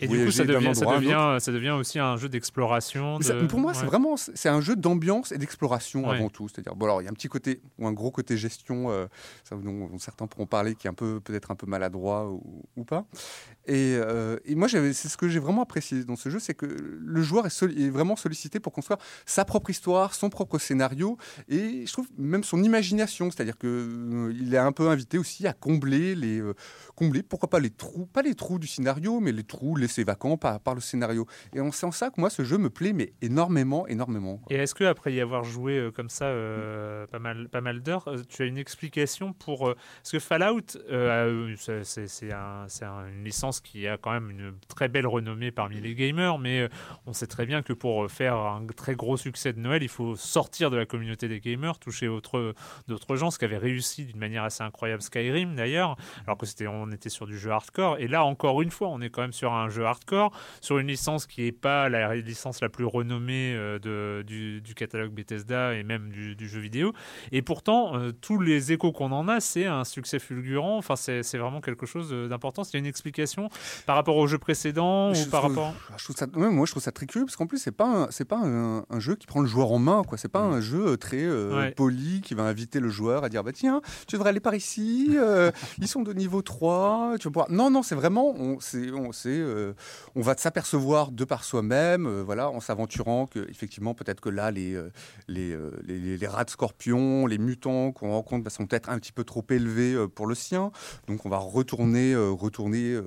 et 0.00 0.08
du 0.08 0.24
coup, 0.24 0.30
ça 0.32 0.44
devient, 0.44 0.74
ça, 0.74 0.86
devient, 0.86 1.36
ça 1.38 1.52
devient 1.52 1.70
aussi 1.70 1.98
un 1.98 2.16
jeu 2.16 2.28
d'exploration. 2.28 3.18
Pour 3.48 3.60
moi, 3.60 3.74
c'est 3.74 3.86
vraiment 3.86 4.16
c'est 4.16 4.48
un 4.48 4.60
jeu 4.60 4.74
d'ambiance 4.74 5.32
et 5.32 5.38
d'exploration 5.38 6.10
avant 6.10 6.28
tout. 6.28 6.48
C'est-à-dire, 6.48 6.74
bon, 6.74 6.86
alors, 6.86 7.02
il 7.02 7.04
y 7.04 7.08
a 7.08 7.10
un 7.10 7.14
petit 7.14 7.28
côté 7.28 7.60
ou 7.78 7.86
un 7.86 7.92
gros 7.92 8.10
côté 8.10 8.21
gestion, 8.30 8.90
euh, 8.90 9.06
dont, 9.50 9.98
certains 9.98 10.26
pourront 10.26 10.46
parler, 10.46 10.74
qui 10.74 10.86
est 10.86 10.90
un 10.90 10.94
peu 10.94 11.20
peut-être 11.20 11.50
un 11.50 11.54
peu 11.54 11.66
maladroit 11.66 12.30
ou, 12.30 12.84
pas. 12.84 13.04
Et, 13.66 13.96
euh, 13.96 14.38
moi, 14.48 14.68
c'est 14.68 14.92
ce 14.92 15.16
que 15.16 15.28
j'ai 15.28 15.38
vraiment 15.38 15.62
apprécié 15.62 16.04
dans 16.04 16.16
ce 16.16 16.28
jeu, 16.30 16.38
c'est 16.38 16.54
que 16.54 16.66
le 16.66 17.22
joueur 17.22 17.46
est, 17.46 17.90
vraiment 17.90 18.16
sollicité 18.16 18.60
pour 18.60 18.72
construire 18.72 18.98
sa 19.26 19.44
propre 19.44 19.70
histoire, 19.70 20.14
son 20.14 20.30
propre 20.30 20.58
scénario, 20.58 21.16
et 21.48 21.84
je 21.86 21.92
trouve 21.92 22.08
même 22.16 22.44
son 22.44 22.62
imagination, 22.62 23.30
c'est-à-dire 23.30 23.58
que 23.58 23.66
euh, 23.66 24.52
est 24.52 24.56
un 24.56 24.72
peu 24.72 24.88
invité 24.88 25.18
aussi 25.18 25.46
à 25.46 25.52
combler 25.52 26.14
les, 26.14 26.42
combler, 26.94 27.22
pourquoi 27.22 27.48
pas 27.48 27.60
les 27.60 27.70
trous, 27.70 28.06
pas 28.06 28.22
les 28.22 28.34
trous 28.34 28.58
du 28.58 28.66
scénario, 28.66 29.20
mais 29.20 29.32
les 29.32 29.44
trous 29.44 29.76
laissés 29.76 30.04
vacants 30.04 30.36
par, 30.36 30.74
le 30.74 30.80
scénario. 30.80 31.26
Et 31.54 31.60
c'est 31.72 31.86
en 31.86 31.92
ça 31.92 32.10
que 32.10 32.20
moi, 32.20 32.30
ce 32.30 32.44
jeu 32.44 32.58
me 32.58 32.70
plaît, 32.70 32.92
mais 32.92 33.12
énormément, 33.22 33.86
énormément. 33.86 34.40
Et 34.50 34.56
est-ce 34.56 34.74
que 34.74 34.84
après 34.84 35.12
y 35.12 35.20
avoir 35.20 35.44
joué 35.44 35.90
comme 35.94 36.08
ça 36.08 36.32
pas 37.10 37.18
mal, 37.18 37.48
pas 37.48 37.60
mal 37.60 37.82
d'heures, 37.82 38.08
tu 38.28 38.42
as 38.42 38.46
une 38.46 38.58
explication 38.58 39.32
pour. 39.32 39.68
Euh, 39.68 39.76
parce 40.02 40.12
que 40.12 40.18
Fallout, 40.18 40.76
euh, 40.90 41.54
c'est 41.56 42.32
un, 42.32 42.66
une 43.08 43.24
licence 43.24 43.60
qui 43.60 43.86
a 43.86 43.96
quand 43.96 44.12
même 44.12 44.30
une 44.30 44.54
très 44.68 44.88
belle 44.88 45.06
renommée 45.06 45.50
parmi 45.50 45.80
les 45.80 45.94
gamers, 45.94 46.38
mais 46.38 46.60
euh, 46.60 46.68
on 47.06 47.12
sait 47.12 47.26
très 47.26 47.46
bien 47.46 47.62
que 47.62 47.72
pour 47.72 48.10
faire 48.10 48.36
un 48.36 48.66
très 48.66 48.94
gros 48.94 49.16
succès 49.16 49.52
de 49.52 49.58
Noël, 49.58 49.82
il 49.82 49.88
faut 49.88 50.16
sortir 50.16 50.70
de 50.70 50.76
la 50.76 50.86
communauté 50.86 51.28
des 51.28 51.40
gamers, 51.40 51.78
toucher 51.78 52.06
d'autres 52.06 53.16
gens, 53.16 53.30
ce 53.30 53.38
qui 53.38 53.44
avait 53.44 53.58
réussi 53.58 54.04
d'une 54.04 54.18
manière 54.18 54.44
assez 54.44 54.62
incroyable 54.62 55.02
Skyrim 55.02 55.54
d'ailleurs, 55.54 55.96
alors 56.26 56.38
que 56.38 56.46
c'était 56.46 56.66
était 56.92 57.08
sur 57.08 57.26
du 57.26 57.38
jeu 57.38 57.50
hardcore. 57.50 57.98
Et 57.98 58.08
là, 58.08 58.24
encore 58.24 58.62
une 58.62 58.70
fois, 58.70 58.88
on 58.88 59.00
est 59.00 59.10
quand 59.10 59.22
même 59.22 59.32
sur 59.32 59.52
un 59.52 59.68
jeu 59.68 59.84
hardcore, 59.84 60.32
sur 60.60 60.78
une 60.78 60.88
licence 60.88 61.26
qui 61.26 61.42
n'est 61.42 61.52
pas 61.52 61.88
la 61.88 62.14
licence 62.16 62.60
la 62.60 62.68
plus 62.68 62.84
renommée 62.84 63.54
de, 63.54 64.22
du, 64.26 64.74
catalogue 64.74 65.12
Bethesda 65.12 65.74
et 65.74 65.82
même 65.82 66.10
du, 66.10 66.34
du 66.34 66.48
jeu 66.48 66.60
vidéo. 66.60 66.92
Et 67.30 67.42
pourtant, 67.42 67.92
tous 68.20 68.40
les 68.40 68.72
échos 68.72 68.92
qu'on 68.92 69.12
en 69.12 69.28
a, 69.28 69.40
c'est 69.40 69.66
un 69.66 69.84
succès 69.84 70.18
fulgurant. 70.18 70.78
Enfin, 70.78 70.96
c'est 70.96 71.38
vraiment 71.38 71.60
quelque 71.60 71.86
chose 71.86 72.10
d'important. 72.10 72.62
Il 72.62 72.72
y 72.74 72.76
a 72.76 72.78
une 72.78 72.86
explication 72.86 73.48
par 73.86 73.96
rapport 73.96 74.16
au 74.16 74.26
jeu 74.26 74.38
précédent 74.38 75.12
ou 75.12 75.26
par 75.30 75.42
rapport. 75.42 75.74
Je 75.96 76.04
trouve 76.04 76.16
ça, 76.16 76.26
moi, 76.32 76.66
je 76.66 76.70
trouve 76.70 76.82
ça 76.82 76.92
très 76.92 77.06
curieux 77.06 77.26
parce 77.26 77.36
qu'en 77.36 77.46
plus, 77.46 77.58
c'est 77.58 77.72
pas 77.72 78.08
c'est 78.10 78.24
pas 78.24 78.38
un, 78.38 78.84
jeu 78.98 79.16
qui 79.16 79.26
prend 79.26 79.40
le 79.40 79.46
joueur 79.46 79.72
en 79.72 79.78
main. 79.78 80.02
quoi. 80.06 80.18
C'est 80.18 80.28
pas 80.28 80.46
mm. 80.46 80.52
un 80.52 80.60
jeu 80.60 80.96
très 80.96 81.22
euh, 81.22 81.70
poli 81.72 82.20
qui 82.20 82.34
va 82.34 82.44
inviter 82.44 82.80
le 82.80 82.88
joueur 82.88 83.24
à 83.24 83.28
dire 83.28 83.42
bah 83.44 83.52
tiens, 83.52 83.80
tu 84.06 84.16
devrais 84.16 84.30
aller 84.30 84.40
par 84.40 84.54
ici. 84.54 85.10
Euh, 85.14 85.50
ils 85.78 85.88
sont 85.88 86.02
de 86.02 86.12
niveau 86.12 86.42
3. 86.42 86.71
Non, 87.50 87.70
non, 87.70 87.82
c'est 87.82 87.94
vraiment 87.94 88.34
on, 88.38 88.58
on, 88.94 89.10
euh, 89.26 89.72
va 90.16 90.36
s'apercevoir 90.36 91.10
de 91.10 91.24
par 91.24 91.44
soi-même, 91.44 92.08
voilà, 92.22 92.50
en 92.50 92.60
s'aventurant 92.60 93.26
que 93.26 93.48
effectivement 93.50 93.94
peut-être 93.94 94.20
que 94.20 94.28
là 94.28 94.50
les 94.50 94.80
les, 95.28 95.56
les 95.86 96.26
rats 96.26 96.44
de 96.44 96.50
scorpions, 96.50 97.26
les 97.26 97.38
mutants 97.38 97.92
qu'on 97.92 98.12
rencontre 98.12 98.44
bah, 98.44 98.50
sont 98.50 98.66
peut-être 98.66 98.88
un 98.88 98.98
petit 98.98 99.12
peu 99.12 99.24
trop 99.24 99.44
élevés 99.50 99.96
pour 100.14 100.26
le 100.26 100.34
sien. 100.34 100.70
Donc 101.08 101.26
on 101.26 101.28
va 101.28 101.38
retourner, 101.38 102.14
retourner 102.16 103.00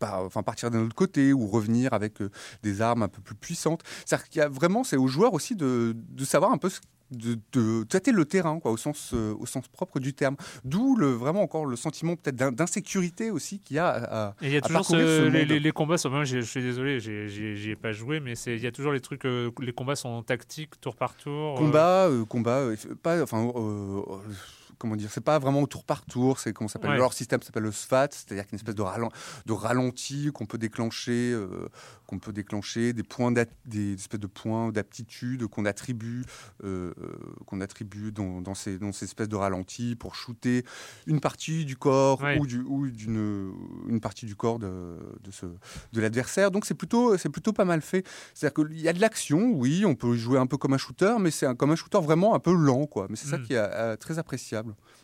enfin, 0.00 0.42
partir 0.42 0.70
d'un 0.70 0.84
autre 0.84 0.94
côté 0.94 1.32
ou 1.32 1.46
revenir 1.46 1.92
avec 1.92 2.18
des 2.62 2.82
armes 2.82 3.02
un 3.02 3.08
peu 3.08 3.22
plus 3.22 3.34
puissantes. 3.34 3.82
C'est-à-dire 4.04 4.28
qu'il 4.28 4.38
y 4.40 4.42
a 4.42 4.48
vraiment, 4.48 4.84
c'est 4.84 4.96
aux 4.96 5.08
joueurs 5.08 5.34
aussi 5.34 5.56
de, 5.56 5.94
de 5.96 6.24
savoir 6.24 6.52
un 6.52 6.58
peu 6.58 6.68
ce 6.68 6.80
de, 7.10 7.38
de, 7.52 7.84
tâter 7.84 8.12
le 8.12 8.24
terrain, 8.24 8.60
quoi, 8.60 8.70
au 8.70 8.76
sens, 8.76 9.10
euh, 9.14 9.34
au 9.38 9.46
sens 9.46 9.68
propre 9.68 10.00
du 10.00 10.14
terme. 10.14 10.36
D'où 10.64 10.96
le, 10.96 11.10
vraiment 11.12 11.42
encore 11.42 11.66
le 11.66 11.76
sentiment 11.76 12.16
peut-être 12.16 12.36
d'insécurité 12.54 13.30
aussi 13.30 13.60
qu'il 13.60 13.76
y 13.76 13.78
a 13.78 13.88
à, 13.88 14.34
il 14.42 14.50
y 14.50 14.56
a 14.56 14.60
toujours 14.60 14.96
les, 14.96 15.44
les, 15.44 15.72
combats 15.72 15.98
sont, 15.98 16.24
je, 16.24 16.40
suis 16.40 16.62
désolé, 16.62 17.00
j'y 17.00 17.70
ai 17.70 17.76
pas 17.76 17.92
joué, 17.92 18.20
mais 18.20 18.34
il 18.46 18.58
y 18.58 18.66
a 18.66 18.72
toujours 18.72 18.92
les 18.92 19.00
trucs, 19.00 19.24
euh, 19.24 19.50
les 19.60 19.72
combats 19.72 19.96
sont 19.96 20.22
tactiques, 20.22 20.80
tour 20.80 20.96
par 20.96 21.14
tour. 21.16 21.56
Combat, 21.56 22.08
euh. 22.08 22.24
combat, 22.24 22.68
pas, 23.02 23.22
enfin 23.22 23.50
comment 24.80 24.96
dire, 24.96 25.10
c'est 25.12 25.20
pas 25.20 25.38
vraiment 25.38 25.60
au 25.60 25.66
tour 25.66 25.84
par 25.84 26.04
tour, 26.06 26.40
c'est 26.40 26.52
comment 26.54 26.66
s'appelle 26.66 26.96
leur 26.96 27.12
système 27.12 27.42
s'appelle 27.42 27.62
le 27.62 27.70
SFAT, 27.70 28.08
c'est-à-dire 28.12 28.46
qu'une 28.46 28.56
espèce 28.56 28.74
de, 28.74 28.82
de 28.82 29.52
ralenti 29.52 30.30
qu'on 30.32 30.46
peut 30.46 30.58
déclencher, 30.58 31.32
euh, 31.32 31.68
qu'on 32.06 32.18
peut 32.18 32.32
déclencher, 32.32 32.94
des 32.94 33.02
points 33.02 33.30
des 33.66 33.94
espèces 33.94 34.20
de 34.20 34.26
points 34.26 34.72
d'aptitude 34.72 35.46
qu'on 35.48 35.66
attribue, 35.66 36.24
euh, 36.64 36.92
euh, 36.98 37.12
qu'on 37.46 37.60
attribue 37.60 38.10
dans, 38.10 38.40
dans, 38.40 38.54
ces, 38.54 38.78
dans 38.78 38.92
ces 38.92 39.04
espèces 39.04 39.28
de 39.28 39.36
ralentis 39.36 39.96
pour 39.96 40.14
shooter 40.14 40.64
une 41.06 41.20
partie 41.20 41.66
du 41.66 41.76
corps 41.76 42.22
ou 42.38 42.46
du 42.46 42.62
ou 42.62 42.88
d'une 42.88 43.52
une 43.86 44.00
partie 44.00 44.24
du 44.24 44.34
corps 44.34 44.58
de, 44.58 44.96
de, 45.22 45.30
ce, 45.30 45.44
de 45.92 46.00
l'adversaire. 46.00 46.50
Donc 46.50 46.64
c'est 46.64 46.74
plutôt 46.74 47.18
c'est 47.18 47.28
plutôt 47.28 47.52
pas 47.52 47.66
mal 47.66 47.82
fait. 47.82 48.06
C'est-à-dire 48.32 48.64
qu'il 48.64 48.80
y 48.80 48.88
a 48.88 48.94
de 48.94 49.00
l'action, 49.00 49.52
oui, 49.52 49.84
on 49.84 49.94
peut 49.94 50.14
jouer 50.14 50.38
un 50.38 50.46
peu 50.46 50.56
comme 50.56 50.72
un 50.72 50.78
shooter, 50.78 51.16
mais 51.20 51.30
c'est 51.30 51.54
comme 51.56 51.70
un 51.70 51.76
shooter 51.76 52.00
vraiment 52.00 52.34
un 52.34 52.38
peu 52.38 52.54
lent, 52.54 52.86
quoi. 52.86 53.06
Mais 53.10 53.16
c'est 53.16 53.28
ça 53.28 53.36
hmm. 53.36 53.42
qui 53.42 53.52
est 53.52 53.96
très 53.98 54.18
appréciable. 54.18 54.69
problem. 54.74 54.99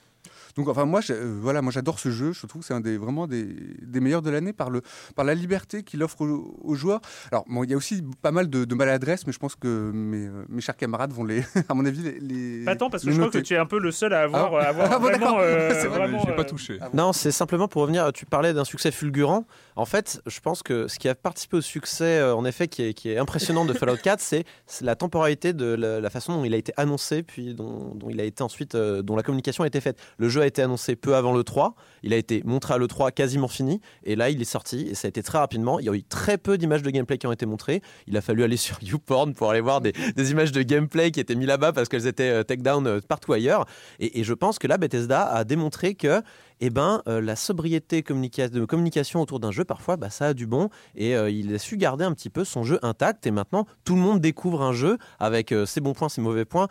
Donc 0.57 0.69
enfin 0.69 0.87
moi, 0.87 1.01
euh, 1.11 1.39
voilà, 1.41 1.61
moi 1.61 1.71
j'adore 1.71 1.99
ce 1.99 2.11
jeu. 2.11 2.33
Je 2.33 2.47
trouve 2.47 2.63
que 2.63 2.67
c'est 2.67 2.75
un 2.75 2.81
des 2.81 2.97
vraiment 2.97 3.27
des, 3.27 3.45
des 3.83 4.01
meilleurs 4.01 4.23
de 4.23 4.31
l'année 4.31 4.55
par 4.55 4.71
le 4.71 4.81
par 5.15 5.25
la 5.25 5.35
liberté 5.35 5.83
qu'il 5.83 6.03
offre 6.03 6.23
aux, 6.23 6.75
joueurs. 6.75 7.01
Alors 7.31 7.45
bon, 7.47 7.63
il 7.63 7.71
y 7.71 7.75
a 7.75 7.77
aussi 7.77 8.03
pas 8.23 8.31
mal 8.31 8.49
de, 8.49 8.65
de 8.65 8.75
maladresse, 8.75 9.27
mais 9.27 9.35
je 9.35 9.39
pense 9.39 9.55
que 9.55 9.91
mes, 9.93 10.27
euh, 10.27 10.45
mes, 10.49 10.63
chers 10.63 10.77
camarades 10.77 11.13
vont 11.13 11.25
les, 11.25 11.43
à 11.69 11.75
mon 11.75 11.85
avis, 11.85 12.19
les. 12.21 12.67
Attends, 12.67 12.89
parce 12.89 13.05
que 13.05 13.11
je 13.11 13.19
crois 13.19 13.31
que 13.31 13.39
tu 13.39 13.53
es 13.53 13.59
un 13.59 13.67
peu 13.67 13.79
le 13.79 13.91
seul 13.91 14.15
à 14.15 14.23
avoir, 14.23 14.55
ah. 14.55 14.69
avoir 14.69 14.93
ah, 14.93 14.99
vraiment. 14.99 15.37
Euh, 15.41 16.35
pas 16.37 16.45
touché. 16.45 16.79
Non, 16.95 17.13
c'est 17.13 17.33
simplement 17.33 17.69
pour 17.69 17.83
revenir. 17.83 18.11
Tu 18.15 18.25
parlais 18.25 18.55
d'un 18.55 18.65
succès 18.65 18.91
fulgurant. 18.91 19.45
En 19.77 19.85
fait, 19.85 20.23
je 20.27 20.41
pense 20.41 20.63
que 20.63 20.89
ce 20.89 20.99
qui 20.99 21.09
a 21.09 21.15
participé 21.15 21.59
au 21.59 21.61
succès, 21.61 22.23
en 22.23 22.47
effet, 22.47 22.67
qui 22.67 22.83
est, 22.83 22.95
qui 22.95 23.11
est 23.11 23.19
impressionnant 23.19 23.67
de 23.67 23.75
Fallout 23.75 23.99
4, 24.03 24.21
c'est 24.21 24.45
la 24.81 24.97
temporalité 24.97 25.53
de 25.53 25.67
la, 25.67 26.09
façon 26.09 26.35
dont 26.37 26.45
il 26.45 26.55
a 26.55 26.57
été 26.57 26.73
annoncé, 26.79 27.23
puis 27.23 27.55
dont, 27.55 27.95
dont 27.95 28.09
il 28.09 28.21
a 28.21 28.25
été 28.25 28.43
ensuite, 28.43 28.75
dont 28.75 29.17
la 29.17 29.23
communication 29.23 29.65
a 29.65 29.67
été 29.67 29.83
faite. 29.83 29.99
Le 30.17 30.31
jeu 30.31 30.41
a 30.41 30.46
été 30.47 30.63
annoncé 30.63 30.97
peu 30.97 31.15
avant 31.17 31.33
le 31.33 31.45
3. 31.45 31.75
Il 32.03 32.13
a 32.13 32.17
été 32.17 32.43
montré 32.45 32.75
à 32.75 32.79
le 32.79 32.87
3 32.87 33.11
quasiment 33.11 33.49
fini. 33.49 33.81
Et 34.05 34.17
là, 34.17 34.31
il 34.31 34.41
est 34.41 34.45
sorti. 34.45 34.89
Et 34.91 34.95
ça 34.95 35.07
a 35.07 35.09
été 35.09 35.23
très 35.23 35.39
rapidement. 35.39 35.79
Il 35.79 35.87
y 35.87 35.89
a 35.89 35.95
eu 35.95 36.03
très 36.03 36.39
peu 36.39 36.59
d'images 36.59 36.83
de 36.83 36.91
gameplay 36.91 37.19
qui 37.19 37.27
ont 37.27 37.33
été 37.33 37.47
montrées. 37.47 37.83
Il 38.07 38.17
a 38.17 38.21
fallu 38.21 38.43
aller 38.45 38.57
sur 38.57 38.79
YouPorn 38.83 39.35
pour 39.35 39.51
aller 39.51 39.61
voir 39.61 39.81
des, 39.81 39.93
images 40.31 40.53
de 40.53 40.63
gameplay 40.63 41.11
qui 41.11 41.21
étaient 41.21 41.35
mis 41.35 41.47
là-bas 41.47 41.73
parce 41.73 41.89
qu'elles 41.89 42.07
étaient 42.07 42.31
euh, 42.31 42.43
take 42.43 42.63
down 42.63 42.87
euh, 42.87 43.01
partout 43.07 43.33
ailleurs. 43.33 43.67
Et, 44.01 44.25
je 44.25 44.35
pense 44.35 44.59
que 44.59 44.67
là, 44.67 44.79
Bethesda 44.79 45.27
a 45.27 45.45
démontré 45.45 45.95
que 45.95 46.23
eh 46.61 46.71
ben, 46.71 47.03
euh, 47.09 47.21
la 47.21 47.37
sobriété 47.37 48.03
de 48.03 48.65
communication 48.65 49.21
autour 49.21 49.41
d'un 49.41 49.51
jeu, 49.51 49.65
parfois, 49.65 49.97
bah, 49.97 50.11
ça 50.11 50.27
a 50.27 50.35
du 50.35 50.47
bon. 50.47 50.71
Et 50.95 51.15
euh, 51.17 51.31
il 51.31 51.55
a 51.55 51.59
su 51.59 51.77
garder 51.77 52.05
un 52.05 52.13
petit 52.13 52.31
peu 52.31 52.45
son 52.45 52.65
jeu 52.65 52.79
intact. 52.83 53.27
Et 53.27 53.31
maintenant, 53.31 53.67
tout 53.85 53.95
le 53.95 54.01
monde 54.01 54.21
découvre 54.21 54.63
un 54.63 54.73
jeu 54.73 54.99
avec 55.19 55.53
euh, 55.53 55.67
ses 55.67 55.81
bons 55.81 55.93
points, 55.93 56.09
ses 56.09 56.21
mauvais 56.21 56.45
points. 56.45 56.69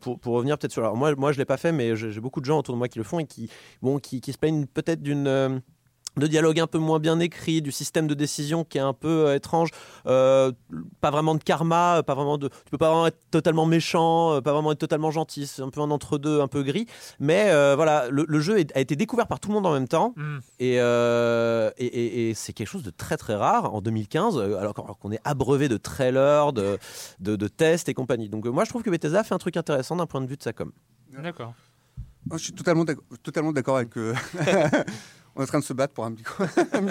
pour, 0.00 0.18
revenir 0.24 0.58
peut-être 0.58 0.72
sur... 0.72 0.94
Moi, 0.94 1.14
je 1.14 1.36
ne 1.36 1.38
l'ai 1.38 1.44
pas 1.44 1.56
fait, 1.56 1.72
mais 1.72 1.96
j'ai 1.96 2.20
beaucoup 2.20 2.40
de 2.40 2.46
gens 2.46 2.58
autour 2.58 2.74
de 2.74 2.78
moi 2.78 2.88
qui 2.88 2.98
le 2.98 3.04
font 3.04 3.18
et 3.18 3.26
qui 3.26 3.48
se 4.32 4.38
plaignent 4.38 4.66
peut-être 4.66 5.02
d'une 5.02 5.60
de 6.16 6.26
dialogue 6.26 6.60
un 6.60 6.66
peu 6.66 6.78
moins 6.78 6.98
bien 6.98 7.18
écrit, 7.20 7.62
du 7.62 7.72
système 7.72 8.06
de 8.06 8.14
décision 8.14 8.64
qui 8.64 8.78
est 8.78 8.82
un 8.82 8.92
peu 8.92 9.26
euh, 9.26 9.34
étrange, 9.34 9.70
euh, 10.06 10.52
pas 11.00 11.10
vraiment 11.10 11.34
de 11.34 11.42
karma, 11.42 12.02
pas 12.06 12.14
vraiment 12.14 12.38
de, 12.38 12.48
tu 12.48 12.70
peux 12.70 12.78
pas 12.78 12.90
vraiment 12.90 13.06
être 13.06 13.18
totalement 13.30 13.66
méchant, 13.66 14.34
euh, 14.34 14.40
pas 14.40 14.52
vraiment 14.52 14.72
être 14.72 14.78
totalement 14.78 15.10
gentil, 15.10 15.46
c'est 15.46 15.62
un 15.62 15.70
peu 15.70 15.80
un 15.80 15.90
entre 15.90 16.18
deux, 16.18 16.40
un 16.40 16.48
peu 16.48 16.62
gris. 16.62 16.86
Mais 17.18 17.50
voilà, 17.74 18.08
le, 18.10 18.40
jeu 18.40 18.56
a 18.74 18.80
été 18.80 18.96
découvert 18.96 19.26
par 19.26 19.40
tout 19.40 19.48
le 19.48 19.54
monde 19.54 19.66
en 19.66 19.72
même 19.72 19.88
temps 19.88 20.14
mm. 20.16 20.38
et, 20.60 20.74
et, 20.76 22.34
c'est 22.34 22.52
quelque 22.52 22.68
chose 22.68 22.82
de 22.82 22.90
très 22.90 23.16
très 23.16 23.34
rare 23.34 23.74
en 23.74 23.80
2015, 23.80 24.38
alors, 24.38 24.74
qu'on 24.74 25.12
est 25.12 25.20
abreuvé 25.24 25.68
de 25.68 25.76
trailers, 25.76 26.52
de, 26.52 26.78
de, 27.20 27.48
tests 27.48 27.88
et 27.88 27.94
compagnie. 27.94 28.28
Donc 28.28 28.46
moi 28.46 28.64
je 28.64 28.70
trouve 28.70 28.82
que 28.82 28.90
Bethesda 28.90 29.24
fait 29.24 29.34
un 29.34 29.38
truc 29.38 29.56
intéressant 29.56 29.96
d'un 29.96 30.06
point 30.06 30.20
de 30.20 30.26
vue 30.26 30.36
de 30.36 30.42
sa 30.42 30.52
com. 30.52 30.72
D'accord. 31.22 31.54
Je 32.32 32.38
suis 32.38 32.52
totalement 32.52 32.84
d'accord 32.84 33.76
avec. 33.76 33.90
on 35.36 35.40
est 35.40 35.44
en 35.44 35.46
train 35.46 35.58
de 35.58 35.64
se 35.64 35.72
battre 35.72 35.94
pour 35.94 36.04
un 36.04 36.10
micro. 36.10 36.44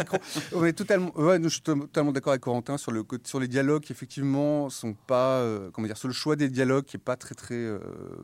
On 0.53 0.65
est 0.65 0.73
totalement, 0.73 1.15
ouais, 1.17 1.39
je 1.41 1.49
suis 1.49 1.61
totalement 1.61 2.11
d'accord 2.11 2.31
avec 2.31 2.41
Corentin 2.41 2.77
sur, 2.77 2.91
le, 2.91 3.03
sur 3.23 3.39
les 3.39 3.47
dialogues 3.47 3.83
qui 3.83 3.93
effectivement 3.93 4.69
sont 4.69 4.93
pas, 4.93 5.37
euh, 5.37 5.69
comment 5.71 5.87
dire, 5.87 5.97
sur 5.97 6.07
le 6.07 6.13
choix 6.13 6.35
des 6.35 6.49
dialogues 6.49 6.85
qui 6.85 6.97
est 6.97 6.99
pas 6.99 7.15
très 7.15 7.35
très, 7.35 7.55
euh, 7.55 7.79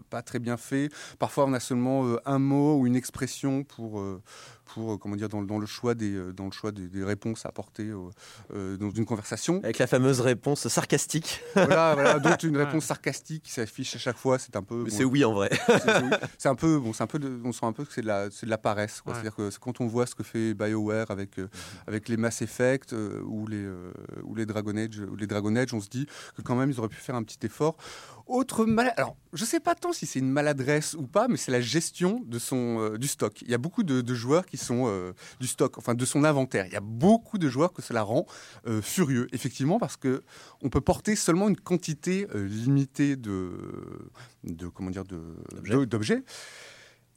pas 0.10 0.22
très 0.22 0.40
bien 0.40 0.58
fait. 0.58 0.90
Parfois, 1.20 1.46
on 1.46 1.54
a 1.54 1.60
seulement 1.60 2.06
euh, 2.06 2.18
un 2.26 2.40
mot 2.40 2.80
ou 2.80 2.88
une 2.88 2.96
expression 2.96 3.64
pour 3.64 4.04
pour 4.74 4.94
euh, 4.94 4.98
comment 4.98 5.16
dire 5.16 5.30
dans, 5.30 5.42
dans, 5.42 5.58
le 5.58 5.66
choix 5.66 5.96
des 5.96 6.14
euh, 6.14 6.32
dans 6.34 6.46
le 6.46 6.52
choix 6.52 6.72
des, 6.72 7.04
réponses 7.04 7.46
à 7.46 7.50
apporter 7.50 7.90
euh, 8.54 8.78
dans 8.78 8.90
une 8.90 9.06
conversation. 9.06 9.60
Avec 9.64 9.78
la 9.78 9.88
fameuse 9.88 10.22
réponse 10.22 10.68
sarcastique. 10.68 11.42
Voilà, 11.56 11.94
voilà 11.96 12.20
donc 12.20 12.44
une 12.44 12.58
réponse 12.58 12.86
sarcastique 12.86 13.44
qui 13.44 13.52
s'affiche 13.52 13.96
à 13.96 14.00
chaque 14.00 14.18
fois, 14.18 14.38
c'est 14.40 14.56
un 14.56 14.64
peu. 14.64 14.90
c'est 14.90 15.04
oui 15.04 15.24
en 15.26 15.34
vrai. 15.34 15.50
C'est 16.38 16.50
un 16.50 16.56
peu 16.56 16.80
bon, 16.80 16.94
c'est 16.94 17.04
un 17.04 17.08
peu 17.08 17.20
de, 17.20 17.40
on 17.44 17.52
sent 17.52 17.66
un 17.66 17.74
peu 17.74 17.86
que 17.86 17.94
c'est 17.94 18.02
de 18.02 18.08
la 18.08 18.30
c'est 18.32 18.46
de 18.46 18.52
la 18.52 18.58
paresse. 18.58 19.02
C'est-à-dire 19.06 19.36
que 19.36 19.50
quand 19.60 19.82
on 19.82 19.88
voit 19.88 20.06
ce 20.06 20.16
que 20.16 20.24
fait 20.24 20.54
BioWare 20.54 21.12
avec 21.12 21.40
avec 21.88 22.10
les 22.10 22.18
Mass 22.18 22.42
Effect 22.42 22.94
ou 23.26 23.48
les 23.48 23.68
ou 24.24 24.36
les 24.36 24.46
Dragon 24.46 24.76
Age 24.78 25.00
ou 25.00 25.16
les 25.16 25.28
Dragon 25.28 25.56
Age, 25.56 25.74
on 25.74 25.82
se 25.82 25.90
dit 25.90 26.08
que 26.36 26.42
quand 26.42 26.56
même 26.56 26.70
ils 26.70 26.80
auraient 26.80 26.90
pu 26.90 26.98
faire 26.98 27.16
un 27.16 27.24
petit 27.24 27.46
effort. 27.46 27.78
Autre 28.30 28.66
mal... 28.68 28.94
Alors, 28.96 29.18
je 29.34 29.44
ne 29.44 29.48
sais 29.48 29.60
pas 29.60 29.74
tant 29.74 29.92
si 29.92 30.06
c'est 30.06 30.20
une 30.20 30.30
maladresse 30.30 30.94
ou 30.94 31.08
pas, 31.08 31.28
mais 31.28 31.36
c'est 31.36 31.52
la 31.52 31.62
gestion 31.62 32.22
de 32.28 32.38
son, 32.38 32.80
euh, 32.80 32.98
du 33.00 33.08
stock. 33.08 33.42
Il 33.42 33.50
y 33.50 33.56
a 33.56 33.58
beaucoup 33.58 33.82
de, 33.82 34.14
joueurs 34.14 34.46
qui 34.46 34.58
sont 34.58 34.84
euh, 34.86 35.14
du 35.40 35.48
stock, 35.48 35.80
enfin 35.80 35.96
de 35.96 36.06
son 36.06 36.24
inventaire. 36.24 36.68
Il 36.68 36.72
y 36.72 36.76
a 36.76 36.82
beaucoup 36.82 37.40
de 37.40 37.50
joueurs 37.50 37.74
que 37.74 37.82
cela 37.82 38.04
rend 38.04 38.28
euh, 38.68 38.84
furieux, 38.84 39.28
effectivement, 39.32 39.80
parce 39.80 39.98
que 39.98 40.22
on 40.62 40.70
peut 40.70 40.80
porter 40.80 41.16
seulement 41.16 41.50
une 41.50 41.58
quantité 41.58 42.28
limitée 42.36 43.16
de, 43.16 43.50
de 44.44 44.68
comment 44.68 44.92
dire, 44.92 45.06
d'objets. 45.06 46.24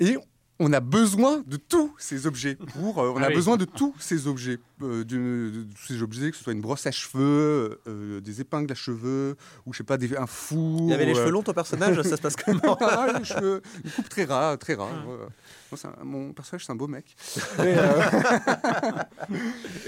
Et 0.01 0.17
on 0.61 0.73
a 0.73 0.81
besoin 0.81 1.45
de 1.47 1.59
tous 1.59 1.95
ces 1.99 2.27
objets. 2.27 2.55
Pour, 2.55 2.97
on 2.97 3.23
a 3.23 3.27
ah 3.27 3.31
besoin 3.31 3.59
de 3.59 3.67
tous 3.67 3.95
ces 3.99 4.27
objets. 4.27 4.61
Euh, 4.83 5.05
de, 5.05 5.67
ces 5.77 6.03
objets, 6.03 6.31
que 6.31 6.37
ce 6.37 6.45
soit 6.45 6.53
une 6.53 6.61
brosse 6.61 6.87
à 6.87 6.91
cheveux, 6.91 7.81
euh, 7.87 8.21
des 8.21 8.41
épingles 8.41 8.73
à 8.73 8.75
cheveux, 8.75 9.37
ou 9.67 9.73
je 9.73 9.79
sais 9.79 9.85
pas, 9.85 9.97
des, 9.97 10.17
un 10.17 10.27
four. 10.27 10.83
Il 10.83 10.91
y 10.91 10.95
avait 10.95 11.07
les 11.07 11.15
cheveux 11.15 11.31
longs, 11.31 11.43
ton 11.43 11.53
personnage, 11.53 12.01
ça 12.03 12.17
se 12.17 12.23
passe 12.23 12.37
comment 12.45 12.77
ah, 12.81 13.21
Une 13.41 13.91
coupe 13.91 14.09
très 14.09 14.25
rare, 14.25 14.59
très 14.59 14.75
rare. 14.75 14.91
Ah 15.85 16.05
mon 16.05 16.33
personnage, 16.33 16.67
c'est 16.67 16.73
un 16.73 16.77
beau 16.77 16.89
mec. 16.89 17.17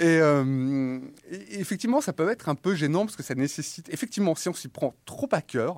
Euh, 0.01 0.99
et, 1.31 1.61
effectivement, 1.61 2.01
ça 2.01 2.13
peut 2.13 2.29
être 2.31 2.49
un 2.49 2.55
peu 2.55 2.75
gênant 2.75 3.05
parce 3.05 3.17
que 3.17 3.23
ça 3.23 3.35
nécessite, 3.35 3.89
effectivement, 3.93 4.35
si 4.35 4.49
on 4.49 4.55
s'y 4.55 4.69
prend 4.69 4.95
trop 5.05 5.29
à 5.33 5.41
cœur, 5.41 5.77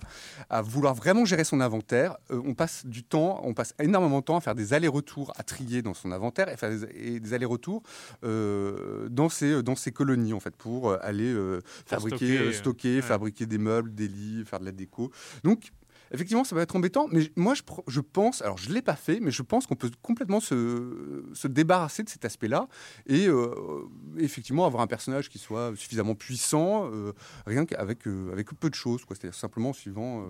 à 0.51 0.63
vouloir 0.63 0.95
vraiment 0.95 1.25
gérer 1.25 1.45
son 1.45 1.61
inventaire, 1.61 2.17
euh, 2.31 2.41
on 2.45 2.55
passe 2.55 2.87
du 2.87 3.03
temps, 3.03 3.41
on 3.45 3.55
passe 3.55 3.75
énormément 3.79 4.21
de 4.21 4.25
temps 4.25 4.37
à 4.37 4.41
faire 4.41 4.55
des 4.55 4.73
allers-retours, 4.73 5.33
à 5.37 5.43
trier 5.43 5.83
dans 5.83 5.95
son 5.95 6.13
inventaire 6.13 6.49
et 6.49 6.57
faire 6.57 6.71
des, 6.71 7.35
allers-retours 7.35 7.83
euh, 8.25 9.06
dans, 9.09 9.29
ces, 9.29 9.63
dans 9.63 9.77
ces 9.77 9.93
colonies, 9.93 10.33
en 10.33 10.41
fait, 10.41 10.55
pour 10.57 10.93
aller 11.03 11.35
fabriquer, 11.87 12.53
stocker, 12.53 13.03
fabriquer 13.03 13.47
des 13.47 13.59
meubles, 13.59 13.95
des 13.95 14.09
lits, 14.09 14.45
faire 14.45 14.61
de 14.61 14.65
la 14.65 14.73
déco. 14.73 15.11
Donc, 15.45 15.73
effectivement, 16.13 16.45
ça 16.45 16.55
va 16.55 16.63
être 16.63 16.77
embêtant, 16.77 17.09
mais 17.11 17.23
moi, 17.37 17.55
je, 17.55 17.63
je 17.89 18.01
pense, 18.01 18.43
alors 18.43 18.59
je 18.59 18.69
ne 18.69 18.75
l'ai 18.75 18.83
pas 18.83 18.97
fait, 18.97 19.21
mais 19.21 19.31
je 19.31 19.43
pense 19.43 19.67
qu'on 19.67 19.75
peut 19.75 19.91
complètement 20.03 20.41
se, 20.41 21.25
se, 21.35 21.49
débarrasser 21.49 22.03
de 22.03 22.09
cet 22.09 22.25
aspect-là 22.25 22.69
et 23.07 23.27
euh, 23.27 23.51
effectivement 24.19 24.67
avoir 24.67 24.83
un 24.83 24.87
personnage 24.87 25.29
qui 25.29 25.39
soit 25.39 25.73
suffisamment 25.77 26.15
puissant, 26.15 26.91
euh, 26.93 27.13
rien 27.47 27.65
qu'avec 27.65 28.07
euh, 28.07 28.31
avec 28.33 28.49
peu 28.59 28.71
de 28.71 28.75
choses, 28.75 29.03
c'est-à-dire 29.09 29.35
simplement 29.35 29.73
suivant. 29.73 30.27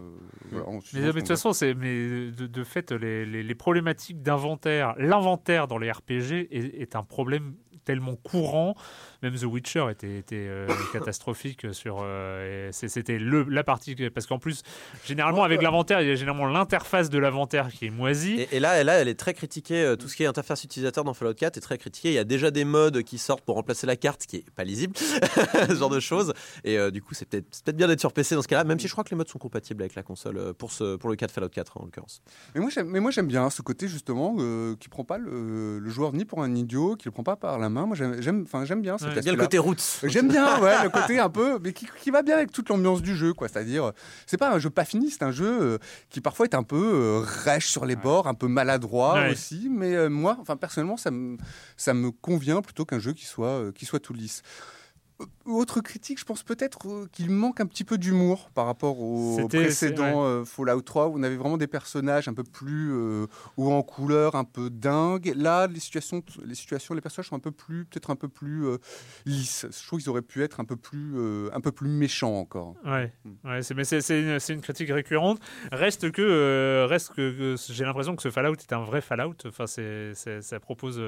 mais, 0.52 0.60
de 1.00 1.12
toute 1.12 1.28
façon, 1.28 1.52
c'est 1.52 1.74
mais 1.74 2.30
de, 2.30 2.64
fait, 2.64 2.92
les, 2.92 3.24
les, 3.24 3.54
problématiques 3.54 4.22
d'inventaire, 4.22 4.94
l'inventaire 4.98 5.66
dans 5.68 5.78
les 5.78 5.90
RPG 5.90 6.48
est, 6.50 6.80
est 6.80 6.96
un 6.96 7.02
problème 7.02 7.54
tellement 7.86 8.16
courant. 8.16 8.74
Même 9.22 9.34
The 9.34 9.44
Witcher 9.44 9.86
était, 9.90 10.18
était 10.18 10.46
euh, 10.48 10.68
catastrophique 10.92 11.66
sur. 11.72 11.98
Euh, 12.02 12.70
c'était 12.72 13.18
la 13.18 13.64
partie 13.64 13.94
parce 14.10 14.26
qu'en 14.26 14.38
plus, 14.38 14.62
généralement 15.04 15.42
avec 15.42 15.62
l'inventaire, 15.62 16.00
il 16.00 16.08
y 16.08 16.10
a 16.10 16.14
généralement 16.14 16.46
l'interface 16.46 17.10
de 17.10 17.18
l'inventaire 17.18 17.68
qui 17.70 17.86
est 17.86 17.90
moisie. 17.90 18.46
Et, 18.52 18.60
là, 18.60 18.82
là, 18.84 18.94
elle 18.94 19.08
est 19.08 19.18
très 19.18 19.34
critiquée. 19.34 19.82
Euh, 19.82 19.96
tout 19.96 20.08
ce 20.08 20.16
qui 20.16 20.22
est 20.22 20.26
interface 20.26 20.64
utilisateur 20.64 21.04
dans 21.04 21.14
Fallout 21.14 21.34
4 21.34 21.56
est 21.56 21.60
très 21.60 21.78
critiqué. 21.78 22.10
Il 22.10 22.14
y 22.14 22.18
a 22.18 22.24
déjà 22.24 22.50
des 22.50 22.64
modes 22.64 23.02
qui 23.02 23.18
sortent 23.18 23.44
pour 23.44 23.56
remplacer 23.56 23.86
la 23.86 23.96
carte, 23.96 24.26
qui 24.26 24.36
est 24.36 24.50
pas 24.50 24.64
lisible, 24.64 24.94
ce 25.68 25.74
genre 25.74 25.90
de 25.90 26.00
choses. 26.00 26.32
Et 26.64 26.78
du 26.90 27.02
coup, 27.02 27.14
c'est 27.14 27.28
peut-être 27.28 27.62
peut 27.64 27.72
bien 27.72 27.88
d'être 27.88 28.00
sur 28.00 28.12
PC 28.12 28.34
dans 28.34 28.42
ce 28.42 28.48
cas-là, 28.48 28.64
même 28.64 28.78
si 28.78 28.86
je 28.86 28.92
crois 28.92 29.04
que 29.04 29.10
les 29.10 29.16
modes 29.16 29.28
sont 29.28 29.38
compatibles 29.38 29.82
avec 29.82 29.94
la 29.94 30.02
console 30.02 30.54
pour, 30.54 30.72
ce, 30.72 30.96
pour 30.96 31.10
le 31.10 31.16
cas 31.16 31.26
de 31.26 31.32
Fallout 31.32 31.48
4 31.48 31.78
en 31.78 31.84
l'occurrence. 31.84 32.22
Mais 32.54 33.00
moi, 33.00 33.10
j'aime 33.10 33.26
bien 33.26 33.50
ce 33.50 33.62
côté 33.62 33.88
justement 33.88 34.36
qui 34.76 34.88
prend 34.88 35.04
pas 35.04 35.18
le, 35.18 35.88
joueur 35.88 36.12
ni 36.12 36.24
pour 36.24 36.42
un 36.42 36.54
idiot, 36.54 36.96
qui 36.96 37.06
le 37.06 37.12
prend 37.12 37.22
pas 37.22 37.36
par 37.36 37.58
la 37.58 37.68
main. 37.68 37.86
Moi, 37.86 37.96
j'aime, 37.96 38.42
enfin, 38.42 38.64
j'aime 38.64 38.82
bien. 38.82 38.96
Cet 39.14 39.24
bien 39.24 39.32
le 39.32 39.38
côté 39.38 39.58
roots. 39.58 40.00
J'aime 40.04 40.28
bien, 40.28 40.60
ouais, 40.60 40.82
le 40.82 40.88
côté 41.00 41.18
un 41.18 41.28
peu, 41.28 41.58
mais 41.62 41.72
qui, 41.72 41.86
qui 42.02 42.10
va 42.10 42.22
bien 42.22 42.36
avec 42.36 42.52
toute 42.52 42.68
l'ambiance 42.68 43.02
du 43.02 43.16
jeu, 43.16 43.32
quoi. 43.32 43.48
C'est-à-dire, 43.48 43.92
c'est 44.26 44.36
pas 44.36 44.50
un 44.50 44.58
jeu 44.58 44.70
pas 44.70 44.84
fini, 44.84 45.10
c'est 45.10 45.22
un 45.22 45.30
jeu 45.30 45.58
euh, 45.60 45.78
qui 46.10 46.20
parfois 46.20 46.46
est 46.46 46.54
un 46.54 46.62
peu 46.62 46.76
euh, 46.76 47.20
rêche 47.24 47.68
sur 47.68 47.86
les 47.86 47.96
bords, 47.96 48.26
un 48.28 48.34
peu 48.34 48.48
maladroit 48.48 49.28
aussi. 49.30 49.68
Mais 49.70 49.94
euh, 49.94 50.08
moi, 50.08 50.36
enfin 50.40 50.56
personnellement, 50.56 50.96
ça 50.96 51.10
me 51.10 51.36
ça 51.76 51.94
me 51.94 52.10
convient 52.10 52.62
plutôt 52.62 52.84
qu'un 52.84 52.98
jeu 52.98 53.12
qui 53.12 53.26
soit 53.26 53.72
qui 53.74 53.84
soit 53.84 54.00
tout 54.00 54.14
lisse. 54.14 54.42
Autre 55.46 55.80
critique, 55.80 56.18
je 56.18 56.24
pense 56.24 56.42
peut-être 56.42 56.88
euh, 56.88 57.06
qu'il 57.10 57.30
manque 57.30 57.60
un 57.60 57.66
petit 57.66 57.84
peu 57.84 57.96
d'humour 57.96 58.50
par 58.52 58.66
rapport 58.66 59.00
au 59.00 59.48
précédent 59.48 60.24
euh, 60.24 60.44
Fallout 60.44 60.82
3 60.82 61.06
où 61.06 61.18
on 61.18 61.22
avait 61.22 61.36
vraiment 61.36 61.56
des 61.56 61.68
personnages 61.68 62.28
un 62.28 62.34
peu 62.34 62.42
plus 62.42 62.92
euh, 62.92 63.26
ou 63.56 63.72
en 63.72 63.82
couleur, 63.82 64.34
un 64.34 64.44
peu 64.44 64.68
dingues. 64.68 65.32
Là, 65.34 65.68
les 65.68 65.80
situations, 65.80 66.22
les 66.44 66.54
situations, 66.54 66.94
les 66.94 67.00
personnages 67.00 67.28
sont 67.28 67.36
un 67.36 67.40
peu 67.40 67.52
plus, 67.52 67.86
peut-être 67.86 68.10
un 68.10 68.16
peu 68.16 68.28
plus 68.28 68.66
lisses. 69.24 69.66
Je 69.70 69.86
trouve 69.86 70.00
qu'ils 70.00 70.10
auraient 70.10 70.20
pu 70.20 70.42
être 70.42 70.60
un 70.60 70.64
peu 70.64 70.76
plus, 70.76 71.14
un 71.52 71.60
peu 71.60 71.72
plus 71.72 71.88
méchants 71.88 72.38
encore. 72.38 72.74
Ouais, 72.84 73.12
ouais 73.44 73.62
c'est, 73.62 73.74
mais 73.74 73.84
c'est, 73.84 74.00
une, 74.20 74.38
une, 74.48 74.60
critique 74.60 74.90
récurrente. 74.90 75.38
Reste 75.72 76.10
que, 76.10 76.86
reste 76.90 77.14
que, 77.14 77.54
j'ai 77.70 77.84
l'impression 77.84 78.16
que 78.16 78.22
ce 78.22 78.30
Fallout 78.30 78.56
est 78.56 78.72
un 78.72 78.84
vrai 78.84 79.00
Fallout. 79.00 79.36
Enfin, 79.46 79.66
c'est, 79.66 80.12
ça 80.14 80.60
propose 80.60 80.98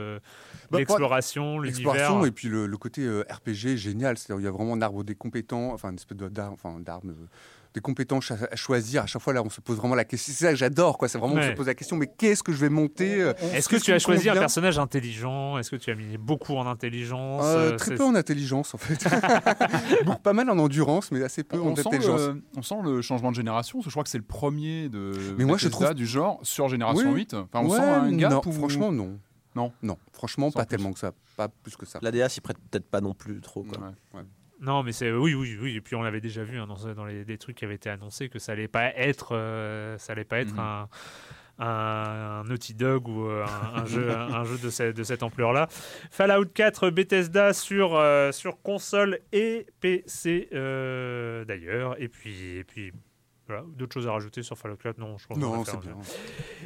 bah, 0.71 0.79
l'exploration, 0.79 1.59
l'univers. 1.59 2.25
et 2.25 2.31
puis 2.31 2.49
le, 2.49 2.67
le 2.67 2.77
côté 2.77 3.07
RPG 3.09 3.77
génial 3.77 3.98
il 3.99 4.45
y 4.45 4.47
a 4.47 4.51
vraiment 4.51 4.75
un 4.75 4.83
arbre 4.83 5.05
des 5.05 5.15
compétences, 5.15 5.75
enfin 5.75 5.91
une 5.91 5.97
espèce 5.97 6.17
d'arbre, 6.17 6.55
enfin, 6.55 6.81
d'arbre 6.81 7.09
euh, 7.09 7.27
des 7.75 7.81
compétences 7.81 8.31
à, 8.31 8.57
choisir. 8.57 9.03
À 9.03 9.07
chaque 9.07 9.23
fois, 9.23 9.33
là, 9.33 9.43
on 9.43 9.51
se 9.51 9.61
pose 9.61 9.77
vraiment 9.77 9.95
la 9.95 10.05
question. 10.05 10.33
C'est 10.33 10.45
ça 10.45 10.51
que 10.51 10.57
j'adore, 10.57 10.99
quoi. 10.99 11.09
C'est 11.09 11.19
vraiment, 11.19 11.35
on 11.35 11.43
se 11.43 11.51
pose 11.51 11.67
la 11.67 11.75
question, 11.75 11.97
mais 11.97 12.07
qu'est-ce 12.07 12.43
que 12.43 12.53
je 12.53 12.59
vais 12.59 12.69
monter 12.69 13.21
euh, 13.21 13.35
Est-ce 13.53 13.69
que 13.69 13.77
tu 13.77 13.93
as 13.93 13.99
choisi 13.99 14.29
un 14.29 14.35
personnage 14.35 14.79
intelligent? 14.79 15.59
Est-ce 15.59 15.71
que 15.71 15.77
tu 15.77 15.91
as 15.91 15.95
mis 15.95 16.17
beaucoup 16.17 16.55
en 16.55 16.67
intelligence? 16.67 17.43
Euh, 17.45 17.77
Très 17.77 17.95
peu 17.95 18.05
en 18.05 18.15
intelligence, 18.15 18.75
en 18.75 18.79
fait. 18.79 19.05
pas 20.23 20.33
mal 20.33 20.49
en 20.51 20.59
endurance, 20.59 21.13
mais 21.13 21.23
assez 21.23 21.45
peu 21.45 21.61
en 21.61 21.73
intelligence. 21.73 22.31
on 22.57 22.63
sent 22.63 22.79
le 22.83 23.03
changement 23.03 23.31
de 23.31 23.37
génération, 23.37 23.79
parce 23.79 23.87
que 23.87 23.91
je 23.91 23.95
crois 23.95 24.05
que 24.05 24.11
c'est 24.11 24.19
le 24.19 24.25
premier 24.25 24.89
de 24.89 25.13
mais 25.37 25.45
moi, 25.45 25.59
je 25.59 25.69
trouve... 25.69 25.95
du 25.95 26.07
genre 26.07 26.41
sur 26.43 26.69
génération 26.69 27.13
8. 27.13 27.35
Enfin, 27.35 27.61
on 27.65 27.71
sent 27.71 27.81
un 27.81 28.13
gap 28.13 28.45
Franchement, 28.51 28.93
non. 28.93 29.19
Non. 29.59 29.73
Non, 29.83 29.99
franchement, 30.13 30.51
pas 30.53 30.65
tellement 30.65 30.93
que 30.93 31.01
ça. 31.01 31.13
Pas 31.37 31.49
plus 31.49 31.77
que 31.77 31.85
ça. 31.85 31.99
L'ADA 32.01 32.29
s'y 32.29 32.41
prête 32.41 32.59
peut-être 32.71 32.89
pas 32.89 33.01
non 33.01 33.15
plus 33.15 33.41
trop. 33.41 33.67
Non, 34.61 34.83
mais 34.83 34.93
c'est 34.93 35.13
oui, 35.13 35.35
oui, 35.35 35.57
oui. 35.61 35.77
Et 35.77 35.81
puis 35.81 35.95
on 35.95 36.03
l'avait 36.03 36.21
déjà 36.21 36.43
vu 36.43 36.59
hein, 36.59 36.67
dans, 36.67 36.93
dans 36.95 37.05
les, 37.05 37.39
trucs 37.39 37.57
qui 37.57 37.65
avaient 37.65 37.77
été 37.77 37.91
annoncés 37.91 38.29
que 38.29 38.39
ça 38.39 38.53
allait 38.53 38.69
pas 38.69 38.87
être, 38.97 39.37
euh, 39.37 39.97
ça 39.99 40.13
allait 40.13 40.25
pas 40.25 40.41
être 40.41 40.55
mhm. 40.55 40.59
un, 40.59 40.89
un, 41.61 42.45
Naughty 42.45 42.75
Dog 42.75 43.07
ou 43.07 43.29
euh, 43.29 43.47
un, 43.75 43.85
jeu, 43.87 44.11
un, 44.17 44.45
jeu 44.45 44.59
de, 44.59 44.93
de 44.93 45.03
cette 45.05 45.23
ampleur-là. 45.23 45.69
Fallout 46.11 46.47
4 46.47 46.91
Bethesda 46.91 47.53
sur, 47.53 47.95
euh, 47.95 48.33
sur 48.33 48.61
console 48.63 49.21
et 49.33 49.67
PC 49.81 50.49
d'ailleurs. 50.51 52.01
Et 52.01 52.09
puis, 52.09 52.57
et 52.57 52.65
puis 52.65 52.93
D'autres 53.77 53.95
choses 53.95 54.07
à 54.07 54.13
rajouter 54.13 54.43
sur 54.43 54.57
Fallout 54.57 54.77
4 54.77 54.99
Non, 54.99 55.17
je 55.19 55.27
pense 55.27 55.39
non, 55.39 55.65
c'est 55.65 55.81
bien. 55.81 55.97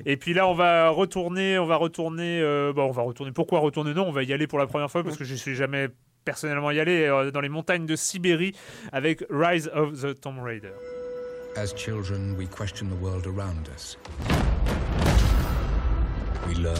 Et 0.04 0.16
puis 0.16 0.34
là, 0.34 0.46
on 0.48 0.54
va 0.54 0.88
retourner, 0.90 1.58
on 1.58 1.66
va 1.66 1.76
retourner, 1.76 2.40
euh, 2.40 2.72
bon, 2.72 2.84
on 2.84 2.92
va 2.92 3.02
retourner. 3.02 3.32
Pourquoi 3.32 3.60
retourner? 3.60 3.94
Non, 3.94 4.08
on 4.08 4.12
va 4.12 4.22
y 4.22 4.32
aller 4.32 4.46
pour 4.46 4.58
la 4.58 4.66
première 4.66 4.90
fois 4.90 5.02
parce 5.02 5.16
que 5.16 5.24
je 5.24 5.34
suis 5.34 5.54
jamais 5.54 5.88
personnellement 6.24 6.70
y 6.70 6.80
allé 6.80 7.04
euh, 7.04 7.30
dans 7.30 7.40
les 7.40 7.48
montagnes 7.48 7.86
de 7.86 7.96
Sibérie 7.96 8.54
avec 8.92 9.24
Rise 9.30 9.70
of 9.74 10.00
the 10.00 10.20
Tomb 10.20 10.40
Raider. 10.40 10.72
As 11.56 11.74
children, 11.74 12.34
we 12.36 12.46
question 12.48 12.88
the 12.88 13.02
world 13.02 13.26
around 13.26 13.68
us. 13.68 13.98
We 16.48 16.54
learn. 16.54 16.76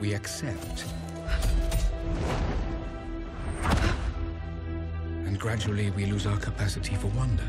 We 0.00 0.14
accept. 0.14 0.84
And 5.32 5.40
gradually 5.40 5.90
we 5.92 6.04
lose 6.04 6.26
our 6.26 6.36
capacity 6.36 6.94
for 6.94 7.06
wonder. 7.06 7.48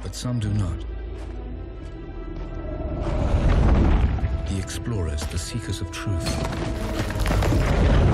But 0.00 0.14
some 0.14 0.38
do 0.38 0.48
not. 0.50 0.78
The 4.48 4.58
explorers, 4.58 5.26
the 5.26 5.38
seekers 5.38 5.80
of 5.80 5.90
truth. 5.90 8.07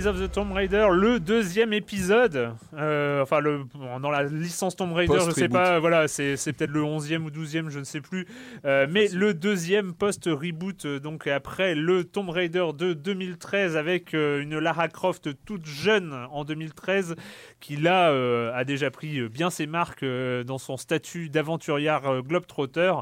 Rise 0.00 0.06
of 0.06 0.18
the 0.18 0.32
Tomb 0.32 0.52
Raider, 0.52 0.86
le 0.92 1.20
deuxième 1.20 1.74
épisode. 1.74 2.54
Euh, 2.72 3.20
enfin, 3.20 3.40
le, 3.40 3.64
dans 4.00 4.10
la 4.10 4.22
licence 4.22 4.74
Tomb 4.74 4.94
Raider, 4.94 5.18
je 5.26 5.30
sais 5.30 5.50
pas, 5.50 5.78
voilà, 5.78 6.08
c'est, 6.08 6.36
peut-être 6.36 6.70
le 6.70 6.80
11e 6.80 7.18
ou 7.24 7.28
12e, 7.28 7.68
je 7.68 7.78
ne 7.78 7.84
sais 7.84 8.00
plus. 8.00 8.26
Euh, 8.64 8.86
mais 8.88 9.08
le 9.08 9.34
deuxième 9.34 9.92
post-reboot, 9.92 10.86
euh, 10.86 11.00
donc 11.00 11.26
après 11.26 11.74
le 11.74 12.04
Tomb 12.04 12.30
Raider 12.30 12.64
de 12.74 12.94
2013, 12.94 13.76
avec 13.76 14.14
une 14.14 14.58
Lara 14.58 14.88
Croft 14.88 15.28
toute 15.44 15.66
jeune 15.66 16.14
en 16.30 16.46
2013, 16.46 17.14
qui 17.60 17.76
là 17.76 18.08
a 18.54 18.64
déjà 18.64 18.90
pris 18.90 19.28
bien 19.28 19.50
ses 19.50 19.66
marques 19.66 20.06
dans 20.46 20.56
son 20.56 20.78
statut 20.78 21.28
d'aventurière 21.28 22.22
globetrotter. 22.22 22.94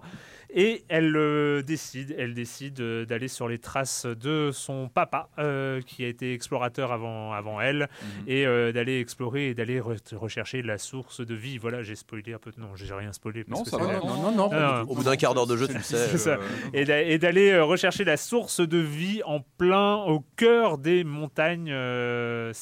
Et 0.50 0.84
elle 0.88 1.14
euh, 1.16 1.62
décide, 1.62 2.14
elle 2.16 2.32
décide 2.32 2.80
euh, 2.80 3.04
d'aller 3.04 3.28
sur 3.28 3.48
les 3.48 3.58
traces 3.58 4.06
de 4.06 4.50
son 4.50 4.88
papa, 4.88 5.28
euh, 5.38 5.82
qui 5.82 6.04
a 6.04 6.08
été 6.08 6.32
explorateur 6.32 6.90
avant, 6.90 7.32
avant 7.32 7.60
elle, 7.60 7.88
mhm. 8.02 8.24
et 8.28 8.72
d'aller 8.72 9.00
explorer 9.00 9.48
et 9.48 9.54
d'aller 9.54 9.80
rechercher 9.80 10.62
la 10.62 10.78
source 10.78 11.20
de 11.20 11.34
vie. 11.34 11.58
Voilà, 11.58 11.82
j'ai 11.82 11.96
spoilé 11.96 12.32
un 12.32 12.38
peu. 12.38 12.50
Non, 12.56 12.74
j'ai 12.76 12.92
rien 12.92 13.12
spoilé. 13.12 13.44
Non, 13.46 13.64
ça 13.64 13.76
va. 13.76 13.98
Non, 13.98 14.32
non, 14.32 14.50
non, 14.50 14.82
Au 14.88 14.94
bout 14.94 15.04
d'un 15.04 15.16
quart 15.16 15.34
d'heure 15.34 15.46
de 15.46 15.56
jeu, 15.56 15.68
tu 15.68 15.74
le 15.74 15.82
sais. 15.82 16.16
Ça. 16.18 16.38
Et 16.72 17.18
d'aller 17.18 17.58
rechercher 17.60 18.04
la 18.04 18.16
source 18.16 18.60
de 18.60 18.78
vie 18.78 19.22
en 19.24 19.40
plein 19.58 19.96
au 19.96 20.24
cœur 20.36 20.78
des 20.78 21.04
montagnes 21.04 21.70
de 21.70 22.52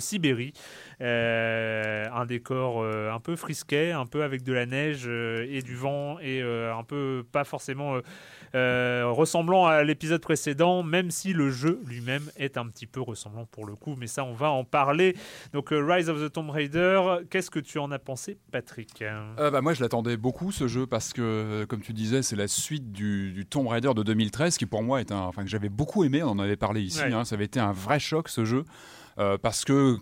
Sibérie. 0.00 0.52
Un 1.00 2.26
décor 2.26 2.84
un 2.84 3.20
peu 3.20 3.36
frisquet, 3.36 3.92
un 3.92 4.06
peu 4.06 4.22
avec 4.22 4.42
de 4.42 4.52
la 4.52 4.66
neige 4.66 5.06
et 5.06 5.62
du 5.62 5.76
vent 5.76 6.18
et 6.20 6.42
un 6.42 6.84
peu 6.84 7.24
pas 7.30 7.44
forcément 7.44 7.96
euh, 7.96 8.00
euh, 8.54 9.04
ressemblant 9.10 9.66
à 9.66 9.82
l'épisode 9.82 10.22
précédent, 10.22 10.82
même 10.82 11.10
si 11.10 11.34
le 11.34 11.50
jeu 11.50 11.80
lui-même 11.86 12.22
est 12.36 12.56
un 12.56 12.66
petit 12.66 12.86
peu 12.86 13.00
ressemblant 13.00 13.44
pour 13.44 13.66
le 13.66 13.74
coup. 13.74 13.94
Mais 13.98 14.06
ça, 14.06 14.24
on 14.24 14.32
va 14.32 14.50
en 14.50 14.64
parler. 14.64 15.16
Donc, 15.52 15.70
euh, 15.70 15.84
Rise 15.84 16.08
of 16.08 16.18
the 16.18 16.32
Tomb 16.32 16.48
Raider, 16.48 17.18
qu'est-ce 17.30 17.50
que 17.50 17.58
tu 17.58 17.78
en 17.78 17.90
as 17.90 17.98
pensé, 17.98 18.38
Patrick? 18.50 19.04
Bah, 19.36 19.60
Moi, 19.60 19.74
je 19.74 19.82
l'attendais 19.82 20.16
beaucoup, 20.16 20.50
ce 20.50 20.66
jeu, 20.66 20.86
parce 20.86 21.12
que, 21.12 21.66
comme 21.68 21.80
tu 21.80 21.92
disais, 21.92 22.22
c'est 22.22 22.36
la 22.36 22.48
suite 22.48 22.90
du, 22.90 23.44
Tomb 23.50 23.66
Raider 23.68 23.92
de 23.94 24.02
2013, 24.02 24.56
qui 24.56 24.66
pour 24.66 24.82
moi 24.82 25.00
est 25.00 25.12
un. 25.12 25.18
Enfin, 25.18 25.42
que 25.42 25.50
j'avais 25.50 25.68
beaucoup 25.68 26.04
aimé, 26.04 26.22
on 26.22 26.30
en 26.30 26.38
avait 26.38 26.56
parlé 26.56 26.80
ici. 26.80 27.02
Hein. 27.02 27.24
ça 27.24 27.34
avait 27.34 27.44
été 27.44 27.60
un 27.60 27.72
vrai 27.72 27.98
choc, 27.98 28.30
ce 28.30 28.44
jeu. 28.46 28.64
parce 29.42 29.64
que 29.64 29.98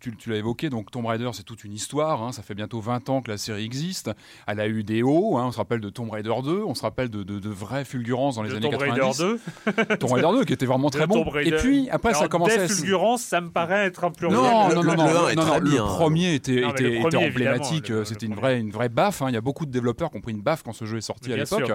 tu, 0.00 0.30
l'as 0.30 0.36
évoqué, 0.36 0.70
donc 0.70 0.90
Tomb 0.90 1.06
Raider, 1.06 1.30
c'est 1.32 1.42
toute 1.42 1.64
une 1.64 1.72
histoire. 1.72 2.22
Hein. 2.22 2.32
ça 2.32 2.42
fait 2.42 2.54
bientôt 2.54 2.80
20 2.80 3.08
ans 3.08 3.22
que 3.22 3.30
la 3.30 3.38
série 3.38 3.64
existe. 3.64 4.10
Elle 4.46 4.60
a 4.60 4.68
eu 4.68 4.82
des 4.82 5.02
hauts. 5.02 5.36
Hein. 5.38 5.46
on 5.46 5.52
se 5.52 5.58
rappelle 5.58 5.80
de 5.80 5.90
Tomb 5.90 6.10
Raider 6.10 6.32
2. 6.42 6.62
On 6.66 6.74
se 6.74 6.82
rappelle 6.82 7.08
de, 7.08 7.22
de, 7.22 7.48
vraies 7.48 7.84
fulgurances 7.84 8.36
dans 8.36 8.42
les 8.42 8.54
années 8.54 8.70
Tomb 8.70 8.78
90. 8.78 9.20
Raider 9.20 9.40
2. 9.88 9.96
Tomb 9.96 10.12
Raider 10.12 10.28
2 10.32 10.44
qui 10.44 10.52
était 10.52 10.66
vraiment 10.66 10.90
très 10.90 11.06
bon. 11.06 11.24
Et 11.40 11.52
puis 11.52 11.88
après, 11.90 12.14
ça 12.14 12.24
a 12.24 12.28
commencé 12.28 12.58
à. 12.58 12.68
fulgurances, 12.68 13.22
ça 13.22 13.40
me 13.40 13.50
paraît 13.50 13.86
être 13.86 14.04
un 14.04 14.10
peu. 14.10 14.28
Non, 14.28 14.68
non, 14.74 14.82
non, 14.82 14.94
non, 14.94 15.58
le, 15.58 15.96
premier 15.96 16.34
était, 16.34 16.62
était, 16.68 17.16
emblématique. 17.16 17.92
C'était 18.04 18.26
une 18.26 18.34
vraie, 18.34 18.58
une 18.58 18.70
vraie 18.70 18.88
baffe. 18.88 19.22
Hein. 19.22 19.26
Il 19.28 19.34
y 19.34 19.38
a 19.38 19.42
beaucoup 19.42 19.66
de 19.66 19.70
développeurs 19.70 20.10
qui 20.10 20.18
ont 20.18 20.20
pris 20.20 20.32
une 20.32 20.42
baffe 20.42 20.62
quand 20.62 20.72
ce 20.72 20.84
jeu 20.84 20.98
est 20.98 21.02
sorti 21.02 21.32
à 21.32 21.36
l'époque. 21.36 21.70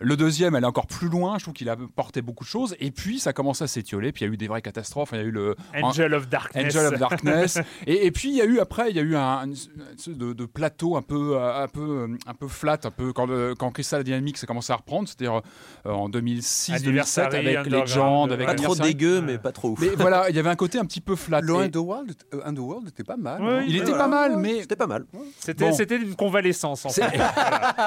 Le 0.00 0.16
deuxième, 0.16 0.54
elle 0.54 0.64
est 0.64 0.66
encore 0.66 0.86
plus 0.86 1.08
loin. 1.08 1.38
Je 1.38 1.44
trouve 1.44 1.54
qu'il 1.54 1.68
a 1.68 1.76
porté 1.94 2.22
beaucoup 2.22 2.44
de 2.44 2.48
choses. 2.48 2.76
Et 2.80 2.90
puis, 2.90 3.18
ça 3.18 3.30
a 3.30 3.32
commencé 3.32 3.64
à 3.64 3.66
s'étioler. 3.66 4.12
Puis 4.12 4.24
il 4.24 4.28
y 4.28 4.30
a 4.30 4.34
eu 4.34 4.36
des 4.36 4.48
vraies 4.48 4.62
catastrophes. 4.62 5.10
Il 5.12 5.18
y 5.18 5.22
a 5.22 5.24
eu 5.24 5.30
le 5.30 5.56
Angel 5.82 6.12
of 6.14 6.28
Darkness. 6.28 6.76
Angel 6.76 6.92
of 6.92 6.98
Darkness 6.98 7.41
Et, 7.86 8.10
puis 8.10 8.30
il 8.30 8.36
y 8.36 8.40
a 8.40 8.44
eu 8.44 8.58
après, 8.58 8.90
il 8.90 8.96
y 8.96 9.00
a 9.00 9.02
eu 9.02 9.16
un, 9.16 9.46
de, 9.46 10.46
plateau 10.46 10.96
un 10.96 11.02
peu, 11.02 11.38
un 11.38 11.68
peu, 11.68 12.08
un 12.26 12.34
peu 12.34 12.48
flat, 12.48 12.78
un 12.84 12.90
peu 12.90 13.12
quand, 13.12 13.28
quand 13.58 13.70
Crystal 13.70 14.02
Dynamics 14.04 14.38
a 14.42 14.46
commencé 14.46 14.72
à 14.72 14.76
reprendre, 14.76 15.08
c'est-à-dire 15.08 15.40
en 15.84 16.08
2006-2007 16.08 17.20
avec 17.36 17.66
Legend, 17.66 18.32
avec 18.32 18.46
pas 18.46 18.54
trop 18.54 18.74
dégueu, 18.74 19.20
mais 19.20 19.38
pas 19.38 19.52
trop 19.52 19.70
ouf. 19.70 19.80
Mais 19.80 19.90
voilà, 19.96 20.28
il 20.30 20.36
y 20.36 20.38
avait 20.38 20.50
un 20.50 20.56
côté 20.56 20.78
un 20.78 20.84
petit 20.84 21.00
peu 21.00 21.16
flat. 21.16 21.40
Le 21.40 21.54
Underworld, 21.56 22.12
Underworld 22.44 22.88
était 22.88 23.04
pas 23.04 23.16
mal. 23.16 23.64
il 23.66 23.76
était 23.76 23.92
pas 23.92 24.08
mal, 24.08 24.36
mais 24.36 24.62
c'était 24.62 24.76
pas 24.76 24.86
mal. 24.86 25.04
C'était 25.38 25.96
une 25.96 26.14
convalescence. 26.14 26.84
En 26.84 26.90
fait. 26.90 27.02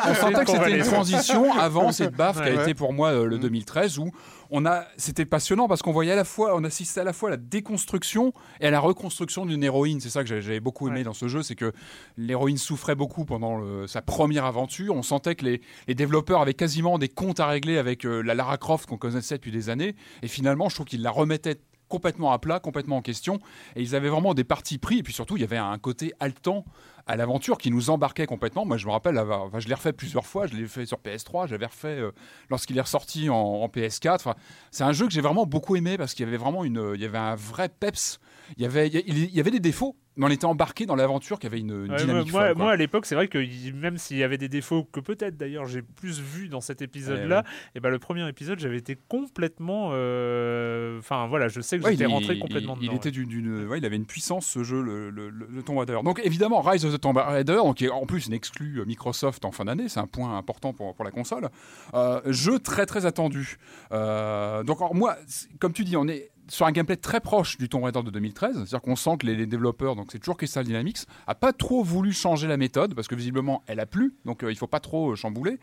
On 0.10 0.14
sentait 0.14 0.46
que 0.46 0.52
c'était 0.52 0.78
une 0.78 0.84
transition 0.84 1.54
avant 1.54 1.92
cette 1.92 2.16
baffe 2.16 2.42
qui 2.42 2.50
a 2.50 2.62
été 2.62 2.74
pour 2.74 2.94
moi 2.94 3.14
le 3.14 3.38
2013 3.38 4.00
où 4.00 4.12
on 4.52 4.66
a, 4.66 4.86
c'était 4.98 5.26
passionnant 5.26 5.68
parce 5.68 5.82
qu'on 5.82 5.92
voyait 5.92 6.12
à 6.12 6.16
la 6.16 6.24
fois, 6.24 6.56
on 6.56 6.64
assistait 6.64 7.02
à 7.02 7.04
la 7.04 7.14
fois 7.14 7.30
à 7.30 7.32
la 7.32 7.38
déconstruction 7.38 8.34
et 8.60 8.68
à 8.68 8.72
la 8.72 8.80
reconstruction 8.80 9.46
d'une 9.46 9.64
héroïne. 9.64 10.00
C'est 10.00 10.10
ça 10.10 10.24
que 10.24 10.28
j'avais 10.28 10.60
beaucoup 10.60 10.88
aimé 10.88 11.04
dans 11.04 11.14
ce 11.14 11.28
jeu, 11.28 11.44
c'est 11.44 11.56
que 11.56 11.72
l'héroïne 12.18 12.58
souffrait 12.58 12.96
beaucoup 12.96 13.26
pendant 13.26 13.88
sa 13.88 14.02
première 14.02 14.46
aventure. 14.46 14.96
On 14.96 15.04
sentait 15.04 15.36
que 15.36 15.46
les, 15.46 15.96
développeurs 15.96 16.42
avaient 16.42 16.54
quasiment 16.54 16.98
des 16.98 17.10
comptes 17.10 17.40
à 17.40 17.48
régler 17.48 17.78
avec 17.78 18.06
euh, 18.06 18.22
la 18.22 18.36
Lara 18.36 18.58
Croft 18.58 18.88
qu'on 18.88 18.98
connaissait 18.98 19.36
depuis 19.36 19.52
des 19.52 19.70
années. 19.70 19.96
Et 20.22 20.28
finalement, 20.28 20.70
je 20.70 20.76
trouve 20.76 20.88
qu'ils 20.88 21.02
la 21.02 21.12
remettaient 21.12 21.60
complètement 21.88 22.32
à 22.32 22.40
plat, 22.40 22.60
complètement 22.60 22.98
en 22.98 23.02
question. 23.02 23.40
Et 23.76 23.82
ils 23.82 23.96
avaient 23.96 24.10
vraiment 24.10 24.34
des 24.34 24.44
partis 24.44 24.78
pris. 24.78 25.00
Et 25.00 25.04
puis 25.04 25.14
surtout, 25.14 25.38
il 25.38 25.42
y 25.42 25.44
avait 25.44 25.58
un 25.58 25.78
côté 25.78 26.14
haletant 26.20 26.66
à 27.08 27.16
l'aventure 27.16 27.58
qui 27.58 27.70
nous 27.70 27.90
embarquait 27.90 28.26
complètement. 28.26 28.66
Moi, 28.66 28.78
je 28.78 28.88
me 28.88 28.92
rappelle, 28.92 29.18
enfin, 29.20 29.60
je 29.60 29.68
l'ai 29.68 29.74
refait 29.76 29.94
plusieurs 29.94 30.26
fois. 30.26 30.48
Je 30.48 30.56
l'ai 30.56 30.68
fait 30.68 30.86
sur 30.86 30.98
PS3, 30.98 31.48
j'avais 31.48 31.68
refait 31.68 32.00
euh, 32.00 32.12
lorsqu'il 32.50 32.78
est 32.78 32.82
ressorti 32.82 33.30
en, 33.30 33.68
PS4. 33.68 34.34
c'est 34.72 34.84
un 34.84 34.92
jeu 34.92 35.08
que 35.08 35.14
j'ai 35.14 35.22
vraiment 35.22 35.46
beaucoup 35.46 35.76
aimé 35.76 35.98
parce 35.98 36.14
qu'il 36.14 36.26
y 36.26 36.28
avait 36.28 36.38
vraiment 36.38 36.64
une, 36.64 36.94
il 36.96 37.02
y 37.02 37.06
avait 37.06 37.18
un 37.18 37.36
vrai 37.36 37.70
peps. 37.70 38.20
Il 38.58 38.64
y 38.64 38.66
avait, 38.66 38.88
il 38.88 39.34
y 39.34 39.40
avait 39.40 39.52
des 39.52 39.60
défauts, 39.60 39.96
mais 40.18 40.26
on 40.26 40.30
était 40.30 40.46
embarqué 40.46 40.86
dans 40.86 40.96
l'aventure 40.96 41.40
qui 41.40 41.48
avait 41.48 41.60
une, 41.60 41.88
dynamique 41.88 42.32
moi, 42.32 42.48
folle, 42.48 42.58
moi, 42.58 42.72
à 42.72 42.76
l'époque, 42.76 43.06
c'est 43.06 43.16
vrai 43.16 43.28
que 43.28 43.40
même 43.74 43.98
s'il 43.98 44.18
y 44.18 44.24
avait 44.24 44.38
des 44.38 44.48
défauts 44.48 44.84
que 44.84 45.00
peut-être 45.00 45.38
d'ailleurs 45.38 45.66
j'ai 45.66 45.82
plus 45.82 46.22
vu 46.22 46.48
dans 46.48 46.62
cet 46.62 46.82
épisode-là, 46.82 47.44
et 47.46 47.70
eh 47.76 47.80
ben 47.80 47.90
le 47.90 48.00
premier 48.00 48.28
épisode, 48.28 48.60
j'avais 48.60 48.78
été 48.78 48.98
complètement. 49.08 49.90
Euh, 49.94 51.00
enfin 51.00 51.28
voilà, 51.28 51.48
je 51.48 51.62
sais 51.62 51.80
que 51.80 51.90
j'étais 51.90 52.06
rentré 52.06 52.40
complètement 52.40 52.76
il, 52.76 52.84
dedans. 52.84 52.94
Il 52.94 52.98
était 52.98 53.12
d'une, 53.12 53.70
il 53.76 53.86
avait 53.86 53.96
une 53.96 54.06
puissance 54.06 54.46
ce 54.46 54.64
jeu, 54.64 54.82
le, 54.82 55.10
le, 55.10 55.64
Tomb 55.64 55.78
Raider. 55.78 55.98
Donc 56.04 56.22
évidemment, 56.24 56.62
Rise 56.62 56.86
of 56.86 56.94
the 56.94 57.02
Tomb 57.02 57.18
Raider, 57.18 57.60
qui 57.76 57.86
est 57.86 57.90
en 57.90 58.06
plus 58.06 58.28
une 58.28 58.34
exclue 58.34 58.80
euh, 58.80 58.86
Microsoft 58.86 59.44
en 59.46 59.52
fin 59.52 59.66
d'année, 59.66 59.90
c'est 59.90 60.00
un 60.00 60.08
point 60.08 60.38
important 60.38 60.74
pour, 60.74 60.94
pour 60.96 61.04
la 61.04 61.12
console. 61.12 61.50
Euh, 61.94 62.22
jeu 62.26 62.60
très 62.60 62.86
très 62.86 63.06
attendu. 63.06 63.58
donc 63.92 64.80
moi, 64.94 65.18
comme 65.60 65.74
tu 65.74 65.84
dis, 65.84 65.98
on 65.98 66.08
est 66.08 66.32
sur 66.48 66.66
un 66.66 66.72
gameplay 66.72 66.98
très 66.98 67.20
proche 67.20 67.58
du 67.58 67.70
Tomb 67.70 67.84
Raider 67.84 68.04
de 68.04 68.12
2013, 68.12 68.56
c'est-à-dire 68.56 68.82
qu'on 68.82 68.96
sent 68.96 69.18
que 69.20 69.26
les, 69.26 69.46
développeurs, 69.46 69.96
donc 69.96 70.10
c'est 70.12 70.20
toujours 70.20 70.38
Crystal 70.38 70.64
Dynamics, 70.64 71.00
a 71.28 71.36
pas 71.36 71.54
trop 71.54 71.84
voulu 71.84 72.14
changer 72.14 72.48
la 72.48 72.58
méthode 72.58 72.94
parce 72.94 73.08
que 73.08 73.16
visiblement 73.16 73.64
elle 73.68 73.80
a 73.80 73.86
plu, 73.86 74.16
donc 74.26 74.40
il 74.42 74.46
euh, 74.46 74.52
il 74.52 74.56
faut 74.56 74.68
pas 74.68 74.80
trop 74.80 75.12
euh, 75.12 75.16
chambouler. 75.16 75.60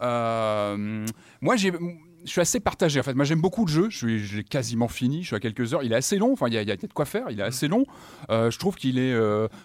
Euh, 0.00 1.06
moi, 1.40 1.56
j'ai 1.56 1.72
je 2.24 2.30
suis 2.30 2.40
assez 2.40 2.58
partagé 2.58 2.98
en 2.98 3.04
fait. 3.04 3.14
Moi 3.14 3.24
j'aime 3.24 3.40
beaucoup 3.40 3.64
le 3.64 3.70
jeu, 3.70 3.90
je 3.90 4.18
j'ai 4.18 4.42
quasiment 4.42 4.88
fini, 4.88 5.22
je 5.22 5.28
suis 5.28 5.36
à 5.36 5.40
quelques 5.40 5.72
heures. 5.72 5.84
Il 5.84 5.92
est 5.92 5.96
assez 5.96 6.18
long, 6.18 6.32
enfin 6.32 6.48
il 6.48 6.54
y 6.54 6.58
a, 6.58 6.62
y 6.62 6.70
a 6.70 6.76
peut-être 6.76 6.92
quoi 6.92 7.04
faire, 7.04 7.30
il 7.30 7.38
est 7.38 7.44
assez 7.44 7.68
long. 7.68 7.84
je 8.28 8.58
trouve 8.58 8.74
qu'il 8.74 8.98
est. 8.98 9.16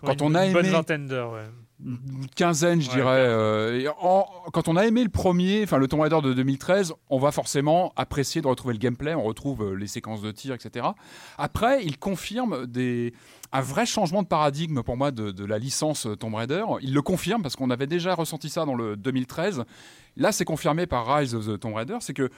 quand 0.06 0.22
on 0.22 0.36
a 0.36 0.46
une 0.46 0.54
Bonne 0.54 0.68
vingtaine 0.68 1.08
d'heures, 1.08 1.34
ouais 1.34 1.46
une 1.86 2.28
quinzaine, 2.36 2.82
je 2.82 2.90
dirais. 2.90 3.26
Euh, 3.28 3.90
quand 4.54 4.68
on 4.68 4.76
a 4.76 4.86
aimé 4.86 5.04
le 5.04 5.10
premier, 5.10 5.64
enfin 5.64 5.78
le 5.78 5.88
Tomb 5.88 6.02
Raider 6.02 6.20
de 6.22 6.34
2013, 6.34 6.94
on 7.10 7.20
va 7.20 7.32
forcément 7.32 7.94
apprécier 7.96 8.42
de 8.42 8.48
retrouver 8.48 8.74
le 8.74 8.80
gameplay, 8.80 9.14
on 9.14 9.24
retrouve 9.24 9.64
euh, 9.64 9.74
les 9.76 9.88
séquences 9.88 10.22
de 10.22 10.32
tir, 10.32 10.54
etc. 10.54 10.88
Après, 11.38 11.84
il 11.84 11.98
confirme 11.98 12.66
des, 12.68 13.14
un 13.52 13.62
vrai 13.62 13.86
changement 13.86 14.24
de 14.24 14.28
paradigme 14.28 14.82
pour 14.82 14.98
moi 14.98 15.12
de, 15.12 15.46
la 15.46 15.60
licence 15.60 16.08
Tomb 16.20 16.36
Raider. 16.36 16.64
Il 16.82 16.94
le 16.94 17.02
confirme 17.02 17.42
parce 17.42 17.56
qu'on 17.56 17.70
avait 17.70 17.88
déjà 17.88 18.16
ressenti 18.16 18.50
ça 18.50 18.66
dans 18.66 18.76
le 18.76 18.96
2013. 18.96 19.64
Là, 20.16 20.32
c'est 20.32 20.46
confirmé 20.46 20.86
par 20.86 21.14
Rise 21.14 21.36
of 21.36 21.48
the 21.48 21.60
Tomb 21.60 21.74
Raider, 21.74 21.98
c'est 22.00 22.14
que 22.14 22.30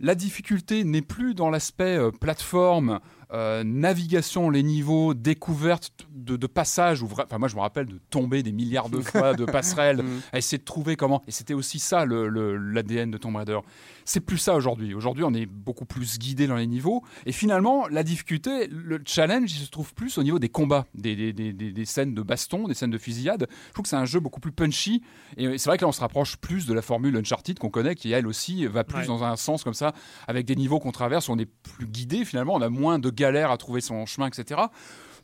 la 0.00 0.14
difficulté 0.14 0.84
n'est 0.84 1.02
plus 1.02 1.34
dans 1.34 1.50
l'aspect 1.50 1.96
euh, 1.96 2.10
plateforme, 2.10 3.00
euh, 3.32 3.64
navigation, 3.64 4.50
les 4.50 4.62
niveaux, 4.62 5.14
découverte 5.14 5.92
de, 6.10 6.36
de 6.36 6.46
passages. 6.46 7.02
enfin, 7.02 7.38
moi, 7.38 7.48
je 7.48 7.56
me 7.56 7.60
rappelle 7.60 7.86
de 7.86 8.00
tomber 8.10 8.42
des 8.42 8.52
milliards 8.52 8.88
de 8.88 9.00
fois 9.00 9.34
de 9.34 9.44
passerelles, 9.50 10.02
mm. 10.02 10.20
à 10.32 10.38
essayer 10.38 10.58
de 10.58 10.64
trouver 10.64 10.96
comment. 10.96 11.22
Et 11.26 11.30
c'était 11.30 11.54
aussi 11.54 11.78
ça 11.78 12.04
l'ADN 12.06 13.10
de 13.10 13.18
Tomb 13.18 13.36
Raider. 13.36 13.58
C'est 14.04 14.20
plus 14.20 14.38
ça 14.38 14.54
aujourd'hui. 14.54 14.94
Aujourd'hui, 14.94 15.24
on 15.24 15.32
est 15.32 15.46
beaucoup 15.46 15.86
plus 15.86 16.18
guidé 16.18 16.46
dans 16.46 16.56
les 16.56 16.66
niveaux. 16.66 17.02
Et 17.26 17.32
finalement, 17.32 17.88
la 17.88 18.02
difficulté, 18.02 18.68
le 18.68 19.00
challenge, 19.04 19.50
il 19.52 19.64
se 19.64 19.70
trouve 19.70 19.94
plus 19.94 20.18
au 20.18 20.22
niveau 20.22 20.38
des 20.38 20.50
combats, 20.50 20.86
des, 20.94 21.32
des, 21.32 21.52
des, 21.52 21.84
scènes 21.84 22.14
de 22.14 22.22
baston, 22.22 22.68
des 22.68 22.74
scènes 22.74 22.90
de 22.90 22.98
fusillade. 22.98 23.46
Je 23.68 23.72
trouve 23.72 23.84
que 23.84 23.88
c'est 23.88 23.96
un 23.96 24.04
jeu 24.04 24.20
beaucoup 24.20 24.40
plus 24.40 24.52
punchy. 24.52 25.02
Et 25.36 25.58
c'est 25.58 25.70
vrai 25.70 25.78
que 25.78 25.84
là, 25.84 25.88
on 25.88 25.92
se 25.92 26.00
rapproche 26.00 26.36
plus 26.36 26.66
de 26.66 26.74
la 26.74 26.82
formule 26.82 27.16
Uncharted 27.16 27.58
qu'on 27.58 27.70
connaît, 27.70 27.94
qui 27.94 28.12
elle 28.12 28.26
aussi 28.26 28.66
va 28.66 28.84
plus 28.84 29.06
dans 29.06 29.24
un 29.24 29.36
sens 29.36 29.64
comme 29.64 29.74
ça, 29.74 29.92
avec 30.28 30.46
des 30.46 30.56
niveaux 30.56 30.78
qu'on 30.78 30.92
traverse, 30.92 31.28
on 31.28 31.38
est 31.38 31.46
plus 31.46 31.86
guidé 31.86 32.24
finalement, 32.24 32.54
on 32.54 32.62
a 32.62 32.68
moins 32.68 32.98
de 32.98 33.10
galères 33.14 33.50
à 33.50 33.56
trouver 33.56 33.80
son 33.80 34.06
chemin, 34.06 34.26
etc 34.28 34.60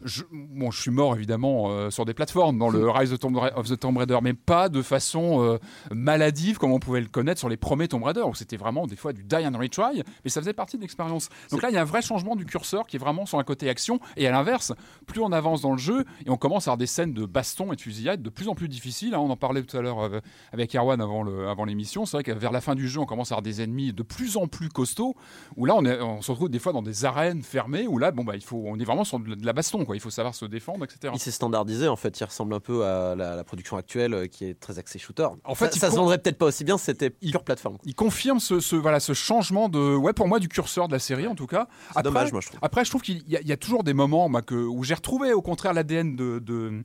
je, 0.04 0.22
bon, 0.32 0.70
je 0.70 0.80
suis 0.80 0.90
mort 0.90 1.14
évidemment 1.14 1.70
euh, 1.70 1.90
sur 1.90 2.04
des 2.04 2.14
plateformes 2.14 2.58
dans 2.58 2.70
le 2.70 2.88
Rise 2.88 3.12
of, 3.12 3.18
the 3.18 3.78
Tomb 3.78 3.96
Raider, 3.96 4.18
mais 4.22 4.34
pas 4.34 4.68
de 4.68 4.82
façon 4.82 5.42
euh, 5.42 5.58
maladive 5.92 6.58
comme 6.58 6.72
on 6.72 6.78
pouvait 6.78 7.00
le 7.00 7.08
connaître 7.08 7.38
sur 7.38 7.48
les 7.48 7.56
premiers 7.56 7.88
Tomb 7.88 8.02
Raider, 8.02 8.22
où 8.22 8.34
c'était 8.34 8.56
vraiment 8.56 8.86
des 8.86 8.96
fois 8.96 9.12
du 9.12 9.24
die 9.24 9.46
and 9.46 9.58
retry, 9.58 10.02
mais 10.24 10.30
ça 10.30 10.40
faisait 10.40 10.52
partie 10.52 10.76
de 10.76 10.82
l'expérience. 10.82 11.28
Donc 11.50 11.62
là, 11.62 11.70
il 11.70 11.74
y 11.74 11.78
a 11.78 11.82
un 11.82 11.84
vrai 11.84 12.02
changement 12.02 12.36
du 12.36 12.46
curseur 12.46 12.86
qui 12.86 12.96
est 12.96 12.98
vraiment 12.98 13.26
sur 13.26 13.38
un 13.38 13.44
côté 13.44 13.68
action, 13.68 14.00
et 14.16 14.26
à 14.26 14.30
l'inverse, 14.30 14.72
plus 15.06 15.20
on 15.20 15.32
avance 15.32 15.60
dans 15.60 15.72
le 15.72 15.78
jeu, 15.78 16.04
et 16.24 16.30
on 16.30 16.36
commence 16.36 16.66
à 16.66 16.70
avoir 16.70 16.78
des 16.78 16.86
scènes 16.86 17.12
de 17.12 17.26
baston 17.26 17.72
et 17.72 17.76
de 17.76 17.80
fusillade 17.80 18.22
de 18.22 18.30
plus 18.30 18.48
en 18.48 18.54
plus 18.54 18.68
difficiles. 18.68 19.14
Hein, 19.14 19.18
on 19.20 19.30
en 19.30 19.36
parlait 19.36 19.62
tout 19.62 19.76
à 19.76 19.82
l'heure 19.82 20.00
euh, 20.00 20.20
avec 20.52 20.74
Erwan 20.74 21.00
avant, 21.00 21.22
le, 21.22 21.48
avant 21.48 21.64
l'émission. 21.64 22.06
C'est 22.06 22.16
vrai 22.16 22.24
que 22.24 22.32
vers 22.32 22.52
la 22.52 22.60
fin 22.60 22.74
du 22.74 22.88
jeu, 22.88 23.00
on 23.00 23.06
commence 23.06 23.32
à 23.32 23.34
avoir 23.34 23.42
des 23.42 23.62
ennemis 23.62 23.92
de 23.92 24.02
plus 24.02 24.36
en 24.36 24.46
plus 24.46 24.68
costauds, 24.68 25.14
où 25.56 25.66
là, 25.66 25.74
on, 25.76 25.84
est, 25.84 26.00
on 26.00 26.22
se 26.22 26.30
retrouve 26.30 26.48
des 26.48 26.58
fois 26.58 26.72
dans 26.72 26.82
des 26.82 27.04
arènes 27.04 27.42
fermées, 27.42 27.86
où 27.86 27.98
là, 27.98 28.10
bon, 28.12 28.24
bah, 28.24 28.36
il 28.36 28.44
faut, 28.44 28.62
on 28.66 28.78
est 28.78 28.84
vraiment 28.84 29.04
sur 29.04 29.18
de 29.18 29.44
la 29.44 29.52
baston 29.52 29.84
il 29.94 30.00
faut 30.00 30.10
savoir 30.10 30.34
se 30.34 30.44
défendre, 30.44 30.84
etc. 30.84 31.12
Il 31.14 31.20
s'est 31.20 31.30
standardisé, 31.30 31.88
en 31.88 31.96
fait. 31.96 32.18
Il 32.20 32.24
ressemble 32.24 32.54
un 32.54 32.60
peu 32.60 32.84
à 32.84 33.14
la, 33.14 33.44
production 33.44 33.76
actuelle 33.76 34.14
euh, 34.14 34.26
qui 34.26 34.44
est 34.44 34.58
très 34.58 34.78
axée 34.78 34.98
shooter. 34.98 35.26
En 35.44 35.54
fait, 35.54 35.72
ça, 35.72 35.80
ça 35.80 35.90
se 35.90 35.96
vendrait 35.96 36.18
peut-être 36.18 36.38
pas 36.38 36.46
aussi 36.46 36.64
bien 36.64 36.78
si 36.78 36.84
c'était 36.84 37.10
pure 37.10 37.42
plateforme. 37.42 37.78
Il 37.84 37.94
confirme 37.94 38.38
ce, 38.40 38.76
voilà, 38.76 39.00
ce 39.00 39.12
changement 39.12 39.68
de, 39.68 39.96
ouais, 39.96 40.12
pour 40.12 40.28
moi, 40.28 40.38
du 40.38 40.48
curseur 40.48 40.88
de 40.88 40.92
la 40.92 40.98
série, 40.98 41.26
en 41.26 41.34
tout 41.34 41.46
cas. 41.46 41.68
C'est 41.94 42.02
dommage, 42.02 42.32
moi, 42.32 42.40
je 42.40 42.48
trouve. 42.48 42.60
Après, 42.62 42.84
je 42.84 42.90
trouve 42.90 43.02
qu'il 43.02 43.22
y, 43.28 43.52
a 43.52 43.56
toujours 43.56 43.84
des 43.84 43.94
moments 43.94 44.28
moi, 44.28 44.42
que, 44.42 44.54
où 44.54 44.84
j'ai 44.84 44.94
retrouvé, 44.94 45.32
au 45.32 45.42
contraire, 45.42 45.72
l'ADN 45.72 46.16
de, 46.16 46.82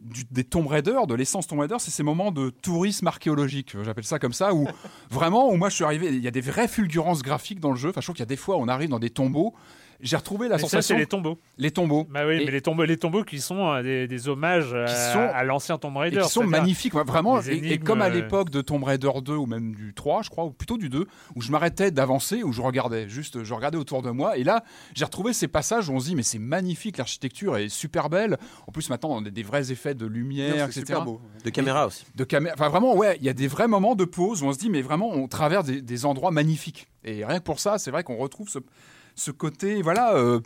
des 0.00 0.44
Tomb 0.44 0.66
Raider, 0.66 0.98
de 1.06 1.14
l'essence 1.14 1.46
Tomb 1.46 1.60
Raider, 1.60 1.76
c'est 1.78 1.90
ces 1.90 2.02
moments 2.02 2.30
de 2.30 2.50
tourisme 2.50 3.06
archéologique, 3.06 3.76
j'appelle 3.82 4.04
ça 4.04 4.18
comme 4.18 4.32
ça, 4.32 4.54
où 4.54 4.68
vraiment, 5.10 5.50
où 5.50 5.56
moi 5.56 5.68
je 5.68 5.74
suis 5.74 5.84
arrivé, 5.84 6.08
il 6.08 6.22
y 6.22 6.28
a 6.28 6.30
des 6.30 6.40
vraies 6.40 6.68
fulgurances 6.68 7.22
graphiques 7.22 7.60
dans 7.60 7.70
le 7.70 7.76
jeu. 7.76 7.90
Enfin, 7.90 8.00
je 8.00 8.06
trouve 8.06 8.16
qu'il 8.16 8.22
y 8.22 8.24
a 8.24 8.26
des 8.26 8.36
fois, 8.36 8.56
on 8.56 8.68
arrive 8.68 8.90
dans 8.90 8.98
des 8.98 9.10
tombeaux 9.10 9.54
j'ai 10.00 10.16
retrouvé 10.16 10.48
la 10.48 10.56
mais 10.56 10.62
sensation. 10.62 10.80
Ça, 10.80 10.88
c'est 10.94 10.98
les 10.98 11.06
tombeaux. 11.06 11.38
Les 11.56 11.70
tombeaux. 11.70 12.06
Bah 12.08 12.26
oui, 12.26 12.44
mais 12.44 12.52
les 12.52 12.60
tombeaux, 12.60 12.84
les 12.84 12.96
tombeaux 12.96 13.24
qui 13.24 13.40
sont 13.40 13.72
euh, 13.72 14.06
des, 14.06 14.28
hommages 14.28 14.72
à, 14.72 15.44
l'ancien 15.44 15.76
Tomb 15.76 15.96
Raider. 15.96 16.20
qui 16.22 16.28
sont 16.28 16.44
magnifiques, 16.44 16.94
vraiment. 16.94 17.40
Et, 17.42 17.78
comme 17.78 18.02
à 18.02 18.06
euh, 18.06 18.10
l'époque 18.10 18.50
de 18.50 18.60
Tomb 18.60 18.84
Raider 18.84 19.10
2 19.22 19.34
ou 19.34 19.46
même 19.46 19.74
du 19.74 19.94
3, 19.94 20.22
je 20.22 20.30
crois, 20.30 20.44
ou 20.44 20.50
plutôt 20.50 20.76
du 20.76 20.88
2, 20.88 21.06
où 21.34 21.42
je 21.42 21.50
m'arrêtais 21.50 21.90
d'avancer, 21.90 22.42
où 22.42 22.52
je 22.52 22.62
regardais, 22.62 23.08
juste, 23.08 23.42
je 23.42 23.54
regardais 23.54 23.78
autour 23.78 24.02
de 24.02 24.10
moi. 24.10 24.38
Et 24.38 24.44
là, 24.44 24.62
j'ai 24.94 25.04
retrouvé 25.04 25.32
ces 25.32 25.48
passages 25.48 25.88
où 25.88 25.94
on 25.94 26.00
se 26.00 26.06
dit, 26.06 26.14
mais 26.14 26.22
c'est 26.22 26.38
magnifique, 26.38 26.96
l'architecture 26.98 27.56
est 27.56 27.68
super 27.68 28.08
belle. 28.08 28.38
En 28.66 28.72
plus, 28.72 28.90
maintenant, 28.90 29.10
on 29.10 29.24
a 29.24 29.30
des 29.30 29.42
vrais 29.42 29.72
effets 29.72 29.94
de 29.94 30.06
lumière, 30.06 30.66
etc. 30.66 30.80
Super 30.80 31.04
beau. 31.04 31.20
De 31.44 31.50
caméra 31.50 31.86
aussi. 31.86 32.04
De 32.14 32.24
caméra. 32.24 32.54
Enfin, 32.56 32.68
vraiment, 32.68 32.94
ouais, 32.94 33.16
il 33.20 33.26
y 33.26 33.28
a 33.28 33.34
des 33.34 33.48
vrais 33.48 33.68
moments 33.68 33.96
de 33.96 34.04
pause 34.04 34.42
où 34.42 34.46
on 34.46 34.52
se 34.52 34.58
dit, 34.58 34.70
mais 34.70 34.82
vraiment, 34.82 35.10
on 35.10 35.26
traverse 35.26 35.66
des, 35.66 35.82
des 35.82 36.06
endroits 36.06 36.30
magnifiques. 36.30 36.86
Et 37.04 37.24
rien 37.24 37.38
que 37.38 37.44
pour 37.44 37.58
ça, 37.58 37.78
c'est 37.78 37.90
vrai 37.90 38.04
qu'on 38.04 38.16
retrouve 38.16 38.48
ce, 38.48 38.58
ce 39.18 39.30
côté, 39.30 39.82
voilà, 39.82 40.14
euh, 40.14 40.40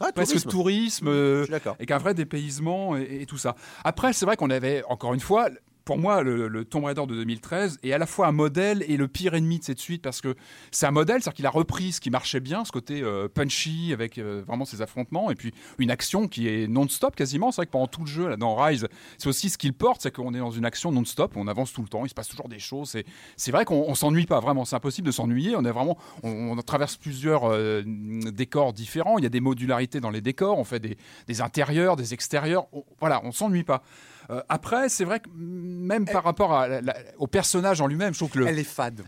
ah, 0.00 0.12
presque 0.14 0.46
tourisme, 0.46 1.08
euh, 1.08 1.46
avec 1.66 1.90
un 1.90 1.98
vrai 1.98 2.14
dépaysement 2.14 2.96
et, 2.96 3.22
et 3.22 3.26
tout 3.26 3.38
ça. 3.38 3.56
Après, 3.84 4.12
c'est 4.12 4.26
vrai 4.26 4.36
qu'on 4.36 4.50
avait, 4.50 4.82
encore 4.88 5.14
une 5.14 5.20
fois, 5.20 5.48
pour 5.86 5.98
moi, 5.98 6.22
le, 6.22 6.64
Tomb 6.64 6.84
Raider 6.84 7.06
de 7.06 7.14
2013 7.14 7.78
est 7.84 7.92
à 7.92 7.98
la 7.98 8.06
fois 8.06 8.26
un 8.26 8.32
modèle 8.32 8.84
et 8.88 8.96
le 8.96 9.06
pire 9.06 9.34
ennemi 9.34 9.60
de 9.60 9.64
cette 9.64 9.78
suite 9.78 10.02
parce 10.02 10.20
que 10.20 10.34
c'est 10.72 10.84
un 10.84 10.90
modèle, 10.90 11.22
c'est-à-dire 11.22 11.34
qu'il 11.34 11.46
a 11.46 11.50
repris 11.50 11.92
ce 11.92 12.00
qui 12.00 12.10
marchait 12.10 12.40
bien, 12.40 12.64
ce 12.64 12.72
côté 12.72 13.02
euh, 13.02 13.28
punchy 13.28 13.92
avec 13.92 14.18
euh, 14.18 14.42
vraiment 14.44 14.64
ses 14.64 14.82
affrontements 14.82 15.30
et 15.30 15.36
puis 15.36 15.54
une 15.78 15.92
action 15.92 16.26
qui 16.26 16.48
est 16.48 16.66
non-stop 16.66 17.14
quasiment. 17.14 17.52
C'est 17.52 17.60
vrai 17.60 17.66
que 17.66 17.70
pendant 17.70 17.86
tout 17.86 18.00
le 18.00 18.08
jeu, 18.08 18.28
là, 18.28 18.36
dans 18.36 18.56
Rise, 18.56 18.88
c'est 19.16 19.28
aussi 19.28 19.48
ce 19.48 19.56
qu'il 19.56 19.74
porte, 19.74 20.02
c'est 20.02 20.10
qu'on 20.12 20.34
est 20.34 20.40
dans 20.40 20.50
une 20.50 20.64
action 20.64 20.90
non-stop, 20.90 21.36
on 21.36 21.46
avance 21.46 21.72
tout 21.72 21.82
le 21.82 21.88
temps, 21.88 22.04
il 22.04 22.08
se 22.08 22.14
passe 22.14 22.28
toujours 22.28 22.48
des 22.48 22.58
choses. 22.58 22.96
C'est 23.36 23.52
vrai 23.52 23.64
qu'on 23.64 23.94
s'ennuie 23.94 24.26
pas 24.26 24.40
vraiment, 24.40 24.64
c'est 24.64 24.74
impossible 24.74 25.06
de 25.06 25.12
s'ennuyer. 25.12 25.54
On 25.54 25.64
est 25.64 25.70
vraiment, 25.70 25.96
on, 26.24 26.56
traverse 26.62 26.96
plusieurs 26.96 27.44
euh, 27.44 27.82
décors 27.84 28.72
différents, 28.72 29.18
il 29.18 29.22
y 29.22 29.26
a 29.26 29.30
des 29.30 29.40
modularités 29.40 30.00
dans 30.00 30.10
les 30.10 30.20
décors, 30.20 30.58
on 30.58 30.64
fait 30.64 30.80
des, 30.80 31.40
intérieurs, 31.40 31.94
des 31.94 32.12
extérieurs, 32.12 32.66
voilà, 32.98 33.20
on 33.22 33.30
s'ennuie 33.30 33.62
pas. 33.62 33.84
Euh, 34.30 34.42
après, 34.48 34.88
c'est 34.88 35.04
vrai 35.04 35.20
que 35.20 35.28
même 35.36 36.04
par 36.06 36.24
rapport 36.24 36.52
à 36.52 36.68
au 37.18 37.26
personnage 37.26 37.80
en 37.80 37.86
lui-même, 37.86 38.12
je 38.12 38.18
trouve 38.18 38.30
que 38.30 38.46
elle 38.46 38.58
est 38.58 38.64
fade. 38.64 39.02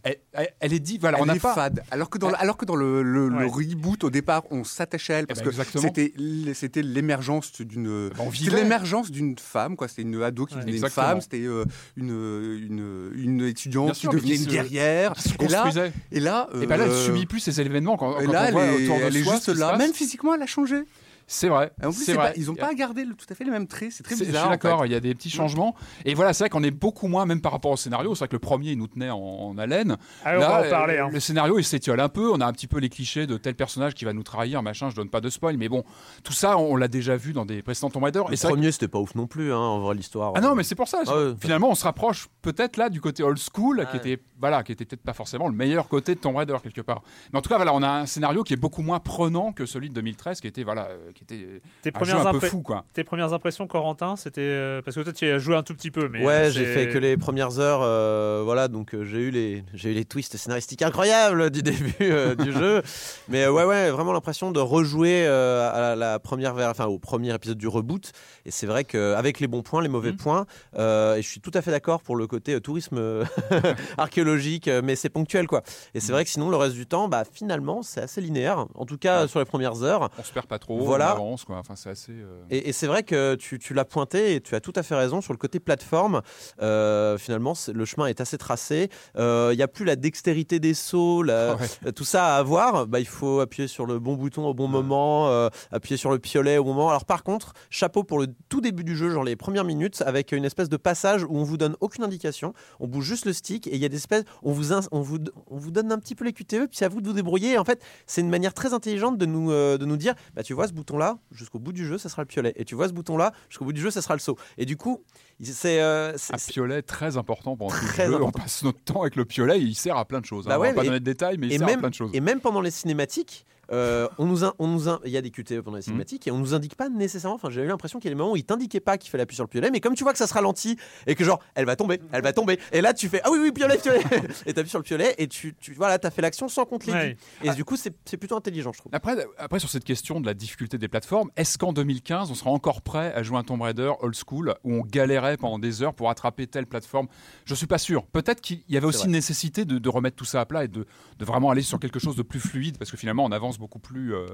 Elle, 0.61 0.73
est 0.73 0.79
dit, 0.79 0.99
voilà, 0.99 1.19
on 1.21 1.29
est 1.29 1.39
fade. 1.39 1.83
Alors 1.91 2.11
que 2.11 2.19
dans, 2.19 2.31
alors 2.31 2.57
que 2.57 2.65
dans 2.65 2.77
le, 2.77 3.03
le, 3.03 3.47
reboot 3.47 4.05
au 4.05 4.11
départ, 4.11 4.45
on 4.51 4.65
s'attachait 4.65 5.15
à 5.15 5.19
elle 5.19 5.27
parce 5.27 5.41
eh 5.41 5.45
ben, 5.45 5.65
que 5.65 5.79
c'était 5.79 6.13
c'était 6.55 6.83
l'émergence 6.83 7.61
d'une 7.61 8.11
l'émergence 8.51 9.11
d'une 9.11 9.39
femme 9.39 9.77
quoi. 9.77 9.89
C'était 9.89 10.03
une 10.03 10.23
ado 10.23 10.47
qui 10.47 10.55
devenait 10.55 10.77
une 10.77 10.89
femme. 10.89 11.21
C'était 11.21 11.45
euh, 11.45 11.65
une, 11.97 12.11
une, 12.11 13.11
une 13.15 13.43
étudiante 13.43 13.95
qui 13.95 14.09
devenait 14.09 14.37
une 14.37 14.47
guerrière. 14.47 15.15
Et 15.41 15.49
là, 15.49 15.71
et 16.13 16.21
là, 16.21 16.49
et 16.55 16.67
ben 16.67 16.77
là, 16.77 16.85
elle 16.85 16.91
euh, 16.91 17.07
subit 17.07 17.27
plus 17.27 17.41
ces 17.41 17.61
événements 17.61 17.97
quand, 17.97 18.21
et 18.21 18.27
là, 18.27 18.51
on 18.53 18.59
elle 18.59 19.17
est 19.17 19.25
juste 19.25 19.49
là. 19.49 19.77
Même 19.77 19.93
physiquement, 19.93 20.35
elle 20.35 20.43
a 20.43 20.47
changé. 20.47 20.85
C'est 21.31 21.49
vrai. 21.49 21.71
en 21.85 21.93
plus, 21.93 22.11
vrai. 22.15 22.33
ils 22.37 22.47
n'ont 22.47 22.55
pas 22.55 22.73
gardé 22.73 23.05
tout 23.05 23.27
à 23.29 23.35
fait 23.35 23.45
les 23.45 23.51
mêmes 23.51 23.67
traits. 23.67 23.93
C'est 23.93 24.03
très 24.03 24.17
bizarre. 24.17 24.33
Je 24.33 24.39
suis 24.39 24.49
d'accord. 24.49 24.87
Il 24.87 24.93
y 24.93 24.95
a 24.95 25.01
des 25.01 25.15
petits 25.15 25.29
changements. 25.29 25.77
Et 26.07 26.15
voilà, 26.15 26.33
c'est 26.33 26.45
vrai 26.45 26.49
qu'on 26.49 26.63
est 26.63 26.71
beaucoup 26.71 27.07
moins, 27.07 27.27
même 27.27 27.43
par 27.43 27.53
rapport 27.53 27.71
au 27.71 27.77
scénario. 27.77 28.15
C'est 28.15 28.21
vrai 28.21 28.29
que 28.29 28.37
le 28.37 28.41
premier, 28.41 28.71
il 28.71 28.79
nous 28.79 28.87
tenait 28.87 29.11
en, 29.11 29.57
haleine. 29.59 29.99
Ah, 30.25 30.33
Là, 30.33 30.39
on 30.39 30.41
va 30.41 30.67
en 30.67 30.71
parler. 30.71 30.99
Hein. 30.99 31.11
Le 31.13 31.21
scénario, 31.21 31.59
il 31.59 31.65
s'étiole 31.65 32.01
un 32.01 32.09
peu. 32.09 32.33
On 32.33 32.41
a 32.41 32.47
un 32.47 32.53
petit 32.53 32.67
peu 32.67 32.79
les 32.79 32.89
clichés 32.89 33.27
de 33.27 33.37
tel 33.37 33.55
personnage 33.55 33.95
qui 33.95 34.07
va 34.07 34.15
nous 34.15 34.23
trahir, 34.23 34.63
machin. 34.63 34.89
Je 34.89 34.97
donne 34.97 35.11
pas 35.11 35.21
de 35.21 35.29
spoil, 35.29 35.59
mais 35.59 35.69
bon, 35.69 35.85
tout 36.25 36.33
ça, 36.33 36.57
on, 36.57 36.77
l'a 36.77 36.89
déjà 36.89 37.17
vu 37.17 37.35
dans 37.35 37.45
des 37.45 37.61
précédents 37.61 37.91
Tomb 37.91 38.05
Raider. 38.05 38.23
Le 38.27 38.35
et 38.35 38.39
premier, 38.39 38.73
c'était 38.73 38.89
pas 38.89 38.99
ouf 38.99 39.15
non 39.15 39.27
plus, 39.27 39.53
hein, 39.53 39.59
en 39.59 39.81
vrai, 39.81 39.95
l'histoire. 39.95 40.33
Ah 40.35 40.41
non, 40.41 40.55
mais 40.55 40.63
c'est 40.63 40.77
pour 40.77 40.89
ça. 40.89 41.03
Ah 41.07 41.35
finalement, 41.39 41.69
on 41.69 41.75
se 41.75 41.85
rapproche 41.85 42.29
peut-être 42.41 42.79
là 42.79 42.89
du 42.89 43.03
côté 43.03 43.23
old 43.23 43.39
school, 43.39 43.87
qui 43.91 43.99
était, 43.99 44.23
voilà, 44.41 44.63
qui 44.63 44.73
était 44.73 44.87
peut-être 44.87 45.03
pas 45.03 45.13
forcément 45.13 45.49
le 45.49 45.55
meilleur 45.55 45.89
côté 45.89 46.15
de 46.15 46.21
Tomb 46.21 46.37
Raider 46.37 46.57
quelque 46.63 46.81
part. 46.81 47.03
Mais 47.33 47.39
en 47.39 47.43
tout 47.43 47.51
cas, 47.51 47.57
voilà, 47.57 47.75
on 47.75 47.83
a 47.83 47.91
un 47.91 48.07
scénario 48.07 48.45
qui 48.45 48.55
est 48.55 48.59
beaucoup 48.59 48.83
moins 48.83 48.99
prenant 48.99 49.53
que 49.53 49.67
celui 49.67 49.91
de 49.91 49.95
2013, 49.95 50.41
qui 50.41 50.47
était, 50.47 50.65
voilà, 50.65 50.87
euh, 50.87 51.11
qui 51.19 51.61
était 51.83 51.91
premières 51.91 52.27
un 52.27 52.33
peu 52.33 52.41
fou, 52.41 52.63
quoi. 52.63 52.85
Tes 52.93 53.05
premières 53.05 53.33
impressions, 53.33 53.67
Corentin, 53.67 54.17
c'était 54.17 54.41
euh, 54.41 54.83
parce 54.83 54.97
que 54.97 55.01
toi 55.01 55.13
tu 55.13 55.27
as 55.27 55.39
joué 55.39 55.57
un 55.57 55.63
tout 55.63 55.75
petit 55.75 55.91
peu, 55.91 56.09
mais 56.09 56.25
ouais, 56.25 56.33
euh, 56.33 56.51
j'ai 56.51 56.65
fait 56.65 56.89
que 56.89 56.99
les 56.99 57.17
premières 57.17 57.59
heures, 57.59 57.81
euh, 57.83 58.43
voilà, 58.45 58.69
donc 58.69 58.95
j'ai 59.03 59.19
eu 59.19 59.31
les 59.31 59.65
j'ai 59.75 59.91
eu 59.91 59.95
les 59.95 60.05
twists 60.05 60.37
scénaristiques 60.37 60.83
incroyables 60.83 61.51
du 61.51 61.63
début 61.69 61.95
du 62.39 62.53
jeu, 62.53 62.83
mais 63.29 63.47
ouais, 63.49 63.65
ouais, 63.65 63.91
vraiment 63.91 64.13
l'impression 64.13 64.53
de 64.53 64.61
rejouer 64.61 65.27
à 65.27 65.95
la, 65.97 66.19
première, 66.19 66.57
enfin 66.57 66.87
au 66.87 66.99
premier 66.99 67.35
épisode 67.35 67.59
du 67.59 67.69
reboot, 67.69 68.13
et 68.45 68.51
c'est 68.51 68.67
vrai 68.67 68.85
qu'avec 68.85 69.41
les 69.41 69.49
bons 69.49 69.63
points, 69.63 69.83
les 69.83 69.89
mauvais 69.89 70.13
mmh. 70.13 70.17
points, 70.17 70.47
et 70.77 71.23
je 71.23 71.27
suis 71.29 71.41
tout 71.41 71.53
à 71.55 71.63
fait 71.63 71.71
d'accord 71.71 72.03
pour 72.03 72.17
le 72.17 72.27
côté 72.27 72.61
tourisme 72.61 73.25
archéologique, 73.99 74.69
mais 74.85 74.97
c'est 74.97 75.09
ponctuel, 75.09 75.47
quoi. 75.47 75.63
Et 75.95 76.01
c'est 76.01 76.11
mmh. 76.11 76.13
vrai 76.13 76.25
que 76.25 76.31
sinon 76.31 76.51
le 76.51 76.57
reste 76.57 76.75
du 76.75 76.87
temps, 76.87 77.09
bah 77.09 77.25
finalement, 77.31 77.83
c'est 77.83 78.01
assez 78.01 78.21
linéaire, 78.21 78.67
en 78.75 78.87
tout 78.87 78.99
cas 78.99 79.27
sur 79.27 79.39
les 79.39 79.45
premières 79.45 79.83
heures. 79.83 80.11
On 80.19 80.23
se 80.23 80.33
perd 80.33 80.47
pas 80.47 80.59
trop, 80.59 80.79
voilà. 80.85 81.08
On 81.13 81.17
avance, 81.17 81.45
quoi. 81.45 81.59
Enfin, 81.59 81.75
euh, 82.09 82.45
et, 82.51 82.73
c'est 82.73 82.87
vrai 82.87 83.03
que 83.03 83.35
tu, 83.35 83.75
l'as 83.75 83.85
pointé 83.85 84.35
et 84.35 84.41
tu 84.41 84.55
as 84.55 84.61
tout 84.61 84.73
à 84.77 84.83
fait 84.83 84.95
raison 84.95 85.21
sur 85.21 85.33
le 85.33 85.39
côté 85.39 85.61
plateforme. 85.61 86.23
Euh, 86.61 87.19
finalement, 87.19 87.55
le 87.73 87.85
chemin 87.85 88.07
est 88.07 88.21
assez 88.21 88.39
tracé. 88.39 88.89
Il 89.15 89.21
euh, 89.21 89.55
n'y 89.55 89.63
a 89.63 89.69
plus 89.69 89.85
la 89.85 89.97
dextérité 89.97 90.61
des 90.61 90.75
sauts, 90.75 91.25
tout 91.95 92.05
ça 92.05 92.37
à 92.37 92.39
avoir. 92.39 92.87
Bah, 92.87 93.01
il 93.01 93.07
faut 93.07 93.41
appuyer 93.41 93.69
sur 93.69 93.87
le 93.87 93.99
bon 93.99 94.15
bouton 94.15 94.47
au 94.47 94.55
bon 94.55 94.69
moment, 94.69 95.49
appuyer 95.71 95.97
sur 95.97 96.11
le 96.11 96.19
piolet 96.19 96.59
au 96.59 96.65
moment. 96.65 96.89
Alors 96.89 97.05
par 97.05 97.23
contre, 97.23 97.53
chapeau 97.71 98.05
pour 98.05 98.19
le 98.19 98.29
tout 98.49 98.61
début 98.61 98.85
du 98.85 98.97
jeu, 98.97 99.11
genre 99.11 99.25
les 99.25 99.37
premières 99.37 99.65
minutes, 99.65 100.03
avec 100.07 100.33
une 100.33 100.45
espèce 100.45 100.69
de 100.69 100.77
passage 100.77 101.25
où 101.25 101.37
on 101.37 101.45
vous 101.45 101.57
donne 101.57 101.77
aucune 101.81 102.05
indication, 102.05 102.55
on 102.81 102.87
bouge 102.87 103.05
juste 103.05 103.25
le 103.25 103.33
stick 103.33 103.67
et 103.67 103.75
il 103.75 103.81
y 103.81 103.85
a 103.85 103.89
des 103.89 103.97
espèces, 103.97 104.25
on 104.43 104.53
vous, 104.53 104.73
on 104.93 105.01
vous, 105.01 105.19
on 105.47 105.57
vous 105.57 105.71
donne 105.71 105.93
un 105.93 105.99
petit 105.99 106.15
peu 106.15 106.25
les 106.25 106.33
QTE, 106.33 106.67
puis 106.67 106.69
c'est 106.73 106.85
à 106.85 106.89
vous 106.89 107.01
de 107.01 107.07
vous 107.07 107.15
débrouiller. 107.15 107.59
en 107.59 107.65
fait, 107.65 107.83
c'est 108.07 108.21
une 108.21 108.31
manière 108.31 108.55
très 108.55 108.73
intelligente 108.73 109.19
de 109.19 109.27
nous, 109.27 109.51
de 109.51 109.85
nous 109.85 109.97
dire, 109.97 110.15
bah 110.35 110.43
tu 110.43 110.55
vois 110.55 110.69
ce 110.69 110.73
bouton 110.73 110.98
là, 110.99 111.19
jusqu'au 111.33 111.59
bout 111.59 111.73
du 111.73 111.87
jeu, 111.87 111.99
ça 111.99 112.09
sera 112.09 112.23
le 112.23 112.27
piolet. 112.27 112.53
Et 112.57 112.65
tu 112.65 112.75
vois 112.75 112.89
ce 112.89 112.93
bouton-là, 112.93 113.33
jusqu'au 113.49 113.65
bout 113.65 113.73
du 113.73 113.81
jeu, 113.81 113.91
ça 113.91 114.03
sera 114.03 114.15
le 114.15 114.21
saut. 114.21 114.37
Et 114.59 114.67
du 114.67 114.77
coup, 114.77 115.03
c'est 115.43 115.81
euh, 115.81 116.17
un 116.33 116.37
piolet 116.37 116.83
très 116.83 117.17
important 117.17 117.57
pendant 117.57 117.75
tout 117.75 117.85
le 117.85 118.05
jeu. 118.05 118.23
On 118.23 118.31
passe 118.31 118.63
notre 118.63 118.81
temps 118.81 119.03
avec 119.03 119.17
le 119.17 119.25
piolet, 119.25 119.61
il 119.61 119.75
sert 119.75 119.97
à 119.97 120.05
plein 120.05 120.21
de 120.21 120.27
choses. 120.27 120.47
Bah 120.47 120.55
hein. 120.55 120.59
on 120.59 120.63
va 120.63 120.73
pas 120.75 120.85
donner 120.85 121.01
de 121.01 121.05
détails, 121.05 121.39
mais 121.39 121.49
il 121.49 121.59
sert 121.59 121.69
à 121.69 121.77
plein 121.77 121.91
de 121.91 121.95
choses. 121.95 122.11
Et 122.13 122.21
même 122.21 122.41
pendant 122.41 122.61
les 122.61 122.71
cinématiques, 122.71 123.47
euh, 123.71 124.09
on 124.19 124.27
nous, 124.27 124.45
on 124.59 124.67
nous 124.67 124.85
il 125.05 125.11
y 125.11 125.17
a 125.17 125.23
des 125.23 125.31
QTE 125.31 125.61
pendant 125.61 125.77
les 125.77 125.81
mhm. 125.81 125.83
cinématiques 125.83 126.27
et 126.27 126.31
on 126.31 126.39
nous 126.39 126.55
indique 126.55 126.75
pas 126.75 126.89
nécessairement. 126.89 127.35
Enfin, 127.35 127.51
j'ai 127.51 127.63
eu 127.63 127.67
l'impression 127.67 127.99
qu'il 127.99 128.09
y 128.09 128.13
a 128.13 128.15
des 128.15 128.19
moments 128.19 128.33
où 128.33 128.37
il 128.37 128.45
t'indiquait 128.45 128.81
pas 128.81 128.97
qu'il 128.99 129.11
fallait 129.11 129.23
appuyer 129.23 129.37
sur 129.37 129.45
le 129.45 129.49
piolet, 129.49 129.71
mais 129.71 129.81
comme 129.81 129.95
tu 129.95 130.05
vois 130.05 130.13
que 130.13 130.19
ça 130.19 130.27
se 130.27 130.35
ralentit 130.35 130.79
et 131.07 131.15
que 131.15 131.25
genre 131.25 131.41
elle 131.55 131.67
va 131.67 131.77
tomber, 131.77 132.01
elle 132.13 132.23
va 132.23 132.33
tomber, 132.33 132.59
et 132.73 132.81
là 132.81 132.95
tu 132.95 133.09
fais 133.09 133.21
ah 133.25 133.29
oui 133.31 133.39
oui 133.41 133.53
piolet 133.53 133.79
piolet 133.79 134.01
et 134.47 134.55
t'appuies 134.55 134.71
sur 134.71 134.79
le 134.79 134.85
piolet 134.85 135.15
et 135.19 135.29
tu, 135.29 135.55
tu 135.61 135.75
voilà 135.75 135.99
t'as 135.99 136.11
fait 136.11 136.23
l'action 136.23 136.49
sans 136.49 136.65
compter 136.65 136.93
les 136.93 137.49
Et 137.49 137.55
du 137.55 137.65
coup 137.65 137.77
c'est 137.77 138.17
plutôt 138.17 138.37
intelligent 138.37 138.73
je 138.73 138.79
trouve. 138.79 138.95
Après 138.95 139.17
après 139.37 139.59
sur 139.59 139.69
cette 139.69 139.85
question 139.85 140.21
de 140.21 140.27
la 140.27 140.35
difficulté 140.35 140.79
des 140.79 140.89
plateformes, 140.89 141.31
est-ce 141.37 141.59
qu'en 141.59 141.73
2015 141.73 142.31
on 142.31 142.35
sera 142.35 142.51
encore 142.51 142.83
prêt 142.83 143.13
à 143.15 143.23
jouer 143.23 143.39
un 143.39 143.45
Tomb 143.45 143.61
Raider 143.61 143.93
old 144.01 144.15
school 144.15 144.55
où 144.65 144.75
on 144.75 144.81
galérait 144.81 145.37
pendant 145.37 145.59
des 145.59 145.83
heures 145.83 145.95
pour 145.95 146.11
attraper 146.11 146.47
telle 146.47 146.67
plateforme? 146.67 147.09
Je 147.45 147.55
suis 147.55 147.67
pas 147.67 147.79
sûr. 147.79 148.07
Peut-être 148.07 148.41
qu'il 148.41 148.63
y 148.69 148.77
avait 148.77 148.87
aussi 148.87 149.07
une 149.07 149.13
nécessité 149.13 149.65
de, 149.65 149.89
remettre 149.89 150.17
tout 150.17 150.25
ça 150.25 150.41
à 150.41 150.47
plat 150.47 150.65
et 150.65 150.69
de, 150.69 150.87
de, 151.19 151.25
vraiment 151.25 151.51
aller 151.51 151.63
sur 151.63 151.81
quelque 151.81 151.99
chose 151.99 152.15
de 152.15 152.23
plus 152.23 152.41
fluide 152.41 152.79
parce 152.79 152.91
que 152.91 152.97
finalement 152.97 153.25
on 153.25 153.33
avance 153.33 153.58
beaucoup 153.59 153.79
plus 153.79 154.15
euh, 154.15 154.27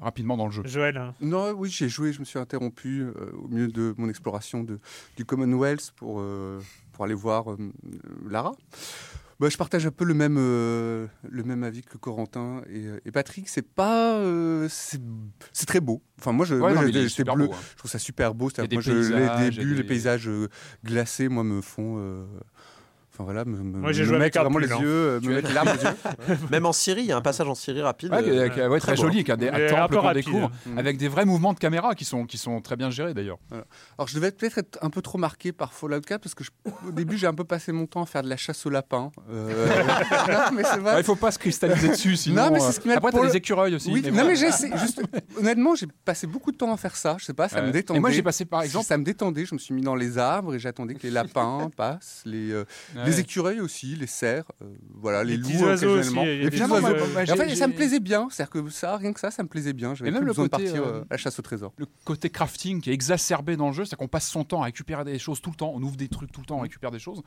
rapidement 0.00 0.36
dans 0.36 0.46
le 0.46 0.52
jeu. 0.52 0.62
Joël 0.64 0.96
hein. 0.96 1.14
Non, 1.20 1.50
oui, 1.52 1.70
j'ai 1.70 1.88
joué, 1.88 2.12
je 2.12 2.20
me 2.20 2.24
suis 2.24 2.38
interrompu 2.38 3.02
euh, 3.02 3.12
au 3.42 3.48
milieu 3.48 3.68
de 3.68 3.94
mon 3.96 4.08
exploration 4.08 4.62
de, 4.64 4.78
du 5.16 5.24
Commonwealth 5.24 5.92
pour, 5.96 6.20
euh, 6.20 6.60
pour 6.92 7.04
aller 7.04 7.14
voir 7.14 7.52
euh, 7.52 7.58
Lara. 8.28 8.52
Bah, 9.40 9.48
je 9.48 9.56
partage 9.56 9.84
un 9.84 9.90
peu 9.90 10.04
le 10.04 10.14
même, 10.14 10.36
le 10.36 11.42
même 11.44 11.64
avis 11.64 11.82
que 11.82 11.98
Corentin 11.98 12.62
et, 13.04 13.10
Patrick. 13.10 13.48
C'est 13.48 13.66
pas, 13.66 14.22
c'est 14.68 15.66
très 15.66 15.80
beau. 15.80 16.04
Enfin, 16.20 16.30
moi, 16.30 16.46
je, 16.46 16.54
moi, 16.54 16.72
je, 16.86 17.08
je 17.08 17.22
trouve 17.76 17.90
ça 17.90 17.98
super 17.98 18.32
beau. 18.32 18.48
Moi, 18.56 18.80
je, 18.80 18.92
les 18.92 19.50
débuts, 19.50 19.74
les 19.74 19.82
paysages 19.82 20.30
glacés, 20.84 21.28
moi, 21.28 21.42
me 21.42 21.60
font 21.60 22.24
Enfin 23.14 23.22
voilà, 23.22 23.44
me, 23.44 23.56
Moi 23.62 23.92
j'ai 23.92 24.04
joué 24.04 24.16
avec 24.16 24.36
vraiment 24.36 24.58
les 24.58 24.66
yeux, 24.66 24.80
euh, 24.82 25.20
me 25.20 25.34
mettre 25.34 25.46
les 25.46 25.54
larmes 25.54 25.68
aux 25.68 25.84
yeux. 25.84 26.36
Même 26.50 26.66
en 26.66 26.72
Syrie, 26.72 27.02
il 27.02 27.06
y 27.06 27.12
a 27.12 27.16
un 27.16 27.20
passage 27.20 27.46
en 27.46 27.54
Syrie 27.54 27.80
rapide. 27.80 28.10
Ouais, 28.10 28.28
euh, 28.28 28.78
très, 28.80 28.96
joli, 28.96 29.18
avec 29.18 29.38
des 29.38 29.66
temple 29.68 29.96
qu'on 29.98 30.12
découvre, 30.12 30.50
mm. 30.66 30.78
avec 30.78 30.96
des 30.96 31.06
vrais 31.06 31.24
mouvements 31.24 31.52
de 31.52 31.60
caméra 31.60 31.94
qui 31.94 32.04
sont, 32.04 32.26
qui 32.26 32.38
sont 32.38 32.60
très 32.60 32.74
bien 32.74 32.90
gérés 32.90 33.14
d'ailleurs. 33.14 33.38
Alors 33.96 34.08
je 34.08 34.16
devais 34.16 34.32
peut-être 34.32 34.58
être 34.58 34.78
un 34.82 34.90
peu 34.90 35.00
trop 35.00 35.16
marqué 35.16 35.52
par 35.52 35.72
Fallout 35.72 36.00
4 36.00 36.22
parce 36.22 36.34
que 36.34 36.42
au 36.88 36.90
début 36.90 37.16
j'ai 37.16 37.28
un 37.28 37.34
peu 37.34 37.44
passé 37.44 37.70
mon 37.70 37.86
temps 37.86 38.02
à 38.02 38.06
faire 38.06 38.24
de 38.24 38.28
la 38.28 38.36
chasse 38.36 38.66
au 38.66 38.70
lapin. 38.70 39.12
Euh... 39.30 39.68
non, 40.28 40.56
mais 40.56 40.64
c'est 40.64 40.80
vrai. 40.80 40.98
il 40.98 41.04
faut 41.04 41.14
pas 41.14 41.30
se 41.30 41.38
cristalliser 41.38 41.90
dessus 41.90 42.16
sinon. 42.16 42.46
Non, 42.46 42.50
mais 42.50 42.58
c'est 42.58 42.72
ce 42.72 42.80
qui 42.80 42.90
euh, 42.90 42.96
Après 42.96 43.12
t'as 43.12 43.24
les 43.24 43.36
écureuils 43.36 43.76
aussi. 43.76 43.92
Oui, 43.92 44.02
non 44.02 44.24
mais 44.24 44.34
j'ai 44.34 44.50
juste 44.50 45.02
honnêtement 45.38 45.76
j'ai 45.76 45.86
passé 46.04 46.26
beaucoup 46.26 46.50
de 46.50 46.56
temps 46.56 46.72
à 46.72 46.76
faire 46.76 46.96
ça. 46.96 47.14
Je 47.20 47.26
sais 47.26 47.34
pas, 47.34 47.48
ça 47.48 47.62
me 47.62 47.70
détendait. 47.70 47.98
Et 47.98 48.00
moi 48.00 48.10
j'ai 48.10 48.22
passé 48.22 48.44
par 48.44 48.62
exemple, 48.62 48.86
ça 48.86 48.98
me 48.98 49.04
détendait. 49.04 49.44
Je 49.44 49.54
me 49.54 49.60
suis 49.60 49.72
mis 49.72 49.82
dans 49.82 49.94
les 49.94 50.18
arbres 50.18 50.56
et 50.56 50.58
j'attendais 50.58 50.94
que 50.94 51.04
les 51.04 51.12
lapins 51.12 51.70
passent, 51.76 52.22
les 52.26 52.52
les 53.06 53.20
écureuils 53.20 53.60
aussi 53.60 53.96
les 53.96 54.06
cerfs, 54.06 54.50
euh, 54.62 54.66
voilà, 54.94 55.24
les, 55.24 55.36
loups 55.36 55.62
occasionnellement. 55.62 56.24
et 56.24 56.48
puis, 56.50 56.62
en 56.62 56.68
fait, 56.68 57.54
ça 57.54 57.68
me 57.68 57.74
plaisait 57.74 58.00
bien, 58.00 58.28
c'est-à-dire 58.30 58.50
que 58.50 58.70
ça, 58.70 58.96
rien 58.96 59.12
que 59.12 59.20
ça, 59.20 59.30
ça 59.30 59.42
me 59.42 59.48
plaisait 59.48 59.72
bien. 59.72 59.94
J'avais 59.94 60.10
même 60.10 60.22
le 60.22 60.28
besoin 60.28 60.48
côté, 60.48 60.64
de 60.64 60.70
partir 60.70 60.86
euh, 60.86 61.00
à 61.02 61.06
la 61.12 61.16
chasse 61.16 61.38
au 61.38 61.42
trésor. 61.42 61.72
Le 61.76 61.86
côté 62.04 62.30
crafting 62.30 62.80
qui 62.80 62.90
est 62.90 62.94
exacerbé 62.94 63.56
dans 63.56 63.68
le 63.68 63.74
jeu, 63.74 63.84
c'est 63.84 63.96
qu'on 63.96 64.08
passe 64.08 64.28
son 64.28 64.44
temps 64.44 64.62
à 64.62 64.66
récupérer 64.66 65.04
des 65.04 65.18
choses 65.18 65.40
tout 65.40 65.50
le 65.50 65.56
temps, 65.56 65.72
on 65.74 65.82
ouvre 65.82 65.96
des 65.96 66.08
trucs 66.08 66.32
tout 66.32 66.40
le 66.40 66.46
temps, 66.46 66.58
on 66.58 66.62
récupère 66.62 66.90
des 66.90 66.98
choses. 66.98 67.22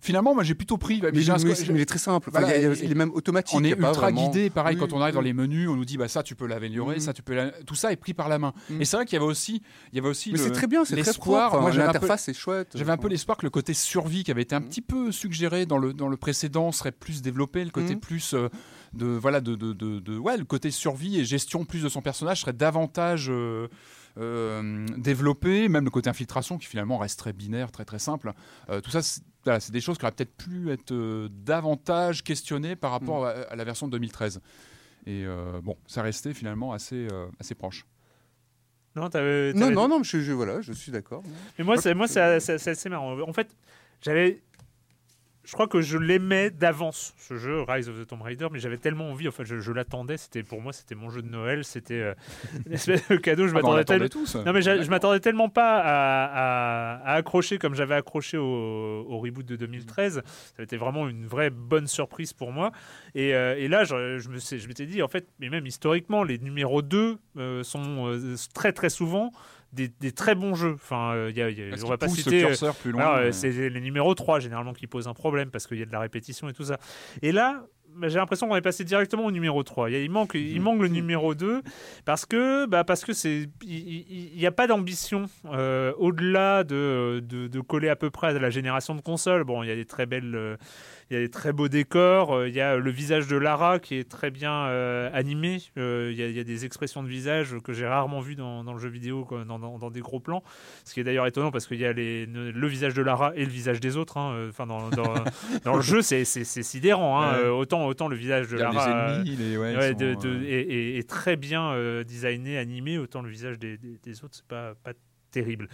Finalement, 0.00 0.34
moi 0.34 0.44
j'ai 0.44 0.54
plutôt 0.54 0.76
pris. 0.76 1.00
Mais, 1.02 1.08
il, 1.12 1.80
est 1.80 1.86
très 1.86 1.98
simple. 1.98 2.30
il, 2.34 2.90
est 2.90 2.94
même 2.94 3.10
automatique. 3.12 3.56
On 3.58 3.64
est 3.64 3.70
ultra 3.70 4.12
guidé. 4.12 4.50
Pareil, 4.50 4.76
quand 4.76 4.92
on 4.92 5.00
arrive 5.00 5.14
dans 5.14 5.20
les 5.20 5.32
menus, 5.32 5.68
on 5.68 5.76
nous 5.76 5.84
dit 5.84 5.96
bah 5.96 6.08
ça 6.08 6.22
tu 6.22 6.34
peux 6.34 6.46
l'améliorer, 6.46 7.00
ça 7.00 7.12
tu 7.12 7.22
peux. 7.22 7.50
Tout 7.66 7.74
ça 7.74 7.92
est 7.92 7.96
pris 7.96 8.14
par 8.14 8.28
la 8.28 8.38
main. 8.38 8.52
Et 8.80 8.84
c'est 8.84 8.96
vrai 8.96 9.06
qu'il 9.06 9.14
y 9.14 9.22
avait 9.22 9.30
aussi, 9.30 9.62
il 9.92 9.96
y 9.96 9.98
avait 9.98 10.08
aussi. 10.08 10.32
Mais 10.32 10.38
c'est 10.38 10.52
très 10.52 10.66
bien, 10.66 10.84
c'est 10.84 10.96
très 10.96 11.12
propre. 11.12 11.60
Moi, 11.60 11.72
l'interface 11.72 12.28
est 12.28 12.34
chouette. 12.34 12.72
J'avais 12.74 12.92
un 12.92 12.96
peu 12.96 13.08
l'espoir 13.08 13.36
que 13.36 13.46
le 13.46 13.50
côté 13.50 13.74
survie 13.74 14.24
qui 14.24 14.30
avait 14.30 14.42
été 14.42 14.54
un 14.54 14.62
petit 14.62 14.82
peu 14.82 15.05
suggéré 15.10 15.66
dans 15.66 15.78
le 15.78 15.92
dans 15.92 16.08
le 16.08 16.16
précédent 16.16 16.72
serait 16.72 16.92
plus 16.92 17.22
développé, 17.22 17.64
le 17.64 17.70
côté 17.70 17.96
plus 17.96 18.34
euh, 18.34 18.48
de 18.92 19.06
voilà 19.06 19.40
de, 19.40 19.54
de, 19.54 19.72
de, 19.72 20.18
ouais 20.18 20.36
le 20.36 20.44
côté 20.44 20.70
survie 20.70 21.18
et 21.18 21.24
gestion 21.24 21.64
plus 21.64 21.82
de 21.82 21.88
son 21.88 22.02
personnage 22.02 22.40
serait 22.40 22.52
davantage 22.52 23.28
euh, 23.30 23.68
euh, 24.18 24.86
développé, 24.96 25.68
même 25.68 25.84
le 25.84 25.90
côté 25.90 26.08
infiltration 26.08 26.58
qui 26.58 26.66
finalement 26.66 26.98
reste 26.98 27.18
très 27.18 27.32
binaire, 27.32 27.70
très 27.70 27.84
très 27.84 27.98
simple. 27.98 28.32
tout 28.82 28.90
ça, 28.90 29.02
c'est 29.02 29.72
des 29.72 29.80
choses 29.80 29.98
qui 29.98 30.04
auraient 30.04 30.14
peut-être 30.14 30.36
pu 30.36 30.70
être 30.70 31.28
davantage 31.28 32.24
questionnées 32.24 32.76
par 32.76 32.90
rapport 32.90 33.24
mm. 33.24 33.46
à, 33.50 33.56
la 33.56 33.64
version 33.64 33.86
de 33.86 33.92
2013. 33.92 34.40
Et 35.06 35.24
bon, 35.62 35.76
ça 35.86 36.02
restait 36.02 36.34
finalement 36.34 36.72
assez, 36.72 37.06
assez 37.38 37.54
proche. 37.54 37.86
Non, 38.96 39.10
non, 39.12 39.70
non, 39.70 39.88
non, 39.88 40.02
je, 40.02 40.32
voilà, 40.32 40.62
je 40.62 40.72
suis 40.72 40.90
d'accord. 40.90 41.22
Mais 41.58 41.64
moi, 41.64 41.76
c'est, 41.76 41.92
moi, 41.94 42.08
c'est 42.08 42.68
assez 42.68 42.88
marrant. 42.88 43.20
En 43.20 43.32
fait, 43.34 43.54
j'avais 44.00 44.42
je 45.46 45.52
crois 45.52 45.68
que 45.68 45.80
je 45.80 45.96
l'aimais 45.96 46.50
d'avance 46.50 47.14
ce 47.16 47.36
jeu 47.36 47.62
Rise 47.62 47.88
of 47.88 47.98
the 47.98 48.06
Tomb 48.06 48.20
Raider 48.20 48.48
mais 48.50 48.58
j'avais 48.58 48.78
tellement 48.78 49.10
envie 49.10 49.28
enfin 49.28 49.44
je, 49.44 49.72
l'attendais 49.72 50.16
c'était 50.16 50.42
pour 50.42 50.60
moi 50.60 50.72
c'était 50.72 50.96
mon 50.96 51.08
jeu 51.08 51.22
de 51.22 51.28
Noël 51.28 51.64
c'était 51.64 52.00
euh, 52.00 52.14
une 52.66 52.72
espèce 52.72 53.08
de 53.08 53.16
cadeau 53.16 53.46
je 53.46 53.52
ah, 53.52 53.54
m'attendais 53.54 53.84
tellement 53.84 54.08
non 54.44 54.52
mais 54.52 54.60
je, 54.60 54.90
m'attendais 54.90 55.20
tellement 55.20 55.48
pas 55.48 55.80
à, 55.84 57.14
accrocher 57.14 57.58
comme 57.58 57.74
j'avais 57.74 57.94
accroché 57.94 58.36
au, 58.36 59.18
reboot 59.18 59.46
de 59.46 59.56
2013 59.56 60.22
ça 60.24 60.52
a 60.58 60.62
été 60.62 60.76
vraiment 60.76 61.08
une 61.08 61.26
vraie 61.26 61.50
bonne 61.50 61.86
surprise 61.86 62.32
pour 62.32 62.52
moi. 62.52 62.72
Et, 63.14 63.34
euh, 63.34 63.68
là 63.68 63.84
je, 63.84 64.18
je 64.18 64.28
me 64.28 64.38
je 64.38 64.68
m'étais 64.68 64.86
dit 64.86 65.02
en 65.02 65.08
fait 65.08 65.28
mais 65.38 65.48
même 65.48 65.66
historiquement 65.66 66.24
les 66.24 66.38
numéros 66.38 66.82
2 66.82 67.18
euh, 67.38 67.62
sont 67.62 68.18
très 68.52 68.72
très 68.72 68.90
souvent 68.90 69.32
des, 69.72 70.12
très 70.12 70.34
bons 70.34 70.54
jeux. 70.54 70.74
Enfin, 70.74 71.28
il 71.28 71.36
y 71.36 71.42
a, 71.42 71.48
on 71.84 71.88
va 71.88 71.98
pas 71.98 72.08
citer. 72.08 72.42
Le 72.42 72.72
plus 72.72 72.92
loin, 72.92 73.30
C'est 73.32 73.50
les 73.50 73.80
numéros 73.80 74.14
3 74.14 74.40
généralement 74.40 74.72
qui 74.72 74.86
posent 74.86 75.08
un 75.08 75.14
problème 75.14 75.50
parce 75.50 75.66
qu'il 75.66 75.78
y 75.78 75.82
a 75.82 75.86
de 75.86 75.92
la 75.92 76.00
répétition 76.00 76.48
et 76.48 76.52
tout 76.52 76.64
ça. 76.64 76.78
Et 77.22 77.32
là, 77.32 77.66
bah, 77.96 78.08
j'ai 78.08 78.18
l'impression 78.18 78.46
qu'on 78.46 78.56
est 78.56 78.62
passé 78.62 78.84
directement 78.84 79.24
au 79.24 79.30
numéro 79.30 79.62
3. 79.62 79.90
Il, 79.90 80.10
manque, 80.10 80.34
il 80.34 80.60
manque 80.60 80.82
le 80.82 80.88
numéro 80.88 81.34
2 81.34 81.62
parce 82.04 82.26
que, 82.26 82.66
bah, 82.66 82.84
parce 82.84 83.04
que 83.04 83.14
c'est, 83.14 83.48
il 83.62 84.36
n'y 84.36 84.46
a 84.46 84.52
pas 84.52 84.66
d'ambition 84.66 85.26
euh, 85.46 85.92
au-delà 85.96 86.62
de, 86.62 87.22
de, 87.26 87.48
de, 87.48 87.60
coller 87.60 87.88
à 87.88 87.96
peu 87.96 88.10
près 88.10 88.28
à 88.28 88.38
la 88.38 88.50
génération 88.50 88.94
de 88.94 89.00
consoles. 89.00 89.44
Bon, 89.44 89.62
il 89.62 89.68
y 89.68 89.72
a 89.72 89.76
des 89.76 89.86
très 89.86 90.04
belles. 90.04 90.58
Il 91.08 91.14
y 91.14 91.16
a 91.16 91.20
des 91.20 91.30
très 91.30 91.52
beaux 91.52 91.68
décors, 91.68 92.34
euh, 92.34 92.48
il 92.48 92.54
y 92.54 92.60
a 92.60 92.76
le 92.76 92.90
visage 92.90 93.28
de 93.28 93.36
Lara 93.36 93.78
qui 93.78 93.94
est 93.94 94.10
très 94.10 94.32
bien 94.32 94.66
euh, 94.66 95.08
animé, 95.12 95.62
euh, 95.78 96.10
il 96.12 96.18
y, 96.18 96.40
a, 96.40 96.42
des 96.42 96.64
expressions 96.64 97.00
de 97.00 97.08
visage 97.08 97.54
que 97.62 97.72
j'ai 97.72 97.86
rarement 97.86 98.18
vues 98.18 98.34
dans, 98.34 98.64
le 98.64 98.78
jeu 98.80 98.88
vidéo, 98.88 99.24
dans, 99.46 99.90
des 99.90 100.00
gros 100.00 100.18
plans, 100.18 100.42
ce 100.84 100.94
qui 100.94 100.98
est 100.98 101.04
d'ailleurs 101.04 101.28
étonnant 101.28 101.52
parce 101.52 101.68
qu'il 101.68 101.78
y 101.78 101.86
a 101.86 101.92
les, 101.92 102.26
le 102.26 102.66
visage 102.66 102.92
de 102.94 103.02
Lara 103.02 103.30
et 103.36 103.44
le 103.44 103.50
visage 103.50 103.78
des 103.78 103.96
autres. 103.96 104.16
Hein, 104.16 104.48
enfin, 104.48 104.66
dans, 105.64 105.76
le 105.76 105.80
jeu, 105.80 106.02
c'est 106.02 106.24
sidérant. 106.24 107.22
Hein, 107.22 107.50
autant, 107.50 107.86
autant 107.86 108.08
le 108.08 108.16
visage 108.16 108.48
de 108.48 108.56
Lara 108.56 109.22
est, 109.24 111.08
très 111.08 111.36
bien 111.36 112.02
designé, 112.02 112.58
animé, 112.58 112.98
autant 112.98 113.22
le 113.22 113.30
visage 113.30 113.60
des, 113.60 113.78
autres, 114.24 114.34
c'est 114.34 114.46
pas, 114.46 114.74
pas 114.82 114.92
terrible. 115.30 115.68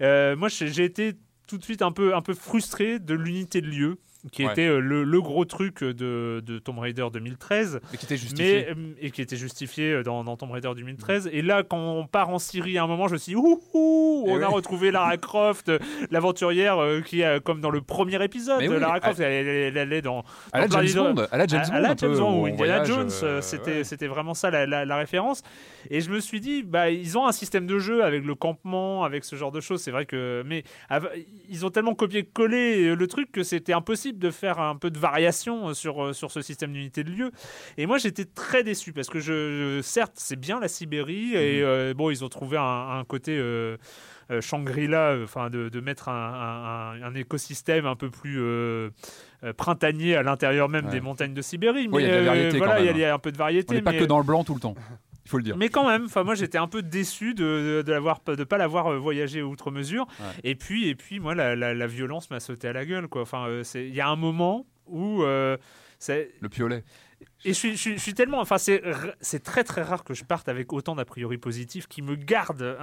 moi, 0.00 0.48
j'ai 0.48 0.84
été 0.84 1.14
tout 1.48 1.58
de 1.58 1.64
suite 1.64 1.82
un 1.82 1.92
peu, 1.92 2.14
un 2.14 2.22
peu 2.22 2.34
frustré 2.34 3.00
de 3.00 3.14
l'unité 3.14 3.60
de 3.60 3.68
lieu 3.68 3.98
qui 4.32 4.44
était 4.44 4.68
euh, 4.68 4.80
le, 4.80 5.20
gros 5.20 5.44
truc 5.44 5.82
de, 5.82 6.42
de, 6.44 6.58
Tomb 6.58 6.78
Raider 6.78 7.06
2013. 7.12 7.80
Et 7.92 7.96
qui 7.96 8.04
était 8.04 8.16
justifié. 8.16 8.68
Euh, 8.68 8.74
et 9.00 9.10
qui 9.10 9.22
était 9.22 9.36
justifié 9.36 9.92
euh, 9.92 10.02
dans, 10.02 10.24
dans, 10.24 10.36
Tomb 10.36 10.50
Raider 10.50 10.70
2013. 10.74 11.30
Et 11.32 11.42
là, 11.42 11.62
quand 11.62 11.78
on 11.78 12.06
part 12.06 12.30
en 12.30 12.38
Syrie 12.38 12.78
à 12.78 12.84
un 12.84 12.86
moment, 12.86 13.08
je 13.08 13.14
me 13.14 13.18
suis 13.18 13.32
dit, 13.32 13.36
ouh, 13.36 13.60
eh 13.74 14.30
on 14.30 14.42
a 14.42 14.46
retrouvé 14.46 14.90
Lara 14.90 15.16
Croft, 15.16 15.70
l'aventurière, 16.10 16.78
qui, 17.04 17.22
comme 17.44 17.60
dans 17.60 17.70
le 17.70 17.80
premier 17.80 18.22
épisode, 18.22 18.62
de 18.62 18.72
Lara 18.72 19.00
Croft, 19.00 19.20
elle, 19.20 19.78
allait 19.78 20.02
dans. 20.02 20.24
À 20.52 20.60
la 20.60 20.68
James 20.68 21.14
Bond. 21.14 21.26
À 21.30 21.38
la 21.38 21.46
James 21.46 21.64
Bond. 21.66 21.74
À 21.74 21.80
la 21.80 21.96
James 21.96 22.16
Bond, 22.16 22.46
Indiana 22.46 22.84
Jones. 22.84 23.10
c'était, 23.40 24.06
vraiment 24.06 24.34
ça 24.34 24.50
la, 24.50 24.84
la, 24.84 24.96
référence. 24.96 25.42
Et 25.90 26.00
je 26.00 26.10
me 26.10 26.20
suis 26.20 26.40
dit, 26.40 26.62
bah, 26.62 26.90
ils 26.90 27.16
ont 27.16 27.26
un 27.26 27.32
système 27.32 27.66
de 27.66 27.78
jeu 27.78 28.04
avec 28.04 28.24
le 28.24 28.34
campement, 28.34 29.04
avec 29.04 29.24
ce 29.24 29.36
genre 29.36 29.52
de 29.52 29.60
choses. 29.60 29.82
C'est 29.82 29.90
vrai 29.90 30.06
que. 30.06 30.42
Mais 30.46 30.64
ils 31.48 31.64
ont 31.64 31.70
tellement 31.70 31.94
copié-collé 31.94 32.94
le 32.94 33.06
truc 33.06 33.30
que 33.32 33.42
c'était 33.42 33.72
impossible 33.72 34.15
de 34.18 34.30
faire 34.30 34.58
un 34.58 34.76
peu 34.76 34.90
de 34.90 34.98
variation 34.98 35.68
euh, 35.68 35.74
sur, 35.74 36.04
euh, 36.04 36.12
sur 36.12 36.30
ce 36.30 36.42
système 36.42 36.72
d'unité 36.72 37.04
de 37.04 37.10
lieu. 37.10 37.30
Et 37.76 37.86
moi, 37.86 37.98
j'étais 37.98 38.24
très 38.24 38.64
déçu 38.64 38.92
parce 38.92 39.08
que, 39.08 39.20
je, 39.20 39.80
certes, 39.82 40.14
c'est 40.16 40.38
bien 40.38 40.60
la 40.60 40.68
Sibérie 40.68 41.34
et 41.34 41.60
mhm. 41.60 41.66
euh, 41.66 41.94
bon, 41.94 42.10
ils 42.10 42.24
ont 42.24 42.28
trouvé 42.28 42.56
un, 42.58 43.04
côté. 43.06 43.40
Shangri-La, 44.40 45.18
enfin 45.22 45.50
de, 45.50 45.68
de, 45.68 45.80
mettre 45.80 46.08
un, 46.08 47.00
un, 47.00 47.14
écosystème 47.14 47.86
un 47.86 47.94
peu 47.94 48.10
plus 48.10 48.40
printanier 49.56 50.16
à 50.16 50.24
l'intérieur 50.24 50.68
même 50.68 50.88
des 50.88 51.00
montagnes 51.00 51.32
de 51.32 51.42
Sibérie. 51.42 51.86
Mais 51.86 52.02
il 52.02 52.08
y 52.08 52.10
a 52.10 52.22
voilà, 52.58 52.80
il 52.80 52.98
y, 52.98 53.04
a 53.04 53.14
un 53.14 53.20
peu 53.20 53.30
de 53.30 53.36
variété. 53.36 53.68
On 53.70 53.74
n'est 53.74 53.82
pas 53.82 53.92
que 53.92 54.02
dans 54.02 54.18
le 54.18 54.24
blanc 54.24 54.42
tout 54.42 54.54
le 54.54 54.60
temps. 54.60 54.74
Il 55.26 55.28
faut 55.28 55.38
le 55.38 55.42
dire. 55.42 55.56
Mais 55.56 55.70
quand 55.70 55.88
même, 55.88 56.04
enfin 56.04 56.22
moi 56.22 56.36
j'étais 56.36 56.56
un 56.56 56.68
peu 56.68 56.82
déçu 56.82 57.34
de 57.34 57.82
de, 57.84 57.92
l'avoir 57.92 58.20
de 58.24 58.44
pas 58.44 58.58
l'avoir 58.58 58.96
voyagé 58.96 59.42
outre 59.42 59.72
mesure. 59.72 60.06
Et 60.44 60.54
puis 60.54 60.88
et 60.88 60.94
puis 60.94 61.18
moi 61.18 61.34
la, 61.34 61.56
la, 61.56 61.86
violence 61.88 62.30
m'a 62.30 62.38
sauté 62.38 62.68
à 62.68 62.72
la 62.72 62.86
gueule 62.86 63.08
quoi. 63.08 63.22
Enfin 63.22 63.48
il 63.74 63.94
y 63.94 64.00
a 64.00 64.08
un 64.08 64.14
moment 64.14 64.66
où 64.86 65.24
c'est 65.98 66.30
le 66.40 66.48
piolet. 66.48 66.84
Et 67.46 67.50
je 67.50 67.54
suis, 67.54 67.76
je, 67.76 67.96
suis, 67.96 68.14
tellement. 68.14 68.40
Enfin, 68.40 68.56
c'est 68.58 69.42
très 69.42 69.62
très 69.62 69.82
rare 69.82 70.02
que 70.02 70.14
je 70.14 70.24
parte 70.24 70.48
avec 70.48 70.72
autant 70.72 70.96
d'a 70.96 71.04
priori 71.04 71.38
positifs 71.38 71.86
qui 71.86 72.02
me 72.02 72.16
gardent, 72.16 72.76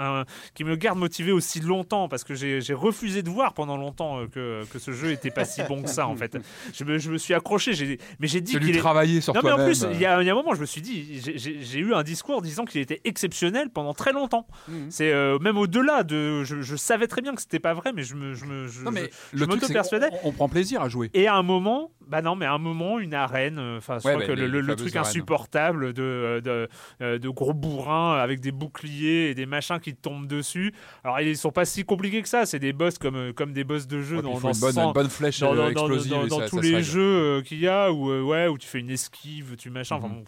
qui 0.56 0.64
me 0.64 0.76
gardent 0.76 1.00
motivé 1.00 1.32
aussi 1.32 1.60
longtemps 1.60 2.08
parce 2.08 2.24
que 2.24 2.34
j'ai 2.34 2.74
refusé 2.74 3.24
de 3.24 3.30
voir 3.30 3.54
pendant 3.54 3.78
longtemps 3.78 4.20
euh, 4.20 4.28
que, 4.28 4.66
que 4.72 4.80
ce 4.80 4.92
jeu 4.92 5.12
était 5.12 5.32
pas 5.32 5.46
si 5.46 5.62
bon 5.64 5.84
que 5.84 5.90
ça 5.90 6.08
en 6.08 6.16
fait. 6.16 6.38
Je 6.74 6.84
me, 6.84 6.98
je 6.98 7.12
me 7.12 7.18
suis 7.18 7.34
accroché, 7.34 8.00
mais 8.20 8.28
j'ai 8.28 8.42
dit 8.42 8.58
qu'il 8.58 8.78
travailler 8.78 9.22
sur 9.22 9.34
Non, 9.34 9.42
mais 9.44 9.52
en 9.52 9.64
plus, 9.64 9.86
il 9.92 10.00
y, 10.00 10.06
a, 10.06 10.22
il 10.22 10.26
y, 10.26 10.30
a 10.30 10.34
un 10.34 10.36
moment, 10.36 10.56
je 10.56 10.62
me 10.62 10.66
suis 10.66 10.82
dit, 10.82 11.20
j'ai 11.20 11.80
eu 11.80 11.94
un 11.94 12.04
discours 12.04 12.42
disant 12.42 12.66
qu'il 12.66 12.80
était 12.80 13.02
exceptionnel 13.04 13.70
pendant 13.70 13.94
très 13.94 14.14
longtemps. 14.14 14.48
Mhm. 14.68 14.88
C'est 14.90 15.12
euh, 15.12 15.40
même 15.40 15.58
au-delà 15.58 16.04
de. 16.04 16.44
Je, 16.44 16.76
savais 16.76 17.08
très 17.08 17.22
bien 17.22 17.36
que 17.36 17.42
c'était 17.42 17.60
pas 17.60 17.74
vrai, 17.74 17.92
mais 17.94 18.04
je 18.04 18.16
me. 18.16 18.34
Je 18.34 18.46
me 18.46 18.68
je, 18.68 18.82
non, 18.82 18.92
mais 18.92 19.10
le 19.34 19.46
persuadais. 19.74 20.10
On, 20.24 20.32
prend 20.32 20.50
plaisir 20.50 20.82
à 20.82 20.90
jouer. 20.90 21.10
Et 21.14 21.28
à 21.28 21.36
un 21.36 21.44
moment, 21.44 21.92
bah 22.08 22.22
non, 22.22 22.36
mais 22.36 22.46
à 22.46 22.54
un 22.54 22.58
moment, 22.58 23.00
une 23.00 23.14
arène, 23.14 23.60
euh, 23.60 23.78
enfin, 23.78 23.98
je 24.00 24.08
crois 24.08 24.26
que 24.26 24.32
le, 24.32 24.53
le, 24.62 24.76
truc 24.76 24.96
insupportable 24.96 25.94
de, 25.94 26.42
de, 26.44 26.68
euh, 27.02 27.20
de, 27.20 27.30
gros 27.30 27.54
bourrins 27.54 28.18
avec 28.18 28.40
des 28.40 28.52
boucliers 28.52 29.30
et 29.30 29.36
des 29.36 29.46
machins 29.46 29.80
qui 29.80 29.96
tombent 29.96 30.28
dessus. 30.28 30.74
Alors, 31.04 31.20
ils 31.22 31.38
sont 31.38 31.52
pas 31.52 31.66
si 31.66 31.84
compliqués 31.84 32.22
que 32.22 32.30
ça. 32.30 32.46
C'est 32.46 32.60
des 32.60 32.74
boss 32.74 32.98
comme, 32.98 33.16
euh, 33.16 33.34
comme 33.34 33.54
des 33.54 33.64
boss 33.64 33.88
de 33.88 34.02
jeu 34.02 34.22
dans, 34.22 34.40
dans, 34.40 34.54
une, 34.54 34.92
bonne, 34.94 35.10
flèche 35.10 35.40
dans, 35.40 35.68
explosive. 35.68 36.28
Dans, 36.28 36.48
tous 36.48 36.60
les 36.60 36.84
jeux 36.84 37.42
qu'il 37.46 37.60
y 37.60 37.68
a 37.68 37.92
où, 37.92 38.30
ouais, 38.30 38.48
où 38.48 38.58
tu 38.58 38.68
fais 38.68 38.80
une 38.80 38.90
esquive, 38.90 39.56
tu 39.58 39.70
machin. 39.70 39.96
Enfin, 39.96 40.10
mhm 40.10 40.24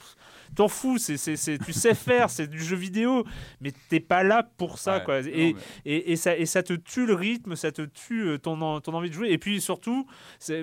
t'en 0.54 0.68
fous, 0.68 0.98
c'est, 0.98 1.18
c'est, 1.18 1.58
tu 1.58 1.74
sais 1.74 1.94
faire, 1.94 2.30
c'est 2.30 2.48
du 2.48 2.62
jeu 2.62 2.76
vidéo, 2.76 3.26
mais 3.62 3.72
t'es 3.90 4.00
pas 4.00 4.24
là 4.24 4.44
pour 4.58 4.78
ça. 4.78 5.00
quoi. 5.00 5.20
Et, 5.22 5.56
et, 5.86 6.12
et, 6.12 6.16
ça, 6.16 6.38
et 6.38 6.46
ça 6.46 6.62
te 6.64 6.74
tue 6.74 7.06
le 7.06 7.14
rythme, 7.14 7.56
ça 7.56 7.72
te 7.72 7.82
tue 7.82 8.28
euh, 8.28 8.38
ton, 8.38 8.80
ton 8.82 8.94
envie 8.94 9.10
de 9.10 9.16
jouer. 9.16 9.32
Et 9.32 9.38
puis 9.38 9.62
surtout, 9.62 10.06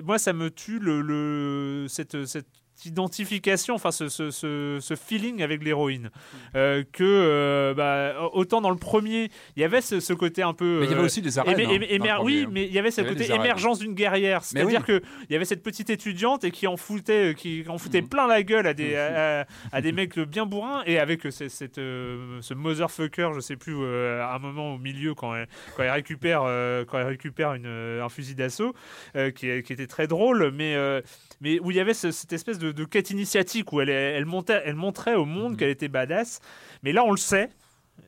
moi, 0.03 0.17
ça 0.17 0.33
me 0.33 0.49
tue 0.49 0.79
le, 0.79 1.01
le 1.01 1.87
cette, 1.87 2.25
cette 2.25 2.47
identification, 2.85 3.75
enfin 3.75 3.91
ce, 3.91 4.09
ce, 4.09 4.29
ce, 4.31 4.95
feeling 4.95 5.41
avec 5.41 5.63
l'héroïne. 5.63 6.09
Euh, 6.55 6.83
que 6.91 7.03
euh, 7.03 7.73
bah, 7.73 8.29
autant 8.33 8.61
dans 8.61 8.69
le 8.69 8.77
premier, 8.77 9.29
il 9.55 9.61
y 9.61 9.65
avait 9.65 9.81
ce, 9.81 10.13
côté 10.13 10.43
un 10.43 10.53
peu. 10.53 10.79
mais 10.79 10.85
il 10.85 10.91
y 10.91 10.93
avait 10.93 11.03
aussi 11.03 11.21
des 11.21 11.39
arènes. 11.39 11.59
Hein, 11.59 12.19
oui, 12.23 12.47
mais 12.49 12.65
il 12.65 12.73
y 12.73 12.79
avait 12.79 12.91
ce 12.91 13.01
côté 13.01 13.31
émergence 13.31 13.79
d'une 13.79 13.93
guerrière. 13.93 14.43
C'est-à-dire 14.43 14.85
que 14.85 15.01
il 15.29 15.33
y 15.33 15.35
avait 15.35 15.45
cette 15.45 15.63
petite 15.63 15.89
étudiante 15.89 16.43
et 16.43 16.51
qui 16.51 16.67
en 16.67 16.77
foutait, 16.77 17.33
qui 17.35 17.65
en 17.67 17.77
foutait 17.77 18.01
mm. 18.01 18.07
plein 18.07 18.27
la 18.27 18.43
gueule 18.43 18.67
à 18.67 18.73
des, 18.73 18.95
à, 18.95 19.81
des 19.81 19.91
mecs 19.91 20.19
bien 20.19 20.45
bourrins 20.45 20.83
et 20.85 20.99
avec 20.99 21.27
cette, 21.31 21.77
euh, 21.77 22.39
ce 22.41 22.53
motherfucker, 22.53 23.31
je 23.35 23.39
sais 23.39 23.55
plus, 23.55 23.75
à 23.85 24.33
un 24.35 24.39
moment 24.39 24.75
au 24.75 24.77
milieu 24.77 25.13
quand 25.13 25.35
elle, 25.35 25.47
quand 25.75 25.83
elle 25.83 25.91
récupère, 25.91 26.41
quand 26.87 26.99
elle 26.99 27.07
récupère 27.07 27.53
une, 27.53 27.67
un 27.67 28.09
fusil 28.09 28.35
d'assaut 28.35 28.73
qui, 29.35 29.63
qui, 29.63 29.73
était 29.73 29.87
très 29.87 30.07
drôle, 30.07 30.51
mais, 30.53 30.75
mais 31.43 31.59
où 31.59 31.71
il 31.71 31.77
y 31.77 31.79
avait 31.79 31.93
cette 31.93 32.33
espèce 32.33 32.57
de 32.57 32.71
de, 32.71 32.85
quête 32.85 33.11
initiatique 33.11 33.73
où 33.73 33.81
elle, 33.81 33.89
elle, 33.89 34.25
montait, 34.25 34.61
elle 34.65 34.75
montrait 34.75 35.13
au 35.13 35.25
monde 35.25 35.51
mhm. 35.51 35.57
qu'elle 35.57 35.69
était 35.69 35.89
badass. 35.89 36.39
Mais 36.81 36.93
là, 36.93 37.03
on 37.03 37.11
le 37.11 37.17
sait. 37.17 37.49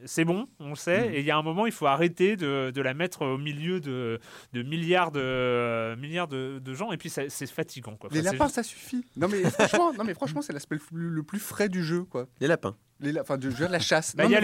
C'est 0.05 0.25
bon, 0.25 0.47
on 0.59 0.69
le 0.69 0.75
sait. 0.75 1.07
Mhm. 1.07 1.13
Et 1.15 1.19
il 1.19 1.25
y 1.25 1.31
a 1.31 1.37
un 1.37 1.41
moment, 1.41 1.65
il 1.65 1.71
faut 1.71 1.87
arrêter 1.87 2.35
de, 2.35 2.71
de 2.71 2.81
la 2.81 2.93
mettre 2.93 3.23
au 3.23 3.37
milieu 3.37 3.79
de, 3.79 4.19
de 4.53 4.63
milliards, 4.63 5.11
de, 5.11 5.95
milliards 5.95 6.27
de, 6.27 6.59
de, 6.59 6.73
gens. 6.73 6.91
Et 6.91 6.97
puis, 6.97 7.09
c'est 7.09 7.47
fatigant. 7.47 7.95
Quoi. 7.95 8.09
les 8.11 8.21
lapins, 8.21 8.49
ça 8.49 8.63
suffit. 8.63 9.05
Non, 9.15 9.27
mais 9.27 9.43
franchement, 9.49 9.93
non, 9.93 10.03
mais 10.03 10.13
franchement 10.13 10.41
c'est 10.41 10.53
l'aspect 10.53 10.77
le, 10.93 11.23
plus 11.23 11.39
frais 11.39 11.69
du 11.69 11.83
jeu. 11.83 12.03
Quoi. 12.03 12.27
Les 12.39 12.47
lapins. 12.47 12.75
Les 13.01 13.19
enfin, 13.19 13.37
de, 13.37 13.49
la 13.65 13.79
chasse. 13.79 14.15
Bah, 14.15 14.23
il 14.23 14.29
y, 14.29 14.33
y, 14.33 14.37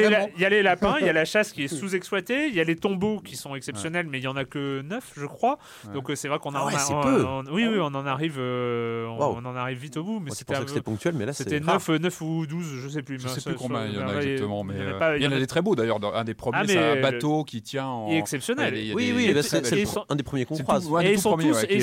a 0.46 0.50
les 0.50 0.62
lapins, 0.62 0.98
il 1.00 1.06
y 1.06 1.10
a 1.10 1.14
la 1.14 1.24
chasse 1.24 1.54
qui 1.54 1.64
est 1.64 1.68
sous-exploitée, 1.70 2.48
il 2.48 2.54
y 2.54 2.60
a 2.60 2.66
les 2.66 2.76
tombeaux 2.76 3.22
qui 3.22 3.38
sont 3.38 3.56
exceptionnels, 3.56 4.08
mais 4.08 4.20
il 4.20 4.24
y 4.24 4.28
en 4.28 4.36
a 4.36 4.44
que 4.44 4.82
9 4.82 5.14
je 5.16 5.26
crois. 5.26 5.58
Donc 5.94 6.10
euh, 6.10 6.16
c'est 6.16 6.28
vrai 6.28 6.38
qu'on 6.39 6.54
a, 6.54 6.70
ah 6.70 7.02
peu. 7.02 7.26
oui, 7.50 7.66
oui, 7.66 7.78
on 7.80 7.86
en 7.86 8.06
arrive, 8.06 8.36
euh, 8.39 9.06
on, 9.08 9.46
en 9.46 9.56
arrive 9.56 9.78
vite 9.78 9.96
au 9.96 10.04
bout. 10.04 10.20
Mais 10.20 10.32
c'était 10.32 10.56
c'était 10.68 10.82
ponctuel, 10.82 11.16
mais 11.16 11.26
là 11.26 11.32
c'était 11.32 11.62
9, 11.62 11.89
9 11.89 12.22
ou 12.22 12.46
12 12.46 12.82
je 12.82 12.89
sais 12.89 13.02
plus. 13.02 13.22
Je 13.22 13.28
sais 13.30 13.42
plus 13.42 13.56
combien 13.56 13.86
il 13.86 13.96
y 13.96 14.00
en 14.00 14.08
a 14.10 14.16
exactement, 14.22 14.66
mais 14.66 14.76
il 15.18 15.24
y 15.24 15.28
en 15.28 15.31
a 15.31 15.31
des 15.40 15.48
très 15.48 15.62
beaux 15.62 15.76
d'ailleurs. 15.76 16.00
Un 16.16 16.24
des 16.24 16.34
premiers, 16.34 16.60
ah, 16.62 16.68
c'est 16.68 16.78
un 16.78 17.02
bateau 17.02 17.44
qui 17.44 17.62
tient. 17.62 17.88
En... 17.88 18.10
exceptionnel. 18.10 18.74
Oui, 18.96 19.14
oui, 19.16 19.34
c'est 19.42 19.86
un 20.10 20.16
des 20.16 20.24
premiers 20.24 20.46
qu'on 20.46 20.58
croise. 20.58 20.88
Et 21.04 21.14
ils 21.14 21.20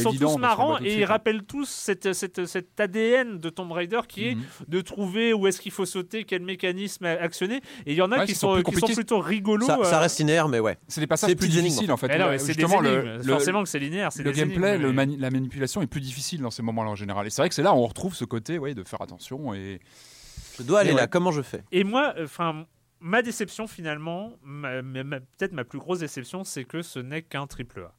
sont 0.01 0.13
tous 0.13 0.39
marrants 0.39 0.79
et 0.81 0.99
ils 0.99 1.05
rappellent 1.05 1.45
tous 1.45 1.69
cet 1.69 2.81
ADN 2.81 3.39
de 3.39 3.49
Tomb 3.51 3.73
Raider 3.73 4.01
qui 4.09 4.29
est 4.29 4.35
mhm. 4.35 4.43
de 4.69 4.81
trouver 4.81 5.33
où 5.33 5.47
est-ce 5.47 5.61
qu'il 5.61 5.73
faut 5.73 5.87
sauter, 5.87 6.25
quel 6.25 6.43
mécanisme 6.43 7.07
et 7.07 7.19
il 7.87 7.95
y 7.95 8.03
en 8.03 8.11
a 8.13 8.27
qui, 8.27 8.35
sont, 8.35 8.63
qui 8.63 8.75
sont 8.77 8.87
plutôt 8.87 9.21
rigolos. 9.21 9.67
Ça, 9.67 9.79
euh. 9.79 9.99
reste 9.99 10.19
linéaire, 10.19 10.49
mais 10.49 10.61
ouais. 10.61 10.79
C'est 10.89 11.01
des 11.01 11.07
passages 11.07 11.35
plus, 11.35 11.49
difficiles 11.49 11.93
en 11.93 11.97
fait. 11.97 12.11
c'est 12.39 12.47
justement, 12.47 12.81
le, 12.81 13.23
forcément 13.23 13.63
que 13.63 13.69
c'est 13.69 13.79
linéaire. 13.79 14.11
Le 14.19 14.33
gameplay, 14.33 14.79
la 14.79 15.31
manipulation 15.31 15.83
est 15.83 15.87
plus 15.87 16.01
difficile 16.01 16.41
dans 16.41 16.51
ces 16.51 16.63
moments-là 16.63 16.91
en 16.91 16.97
général. 16.97 17.27
Et 17.27 17.31
c'est 17.31 17.43
vrai 17.43 17.49
que 17.49 17.55
c'est 17.55 17.63
là 17.63 17.73
où 17.73 17.79
on 17.79 17.87
retrouve 17.87 18.15
ce 18.15 18.25
côté 18.25 18.59
ouais, 18.59 18.75
de 18.75 18.85
faire 18.85 19.03
attention. 19.03 19.55
Et... 19.55 19.81
Je 20.59 20.65
dois 20.65 20.81
aller 20.81 20.93
là, 20.93 21.07
comment 21.07 21.31
je 21.31 21.43
fais? 21.43 21.63
Et 21.71 21.85
moi, 21.85 22.15
enfin 22.23 22.67
ma 23.01 23.23
déception 23.23 23.67
finalement, 23.67 24.33
peut-être 24.43 25.53
ma 25.53 25.65
plus 25.65 25.79
grosse 25.79 26.01
déception, 26.01 26.45
c'est 26.45 26.65
que 26.65 26.83
ce 26.83 26.99
n'est 26.99 27.23
qu'un 27.23 27.47
triple 27.47 27.81
A. 27.81 27.95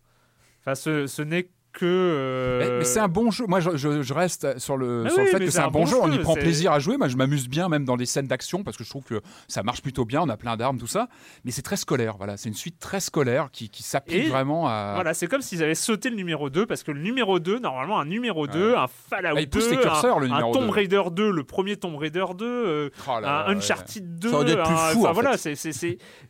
Enfin, 0.62 0.76
ce, 0.76 1.08
ce 1.08 1.22
n'est 1.22 1.50
que. 1.74 1.86
Euh, 1.86 2.80
mais, 2.80 2.86
c'est 2.86 2.99
un 2.99 3.07
bon 3.07 3.32
jeu. 3.32 3.45
Moi, 3.47 3.59
je, 3.59 4.13
reste 4.13 4.59
sur 4.59 4.78
le, 4.78 5.07
sur 5.09 5.20
le 5.20 5.26
fait 5.26 5.39
que 5.39 5.49
c'est 5.49 5.59
un, 5.59 5.70
bon 5.70 5.86
jeu. 5.86 5.97
On 6.01 6.11
y 6.11 6.20
prend 6.20 6.36
plaisir 6.36 6.72
à 6.72 6.80
jouer. 6.80 6.97
Moi, 6.97 7.07
je 7.07 7.17
m'amuse 7.17 7.47
bien, 7.47 7.70
même 7.70 7.86
dans 7.86 7.95
les 7.95 8.05
scènes 8.05 8.28
d'action, 8.28 8.63
parce 8.63 8.78
que 8.78 8.84
je 8.84 8.89
trouve 8.89 9.03
que 9.03 9.22
ça 9.47 9.63
marche 9.63 9.82
plutôt 9.82 10.05
bien. 10.05 10.22
On 10.22 10.30
a 10.30 10.38
plein 10.38 10.57
d'armes, 10.57 10.78
tout 10.78 10.88
ça. 10.88 11.07
Mais 11.45 11.51
c'est 11.51 11.61
très 11.61 11.78
scolaire. 11.78 12.15
Voilà, 12.17 12.38
c'est 12.38 12.49
une 12.49 12.55
suite 12.55 12.80
très 12.80 12.99
scolaire 12.99 13.49
qui, 13.51 13.70
qui 13.70 13.84
s'applique 13.84 14.30
vraiment 14.30 14.67
à. 14.67 14.93
Voilà, 14.95 15.13
c'est 15.13 15.28
comme 15.28 15.41
s'ils 15.41 15.63
avaient 15.63 15.76
sauté 15.76 16.09
le 16.09 16.15
numéro 16.15 16.49
2, 16.49 16.65
parce 16.65 16.84
que 16.84 16.91
le 16.91 17.01
numéro 17.01 17.39
2, 17.39 17.59
normalement, 17.59 17.99
un 17.99 18.05
numéro 18.05 18.47
2, 18.47 18.76
un 18.76 18.88
Fallout 18.88 19.38
ah, 19.38 19.45
2, 19.45 19.78
curseurs, 19.78 20.17
un, 20.20 20.32
un, 20.32 20.51
Tomb 20.51 20.70
Raider 20.70 21.03
2, 21.11 21.32
le 21.32 21.43
premier 21.43 21.78
Tomb 21.78 21.95
Raider 21.95 22.26
2, 22.38 22.45
euh, 22.45 22.89
un 23.07 23.55
Uncharted 23.55 24.20
2. 24.20 24.30
Ça 24.30 24.36
aurait 24.36 24.63
plus 24.63 24.76
fou. 24.93 25.01
Enfin, 25.01 25.11
voilà, 25.11 25.38
c'est. 25.38 25.53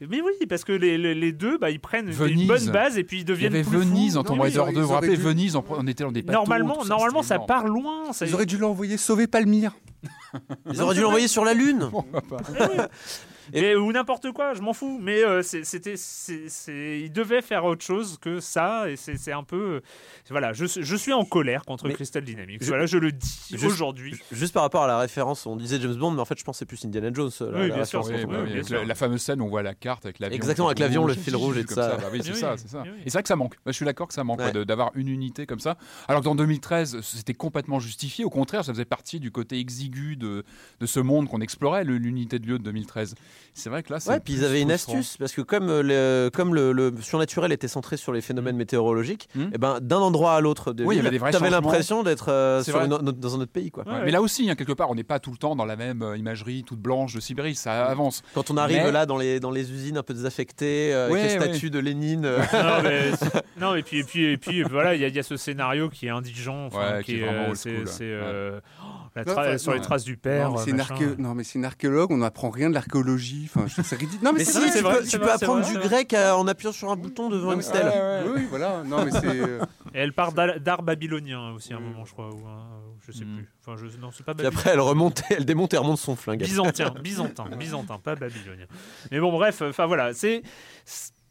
Mais 0.02 0.22
oui, 0.22 0.46
parce 0.48 0.64
que 0.64 0.72
les, 0.72 0.98
les, 0.98 1.32
deux, 1.32 1.58
bah, 1.58 1.70
ils 1.70 1.80
prennent 1.80 2.10
une 2.10 2.48
bonne 2.48 2.70
base 2.72 2.98
et 2.98 3.04
puis 3.04 3.20
ils 3.20 3.26
deviennent. 3.26 3.54
Il 3.54 3.58
y 3.58 3.60
avait 3.60 3.78
Venise 3.78 4.18
en 4.18 4.24
Tomb 4.24 4.40
Raider 4.42 4.64
2. 4.74 4.82
Vous 4.82 4.88
vous 4.88 4.94
rappelez 4.94 5.16
Venise, 5.30 5.56
on 5.56 5.88
était 5.88 6.04
dans 6.04 6.12
des 6.12 6.24
Normalement, 6.24 6.84
normalement 6.86 7.24
ça 7.24 7.40
part 7.40 7.68
loin. 7.68 8.04
Ils 8.22 8.34
auraient 8.34 8.46
dû 8.46 8.58
l'envoyer 8.58 8.98
sauver 8.98 9.28
Palmyre. 9.28 9.74
Ils 10.72 10.82
auraient 10.82 10.96
dû 10.96 11.02
l'envoyer 11.02 11.28
sur 11.28 11.46
la 11.46 11.54
Lune. 11.54 11.90
Et, 13.54 13.76
ou 13.76 13.91
n'importe 13.91 14.32
quoi, 14.32 14.54
je 14.54 14.62
m'en 14.62 14.74
fous. 14.74 15.00
Mais 15.02 15.24
euh, 15.24 15.41
c'était, 15.41 15.95
il 16.68 17.12
devait 17.12 17.41
faire 17.41 17.66
autre 17.66 17.84
chose 17.84 18.18
que 18.20 18.39
ça. 18.39 18.89
Et 18.89 18.95
c'est 18.95 19.32
un 19.32 19.43
peu. 19.43 19.82
Voilà, 20.30 20.54
je, 20.54 20.66
je, 20.66 20.95
suis 20.95 21.14
en 21.14 21.26
colère 21.26 21.64
contre 21.66 21.89
Crystal 21.89 22.24
Dynamics. 22.24 22.64
Je, 22.64 22.68
voilà, 22.68 22.86
je 22.86 22.97
le 22.97 23.12
dis 23.12 23.56
aujourd'hui. 23.66 24.16
Juste 24.32 24.54
par 24.54 24.64
rapport 24.64 24.84
à 24.84 24.88
la 24.88 25.00
référence, 25.00 25.45
on 25.45 25.56
disait 25.56 25.80
James 25.82 25.95
Bond, 25.95 26.12
mais 26.12 26.22
en 26.22 26.26
fait, 26.26 26.38
je 26.38 26.43
pense 26.43 26.56
que 26.56 26.60
c'est 26.60 26.66
plus 26.66 26.84
Indiana 26.86 27.10
Jones. 27.14 27.32
La, 27.39 27.62
oui, 27.62 27.72
bien, 27.72 27.86
sûr, 27.86 28.04
la, 28.86 28.95
fameuse 28.95 29.22
scène 29.22 29.41
où 29.41 29.45
on 29.45 29.50
voit 29.50 29.64
la 29.64 29.74
carte 29.74 30.06
avec 30.06 30.20
l'avion. 30.20 30.36
Exactement, 30.36 30.68
avec 30.68 30.80
l'avion, 30.80 31.06
le 31.06 31.14
fil 31.14 31.36
rouge 31.36 31.58
et 31.58 31.66
tout 31.66 31.74
ça. 31.74 31.97
Bah 31.97 32.08
oui, 32.12 32.22
c'est 32.24 32.34
ça, 32.34 32.58
ça. 32.58 32.84
Et 33.06 33.06
c'est 33.06 33.14
vrai 33.14 33.24
que 33.24 33.28
ça 33.28 33.36
manque. 33.36 33.56
Je 33.66 33.72
suis 33.72 33.86
d'accord 33.86 34.08
que 34.08 34.14
ça 34.14 34.24
manque 34.24 34.41
d'avoir 34.41 34.91
une 34.95 35.08
unité 35.08 35.45
comme 35.45 35.60
ça. 35.60 35.78
Alors 36.08 36.22
que 36.22 36.26
dans 36.26 36.36
2013, 36.36 37.02
c'était 37.02 37.34
complètement 37.34 37.80
justifié. 37.80 38.26
Au 38.26 38.30
contraire, 38.30 38.64
ça 38.64 38.74
faisait 38.74 38.86
partie 38.86 39.20
du 39.20 39.32
côté 39.32 39.58
exigu 39.58 40.16
de, 40.16 40.43
de 40.80 40.86
ce 40.86 41.00
monde 41.00 41.28
qu'on 41.28 41.41
explorait, 41.41 41.84
l'unité 41.84 42.39
de 42.39 42.47
lieu 42.47 42.60
de 42.60 42.64
2013. 42.64 43.16
C'est 43.54 43.70
vrai 43.70 43.84
que 43.84 43.93
là, 43.93 44.00
Ouais, 44.08 44.20
puis 44.20 44.34
ils 44.34 44.45
avaient 44.45 44.62
une 44.62 44.72
astuce, 44.72 45.18
parce 45.18 45.34
que 45.34 45.41
comme, 45.41 45.70
euh, 45.70 45.84
le, 45.84 46.30
comme 46.30 46.56
le, 46.56 46.93
surnaturel 47.02 47.52
était 47.52 47.68
centré 47.68 47.97
sur 47.97 48.12
les 48.14 48.22
phénomènes 48.22 48.56
mm. 48.56 48.60
météorologiques, 48.60 49.30
hmm. 49.36 49.41
et 49.41 49.50
eh 49.54 49.58
ben, 49.58 49.80
d'un 49.82 49.97
endroit 49.97 50.36
à 50.36 50.41
l'autre, 50.41 50.74
tu 50.74 50.84
avais 51.36 51.50
l'impression 51.50 52.04
d'être 52.04 52.30
euh, 52.30 52.64
dans 52.88 53.36
un 53.36 53.41
autre 53.41 53.52
pays. 53.52 53.72
Quoi. 53.72 53.84
mais 54.04 54.12
là 54.12 54.22
aussi, 54.22 54.50
hein, 54.50 54.56
quelque 54.56 54.74
part, 54.74 54.89
on 54.89 54.95
n'est 54.95 55.04
pas 55.04 55.20
tout 55.20 55.32
le 55.32 55.38
temps 55.38 55.56
dans 55.56 55.66
la 55.66 55.76
même 55.76 56.02
euh, 56.02 56.18
imagerie 56.18 56.64
toute 56.64 56.80
blanche 56.80 57.14
de 57.14 57.20
Sibérie, 57.20 57.56
ça 57.56 57.86
mm. 57.86 57.91
avance. 57.91 58.24
Quand 58.34 58.52
on 58.52 58.58
arrive 58.58 58.89
là 58.89 59.06
dans 59.06 59.18
les, 59.18 59.39
dans 59.39 59.52
les 59.52 59.72
usines 59.72 59.97
un 59.97 60.04
peu 60.04 60.14
désaffectées, 60.14 60.93
avec 60.93 61.24
les 61.24 61.30
statues 61.30 61.70
de 61.70 61.80
Lénine. 61.80 62.30
non, 63.60 63.76
et 63.76 63.84
puis, 63.84 64.00
et 64.00 64.04
puis, 64.04 64.26
et 64.26 64.38
puis 64.38 64.64
voilà, 64.64 64.95
il 64.95 65.02
y, 65.02 65.20
a 65.20 65.24
ce 65.24 65.38
scénario 65.38 65.89
qui 65.89 66.08
est 66.08 66.10
indigent. 66.10 66.70
qui, 67.04 67.16
est, 67.16 67.26
vraiment 69.16 69.43
c'est 69.43 69.57
sur 69.57 69.74
les 69.74 69.82
traces 69.82 70.03
du 70.03 70.18
père. 70.18 70.51
Non, 70.51 71.36
mais 71.36 71.43
c'est 71.43 71.55
une 71.60 71.66
archéologue, 71.66 72.12
on 72.12 72.18
n'apprend 72.18 72.49
rien 72.49 72.70
de 72.70 72.76
l'archéologie. 72.76 73.49
Enfin, 73.53 73.66
c'est 73.84 73.95
ridicule. 73.95 74.24
Non, 74.24 74.34
mais, 74.34 74.45
si, 74.45 74.53
tu, 74.53 74.80
vrai, 74.82 74.99
peux, 74.99 75.05
tu 75.05 75.20
peux 75.20 75.32
apprendre 75.32 75.66
du 75.66 75.78
grec 75.78 76.14
en 76.14 76.47
appuyant 76.47 76.72
sur 76.72 76.91
un 76.91 76.95
bouton 76.95 77.30
devant 77.30 77.53
une 77.53 77.62
stèle. 77.62 77.91
Oui, 78.34 78.45
voilà. 78.49 78.84
Non, 78.84 79.05
mais 79.05 79.12
c'est. 79.12 79.26
Euh, 79.26 79.60
Et 79.93 79.99
elle 79.99 80.14
part 80.14 80.34
d'art 80.34 80.84
babylonien 80.84 81.51
aussi 81.51 81.74
à 81.74 81.78
un 81.78 81.80
moment, 81.80 82.05
je 82.05 82.14
crois. 82.14 82.30
Ou, 82.30 82.41
je 83.05 83.12
sais 83.12 83.26
mm. 83.26 83.36
plus. 83.36 83.49
Enfin, 83.66 83.76
je, 83.78 83.97
non, 83.97 84.12
c'est 84.12 84.26
pas 84.26 84.36
Puis 84.36 84.45
après, 84.45 84.72
elle 84.72 84.80
remonte, 84.80 85.24
elle 85.30 85.45
démonte 85.45 85.74
et 85.74 85.78
remonte 85.78 85.97
son 85.97 86.16
flingue. 86.16 86.39
Byzantin, 86.39 86.93
byzantin, 87.01 87.45
byzantin, 87.57 87.99
pas 87.99 88.16
babylonien. 88.16 88.66
Mais 89.12 89.20
bon, 89.20 89.32
bref, 89.32 89.62
enfin 89.62 89.86
voilà, 89.86 90.14
c'est 90.14 90.43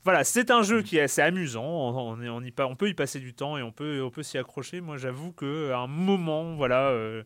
voilà, 0.04 0.24
c'est 0.24 0.50
un 0.50 0.62
jeu 0.62 0.82
qui 0.82 0.96
est 0.96 1.02
assez 1.02 1.20
amusant. 1.20 1.64
On, 1.64 2.18
on, 2.18 2.42
y, 2.42 2.52
on, 2.60 2.76
peut 2.76 2.88
y 2.88 2.94
passer 2.94 3.18
du 3.18 3.34
temps 3.34 3.58
et 3.58 3.62
on 3.62 3.72
peut, 3.72 4.02
on 4.02 4.10
peut 4.10 4.22
s'y 4.22 4.38
accrocher. 4.38 4.80
Moi, 4.80 4.96
j'avoue 4.96 5.32
qu'à 5.32 5.78
un 5.78 5.86
moment, 5.86 6.54
voilà, 6.54 6.88
euh, 6.88 7.22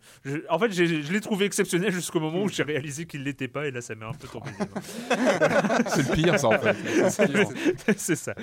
en 0.48 0.58
fait, 0.58 0.72
je 0.72 1.12
l'ai 1.12 1.20
trouvé 1.20 1.46
exceptionnel 1.46 1.92
jusqu'au 1.92 2.20
moment 2.20 2.42
où 2.42 2.48
j'ai 2.48 2.62
réalisé 2.62 3.06
qu'il 3.06 3.24
l'était 3.24 3.48
pas 3.48 3.66
et 3.66 3.70
là, 3.70 3.80
ça 3.80 3.94
m'est 3.94 4.06
un 4.06 4.12
peu 4.12 4.26
tombé. 4.26 4.50
c'est 5.86 6.08
le 6.08 6.14
pire, 6.14 6.38
ça, 6.38 6.48
en 6.48 6.58
fait. 6.58 6.76
C'est 7.96 8.16
ça. 8.16 8.34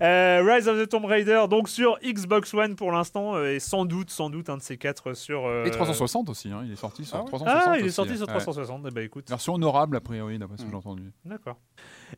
Euh, 0.00 0.42
Rise 0.44 0.66
of 0.68 0.78
the 0.78 0.88
Tomb 0.88 1.04
Raider, 1.04 1.44
donc 1.48 1.68
sur 1.68 1.98
Xbox 2.02 2.54
One 2.54 2.76
pour 2.76 2.90
l'instant, 2.90 3.36
euh, 3.36 3.54
et 3.54 3.60
sans 3.60 3.84
doute, 3.84 4.10
sans 4.10 4.30
doute 4.30 4.48
un 4.48 4.56
de 4.56 4.62
ces 4.62 4.78
quatre 4.78 5.14
sur. 5.14 5.48
Et 5.64 5.70
360 5.70 6.30
aussi, 6.30 6.50
hein, 6.50 6.62
il 6.64 6.72
est 6.72 6.76
sorti 6.76 7.04
sur 7.04 7.18
ah 7.18 7.24
360. 7.26 7.62
Ah, 7.66 7.78
il 7.78 7.86
est 7.86 7.90
sorti 7.90 8.16
sur 8.16 8.26
360. 8.26 8.86
Eh 8.88 8.90
ben, 8.90 9.04
écoute. 9.04 9.28
Version 9.28 9.54
honorable, 9.54 9.96
a 9.96 10.00
priori, 10.00 10.38
d'après 10.38 10.56
ce 10.56 10.64
que 10.64 10.70
j'ai 10.70 10.76
entendu. 10.76 11.12
D'accord. 11.24 11.58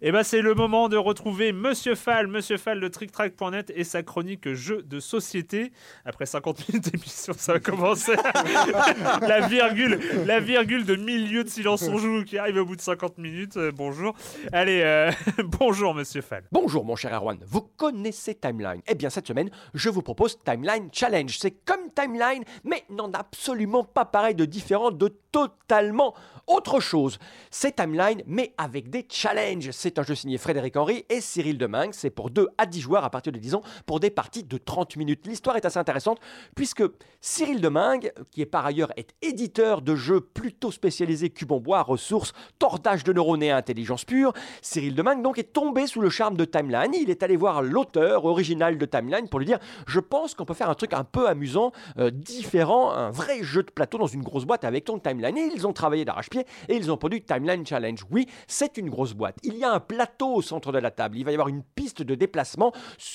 Et 0.02 0.08
eh 0.08 0.12
ben, 0.12 0.22
c'est 0.22 0.42
le 0.42 0.52
moment 0.52 0.90
de 0.90 0.98
retrouver 0.98 1.52
Monsieur 1.52 1.94
Fall, 1.94 2.26
Monsieur 2.26 2.58
Fall 2.58 2.80
de 2.80 2.88
TrickTrack.net 2.88 3.72
et 3.74 3.82
sa 3.82 4.02
chronique 4.02 4.52
jeu 4.52 4.82
de 4.82 5.00
société. 5.00 5.72
Après 6.04 6.26
50 6.26 6.68
minutes 6.68 6.92
d'émission, 6.92 7.32
ça 7.34 7.54
va 7.54 7.60
commencer. 7.60 8.12
la 9.22 9.48
virgule, 9.48 9.98
la 10.26 10.38
virgule 10.38 10.84
de 10.84 10.96
milieu 10.96 11.44
de 11.44 11.48
silence 11.48 11.82
on 11.88 11.96
joue 11.96 12.24
qui 12.24 12.36
arrive 12.36 12.58
au 12.58 12.66
bout 12.66 12.76
de 12.76 12.82
50 12.82 13.16
minutes. 13.16 13.56
Euh, 13.56 13.72
bonjour. 13.74 14.14
Allez, 14.52 14.82
euh, 14.82 15.10
bonjour 15.44 15.94
Monsieur 15.94 16.20
Fall. 16.20 16.44
Bonjour 16.52 16.84
mon 16.84 16.94
cher 16.94 17.14
Erwan. 17.14 17.38
Vous 17.46 17.62
connaissez 17.62 18.34
Timeline 18.34 18.82
Eh 18.86 18.94
bien 18.94 19.08
cette 19.08 19.26
semaine, 19.26 19.48
je 19.72 19.88
vous 19.88 20.02
propose 20.02 20.38
Timeline 20.44 20.90
Challenge. 20.92 21.34
C'est 21.38 21.64
comme 21.64 21.90
Timeline, 21.94 22.44
mais 22.64 22.84
n'en 22.90 23.10
absolument 23.12 23.84
pas 23.84 24.04
pareil 24.04 24.34
de 24.34 24.44
différent, 24.44 24.90
de 24.90 25.08
totalement 25.32 26.14
autre 26.46 26.80
chose. 26.80 27.18
C'est 27.50 27.76
Timeline, 27.76 28.22
mais 28.26 28.52
avec 28.58 28.90
des 28.90 29.06
challenges. 29.10 29.70
C'est 29.86 30.00
un 30.00 30.02
jeu 30.02 30.16
signé 30.16 30.36
Frédéric 30.36 30.76
Henry 30.76 31.04
et 31.08 31.20
Cyril 31.20 31.58
Demingue. 31.58 31.90
C'est 31.92 32.10
pour 32.10 32.30
2 32.30 32.48
à 32.58 32.66
10 32.66 32.80
joueurs 32.80 33.04
à 33.04 33.10
partir 33.10 33.32
de 33.32 33.38
10 33.38 33.54
ans 33.54 33.62
pour 33.86 34.00
des 34.00 34.10
parties 34.10 34.42
de 34.42 34.58
30 34.58 34.96
minutes. 34.96 35.28
L'histoire 35.28 35.54
est 35.54 35.64
assez 35.64 35.78
intéressante 35.78 36.18
puisque 36.56 36.82
Cyril 37.20 37.60
Demingue, 37.60 38.12
qui 38.32 38.42
est 38.42 38.46
par 38.46 38.66
ailleurs 38.66 38.92
éditeur 39.22 39.82
de 39.82 39.94
jeux 39.94 40.20
plutôt 40.20 40.72
spécialisés 40.72 41.30
cube 41.30 41.52
en 41.52 41.60
bois, 41.60 41.82
ressources, 41.82 42.32
tordage 42.58 43.04
de 43.04 43.12
neurones 43.12 43.44
et 43.44 43.52
intelligence 43.52 44.04
pure, 44.04 44.32
Cyril 44.60 44.96
Demingue 44.96 45.22
donc 45.22 45.38
est 45.38 45.52
tombé 45.52 45.86
sous 45.86 46.00
le 46.00 46.10
charme 46.10 46.36
de 46.36 46.44
Timeline. 46.44 46.92
Il 46.92 47.08
est 47.08 47.22
allé 47.22 47.36
voir 47.36 47.62
l'auteur 47.62 48.24
original 48.24 48.78
de 48.78 48.86
Timeline 48.86 49.28
pour 49.28 49.38
lui 49.38 49.46
dire 49.46 49.60
Je 49.86 50.00
pense 50.00 50.34
qu'on 50.34 50.44
peut 50.44 50.54
faire 50.54 50.68
un 50.68 50.74
truc 50.74 50.94
un 50.94 51.04
peu 51.04 51.28
amusant, 51.28 51.70
euh, 51.98 52.10
différent, 52.10 52.90
un 52.90 53.10
vrai 53.10 53.44
jeu 53.44 53.62
de 53.62 53.70
plateau 53.70 53.98
dans 53.98 54.08
une 54.08 54.24
grosse 54.24 54.46
boîte 54.46 54.64
avec 54.64 54.84
ton 54.84 54.98
Timeline. 54.98 55.38
Et 55.38 55.48
ils 55.54 55.64
ont 55.64 55.72
travaillé 55.72 56.04
d'arrache-pied 56.04 56.44
et 56.68 56.74
ils 56.74 56.90
ont 56.90 56.96
produit 56.96 57.22
Timeline 57.22 57.64
Challenge. 57.64 58.04
Oui, 58.10 58.26
c'est 58.48 58.76
une 58.78 58.90
grosse 58.90 59.14
boîte. 59.14 59.36
Il 59.44 59.54
y 59.54 59.62
a 59.62 59.75
un 59.76 59.80
plateau 59.80 60.34
au 60.34 60.42
centre 60.42 60.72
de 60.72 60.78
la 60.78 60.90
table. 60.90 61.18
Il 61.18 61.24
va 61.24 61.30
y 61.30 61.34
avoir 61.34 61.48
une 61.48 61.62
piste 61.62 62.02
de 62.02 62.14
déplacement 62.14 62.72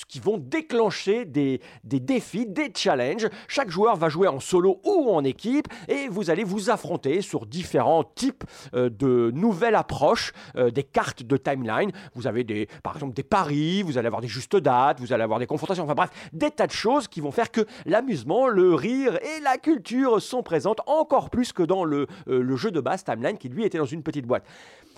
qui 0.08 0.20
vont 0.20 0.38
déclencher 0.38 1.24
des, 1.24 1.60
des 1.84 2.00
défis, 2.00 2.46
des 2.46 2.72
challenges. 2.74 3.28
Chaque 3.48 3.70
joueur 3.70 3.96
va 3.96 4.08
jouer 4.08 4.28
en 4.28 4.40
solo 4.40 4.80
ou 4.84 5.10
en 5.10 5.24
équipe 5.24 5.66
et 5.88 6.08
vous 6.08 6.30
allez 6.30 6.44
vous 6.44 6.70
affronter 6.70 7.20
sur 7.20 7.46
différents 7.46 8.04
types 8.04 8.44
euh, 8.74 8.88
de 8.90 9.32
nouvelles 9.34 9.74
approches 9.74 10.32
euh, 10.56 10.70
des 10.70 10.84
cartes 10.84 11.24
de 11.24 11.36
timeline. 11.36 11.90
Vous 12.14 12.26
avez 12.26 12.44
des, 12.44 12.68
par 12.82 12.94
exemple 12.94 13.14
des 13.14 13.24
paris, 13.24 13.82
vous 13.82 13.98
allez 13.98 14.06
avoir 14.06 14.22
des 14.22 14.28
justes 14.28 14.56
dates, 14.56 15.00
vous 15.00 15.12
allez 15.12 15.24
avoir 15.24 15.40
des 15.40 15.46
confrontations, 15.46 15.84
enfin 15.84 15.94
bref, 15.94 16.10
des 16.32 16.50
tas 16.50 16.66
de 16.66 16.72
choses 16.72 17.08
qui 17.08 17.20
vont 17.20 17.32
faire 17.32 17.50
que 17.50 17.66
l'amusement, 17.86 18.46
le 18.48 18.74
rire 18.74 19.16
et 19.16 19.40
la 19.42 19.58
culture 19.58 20.22
sont 20.22 20.42
présentes 20.42 20.80
encore 20.86 21.30
plus 21.30 21.52
que 21.52 21.64
dans 21.64 21.84
le, 21.84 22.06
euh, 22.28 22.40
le 22.40 22.56
jeu 22.56 22.70
de 22.70 22.80
base 22.80 23.02
timeline 23.02 23.36
qui 23.36 23.48
lui 23.48 23.64
était 23.64 23.78
dans 23.78 23.84
une 23.84 24.04
petite 24.04 24.26
boîte. 24.26 24.44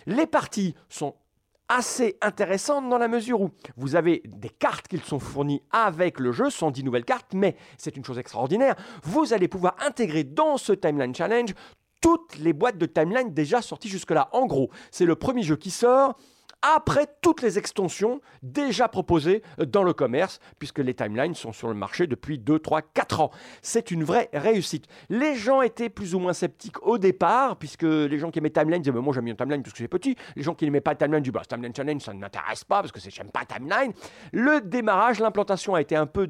Les 0.06 0.26
parties 0.26 0.74
sont 0.88 1.14
assez 1.68 2.16
intéressantes 2.20 2.88
dans 2.88 2.98
la 2.98 3.08
mesure 3.08 3.40
où 3.40 3.50
vous 3.76 3.96
avez 3.96 4.22
des 4.26 4.50
cartes 4.50 4.88
qui 4.88 4.98
sont 4.98 5.18
fournies 5.18 5.62
avec 5.70 6.20
le 6.20 6.32
jeu, 6.32 6.50
110 6.50 6.84
nouvelles 6.84 7.04
cartes, 7.04 7.32
mais 7.34 7.56
c'est 7.78 7.96
une 7.96 8.04
chose 8.04 8.18
extraordinaire, 8.18 8.74
vous 9.02 9.32
allez 9.32 9.48
pouvoir 9.48 9.76
intégrer 9.84 10.24
dans 10.24 10.56
ce 10.56 10.72
Timeline 10.72 11.14
Challenge 11.14 11.54
toutes 12.00 12.36
les 12.36 12.52
boîtes 12.52 12.76
de 12.76 12.84
timeline 12.84 13.32
déjà 13.32 13.62
sorties 13.62 13.88
jusque-là. 13.88 14.28
En 14.32 14.44
gros, 14.44 14.68
c'est 14.90 15.06
le 15.06 15.16
premier 15.16 15.42
jeu 15.42 15.56
qui 15.56 15.70
sort, 15.70 16.18
après 16.64 17.06
toutes 17.20 17.42
les 17.42 17.58
extensions 17.58 18.20
déjà 18.42 18.88
proposées 18.88 19.42
dans 19.58 19.82
le 19.82 19.92
commerce, 19.92 20.38
puisque 20.58 20.78
les 20.78 20.94
timelines 20.94 21.34
sont 21.34 21.52
sur 21.52 21.68
le 21.68 21.74
marché 21.74 22.06
depuis 22.06 22.38
2, 22.38 22.58
3, 22.58 22.80
4 22.82 23.20
ans. 23.20 23.30
C'est 23.60 23.90
une 23.90 24.02
vraie 24.02 24.30
réussite. 24.32 24.86
Les 25.10 25.34
gens 25.34 25.60
étaient 25.60 25.90
plus 25.90 26.14
ou 26.14 26.18
moins 26.18 26.32
sceptiques 26.32 26.84
au 26.86 26.96
départ, 26.96 27.56
puisque 27.56 27.82
les 27.82 28.18
gens 28.18 28.30
qui 28.30 28.38
aimaient 28.38 28.50
timeline 28.50 28.80
disaient 28.80 28.94
Moi 28.96 29.12
j'aime 29.12 29.26
bien 29.26 29.34
timeline 29.34 29.62
parce 29.62 29.74
que 29.74 29.78
j'ai 29.78 29.88
petit. 29.88 30.16
Les 30.36 30.42
gens 30.42 30.54
qui 30.54 30.64
n'aimaient 30.64 30.80
pas 30.80 30.94
timeline 30.94 31.22
disaient 31.22 31.32
bah, 31.32 31.42
Timeline 31.46 31.74
Challenge, 31.74 32.00
ça 32.00 32.14
ne 32.14 32.18
m'intéresse 32.18 32.64
pas 32.64 32.80
parce 32.80 32.92
que 32.92 33.00
j'aime 33.10 33.30
pas 33.30 33.44
timeline. 33.44 33.92
Le 34.32 34.60
démarrage, 34.60 35.20
l'implantation 35.20 35.74
a 35.74 35.80
été 35.80 35.96
un 35.96 36.06
peu 36.06 36.28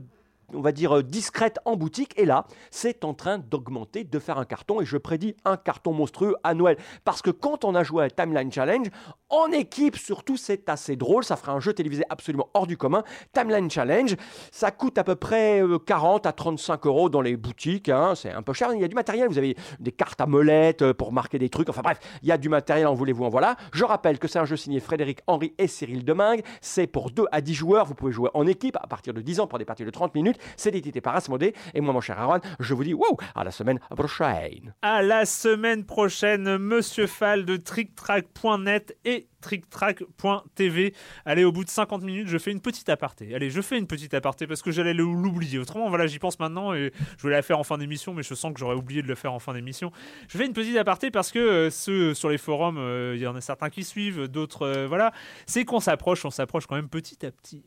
on 0.52 0.60
va 0.60 0.72
dire, 0.72 0.98
euh, 0.98 1.02
discrète 1.02 1.58
en 1.64 1.76
boutique. 1.76 2.18
Et 2.18 2.24
là, 2.24 2.46
c'est 2.70 3.04
en 3.04 3.14
train 3.14 3.38
d'augmenter, 3.38 4.04
de 4.04 4.18
faire 4.18 4.38
un 4.38 4.44
carton. 4.44 4.80
Et 4.80 4.84
je 4.84 4.96
prédis 4.96 5.36
un 5.44 5.56
carton 5.56 5.92
monstrueux 5.92 6.34
à 6.42 6.54
Noël. 6.54 6.76
Parce 7.04 7.22
que 7.22 7.30
quand 7.30 7.64
on 7.64 7.74
a 7.74 7.82
joué 7.82 8.04
à 8.04 8.10
Timeline 8.10 8.52
Challenge, 8.52 8.88
en 9.34 9.50
équipe. 9.52 9.96
Surtout, 9.96 10.36
c'est 10.36 10.68
assez 10.68 10.96
drôle. 10.96 11.24
Ça 11.24 11.36
fera 11.36 11.52
un 11.52 11.60
jeu 11.60 11.72
télévisé 11.72 12.04
absolument 12.08 12.48
hors 12.54 12.66
du 12.66 12.76
commun. 12.76 13.02
Timeline 13.32 13.70
Challenge. 13.70 14.16
Ça 14.52 14.70
coûte 14.70 14.98
à 14.98 15.04
peu 15.04 15.16
près 15.16 15.62
40 15.86 16.26
euh, 16.26 16.28
à 16.28 16.32
35 16.32 16.86
euros 16.86 17.08
dans 17.08 17.20
les 17.20 17.36
boutiques. 17.36 17.88
Hein. 17.88 18.14
C'est 18.14 18.30
un 18.30 18.42
peu 18.42 18.52
cher. 18.52 18.72
Il 18.72 18.80
y 18.80 18.84
a 18.84 18.88
du 18.88 18.94
matériel. 18.94 19.28
Vous 19.28 19.38
avez 19.38 19.56
des 19.80 19.92
cartes 19.92 20.20
à 20.20 20.26
molettes 20.26 20.82
euh, 20.82 20.94
pour 20.94 21.12
marquer 21.12 21.38
des 21.38 21.48
trucs. 21.48 21.68
Enfin 21.68 21.82
bref, 21.82 21.98
il 22.22 22.28
y 22.28 22.32
a 22.32 22.38
du 22.38 22.48
matériel. 22.48 22.86
En 22.86 22.94
voulez-vous 22.94 23.24
en 23.24 23.28
voilà. 23.28 23.56
Je 23.72 23.84
rappelle 23.84 24.18
que 24.18 24.28
c'est 24.28 24.38
un 24.38 24.44
jeu 24.44 24.56
signé 24.56 24.80
Frédéric 24.80 25.20
Henry 25.26 25.54
et 25.58 25.66
Cyril 25.66 26.04
Demingue. 26.04 26.42
C'est 26.60 26.86
pour 26.86 27.10
2 27.10 27.24
à 27.32 27.40
10 27.40 27.54
joueurs. 27.54 27.86
Vous 27.86 27.94
pouvez 27.94 28.12
jouer 28.12 28.30
en 28.34 28.46
équipe 28.46 28.76
à 28.76 28.86
partir 28.86 29.12
de 29.14 29.20
10 29.20 29.40
ans 29.40 29.46
pour 29.46 29.58
des 29.58 29.64
parties 29.64 29.84
de 29.84 29.90
30 29.90 30.14
minutes. 30.14 30.38
C'est 30.56 30.74
édité 30.74 31.00
par 31.00 31.16
Asmodée. 31.16 31.54
Et 31.74 31.80
moi, 31.80 31.92
mon 31.92 32.00
cher 32.00 32.18
Aaron, 32.18 32.40
je 32.60 32.74
vous 32.74 32.84
dis 32.84 32.94
wow, 32.94 33.16
à 33.34 33.44
la 33.44 33.50
semaine 33.50 33.80
prochaine. 33.96 34.74
À 34.82 35.02
la 35.02 35.24
semaine 35.24 35.84
prochaine, 35.84 36.58
Monsieur 36.58 37.06
Fall 37.06 37.44
de 37.44 37.56
TrickTrack.net 37.56 38.96
et 39.04 39.23
tricktrack.tv. 39.40 40.94
Allez, 41.24 41.44
au 41.44 41.52
bout 41.52 41.64
de 41.64 41.70
50 41.70 42.02
minutes, 42.02 42.28
je 42.28 42.38
fais 42.38 42.50
une 42.50 42.60
petite 42.60 42.88
aparté. 42.88 43.34
Allez, 43.34 43.50
je 43.50 43.60
fais 43.60 43.78
une 43.78 43.86
petite 43.86 44.14
aparté 44.14 44.46
parce 44.46 44.62
que 44.62 44.70
j'allais 44.70 44.94
l'oublier. 44.94 45.58
Autrement, 45.58 45.88
voilà, 45.88 46.06
j'y 46.06 46.18
pense 46.18 46.38
maintenant 46.38 46.72
et 46.74 46.92
je 47.16 47.22
voulais 47.22 47.36
la 47.36 47.42
faire 47.42 47.58
en 47.58 47.64
fin 47.64 47.78
d'émission, 47.78 48.14
mais 48.14 48.22
je 48.22 48.34
sens 48.34 48.52
que 48.52 48.60
j'aurais 48.60 48.76
oublié 48.76 49.02
de 49.02 49.08
le 49.08 49.14
faire 49.14 49.32
en 49.32 49.38
fin 49.38 49.52
d'émission. 49.52 49.92
Je 50.28 50.38
fais 50.38 50.46
une 50.46 50.52
petite 50.52 50.76
aparté 50.76 51.10
parce 51.10 51.30
que 51.30 51.38
euh, 51.38 51.70
ceux 51.70 52.14
sur 52.14 52.30
les 52.30 52.38
forums, 52.38 52.78
euh, 52.78 53.14
il 53.16 53.22
y 53.22 53.26
en 53.26 53.36
a 53.36 53.40
certains 53.40 53.70
qui 53.70 53.84
suivent, 53.84 54.28
d'autres, 54.28 54.62
euh, 54.62 54.86
voilà. 54.86 55.12
C'est 55.46 55.64
qu'on 55.64 55.80
s'approche, 55.80 56.24
on 56.24 56.30
s'approche 56.30 56.66
quand 56.66 56.76
même 56.76 56.88
petit 56.88 57.24
à 57.26 57.30
petit 57.30 57.64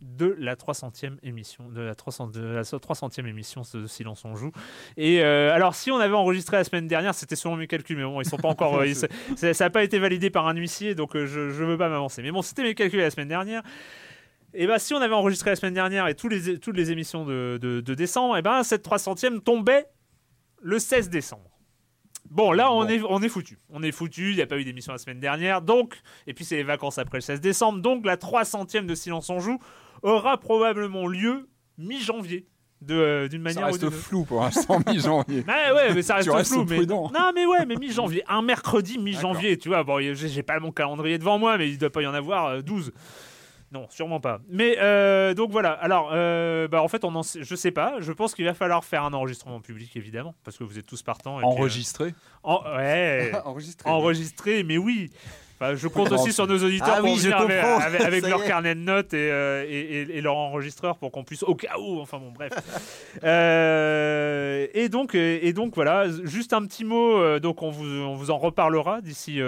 de 0.00 0.34
la 0.38 0.54
300e 0.54 1.16
émission, 1.22 1.68
de 1.68 1.80
la 1.80 1.94
300, 1.94 2.28
de 2.28 2.40
la 2.40 2.62
300e 2.62 3.26
émission 3.26 3.62
de 3.74 3.86
Silence 3.86 4.24
on 4.24 4.34
joue. 4.36 4.52
Et 4.96 5.22
euh, 5.22 5.52
alors, 5.52 5.74
si 5.74 5.90
on 5.90 5.98
avait 5.98 6.14
enregistré 6.14 6.56
la 6.56 6.64
semaine 6.64 6.86
dernière, 6.86 7.14
c'était 7.14 7.36
selon 7.36 7.56
mes 7.56 7.66
calculs, 7.66 7.96
mais 7.96 8.04
bon, 8.04 8.20
ils 8.20 8.28
sont 8.28 8.36
pas 8.36 8.48
encore, 8.48 8.82
ça 9.36 9.52
n'a 9.58 9.70
pas 9.70 9.82
été 9.82 9.98
validé 9.98 10.30
par 10.30 10.46
un 10.46 10.54
huissier, 10.54 10.94
donc 10.94 11.16
euh, 11.16 11.26
je, 11.26 11.40
ne 11.40 11.66
veux 11.66 11.78
pas 11.78 11.88
m'avancer. 11.88 12.22
Mais 12.22 12.30
bon, 12.30 12.42
c'était 12.42 12.62
mes 12.62 12.74
calculs 12.74 13.00
la 13.00 13.10
semaine 13.10 13.28
dernière. 13.28 13.62
Et 14.54 14.66
bah, 14.66 14.78
si 14.78 14.94
on 14.94 15.00
avait 15.00 15.14
enregistré 15.14 15.50
la 15.50 15.56
semaine 15.56 15.74
dernière 15.74 16.06
et 16.08 16.14
tous 16.14 16.28
les, 16.28 16.58
toutes 16.58 16.76
les 16.76 16.90
émissions 16.90 17.24
de, 17.24 17.58
de, 17.60 17.94
décembre, 17.94 18.36
et 18.36 18.42
ben 18.42 18.62
cette 18.62 18.86
300e 18.86 19.40
tombait 19.40 19.86
le 20.62 20.78
16 20.78 21.10
décembre. 21.10 21.57
Bon, 22.30 22.52
là, 22.52 22.72
on, 22.72 22.86
Est, 22.86 23.00
on 23.08 23.22
est 23.22 23.28
foutu. 23.28 23.58
On 23.70 23.82
est 23.82 23.92
foutu, 23.92 24.30
il 24.30 24.36
n'y 24.36 24.42
a 24.42 24.46
pas 24.46 24.58
eu 24.58 24.64
d'émission 24.64 24.92
la 24.92 24.98
semaine 24.98 25.20
dernière, 25.20 25.62
donc, 25.62 26.00
et 26.26 26.34
puis 26.34 26.44
c'est 26.44 26.56
les 26.56 26.62
vacances 26.62 26.98
après 26.98 27.18
le 27.18 27.22
16 27.22 27.40
décembre, 27.40 27.80
donc 27.80 28.04
la 28.04 28.16
300e 28.16 28.86
de 28.86 28.94
Silence 28.94 29.30
on 29.30 29.40
joue 29.40 29.58
aura 30.02 30.38
probablement 30.38 31.06
lieu 31.06 31.48
mi-janvier. 31.78 32.46
Euh, 32.90 33.26
d'une 33.26 33.42
manière 33.42 33.62
ça 33.62 33.86
reste 33.86 33.90
flou 33.90 34.24
pour 34.24 34.40
l'instant 34.40 34.78
mi-janvier. 34.86 35.42
Mais 35.48 35.72
ouais 35.72 35.92
mais 35.94 36.02
ça 36.02 36.14
reste 36.14 36.30
flou 36.46 36.64
mais 36.64 36.86
non 36.86 37.10
mais 37.34 37.44
ouais 37.44 37.66
mais 37.66 37.74
mi-janvier 37.74 38.22
un 38.28 38.40
mercredi 38.40 38.98
mi-janvier 38.98 39.58
tu 39.58 39.68
vois 39.68 39.82
bon 39.82 39.98
j'ai 40.14 40.42
pas 40.44 40.60
mon 40.60 40.70
calendrier 40.70 41.18
devant 41.18 41.40
moi 41.40 41.58
mais 41.58 41.68
il 41.68 41.76
doit 41.76 41.90
pas 41.90 42.02
y 42.02 42.06
en 42.06 42.14
avoir 42.14 42.62
12 42.62 42.88
euh, 42.88 42.90
non, 43.72 43.86
sûrement 43.90 44.20
pas. 44.20 44.40
Mais 44.48 44.76
euh, 44.78 45.34
donc 45.34 45.50
voilà. 45.50 45.72
Alors, 45.72 46.10
bah 46.68 46.82
en 46.82 46.88
fait, 46.88 47.04
on 47.04 47.14
en 47.14 47.22
sait, 47.22 47.42
je 47.42 47.54
sais 47.54 47.70
pas. 47.70 48.00
Je 48.00 48.12
pense 48.12 48.34
qu'il 48.34 48.44
va 48.44 48.54
falloir 48.54 48.84
faire 48.84 49.04
un 49.04 49.12
enregistrement 49.12 49.60
public, 49.60 49.94
évidemment, 49.96 50.34
parce 50.44 50.56
que 50.56 50.64
vous 50.64 50.78
êtes 50.78 50.86
tous 50.86 51.02
partants. 51.02 51.40
Enregistré. 51.42 52.14
ouais. 52.44 53.32
enregistré. 53.44 53.90
Enregistré, 53.90 54.62
mais 54.62 54.78
oui 54.78 55.10
je 55.60 55.88
compte 55.88 56.12
aussi 56.12 56.32
sur 56.32 56.46
nos 56.46 56.62
auditeurs 56.62 56.96
ah, 56.98 57.00
pour 57.00 57.12
oui, 57.12 57.26
avec, 58.00 58.26
leur 58.26 58.44
carnet 58.44 58.74
de 58.74 58.80
notes 58.80 59.14
euh, 59.14 59.64
et, 59.68 60.02
et, 60.02 60.20
leur 60.20 60.36
enregistreur 60.36 60.98
pour 60.98 61.10
qu'on 61.10 61.24
puisse, 61.24 61.42
au 61.42 61.54
cas 61.54 61.76
où, 61.78 62.00
enfin 62.00 62.18
bon, 62.18 62.32
bref. 62.32 62.52
Euh, 63.24 64.66
et, 64.74 64.88
donc, 64.88 65.14
et 65.14 65.52
donc, 65.52 65.74
voilà, 65.74 66.06
juste 66.24 66.52
un 66.52 66.64
petit 66.64 66.84
mot, 66.84 67.18
euh, 67.18 67.40
donc 67.40 67.62
on 67.62 67.70
vous, 67.70 67.84
on 67.84 68.14
vous 68.14 68.30
en 68.30 68.38
reparlera 68.38 69.00
d'ici 69.00 69.40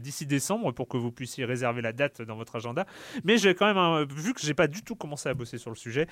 d'ici 0.00 0.26
décembre 0.26 0.72
pour 0.72 0.88
que 0.88 0.96
vous 0.96 1.12
puissiez 1.12 1.44
réserver 1.44 1.82
la 1.82 1.92
date 1.92 2.22
dans 2.22 2.36
votre 2.36 2.56
agenda. 2.56 2.86
Mais 3.24 3.36
j'ai 3.36 3.54
quand 3.54 3.72
même, 3.72 4.06
vu 4.08 4.32
que 4.32 4.40
j'ai 4.40 4.54
pas 4.54 4.68
du 4.68 4.82
tout 4.82 4.94
commencé 4.94 5.28
à 5.28 5.34
bosser 5.34 5.58
sur 5.58 5.70
le 5.70 5.76
sujet, 5.76 6.06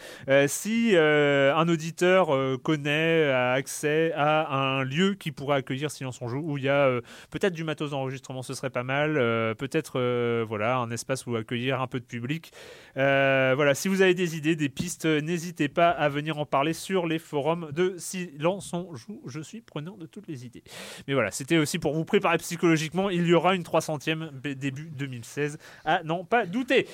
si 0.46 0.96
un 0.96 1.68
auditeur 1.68 2.28
connaît, 2.62 3.30
a 3.30 3.52
accès 3.52 4.12
à 4.14 4.54
un 4.54 4.82
lieu 4.84 5.14
qui 5.14 5.32
pourrait 5.32 5.58
accueillir 5.58 5.90
Silence 5.90 6.20
on 6.20 6.28
joue, 6.28 6.42
où 6.44 6.58
il 6.58 6.64
y 6.64 6.68
a 6.68 7.00
peut-être 7.30 7.54
du 7.54 7.64
matos 7.64 7.90
d'enregistrement, 7.90 8.42
ce 8.42 8.54
serait 8.54 8.70
pas 8.70 8.84
mal 8.84 9.16
euh, 9.37 9.37
peut-être 9.56 9.98
euh, 10.00 10.44
voilà 10.46 10.78
un 10.78 10.90
espace 10.90 11.26
où 11.26 11.36
accueillir 11.36 11.80
un 11.80 11.86
peu 11.86 12.00
de 12.00 12.04
public. 12.04 12.52
Euh, 12.96 13.52
voilà, 13.54 13.74
si 13.74 13.88
vous 13.88 14.02
avez 14.02 14.14
des 14.14 14.36
idées, 14.36 14.56
des 14.56 14.68
pistes, 14.68 15.06
n'hésitez 15.06 15.68
pas 15.68 15.90
à 15.90 16.08
venir 16.08 16.38
en 16.38 16.46
parler 16.46 16.72
sur 16.72 17.06
les 17.06 17.18
forums 17.18 17.70
de 17.72 17.96
Silence 17.98 18.72
on 18.72 18.94
joue. 18.94 19.20
Je 19.26 19.40
suis 19.40 19.60
preneur 19.60 19.96
de 19.96 20.06
toutes 20.06 20.28
les 20.28 20.44
idées. 20.44 20.62
Mais 21.06 21.14
voilà, 21.14 21.30
c'était 21.30 21.58
aussi 21.58 21.78
pour 21.78 21.94
vous 21.94 22.04
préparer 22.04 22.38
psychologiquement. 22.38 23.10
Il 23.10 23.26
y 23.26 23.34
aura 23.34 23.54
une 23.54 23.62
300e 23.62 24.30
début 24.54 24.90
2016. 24.90 25.58
Ah 25.84 26.02
non, 26.04 26.24
pas 26.24 26.46
douter. 26.46 26.86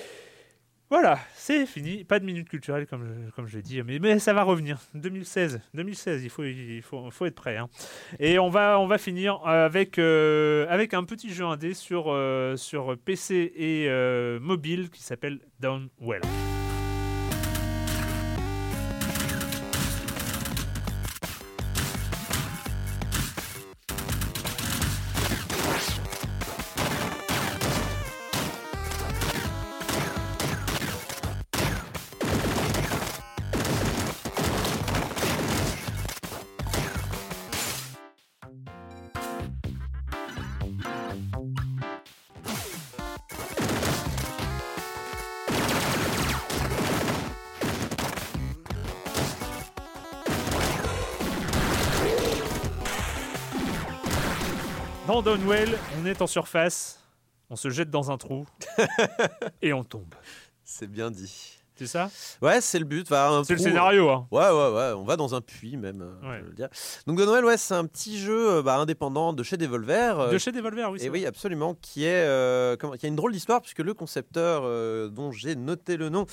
Voilà, 0.89 1.17
c'est 1.33 1.65
fini. 1.65 2.03
Pas 2.03 2.19
de 2.19 2.25
minute 2.25 2.47
culturelle 2.47 2.85
comme 2.85 3.05
je, 3.05 3.31
comme 3.31 3.47
je 3.47 3.57
l'ai 3.57 3.63
dit, 3.63 3.81
mais, 3.81 3.97
mais 3.97 4.19
ça 4.19 4.33
va 4.33 4.43
revenir. 4.43 4.77
2016, 4.93 5.61
2016, 5.73 6.23
il 6.23 6.29
faut, 6.29 6.43
il 6.43 6.81
faut, 6.83 7.09
faut 7.09 7.25
être 7.25 7.35
prêt. 7.35 7.57
Hein. 7.57 7.69
Et 8.19 8.37
on 8.37 8.49
va, 8.49 8.79
on 8.79 8.85
va 8.85 8.99
finir 8.99 9.41
avec, 9.45 9.97
euh, 9.97 10.67
avec 10.69 10.93
un 10.93 11.03
petit 11.03 11.33
jeu 11.33 11.45
indé 11.45 11.73
sur, 11.73 12.05
euh, 12.07 12.55
sur 12.55 12.95
PC 12.97 13.51
et 13.55 13.87
euh, 13.89 14.39
mobile 14.39 14.89
qui 14.91 15.01
s'appelle 15.01 15.39
Downwell. 15.59 16.21
Downwell, 55.35 55.77
on 55.99 56.05
est 56.05 56.21
en 56.21 56.27
surface, 56.27 57.03
on 57.49 57.57
se 57.57 57.69
jette 57.69 57.89
dans 57.89 58.09
un 58.09 58.17
trou 58.17 58.45
et 59.61 59.73
on 59.73 59.83
tombe. 59.83 60.15
C'est 60.63 60.87
bien 60.87 61.11
dit. 61.11 61.59
C'est 61.77 61.87
ça? 61.87 62.09
Ouais, 62.41 62.61
c'est 62.61 62.79
le 62.79 62.85
but. 62.85 63.07
c'est 63.09 63.53
le 63.53 63.57
scénario. 63.57 64.09
Hein. 64.09 64.27
Ouais, 64.31 64.49
ouais, 64.49 64.69
ouais. 64.71 64.93
On 64.95 65.03
va 65.03 65.17
dans 65.17 65.35
un 65.35 65.41
puits 65.41 65.75
même. 65.75 66.01
Euh, 66.01 66.39
je 66.39 66.45
veux 66.45 66.53
dire. 66.53 66.69
Donc 67.05 67.17
de 67.17 67.25
Noël, 67.25 67.43
ouais, 67.43 67.57
c'est 67.57 67.73
un 67.73 67.85
petit 67.85 68.17
jeu 68.17 68.49
euh, 68.49 68.61
bah, 68.61 68.77
indépendant 68.77 69.33
de 69.33 69.43
chez 69.43 69.57
Devolver. 69.57 70.19
Euh, 70.19 70.31
de 70.31 70.37
chez 70.37 70.53
Devolver, 70.53 70.89
oui. 70.91 70.99
Et 71.01 71.09
oui, 71.09 71.25
absolument, 71.25 71.75
qui 71.81 72.05
est, 72.05 72.79
comment, 72.79 72.93
qui 72.93 73.05
a 73.05 73.09
une 73.09 73.17
drôle 73.17 73.33
d'histoire 73.33 73.61
puisque 73.61 73.79
le 73.79 73.93
concepteur 73.93 74.61
dont 75.09 75.31
j'ai 75.31 75.55
noté 75.55 75.97
le 75.97 76.09
nom 76.09 76.25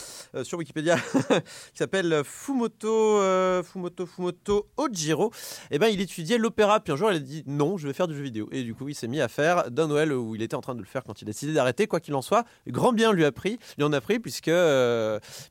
sur 0.45 0.59
Wikipédia, 0.59 0.97
qui 1.77 1.79
s'appelle 1.79 2.23
Fumoto, 2.25 3.21
Fumoto, 3.65 4.07
Fumoto 4.07 4.69
Ojiro, 4.77 5.33
et 5.71 5.77
eh 5.77 5.79
ben 5.79 5.89
il 5.89 6.01
étudiait 6.01 6.39
l'opéra. 6.39 6.81
Puis 6.81 6.93
un 6.93 6.97
jour, 6.97 7.11
il 7.11 7.17
a 7.17 7.21
dit 7.21 7.43
non, 7.47 7.77
je 7.77 7.89
vais 7.89 7.95
faire 7.95 8.07
du 8.07 8.17
jeu 8.17 8.23
vidéo. 8.23 8.49
Et 8.53 8.63
du 8.63 8.75
coup, 8.75 8.89
il 8.89 8.95
s'est 8.95 9.09
mis 9.09 9.21
à 9.21 9.29
faire 9.29 9.71
d'un 9.71 9.89
Noël 9.89 10.13
où 10.13 10.37
il 10.37 10.43
était 10.43 10.55
en 10.55 10.61
train 10.61 10.75
de 10.75 10.81
le 10.81 10.87
faire 10.87 11.03
quand 11.03 11.21
il 11.21 11.25
a 11.25 11.31
décidé 11.33 11.53
d'arrêter. 11.53 11.87
Quoi 11.87 12.01
qu'il 12.01 12.15
en 12.15 12.23
soit, 12.23 12.45
grand 12.69 12.93
bien 12.93 13.13
lui 13.13 13.25
a 13.25 13.33
pris, 13.33 13.59
lui 13.77 13.85
en 13.85 13.93
a 13.93 14.01
pris 14.01 14.21
puisque 14.21 14.51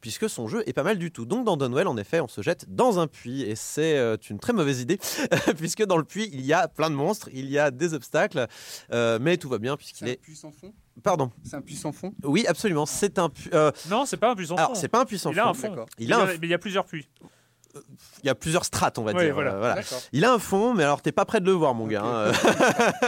puisque 0.01 0.29
son 0.29 0.47
jeu 0.47 0.63
est 0.67 0.73
pas 0.73 0.83
mal 0.83 0.97
du 0.97 1.11
tout. 1.11 1.25
Donc 1.25 1.45
dans 1.45 1.57
Dunwell, 1.57 1.87
en 1.87 1.97
effet, 1.97 2.19
on 2.19 2.27
se 2.27 2.41
jette 2.41 2.65
dans 2.73 2.99
un 2.99 3.07
puits 3.07 3.43
et 3.43 3.55
c'est 3.55 3.97
euh, 3.97 4.17
une 4.29 4.39
très 4.39 4.53
mauvaise 4.53 4.81
idée 4.81 4.99
puisque 5.57 5.83
dans 5.83 5.97
le 5.97 6.03
puits, 6.03 6.29
il 6.33 6.41
y 6.41 6.53
a 6.53 6.67
plein 6.67 6.89
de 6.89 6.95
monstres, 6.95 7.29
il 7.33 7.49
y 7.49 7.57
a 7.59 7.71
des 7.71 7.93
obstacles, 7.93 8.47
euh, 8.91 9.19
mais 9.21 9.37
tout 9.37 9.49
va 9.49 9.57
bien 9.57 9.77
puisqu'il 9.77 10.07
est... 10.07 10.19
Un 10.19 10.23
puits 10.23 10.35
sans 10.35 10.51
fond? 10.51 10.73
Pardon. 11.03 11.31
C'est 11.43 11.55
un 11.55 11.61
puits 11.61 11.75
sans 11.75 11.91
fond? 11.91 12.13
Oui, 12.23 12.45
absolument. 12.47 12.85
C'est 12.85 13.17
un 13.17 13.29
puits. 13.29 13.49
Euh, 13.53 13.71
non, 13.89 14.05
c'est 14.05 14.17
pas 14.17 14.31
un 14.31 14.35
puits 14.35 14.47
sans 14.47 14.55
fond. 14.55 14.63
Alors, 14.63 14.75
c'est 14.75 14.87
pas 14.87 15.01
un 15.01 15.05
puits 15.05 15.17
sans 15.17 15.31
il 15.31 15.39
A 15.39 15.47
un 15.47 15.53
fond. 15.53 15.85
Il, 15.97 16.11
a, 16.13 16.25
mais 16.25 16.37
il 16.43 16.49
y 16.49 16.53
a 16.53 16.59
plusieurs 16.59 16.85
puits 16.85 17.07
il 18.23 18.27
y 18.27 18.29
a 18.29 18.35
plusieurs 18.35 18.65
strates, 18.65 18.97
on 18.97 19.03
va 19.03 19.13
dire. 19.13 19.33
Voilà. 19.33 19.75
Il 20.11 20.25
a 20.25 20.33
un 20.33 20.39
fond, 20.39 20.73
mais 20.73 20.83
alors 20.83 21.01
t'es 21.01 21.11
pas 21.11 21.25
prêt 21.25 21.39
de 21.39 21.45
le 21.45 21.51
voir, 21.53 21.73
mon 21.73 21.87
gars. 21.87 22.03
Hein. 22.03 22.31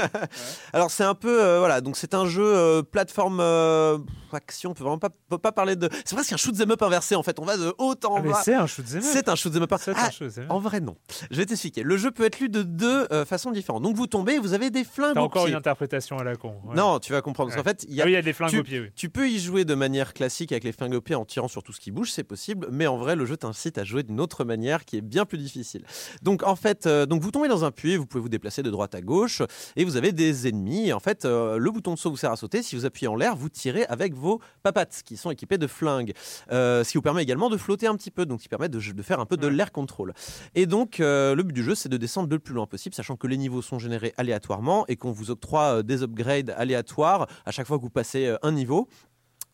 alors 0.73 0.91
c'est 0.91 1.03
un 1.03 1.15
peu, 1.15 1.41
euh, 1.41 1.59
voilà, 1.59 1.81
donc 1.81 1.97
c'est 1.97 2.13
un 2.13 2.25
jeu 2.25 2.43
euh, 2.45 2.81
plateforme 2.81 3.39
euh, 3.39 3.97
action. 4.31 4.71
On 4.71 4.73
peut 4.73 4.83
vraiment 4.83 4.99
pas, 4.99 5.09
peut 5.29 5.37
pas 5.37 5.51
parler 5.51 5.75
de. 5.75 5.89
C'est 6.05 6.15
presque 6.15 6.33
un 6.33 6.37
shoot 6.37 6.59
'em 6.59 6.71
up 6.71 6.81
inversé 6.81 7.15
en 7.15 7.23
fait. 7.23 7.39
On 7.39 7.45
va 7.45 7.57
de 7.57 7.73
haut 7.77 7.95
en 8.05 8.17
ah, 8.17 8.21
bas. 8.21 8.41
c'est 8.43 8.55
un 8.55 8.67
shoot 8.67 8.85
'em 8.93 8.97
up. 8.97 9.03
C'est 9.03 9.29
un 9.29 9.35
shoot 9.35 9.55
'em 9.55 9.63
up. 9.63 9.73
Ah, 9.95 10.09
en 10.49 10.59
vrai 10.59 10.79
non. 10.79 10.95
Je 11.29 11.37
vais 11.37 11.45
t'expliquer. 11.45 11.83
Le 11.83 11.97
jeu 11.97 12.11
peut 12.11 12.25
être 12.25 12.39
lu 12.39 12.49
de 12.49 12.63
deux 12.63 13.07
façons 13.25 13.51
différentes. 13.51 13.83
Donc 13.83 13.95
vous 13.95 14.07
tombez, 14.07 14.39
vous 14.39 14.53
avez 14.53 14.69
des 14.69 14.83
flingues. 14.83 15.15
T'as 15.15 15.21
encore 15.21 15.47
une 15.47 15.55
interprétation 15.55 16.17
à 16.17 16.23
la 16.23 16.35
con. 16.35 16.55
Non, 16.75 16.99
tu 16.99 17.11
vas 17.11 17.21
comprendre. 17.21 17.49
Parce 17.49 17.61
qu'en 17.61 17.69
fait, 17.69 17.85
il 17.87 17.95
y, 17.95 18.01
a... 18.01 18.05
Ah 18.05 18.09
y 18.09 18.15
a 18.15 18.21
des 18.21 18.33
flingues 18.33 18.51
tu, 18.51 18.59
au 18.59 18.63
pied. 18.63 18.91
Tu 18.95 19.09
peux 19.09 19.29
y 19.29 19.39
jouer 19.39 19.65
de 19.65 19.75
manière 19.75 20.13
classique 20.13 20.51
avec 20.51 20.63
les 20.63 20.71
flingues 20.71 20.93
au 20.93 21.01
pied 21.01 21.15
en 21.15 21.25
tirant 21.25 21.47
sur 21.47 21.63
tout 21.63 21.73
ce 21.73 21.79
qui 21.79 21.91
bouge, 21.91 22.11
c'est 22.11 22.23
possible. 22.23 22.67
Mais 22.71 22.87
en 22.87 22.97
vrai, 22.97 23.15
le 23.15 23.25
jeu 23.25 23.37
t'incite 23.37 23.77
à 23.77 23.83
jouer 23.83 24.03
d'une 24.03 24.19
autre 24.19 24.43
manière 24.43 24.52
manière 24.53 24.85
qui 24.85 24.97
est 24.97 25.01
bien 25.01 25.25
plus 25.25 25.37
difficile. 25.37 25.83
Donc 26.21 26.43
en 26.43 26.55
fait, 26.55 26.87
donc 26.87 27.21
vous 27.21 27.31
tombez 27.31 27.47
dans 27.47 27.65
un 27.65 27.71
puits, 27.71 27.97
vous 27.97 28.05
pouvez 28.05 28.21
vous 28.21 28.29
déplacer 28.29 28.63
de 28.63 28.69
droite 28.69 28.95
à 28.95 29.01
gauche 29.01 29.41
et 29.75 29.83
vous 29.83 29.97
avez 29.97 30.11
des 30.11 30.47
ennemis. 30.47 30.93
En 30.93 30.99
fait, 30.99 31.25
le 31.25 31.69
bouton 31.71 31.93
de 31.93 31.99
saut 31.99 32.11
vous 32.11 32.17
sert 32.17 32.31
à 32.31 32.35
sauter. 32.35 32.61
Si 32.63 32.75
vous 32.75 32.85
appuyez 32.85 33.07
en 33.07 33.15
l'air, 33.15 33.35
vous 33.35 33.49
tirez 33.49 33.85
avec 33.85 34.13
vos 34.13 34.39
papates 34.61 35.01
qui 35.05 35.17
sont 35.17 35.31
équipés 35.31 35.57
de 35.57 35.67
flingues, 35.67 36.13
ce 36.49 36.89
qui 36.89 36.97
vous 36.97 37.01
permet 37.01 37.23
également 37.23 37.49
de 37.49 37.57
flotter 37.57 37.87
un 37.87 37.95
petit 37.95 38.11
peu, 38.11 38.25
donc 38.25 38.41
qui 38.41 38.49
permet 38.49 38.69
de, 38.69 38.79
de 38.79 39.01
faire 39.01 39.19
un 39.19 39.25
peu 39.25 39.37
de 39.37 39.47
l'air 39.47 39.71
contrôle. 39.71 40.13
Et 40.55 40.65
donc 40.65 40.99
le 40.99 41.41
but 41.41 41.53
du 41.53 41.63
jeu, 41.63 41.75
c'est 41.75 41.89
de 41.89 41.97
descendre 41.97 42.29
le 42.29 42.39
plus 42.39 42.53
loin 42.53 42.67
possible, 42.67 42.95
sachant 42.95 43.15
que 43.15 43.27
les 43.27 43.37
niveaux 43.37 43.61
sont 43.61 43.79
générés 43.79 44.13
aléatoirement 44.17 44.85
et 44.87 44.95
qu'on 44.95 45.11
vous 45.11 45.31
octroie 45.31 45.83
des 45.83 46.03
upgrades 46.03 46.53
aléatoires 46.57 47.27
à 47.45 47.51
chaque 47.51 47.67
fois 47.67 47.77
que 47.77 47.83
vous 47.83 47.89
passez 47.89 48.35
un 48.41 48.51
niveau. 48.51 48.87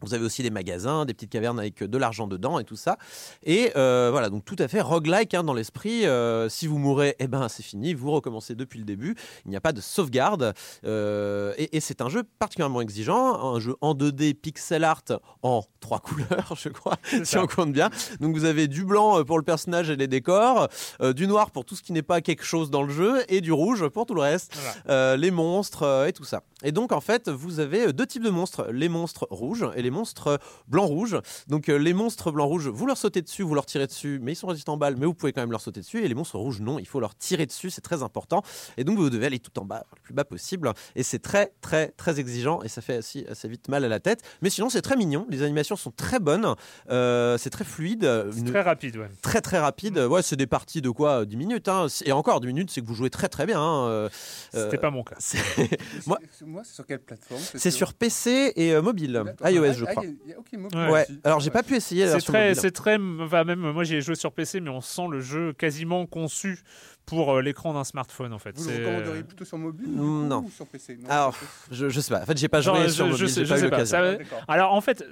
Vous 0.01 0.13
avez 0.13 0.23
aussi 0.23 0.43
des 0.43 0.49
magasins, 0.49 1.03
des 1.03 1.13
petites 1.13 1.29
cavernes 1.29 1.59
avec 1.59 1.83
de 1.83 1.97
l'argent 1.97 2.25
dedans 2.25 2.57
et 2.57 2.63
tout 2.63 2.77
ça. 2.77 2.97
Et 3.43 3.73
euh, 3.75 4.07
voilà, 4.11 4.29
donc 4.29 4.45
tout 4.45 4.55
à 4.59 4.69
fait 4.69 4.79
roguelike 4.79 5.33
hein, 5.33 5.43
dans 5.43 5.53
l'esprit. 5.53 6.05
Euh, 6.05 6.47
si 6.47 6.67
vous 6.67 6.77
mourrez, 6.77 7.17
eh 7.19 7.27
ben 7.27 7.49
c'est 7.49 7.63
fini, 7.63 7.93
vous 7.93 8.09
recommencez 8.11 8.55
depuis 8.55 8.79
le 8.79 8.85
début. 8.85 9.17
Il 9.45 9.51
n'y 9.51 9.57
a 9.57 9.61
pas 9.61 9.73
de 9.73 9.81
sauvegarde. 9.81 10.53
Euh, 10.85 11.53
et, 11.57 11.81
c'est 11.81 12.01
un 12.01 12.07
jeu 12.07 12.23
particulièrement 12.39 12.79
exigeant, 12.79 13.55
un 13.55 13.59
jeu 13.59 13.75
en 13.81 13.93
2D 13.93 14.35
pixel 14.35 14.85
art 14.85 15.03
en 15.43 15.63
trois 15.81 15.99
couleurs, 15.99 16.53
je 16.55 16.69
crois, 16.69 16.97
si 17.23 17.37
on 17.37 17.47
compte 17.47 17.73
bien. 17.73 17.89
Donc 18.21 18.35
vous 18.35 18.45
avez 18.45 18.67
du 18.67 18.85
blanc 18.85 19.23
pour 19.25 19.37
le 19.37 19.43
personnage 19.43 19.89
et 19.89 19.97
les 19.97 20.07
décors, 20.07 20.69
du 21.15 21.27
noir 21.27 21.51
pour 21.51 21.65
tout 21.65 21.75
ce 21.75 21.81
qui 21.81 21.91
n'est 21.93 22.03
pas 22.03 22.21
quelque 22.21 22.43
chose 22.43 22.69
dans 22.69 22.83
le 22.83 22.93
jeu, 22.93 23.23
et 23.27 23.41
du 23.41 23.51
rouge 23.51 23.87
pour 23.89 24.05
tout 24.05 24.13
le 24.13 24.21
reste, 24.21 24.57
les 24.87 25.31
monstres 25.31 26.05
et 26.07 26.13
tout 26.13 26.25
ça. 26.25 26.43
Et 26.63 26.71
donc 26.71 26.91
en 26.91 27.01
fait, 27.01 27.29
vous 27.29 27.59
avez 27.59 27.91
deux 27.93 28.05
types 28.05 28.23
de 28.23 28.29
monstres, 28.29 28.67
les 28.71 28.89
monstres 28.89 29.27
rouges 29.31 29.65
et 29.75 29.81
les 29.81 29.88
monstres 29.91 30.39
blanc-rouge. 30.67 31.17
Donc 31.47 31.69
euh, 31.69 31.77
les 31.77 31.93
monstres 31.93 32.31
blanc-rouge, 32.31 32.67
vous 32.67 32.85
leur 32.85 32.97
sautez 32.97 33.21
dessus, 33.21 33.43
vous 33.43 33.55
leur 33.55 33.65
tirez 33.65 33.87
dessus, 33.87 34.19
mais 34.21 34.33
ils 34.33 34.35
sont 34.35 34.47
résistants 34.47 34.73
en 34.73 34.77
balles, 34.77 34.95
mais 34.97 35.05
vous 35.05 35.13
pouvez 35.13 35.33
quand 35.33 35.41
même 35.41 35.51
leur 35.51 35.61
sauter 35.61 35.81
dessus. 35.81 36.03
Et 36.03 36.07
les 36.07 36.15
monstres 36.15 36.37
rouges, 36.37 36.61
non, 36.61 36.79
il 36.79 36.87
faut 36.87 36.99
leur 36.99 37.15
tirer 37.15 37.45
dessus, 37.45 37.69
c'est 37.69 37.81
très 37.81 38.03
important. 38.03 38.43
Et 38.77 38.83
donc 38.83 38.97
vous 38.97 39.09
devez 39.09 39.25
aller 39.25 39.39
tout 39.39 39.57
en 39.59 39.65
bas, 39.65 39.85
le 39.95 40.01
plus 40.01 40.13
bas 40.13 40.25
possible. 40.25 40.71
Et 40.95 41.03
c'est 41.03 41.19
très, 41.19 41.53
très, 41.61 41.89
très 41.89 42.19
exigeant 42.19 42.61
et 42.63 42.67
ça 42.67 42.81
fait 42.81 42.97
assez, 42.97 43.25
assez 43.27 43.47
vite 43.47 43.67
mal 43.67 43.83
à 43.85 43.87
la 43.87 43.99
tête. 43.99 44.21
Mais 44.41 44.49
sinon, 44.49 44.69
c'est 44.69 44.81
très 44.81 44.95
mignon. 44.95 45.25
Les 45.29 45.43
animations 45.43 45.75
sont 45.75 45.91
très 45.91 46.19
bonnes. 46.19 46.55
Euh, 46.89 47.37
c'est 47.37 47.49
très 47.49 47.65
fluide. 47.65 48.09
très 48.45 48.61
rapide, 48.61 48.97
ouais. 48.97 49.09
Très, 49.21 49.41
très 49.41 49.59
rapide. 49.59 49.97
Ouais, 49.97 50.21
c'est 50.21 50.35
des 50.35 50.47
parties 50.47 50.81
de 50.81 50.89
quoi 50.89 51.25
10 51.25 51.37
minutes. 51.37 51.67
Hein. 51.67 51.87
Et 52.05 52.11
encore 52.11 52.39
10 52.39 52.47
minutes, 52.47 52.71
c'est 52.71 52.81
que 52.81 52.87
vous 52.87 52.93
jouez 52.93 53.09
très, 53.09 53.27
très 53.27 53.45
bien. 53.45 53.61
Hein. 53.61 53.87
Euh, 53.87 54.09
C'était 54.51 54.77
pas 54.77 54.91
mon 54.91 55.03
cas. 55.03 55.15
Moi, 56.05 56.17
moi 56.45 56.61
c'est 56.63 56.73
sur 56.73 56.85
quelle 56.85 56.99
plateforme? 56.99 57.41
C'est 57.41 57.71
sur 57.71 57.93
PC 57.93 58.53
et 58.55 58.79
mobile. 58.81 59.23
iOS, 59.43 59.73
je 59.73 59.78
crois. 59.85 60.91
ouais. 60.91 61.07
Alors 61.23 61.39
j'ai 61.39 61.49
pas 61.49 61.63
pu 61.63 61.75
essayer. 61.75 62.07
C'est 62.07 62.19
très, 62.19 62.55
c'est 62.55 62.71
très, 62.71 62.97
enfin, 63.19 63.43
même 63.43 63.59
moi 63.71 63.83
j'ai 63.83 64.01
joué 64.01 64.15
sur 64.15 64.31
PC, 64.31 64.59
mais 64.59 64.69
on 64.69 64.81
sent 64.81 65.07
le 65.09 65.19
jeu 65.19 65.53
quasiment 65.53 66.05
conçu 66.05 66.59
pour 67.05 67.33
euh, 67.33 67.41
l'écran 67.41 67.73
d'un 67.73 67.83
smartphone 67.83 68.33
en 68.33 68.39
fait. 68.39 68.57
Vous 68.57 68.69
le 68.69 68.77
recommanderiez 68.77 69.23
plutôt 69.23 69.45
sur 69.45 69.57
mobile 69.57 69.89
non. 69.91 70.43
ou 70.43 70.49
sur 70.51 70.67
PC 70.67 70.99
Alors 71.09 71.35
je, 71.71 71.89
je 71.89 71.99
sais 71.99 72.13
pas. 72.13 72.21
En 72.21 72.25
fait 72.25 72.37
j'ai 72.37 72.47
pas 72.47 72.61
joué 72.61 72.87
sur 72.89 73.07
mobile. 73.07 73.19
Je, 73.19 73.25
sais, 73.25 73.69
pas. 73.69 73.85
Ça, 73.85 74.17
alors 74.47 74.73
en 74.73 74.81
fait 74.81 75.03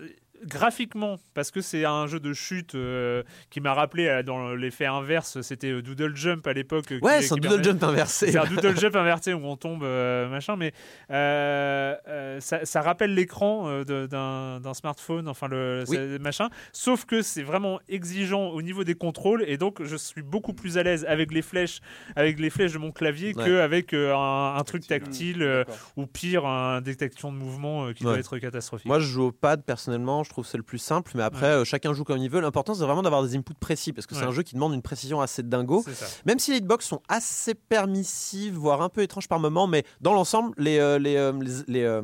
graphiquement, 0.47 1.17
parce 1.33 1.51
que 1.51 1.61
c'est 1.61 1.85
un 1.85 2.07
jeu 2.07 2.19
de 2.19 2.33
chute 2.33 2.75
euh, 2.75 3.23
qui 3.49 3.61
m'a 3.61 3.73
rappelé 3.73 4.07
euh, 4.07 4.23
dans 4.23 4.53
l'effet 4.53 4.85
inverse, 4.85 5.41
c'était 5.41 5.71
euh, 5.71 5.81
Doodle 5.81 6.15
Jump 6.15 6.45
à 6.47 6.53
l'époque. 6.53 6.93
Ouais, 7.01 7.21
c'est 7.21 7.33
un 7.33 7.37
Doodle 7.37 7.63
Jump 7.63 7.83
inversé. 7.83 8.31
C'est 8.31 8.37
un 8.37 8.45
Doodle 8.49 8.77
Jump 8.79 8.95
inversé 8.95 9.33
où 9.33 9.45
on 9.45 9.57
tombe, 9.57 9.83
machin, 9.83 10.55
mais 10.55 10.73
ça, 11.09 12.65
ça, 12.65 12.81
rappelle 12.81 13.13
l'écran 13.13 13.83
d'un 13.83 14.73
smartphone, 14.73 15.27
enfin 15.27 15.47
le 15.47 16.17
machin, 16.19 16.49
sauf 16.71 17.05
que 17.05 17.21
c'est 17.21 17.43
vraiment 17.43 17.79
exigeant 17.89 18.47
au 18.49 18.61
niveau 18.61 18.83
des 18.83 18.95
contrôles 18.95 19.43
et 19.47 19.57
donc 19.57 19.83
je 19.83 19.95
suis 19.95 20.21
beaucoup 20.21 20.53
plus 20.53 20.77
à 20.77 20.83
l'aise 20.83 21.05
avec 21.07 21.33
les 21.33 21.41
flèches, 21.41 21.79
avec 22.15 22.39
les 22.39 22.49
flèches 22.49 22.73
de 22.73 22.77
mon 22.77 22.91
clavier 22.91 23.33
qu'avec 23.33 23.93
un, 23.93 24.55
un, 24.55 24.63
truc 24.63 24.87
tactile 24.87 25.65
ou 25.95 26.05
pire, 26.05 26.45
une 26.45 26.81
détection 26.81 27.31
de 27.31 27.37
mouvement 27.37 27.91
qui 27.93 28.03
doit 28.03 28.17
être 28.17 28.37
catastrophique. 28.37 28.87
Moi, 28.87 28.99
je 28.99 29.07
joue 29.07 29.23
au 29.23 29.31
pad 29.31 29.63
personnellement 29.63 30.07
je 30.23 30.29
trouve 30.29 30.36
que 30.41 30.47
c'est 30.47 30.57
le 30.57 30.63
plus 30.63 30.77
simple. 30.77 31.11
Mais 31.15 31.23
après, 31.23 31.47
euh, 31.47 31.63
chacun 31.65 31.93
joue 31.93 32.03
comme 32.03 32.17
il 32.17 32.29
veut. 32.29 32.39
L'important, 32.39 32.73
c'est 32.73 32.83
vraiment 32.83 33.01
d'avoir 33.01 33.23
des 33.23 33.35
inputs 33.35 33.53
précis 33.59 33.93
parce 33.93 34.07
que 34.07 34.15
c'est 34.15 34.23
un 34.23 34.31
jeu 34.31 34.43
qui 34.43 34.55
demande 34.55 34.73
une 34.73 34.81
précision 34.81 35.21
assez 35.21 35.43
dingo. 35.43 35.83
Même 36.25 36.39
si 36.39 36.51
les 36.51 36.57
hitbox 36.57 36.85
sont 36.85 37.01
assez 37.07 37.53
permissives, 37.55 38.55
voire 38.55 38.81
un 38.81 38.89
peu 38.89 39.01
étranges 39.01 39.27
par 39.27 39.39
moment, 39.39 39.67
mais 39.67 39.83
dans 40.01 40.13
l'ensemble, 40.13 40.53
les, 40.57 40.77
euh, 40.79 40.99
les, 40.99 41.15
euh, 41.17 42.01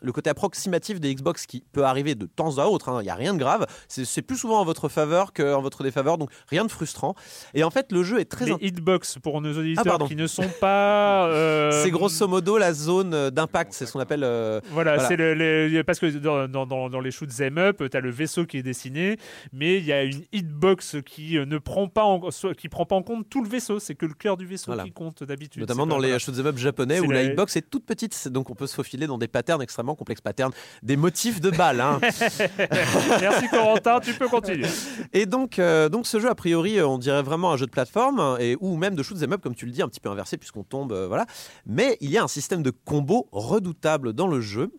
le 0.00 0.12
côté 0.12 0.30
approximatif 0.30 1.00
des 1.00 1.14
Xbox 1.14 1.46
qui 1.46 1.64
peut 1.72 1.84
arriver 1.84 2.14
de 2.14 2.26
temps 2.26 2.58
à 2.58 2.66
autre, 2.66 2.88
hein, 2.88 3.00
il 3.00 3.04
n'y 3.04 3.10
a 3.10 3.14
rien 3.14 3.34
de 3.34 3.38
grave. 3.38 3.66
C'est 3.88 4.22
plus 4.22 4.36
souvent 4.36 4.60
en 4.60 4.64
votre 4.64 4.88
faveur 4.88 5.32
qu'en 5.32 5.60
votre 5.60 5.82
défaveur, 5.82 6.18
donc 6.18 6.30
rien 6.48 6.64
de 6.64 6.70
frustrant. 6.70 7.14
Et 7.54 7.64
en 7.64 7.70
fait, 7.70 7.92
le 7.92 8.02
jeu 8.02 8.20
est 8.20 8.24
très. 8.24 8.46
Les 8.46 8.56
hitbox, 8.60 9.18
pour 9.22 9.40
nos 9.40 9.58
auditeurs 9.58 9.98
ah, 10.00 10.06
qui 10.06 10.16
ne 10.16 10.26
sont 10.26 10.48
pas. 10.60 11.30
C'est 11.82 11.90
grosso 11.90 12.26
modo 12.28 12.58
la 12.58 12.72
zone 12.72 13.30
d'impact, 13.30 13.72
c'est 13.72 13.86
ce 13.86 13.92
qu'on 13.92 14.00
appelle. 14.00 14.26
voilà, 14.70 14.98
c'est 15.08 15.16
le, 15.16 15.82
parce 15.82 15.98
que 15.98 16.06
dans, 16.06 16.48
dans, 16.48 16.88
dans 16.88 17.00
les 17.00 17.10
shoots 17.10 17.40
them 17.78 17.88
tu 17.88 17.96
as 17.96 18.00
le 18.00 18.10
vaisseau 18.10 18.46
qui 18.46 18.58
est 18.58 18.62
dessiné, 18.62 19.16
mais 19.52 19.78
il 19.78 19.84
y 19.84 19.92
a 19.92 20.04
une 20.04 20.22
hitbox 20.32 20.96
qui 21.04 21.38
euh, 21.38 21.46
ne 21.46 21.58
prend 21.58 21.88
pas 21.88 22.04
en, 22.04 22.20
qui 22.56 22.68
prend 22.68 22.86
pas 22.86 22.96
en 22.96 23.02
compte 23.02 23.28
tout 23.28 23.42
le 23.42 23.48
vaisseau, 23.48 23.78
c'est 23.78 23.94
que 23.94 24.06
le 24.06 24.14
cœur 24.14 24.36
du 24.36 24.46
vaisseau 24.46 24.72
qui 24.84 24.92
compte 24.92 25.22
d'habitude. 25.22 25.60
Notamment 25.60 25.86
dans 25.86 25.98
les 25.98 26.18
shoot'em 26.18 26.46
up 26.46 26.58
japonais 26.58 27.00
où 27.00 27.10
la... 27.10 27.22
hitbox 27.22 27.56
est 27.56 27.70
toute 27.70 27.84
petite, 27.84 28.28
donc 28.28 28.50
on 28.50 28.54
peut 28.54 28.66
se 28.66 28.74
faufiler 28.74 29.06
dans 29.06 29.18
des 29.18 29.28
patterns 29.28 29.62
extrêmement 29.62 29.94
complexes, 29.94 30.20
patterns, 30.20 30.52
des 30.82 30.96
motifs 30.96 31.40
de 31.40 31.50
balles. 31.50 31.80
Hein. 31.80 31.98
Merci 33.20 33.48
Corentin, 33.48 34.00
tu 34.00 34.14
peux 34.14 34.28
continuer. 34.28 34.68
Et 35.12 35.26
donc, 35.26 35.58
euh, 35.58 35.88
donc 35.88 36.06
ce 36.06 36.18
jeu, 36.18 36.28
a 36.28 36.34
priori, 36.34 36.78
euh, 36.78 36.86
on 36.86 36.98
dirait 36.98 37.22
vraiment 37.22 37.52
un 37.52 37.56
jeu 37.56 37.66
de 37.66 37.70
plateforme, 37.70 38.36
et, 38.40 38.56
ou 38.60 38.76
même 38.76 38.94
de 38.94 39.02
shoot'em 39.02 39.32
up, 39.32 39.40
comme 39.42 39.54
tu 39.54 39.66
le 39.66 39.72
dis, 39.72 39.82
un 39.82 39.88
petit 39.88 40.00
peu 40.00 40.08
inversé 40.08 40.36
puisqu'on 40.36 40.64
tombe, 40.64 40.92
voilà. 40.92 41.26
Mais 41.66 41.96
il 42.00 42.10
y 42.10 42.18
a 42.18 42.22
un 42.22 42.28
système 42.28 42.62
de 42.62 42.70
combo 42.70 43.28
redoutable 43.32 44.12
dans 44.12 44.26
le 44.26 44.40
jeu 44.40 44.70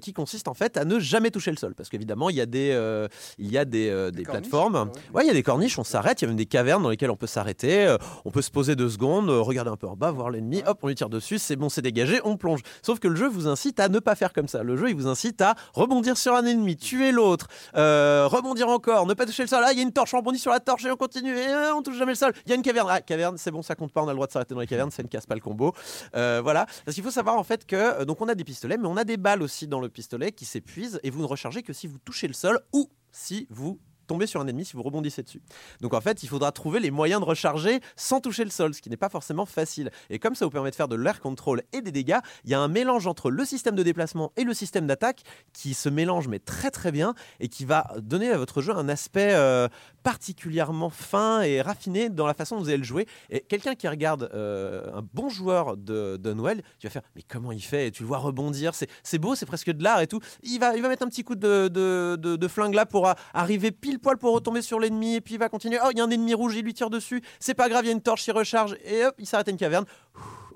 qui 0.00 0.12
consiste 0.12 0.48
en 0.48 0.54
fait 0.54 0.76
à 0.76 0.84
ne 0.84 0.98
jamais 0.98 1.30
toucher 1.30 1.50
le 1.50 1.56
sol, 1.56 1.74
parce 1.74 1.88
qu'évidemment 1.88 2.30
il 2.30 2.36
y 2.36 2.40
a 2.40 2.46
des, 2.46 2.70
euh, 2.72 3.08
il 3.38 3.50
y 3.50 3.58
a 3.58 3.64
des, 3.64 3.88
euh, 3.88 4.10
des, 4.10 4.22
plateformes. 4.22 4.90
Ouais. 5.14 5.24
il 5.24 5.28
y 5.28 5.30
a 5.30 5.34
des 5.34 5.42
corniches, 5.42 5.78
on 5.78 5.84
s'arrête. 5.84 6.20
Il 6.20 6.24
y 6.24 6.26
a 6.26 6.28
même 6.28 6.36
des 6.36 6.46
cavernes 6.46 6.82
dans 6.82 6.90
lesquelles 6.90 7.10
on 7.10 7.16
peut 7.16 7.26
s'arrêter. 7.26 7.86
Euh, 7.86 7.96
on 8.24 8.30
peut 8.30 8.42
se 8.42 8.50
poser 8.50 8.76
deux 8.76 8.88
secondes, 8.90 9.30
regarder 9.30 9.70
un 9.70 9.76
peu 9.76 9.86
en 9.86 9.96
bas, 9.96 10.10
voir 10.10 10.30
l'ennemi. 10.30 10.62
Hop, 10.66 10.78
on 10.82 10.88
lui 10.88 10.94
tire 10.94 11.08
dessus. 11.08 11.38
C'est 11.38 11.56
bon, 11.56 11.68
c'est 11.68 11.82
dégagé. 11.82 12.20
On 12.24 12.36
plonge. 12.36 12.60
Sauf 12.82 12.98
que 12.98 13.08
le 13.08 13.16
jeu 13.16 13.28
vous 13.28 13.48
incite 13.48 13.80
à 13.80 13.88
ne 13.88 13.98
pas 13.98 14.14
faire 14.14 14.32
comme 14.32 14.48
ça. 14.48 14.62
Le 14.62 14.76
jeu, 14.76 14.90
il 14.90 14.96
vous 14.96 15.06
incite 15.06 15.40
à 15.40 15.54
rebondir 15.74 16.16
sur 16.16 16.34
un 16.34 16.44
ennemi, 16.44 16.76
tuer 16.76 17.12
l'autre, 17.12 17.46
rebondir 17.74 18.68
encore, 18.68 19.06
ne 19.06 19.14
pas 19.14 19.26
toucher 19.26 19.42
le 19.42 19.48
sol. 19.48 19.62
Ah, 19.64 19.72
il 19.72 19.78
y 19.78 19.80
a 19.80 19.82
une 19.82 19.92
torche, 19.92 20.14
on 20.14 20.18
rebondit 20.18 20.38
sur 20.38 20.50
la 20.50 20.60
torche 20.60 20.84
et 20.84 20.90
on 20.90 20.96
continue. 20.96 21.36
Et 21.36 21.54
on 21.74 21.82
touche 21.82 21.96
jamais 21.96 22.12
le 22.12 22.16
sol. 22.16 22.32
Il 22.46 22.50
y 22.50 22.52
a 22.52 22.56
une 22.56 22.62
caverne. 22.62 22.88
Ah, 22.90 23.00
caverne, 23.00 23.36
c'est 23.38 23.50
bon, 23.50 23.62
ça 23.62 23.74
compte 23.74 23.92
pas. 23.92 24.02
On 24.02 24.08
a 24.08 24.10
le 24.10 24.16
droit 24.16 24.26
de 24.26 24.32
s'arrêter 24.32 24.54
dans 24.54 24.60
les 24.60 24.66
cavernes. 24.66 24.90
Ça 24.90 25.02
ne 25.02 25.08
casse 25.08 25.26
pas 25.26 25.34
le 25.34 25.40
combo. 25.40 25.74
voilà. 26.12 26.66
Parce 26.84 26.94
qu'il 26.94 27.04
faut 27.04 27.10
savoir 27.10 27.36
en 27.36 27.44
fait 27.44 27.66
que 27.66 28.04
donc 28.04 28.20
on 28.20 28.28
a 28.28 28.34
des 28.34 28.44
pistolets, 28.44 28.76
mais 28.76 28.88
on 28.88 28.96
a 28.96 29.04
des 29.04 29.16
balles 29.16 29.42
aussi 29.42 29.59
dans 29.66 29.80
le 29.80 29.88
pistolet 29.88 30.32
qui 30.32 30.44
s'épuisent 30.44 31.00
et 31.02 31.10
vous 31.10 31.20
ne 31.20 31.26
rechargez 31.26 31.62
que 31.62 31.72
si 31.72 31.86
vous 31.86 31.98
touchez 31.98 32.28
le 32.28 32.34
sol 32.34 32.60
ou 32.72 32.90
si 33.12 33.46
vous 33.50 33.80
tombez 34.10 34.26
sur 34.26 34.40
un 34.40 34.48
ennemi 34.48 34.64
si 34.64 34.74
vous 34.74 34.82
rebondissez 34.82 35.22
dessus. 35.22 35.40
Donc 35.80 35.94
en 35.94 36.00
fait, 36.00 36.24
il 36.24 36.28
faudra 36.28 36.50
trouver 36.50 36.80
les 36.80 36.90
moyens 36.90 37.20
de 37.20 37.26
recharger 37.26 37.78
sans 37.94 38.20
toucher 38.20 38.42
le 38.42 38.50
sol, 38.50 38.74
ce 38.74 38.82
qui 38.82 38.90
n'est 38.90 38.96
pas 38.96 39.08
forcément 39.08 39.46
facile. 39.46 39.92
Et 40.10 40.18
comme 40.18 40.34
ça 40.34 40.44
vous 40.44 40.50
permet 40.50 40.72
de 40.72 40.74
faire 40.74 40.88
de 40.88 40.96
l'air 40.96 41.20
control 41.20 41.62
et 41.72 41.80
des 41.80 41.92
dégâts, 41.92 42.18
il 42.44 42.50
y 42.50 42.54
a 42.54 42.60
un 42.60 42.66
mélange 42.66 43.06
entre 43.06 43.30
le 43.30 43.44
système 43.44 43.76
de 43.76 43.84
déplacement 43.84 44.32
et 44.36 44.42
le 44.42 44.52
système 44.52 44.88
d'attaque 44.88 45.22
qui 45.52 45.74
se 45.74 45.88
mélange 45.88 46.26
mais 46.26 46.40
très 46.40 46.72
très 46.72 46.90
bien 46.90 47.14
et 47.38 47.46
qui 47.46 47.64
va 47.64 47.86
donner 47.98 48.30
à 48.30 48.36
votre 48.36 48.62
jeu 48.62 48.76
un 48.76 48.88
aspect 48.88 49.30
euh, 49.32 49.68
particulièrement 50.02 50.90
fin 50.90 51.42
et 51.42 51.62
raffiné 51.62 52.08
dans 52.08 52.26
la 52.26 52.34
façon 52.34 52.56
dont 52.56 52.62
vous 52.62 52.68
allez 52.68 52.78
le 52.78 52.82
jouer. 52.82 53.06
Et 53.30 53.42
quelqu'un 53.42 53.76
qui 53.76 53.86
regarde 53.86 54.28
euh, 54.34 54.90
un 54.92 55.06
bon 55.14 55.28
joueur 55.28 55.76
de, 55.76 56.18
Noël, 56.34 56.62
tu 56.80 56.88
vas 56.88 56.90
faire 56.90 57.02
mais 57.14 57.22
comment 57.22 57.52
il 57.52 57.62
fait? 57.62 57.86
Et 57.86 57.90
Tu 57.92 58.02
le 58.02 58.08
vois 58.08 58.18
rebondir, 58.18 58.72
c'est 58.74 59.18
beau, 59.18 59.36
c'est 59.36 59.46
presque 59.46 59.70
de 59.70 59.84
l'art 59.84 60.00
et 60.00 60.08
tout. 60.08 60.18
Il 60.42 60.58
va, 60.58 60.74
il 60.74 60.82
va 60.82 60.88
mettre 60.88 61.04
un 61.04 61.08
petit 61.08 61.22
coup 61.22 61.36
de, 61.36 61.68
de, 61.68 62.16
de 62.16 62.48
flingue 62.48 62.74
là 62.74 62.86
pour 62.86 63.08
arriver 63.34 63.70
pile 63.70 63.99
poil 64.00 64.18
pour 64.18 64.34
retomber 64.34 64.62
sur 64.62 64.80
l'ennemi, 64.80 65.16
et 65.16 65.20
puis 65.20 65.34
il 65.34 65.38
va 65.38 65.48
continuer. 65.48 65.78
Oh, 65.84 65.88
il 65.92 65.98
y 65.98 66.00
a 66.00 66.04
un 66.04 66.10
ennemi 66.10 66.34
rouge, 66.34 66.54
il 66.56 66.64
lui 66.64 66.74
tire 66.74 66.90
dessus. 66.90 67.22
C'est 67.38 67.54
pas 67.54 67.68
grave, 67.68 67.84
il 67.84 67.88
y 67.88 67.90
a 67.90 67.92
une 67.92 68.02
torche, 68.02 68.26
il 68.26 68.32
recharge, 68.32 68.76
et 68.84 69.04
hop, 69.04 69.14
il 69.18 69.26
s'arrête 69.26 69.48
à 69.48 69.50
une 69.50 69.56
caverne 69.56 69.84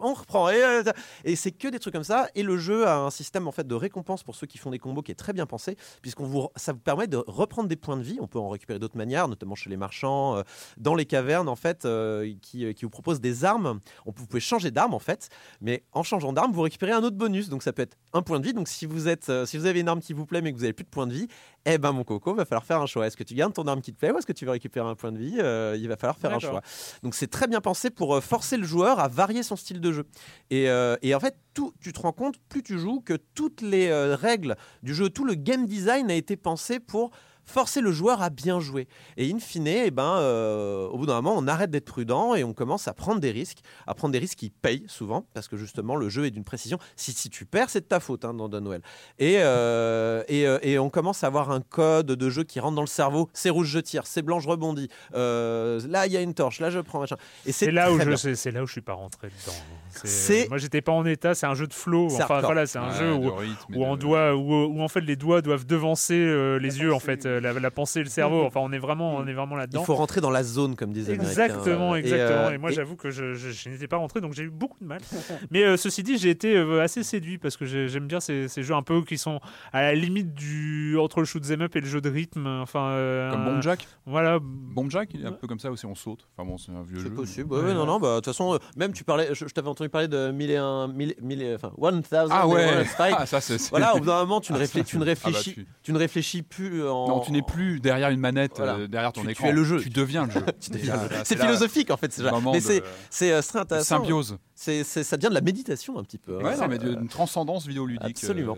on 0.01 0.15
reprend. 0.15 0.49
Euh, 0.49 0.83
et, 1.25 1.37
c'est 1.37 1.53
que 1.53 1.69
des 1.69 1.79
trucs 1.79 1.95
comme 1.95 2.05
ça. 2.05 2.29
Et 2.35 2.43
le 2.43 2.57
jeu 2.57 2.87
a 2.87 2.99
un 2.99 3.11
système 3.11 3.49
en 3.49 3.53
fait 3.53 3.67
de 3.67 3.75
récompense 3.75 4.23
pour 4.23 4.35
ceux 4.35 4.47
qui 4.47 4.59
font 4.59 4.71
des 4.71 4.79
combos 4.79 5.03
qui 5.03 5.13
est 5.13 5.17
très 5.17 5.33
bien 5.33 5.47
pensé, 5.47 5.77
puisqu'on 6.03 6.27
vous, 6.27 6.49
ça 6.57 6.73
vous 6.73 6.79
permet 6.79 7.07
de 7.07 7.23
reprendre 7.27 7.69
des 7.69 7.77
points 7.77 7.97
de 7.97 8.03
vie. 8.03 8.19
On 8.21 8.27
peut 8.27 8.39
en 8.39 8.49
récupérer 8.49 8.79
d'autres 8.79 8.97
manières, 8.97 9.29
notamment 9.29 9.55
chez 9.55 9.71
les 9.71 9.77
marchands, 9.77 10.37
euh, 10.37 10.43
dans 10.77 10.95
les 10.95 11.07
cavernes 11.07 11.49
en 11.49 11.57
fait, 11.57 11.85
euh, 11.85 12.33
qui, 12.43 12.75
vous 12.83 12.91
proposent 12.91 13.21
des 13.21 13.45
armes. 13.45 13.81
On, 14.07 14.13
vous 14.15 14.27
pouvez 14.27 14.41
changer 14.41 14.71
d'arme 14.71 14.95
en 14.95 14.99
fait, 14.99 15.29
mais 15.61 15.85
en 15.93 16.03
changeant 16.03 16.33
d'arme, 16.33 16.53
vous 16.53 16.63
récupérez 16.63 16.93
un 16.93 17.03
autre 17.03 17.17
bonus. 17.17 17.49
Donc 17.49 17.63
ça 17.63 17.73
peut 17.73 17.83
être 17.83 17.97
un 18.13 18.23
point 18.23 18.41
de 18.41 18.47
vie. 18.47 18.53
Donc 18.53 18.69
si 18.69 18.87
vous 18.87 19.09
êtes, 19.09 19.31
si 19.47 19.59
vous 19.59 19.67
avez 19.67 19.81
une 19.81 19.89
arme 19.89 20.01
qui 20.01 20.13
vous 20.13 20.27
plaît 20.27 20.43
mais 20.43 20.53
que 20.53 20.59
vous 20.59 20.65
avez 20.65 20.73
plus 20.73 20.85
de 20.85 20.91
points 20.91 21.07
de 21.07 21.13
vie, 21.13 21.29
eh 21.67 21.79
ben 21.79 21.93
mon 21.93 22.05
coco, 22.05 22.35
va 22.35 22.45
falloir 22.45 22.65
faire 22.65 22.81
un 22.81 22.87
choix. 22.87 23.07
Est-ce 23.07 23.17
que 23.17 23.25
tu 23.25 23.35
gardes 23.35 23.55
ton 23.55 23.67
arme 23.67 23.81
qui 23.81 23.93
te 23.93 23.99
plaît 23.99 24.11
ou 24.11 24.19
est-ce 24.19 24.27
que 24.27 24.33
tu 24.33 24.45
veux 24.45 24.51
récupérer 24.51 24.89
un 24.89 24.95
point 24.95 25.13
de 25.13 25.19
vie 25.19 25.37
Il 25.81 25.89
va 25.89 25.97
falloir 25.97 26.19
faire 26.19 26.35
un 26.35 26.39
choix. 26.39 26.61
Donc 27.03 27.15
c'est 27.15 27.31
très 27.31 27.47
bien 27.47 27.61
pensé 27.61 27.91
pour 27.91 28.23
forcer 28.23 28.57
le 28.57 28.65
joueur 28.65 29.01
à 29.01 29.09
varier 29.09 29.43
son 29.43 29.57
style 29.57 29.81
de 29.81 29.93
jeu. 29.93 30.07
Et 30.51 30.69
euh, 30.85 30.97
et, 31.03 31.15
en 31.15 31.21
fait, 31.21 31.37
tout, 31.55 31.73
tu 31.81 31.93
te 31.93 32.01
rends 32.01 32.13
compte, 32.13 32.37
plus 32.49 32.63
tu 32.63 32.79
joues, 32.79 33.01
que 33.01 33.15
toutes 33.35 33.63
les 33.63 33.89
euh, 33.89 34.17
règles 34.17 34.57
du 34.83 34.95
jeu, 34.95 35.09
tout 35.09 35.25
le 35.25 35.35
game 35.35 35.67
design 35.67 36.11
a 36.11 36.15
été 36.15 36.37
pensé 36.37 36.81
pour 36.81 37.11
forcer 37.45 37.81
le 37.81 37.93
joueur 37.93 38.23
à 38.23 38.31
bien 38.31 38.61
jouer. 38.61 38.89
Et 39.17 39.31
in 39.31 39.39
fine, 39.39 39.67
eh 39.67 39.91
ben, 39.91 40.19
euh, 40.19 40.87
au 40.89 40.99
bout 40.99 41.07
d'un 41.07 41.21
moment, 41.21 41.35
on 41.39 41.47
arrête 41.47 41.71
d'être 41.71 41.85
prudent 41.85 42.35
et 42.35 42.45
on 42.45 42.53
commence 42.53 42.89
à 42.89 42.95
prendre 42.95 43.21
des 43.21 43.31
risques, 43.31 43.59
à 43.87 43.95
prendre 43.95 44.13
des 44.13 44.19
risques 44.19 44.39
qui 44.39 44.51
payent 44.51 44.85
souvent, 44.87 45.27
parce 45.35 45.49
que 45.49 45.57
justement, 45.57 45.97
le 45.97 46.09
jeu 46.09 46.27
est 46.27 46.31
d'une 46.31 46.45
précision. 46.45 46.79
Si, 46.97 47.13
si 47.13 47.31
tu 47.31 47.45
perds, 47.45 47.71
c'est 47.71 47.81
de 47.81 47.87
ta 47.87 48.01
faute 48.01 48.25
hein, 48.25 48.35
dans 48.35 48.49
Dunwell. 48.49 48.83
Et, 49.19 49.37
euh, 49.39 50.23
et, 50.29 50.47
euh, 50.47 50.59
et, 50.63 50.79
on 50.79 50.91
commence 50.91 51.25
à 51.25 51.27
avoir 51.27 51.51
un 51.51 51.61
code 51.61 52.07
de 52.07 52.31
jeu 52.31 52.45
qui 52.45 52.61
rentre 52.61 52.75
dans 52.75 52.83
le 52.83 52.87
cerveau. 52.87 53.29
C'est 53.33 53.51
rouge, 53.51 53.69
je 53.69 53.79
tire. 53.79 54.07
C'est 54.07 54.23
blanc, 54.23 54.41
je 54.41 54.49
rebondis. 54.49 54.89
là, 55.13 56.07
il 56.07 56.13
y 56.13 56.17
a 56.17 56.21
une 56.21 56.35
torche. 56.35 56.61
Là, 56.61 56.71
je 56.71 56.81
prends 56.81 57.01
machin. 57.01 57.17
Et 57.47 57.53
c'est 57.53 57.71
là 57.71 57.93
où 57.93 58.01
je, 58.01 58.35
c'est 58.35 58.51
là 58.51 58.63
où 58.63 58.67
je 58.67 58.73
suis 58.73 58.81
pas 58.81 58.95
rentré 58.95 59.29
dedans. 59.29 59.57
C'est, 60.05 60.49
moi, 60.49 60.59
j'étais 60.59 60.81
pas 60.81 60.93
en 60.93 61.05
état. 61.07 61.35
C'est 61.35 61.47
un 61.47 61.55
jeu 61.55 61.67
de 61.67 61.75
flow. 61.75 62.07
Enfin, 62.07 62.41
voilà, 62.41 62.67
c'est 62.67 62.79
un 62.79 62.93
jeu 62.93 63.13
où, 63.13 63.31
où 63.75 63.85
on 63.85 63.97
doit, 63.97 64.35
où, 64.35 64.81
en 64.81 64.89
fait 64.89 65.01
les 65.01 65.17
doigts 65.17 65.43
doivent 65.43 65.67
devancer 65.67 66.17
les 66.59 66.81
yeux, 66.81 66.93
en 66.93 67.01
fait, 67.01 67.27
la, 67.41 67.71
pensée, 67.71 68.01
le 68.01 68.09
cerveau. 68.09 68.45
Enfin, 68.45 68.61
on 68.63 68.73
est 68.73 68.79
vraiment, 68.79 69.17
on 69.17 69.27
est 69.27 69.33
vraiment 69.33 69.57
là-dedans. 69.57 69.83
Il 69.83 69.87
faut 69.87 69.95
rentrer 69.95 70.21
dans 70.21 70.31
la 70.31 70.43
zone, 70.43 70.77
comme 70.77 70.93
disait 70.93 71.15
Exactement, 71.15 71.97
exactement. 71.97 72.51
Et, 72.51 72.59
moi, 72.59 72.71
j'avoue 72.71 72.97
que 72.97 73.11
je, 73.11 73.35
je, 73.35 73.69
n'étais 73.69 73.89
pas 73.89 73.97
rentré, 73.97 74.21
donc 74.21 74.33
j'ai 74.35 74.45
eu 74.45 74.51
beaucoup 74.51 74.79
de 74.81 74.87
mal. 74.87 75.01
Mais 75.51 75.77
ceci 75.77 76.03
dit, 76.03 76.19
j'ai 76.19 76.31
été 76.31 76.57
assez 76.81 77.03
séduit 77.03 77.39
parce 77.39 77.57
que 77.57 77.65
j'aime 77.65 78.07
bien 78.07 78.21
ces, 78.21 78.49
ces, 78.49 78.63
jeux 78.63 78.75
un 78.75 78.83
peu 78.83 79.03
qui 79.03 79.19
sont 79.19 79.41
à 79.73 79.83
la 79.83 79.95
limite 79.95 80.35
du 80.35 80.97
entre 80.99 81.21
le 81.21 81.27
shoot 81.27 81.43
'em 81.51 81.63
up 81.63 81.77
et 81.77 81.81
le 81.81 81.87
jeu 81.87 82.01
de 82.01 82.11
rythme. 82.11 82.47
Enfin, 82.47 82.91
euh, 82.91 83.31
comme 83.31 83.45
Bomb 83.45 83.63
Jack. 83.63 83.87
Voilà. 84.07 84.39
Bomb 84.41 84.91
Jack, 84.91 85.11
il 85.15 85.23
est 85.23 85.27
un 85.27 85.33
peu 85.33 85.47
comme 85.47 85.59
ça 85.59 85.71
aussi, 85.71 85.87
on 85.87 85.95
saute. 85.95 86.27
Enfin 86.37 86.49
bon, 86.49 86.59
c'est 86.59 86.73
un 86.73 86.83
vieux 86.83 86.99
jeu. 86.99 87.05
C'est 87.09 87.15
possible. 87.15 87.55
Ouais, 87.55 87.75
non, 87.75 87.87
non. 87.87 87.99
Bah 87.99 88.11
de 88.11 88.15
toute 88.17 88.27
façon, 88.27 88.55
euh, 88.55 88.59
même 88.77 88.93
tu 88.93 89.05
parlais, 89.05 89.29
je, 89.33 89.45
t'avais 89.47 89.69
entendu 89.69 89.91
parler 89.91 90.09
de 90.09 90.31
1001, 90.31 90.89
1000, 90.89 91.15
1000 91.21 91.53
enfin 91.55 91.73
1000. 91.79 92.03
Ah 92.31 92.47
ouais. 92.47 92.85
Ah, 92.99 93.27
ça 93.27 93.41
c'est. 93.41 93.71
Voilà, 93.71 93.95
au 93.95 93.99
bout 93.99 94.07
d'un 94.07 94.21
moment, 94.21 94.41
tu 94.41 94.53
ne, 94.53 94.59
réfléchis, 94.59 94.87
tu 94.87 94.99
ne 94.99 95.05
réfléchis, 95.05 95.55
ah 95.59 95.63
tu... 95.83 95.93
ne 95.93 95.99
réfléchis 95.99 96.43
plus 96.43 96.87
en. 96.87 97.24
Tu 97.25 97.33
n'es 97.33 97.43
plus 97.43 97.81
derrière 97.81 98.11
une 98.11 98.21
manette, 98.21 98.61
euh, 98.61 98.87
derrière 98.87 99.13
ton 99.13 99.27
écran. 99.27 99.45
Tu 99.45 99.51
es 99.51 99.53
le 99.53 99.65
jeu. 99.65 99.81
Tu 99.81 99.91
deviens 99.91 100.27
le 100.27 100.33
jeu. 100.33 100.45
c'est 101.25 101.39
philosophique 101.39 101.91
en 101.91 101.97
fait. 101.97 102.13
C'est 102.13 102.83
très 103.11 103.59
intéressant. 103.59 103.99
Symbiose. 103.99 104.39
C'est 104.65 105.05
ça 105.05 105.17
devient 105.17 105.29
de 105.29 105.35
la 105.35 105.43
méditation 105.43 105.99
un 105.99 106.05
petit 106.05 106.17
peu. 106.17 106.39
Hein. 106.39 106.45
Ouais, 106.45 106.57
non, 106.57 106.69
mais 106.69 106.79
d'une 106.79 107.09
transcendance 107.09 107.67
vidéoludique. 107.67 108.03
Absolument. 108.03 108.57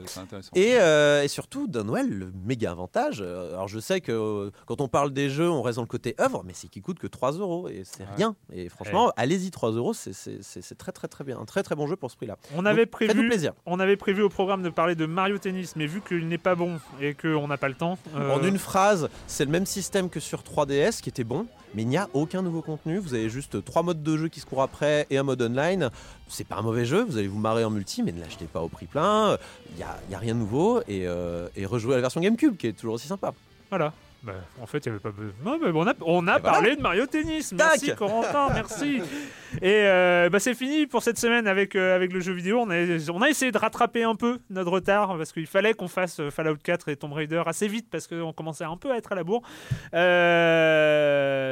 et, 0.54 0.76
euh, 0.78 1.22
et, 1.22 1.28
surtout, 1.28 1.66
d'un 1.66 1.82
Noël, 1.82 2.08
le 2.08 2.32
méga 2.44 2.70
avantage. 2.70 3.20
Euh, 3.20 3.54
alors, 3.54 3.66
je 3.66 3.80
sais 3.80 4.00
que 4.00 4.12
euh, 4.12 4.50
quand 4.66 4.80
on 4.80 4.88
parle 4.88 5.12
des 5.12 5.28
jeux, 5.28 5.50
on 5.50 5.62
reste 5.62 5.76
dans 5.76 5.82
le 5.82 5.88
côté 5.88 6.14
œuvre, 6.20 6.44
mais 6.46 6.52
c'est 6.54 6.68
qui 6.68 6.80
coûte 6.80 6.98
que 6.98 7.08
3 7.08 7.32
euros. 7.32 7.68
Et 7.68 7.82
c'est 7.84 8.04
rien. 8.16 8.36
Et 8.52 8.68
franchement, 8.68 9.12
allez-y, 9.16 9.50
3 9.50 9.72
euros, 9.72 9.94
c'est 9.94 10.78
très, 10.78 10.92
très, 10.92 11.08
très 11.08 11.24
bien. 11.24 11.38
Un 11.38 11.44
très, 11.44 11.62
très 11.62 11.74
bon 11.74 11.86
jeu 11.88 11.96
pour 11.96 12.10
ce 12.10 12.16
prix-là. 12.16 12.36
On 12.54 12.64
avait 12.64 12.86
prévu. 12.86 13.28
plaisir. 13.28 13.52
On 13.66 13.80
avait 13.80 13.96
prévu 13.96 14.22
au 14.22 14.28
programme 14.28 14.62
de 14.62 14.70
parler 14.70 14.94
de 14.94 15.06
Mario 15.06 15.38
Tennis, 15.38 15.74
mais 15.74 15.86
vu 15.86 16.00
qu'il 16.00 16.28
n'est 16.28 16.38
pas 16.38 16.54
bon 16.54 16.78
et 17.00 17.14
qu'on 17.14 17.48
n'a 17.48 17.56
pas 17.56 17.68
le 17.68 17.74
temps. 17.74 17.98
En 18.14 18.42
une 18.44 18.58
phrase, 18.58 19.08
c'est 19.26 19.44
le 19.44 19.50
même 19.50 19.66
système 19.66 20.08
que 20.08 20.20
sur 20.20 20.42
3DS 20.42 21.00
qui 21.00 21.08
était 21.08 21.24
bon 21.24 21.46
mais 21.76 21.82
il 21.82 21.88
n'y 21.88 21.98
a 21.98 22.08
aucun 22.14 22.42
nouveau 22.42 22.62
contenu. 22.62 22.98
Vous 22.98 23.14
avez 23.14 23.28
juste 23.28 23.62
trois 23.62 23.82
modes 23.82 24.02
de 24.02 24.16
jeu 24.16 24.28
qui 24.28 24.40
se 24.40 24.46
courent 24.46 24.62
après 24.62 25.06
et 25.10 25.18
un 25.18 25.22
mode 25.22 25.42
online. 25.42 25.90
C'est 26.26 26.46
pas 26.48 26.56
un 26.56 26.62
mauvais 26.62 26.86
jeu, 26.86 27.04
vous 27.04 27.18
allez 27.18 27.28
vous 27.28 27.38
marrer 27.38 27.64
en 27.64 27.70
multi, 27.70 28.02
mais 28.02 28.12
ne 28.12 28.20
l'achetez 28.20 28.46
pas 28.46 28.62
au 28.62 28.68
prix 28.68 28.86
plein. 28.86 29.36
Il 29.72 29.76
n'y 29.76 30.14
a, 30.14 30.18
rien 30.18 30.34
de 30.34 30.40
nouveau 30.40 30.80
et, 30.88 31.06
euh, 31.06 31.48
rejouez 31.64 31.94
la 31.94 32.00
version 32.00 32.20
GameCube 32.20 32.56
qui 32.56 32.68
est 32.68 32.72
toujours 32.72 32.94
aussi 32.94 33.06
sympa. 33.06 33.34
Voilà. 33.68 33.92
Bah, 34.26 34.32
en 34.60 34.66
fait, 34.66 34.84
il 34.84 34.88
n'y 34.88 34.96
avait 34.96 35.02
pas 35.02 35.12
besoin. 35.12 35.72
on 35.72 35.86
a, 35.86 35.94
on 36.04 36.26
a 36.26 36.40
parlé 36.40 36.74
de 36.74 36.82
Mario 36.82 37.06
Tennis. 37.06 37.52
Merci 37.52 37.94
Corentin, 37.94 38.48
merci. 38.52 39.00
Et 39.62 39.84
euh, 39.84 40.28
bah, 40.28 40.40
c'est 40.40 40.54
fini 40.54 40.88
pour 40.88 41.02
cette 41.04 41.18
semaine 41.18 41.46
avec, 41.46 41.76
euh, 41.76 41.94
avec 41.94 42.12
le 42.12 42.18
jeu 42.18 42.32
vidéo. 42.32 42.58
On 42.60 42.70
a, 42.70 43.10
on 43.12 43.22
a 43.22 43.28
essayé 43.28 43.52
de 43.52 43.58
rattraper 43.58 44.02
un 44.02 44.16
peu 44.16 44.40
notre 44.50 44.72
retard 44.72 45.16
parce 45.16 45.32
qu'il 45.32 45.46
fallait 45.46 45.74
qu'on 45.74 45.86
fasse 45.86 46.18
euh, 46.18 46.30
Fallout 46.30 46.56
4 46.56 46.88
et 46.88 46.96
Tomb 46.96 47.12
Raider 47.12 47.42
assez 47.46 47.68
vite 47.68 47.86
parce 47.88 48.08
qu'on 48.08 48.32
commençait 48.32 48.64
un 48.64 48.76
peu 48.76 48.90
à 48.90 48.96
être 48.96 49.12
à 49.12 49.14
la 49.14 49.22
bourre. 49.22 49.42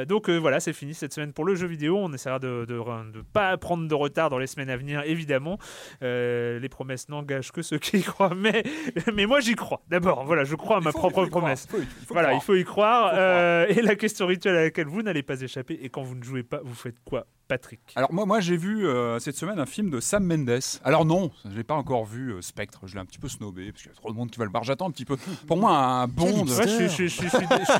donc 0.07 0.29
voilà, 0.29 0.59
c'est 0.59 0.73
fini 0.73 0.93
cette 0.93 1.13
semaine 1.13 1.31
pour 1.31 1.45
le 1.45 1.55
jeu 1.55 1.67
vidéo. 1.67 1.97
On 1.97 2.11
essaiera 2.11 2.39
de 2.39 2.65
ne 2.67 3.21
pas 3.21 3.55
prendre 3.55 3.87
de 3.87 3.95
retard 3.95 4.29
dans 4.29 4.39
les 4.39 4.47
semaines 4.47 4.69
à 4.69 4.75
venir, 4.75 5.01
évidemment. 5.05 5.57
les 6.01 6.69
promesses 6.69 7.07
n'engagent 7.07 7.53
que 7.53 7.61
ceux 7.61 7.77
qui 7.77 7.99
y 7.99 8.03
croient. 8.03 8.35
Mais, 8.35 8.63
mais 9.13 9.25
moi, 9.25 9.39
j'y 9.39 9.55
crois. 9.55 9.81
D'abord, 9.87 10.25
voilà, 10.25 10.43
je 10.43 10.55
crois 10.55 10.77
à 10.77 10.81
ma 10.81 10.91
propre 10.91 11.25
promesse. 11.25 11.67
voilà, 12.09 12.33
il 12.33 12.41
faut 12.41 12.55
y 12.55 12.64
croire. 12.65 13.13
Euh, 13.15 13.65
et 13.69 13.81
la 13.81 13.95
question 13.95 14.27
rituelle 14.27 14.57
à 14.57 14.63
laquelle 14.63 14.87
vous 14.87 15.01
n'allez 15.01 15.23
pas 15.23 15.39
échapper, 15.41 15.79
et 15.81 15.89
quand 15.89 16.03
vous 16.03 16.15
ne 16.15 16.23
jouez 16.23 16.43
pas, 16.43 16.59
vous 16.63 16.75
faites 16.75 16.97
quoi 17.05 17.25
Patrick? 17.47 17.79
Alors 17.95 18.11
moi, 18.11 18.25
moi 18.25 18.39
j'ai 18.39 18.57
vu 18.57 18.87
euh, 18.87 19.19
cette 19.19 19.37
semaine 19.37 19.59
un 19.59 19.67
film 19.67 19.91
de 19.91 19.99
Sam 19.99 20.25
Mendes. 20.25 20.59
Alors 20.83 21.05
non, 21.05 21.29
je 21.49 21.55
l'ai 21.55 21.63
pas 21.63 21.75
encore 21.75 22.05
vu, 22.05 22.33
euh, 22.33 22.41
Spectre. 22.41 22.81
Je 22.85 22.95
l'ai 22.95 22.99
un 22.99 23.05
petit 23.05 23.19
peu 23.19 23.29
snobé 23.29 23.71
parce 23.71 23.83
qu'il 23.83 23.91
y 23.91 23.93
a 23.93 23.95
trop 23.95 24.11
de 24.11 24.17
monde 24.17 24.31
qui 24.31 24.39
va 24.39 24.45
le 24.45 24.51
voir. 24.51 24.63
J'attends 24.63 24.87
un 24.87 24.91
petit 24.91 25.05
peu. 25.05 25.15
Pour 25.47 25.57
moi, 25.57 25.77
un 25.77 26.07
Bond. 26.07 26.47
je, 26.47 26.87
je, 26.87 27.05
suis 27.05 27.27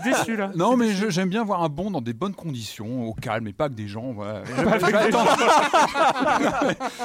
déçu 0.03 0.37
là. 0.37 0.51
Non, 0.55 0.77
mais 0.77 0.91
j'aime 1.09 1.29
bien 1.29 1.43
voir 1.43 1.63
un 1.63 1.69
Bond 1.69 1.89
dans 1.91 2.01
des 2.01 2.13
bonnes 2.13 2.35
conditions, 2.35 3.07
au 3.07 3.13
calme, 3.13 3.47
et 3.47 3.53
pas 3.53 3.69
que 3.69 3.73
des 3.73 3.87
gens. 3.87 4.13
Voilà. 4.13 4.43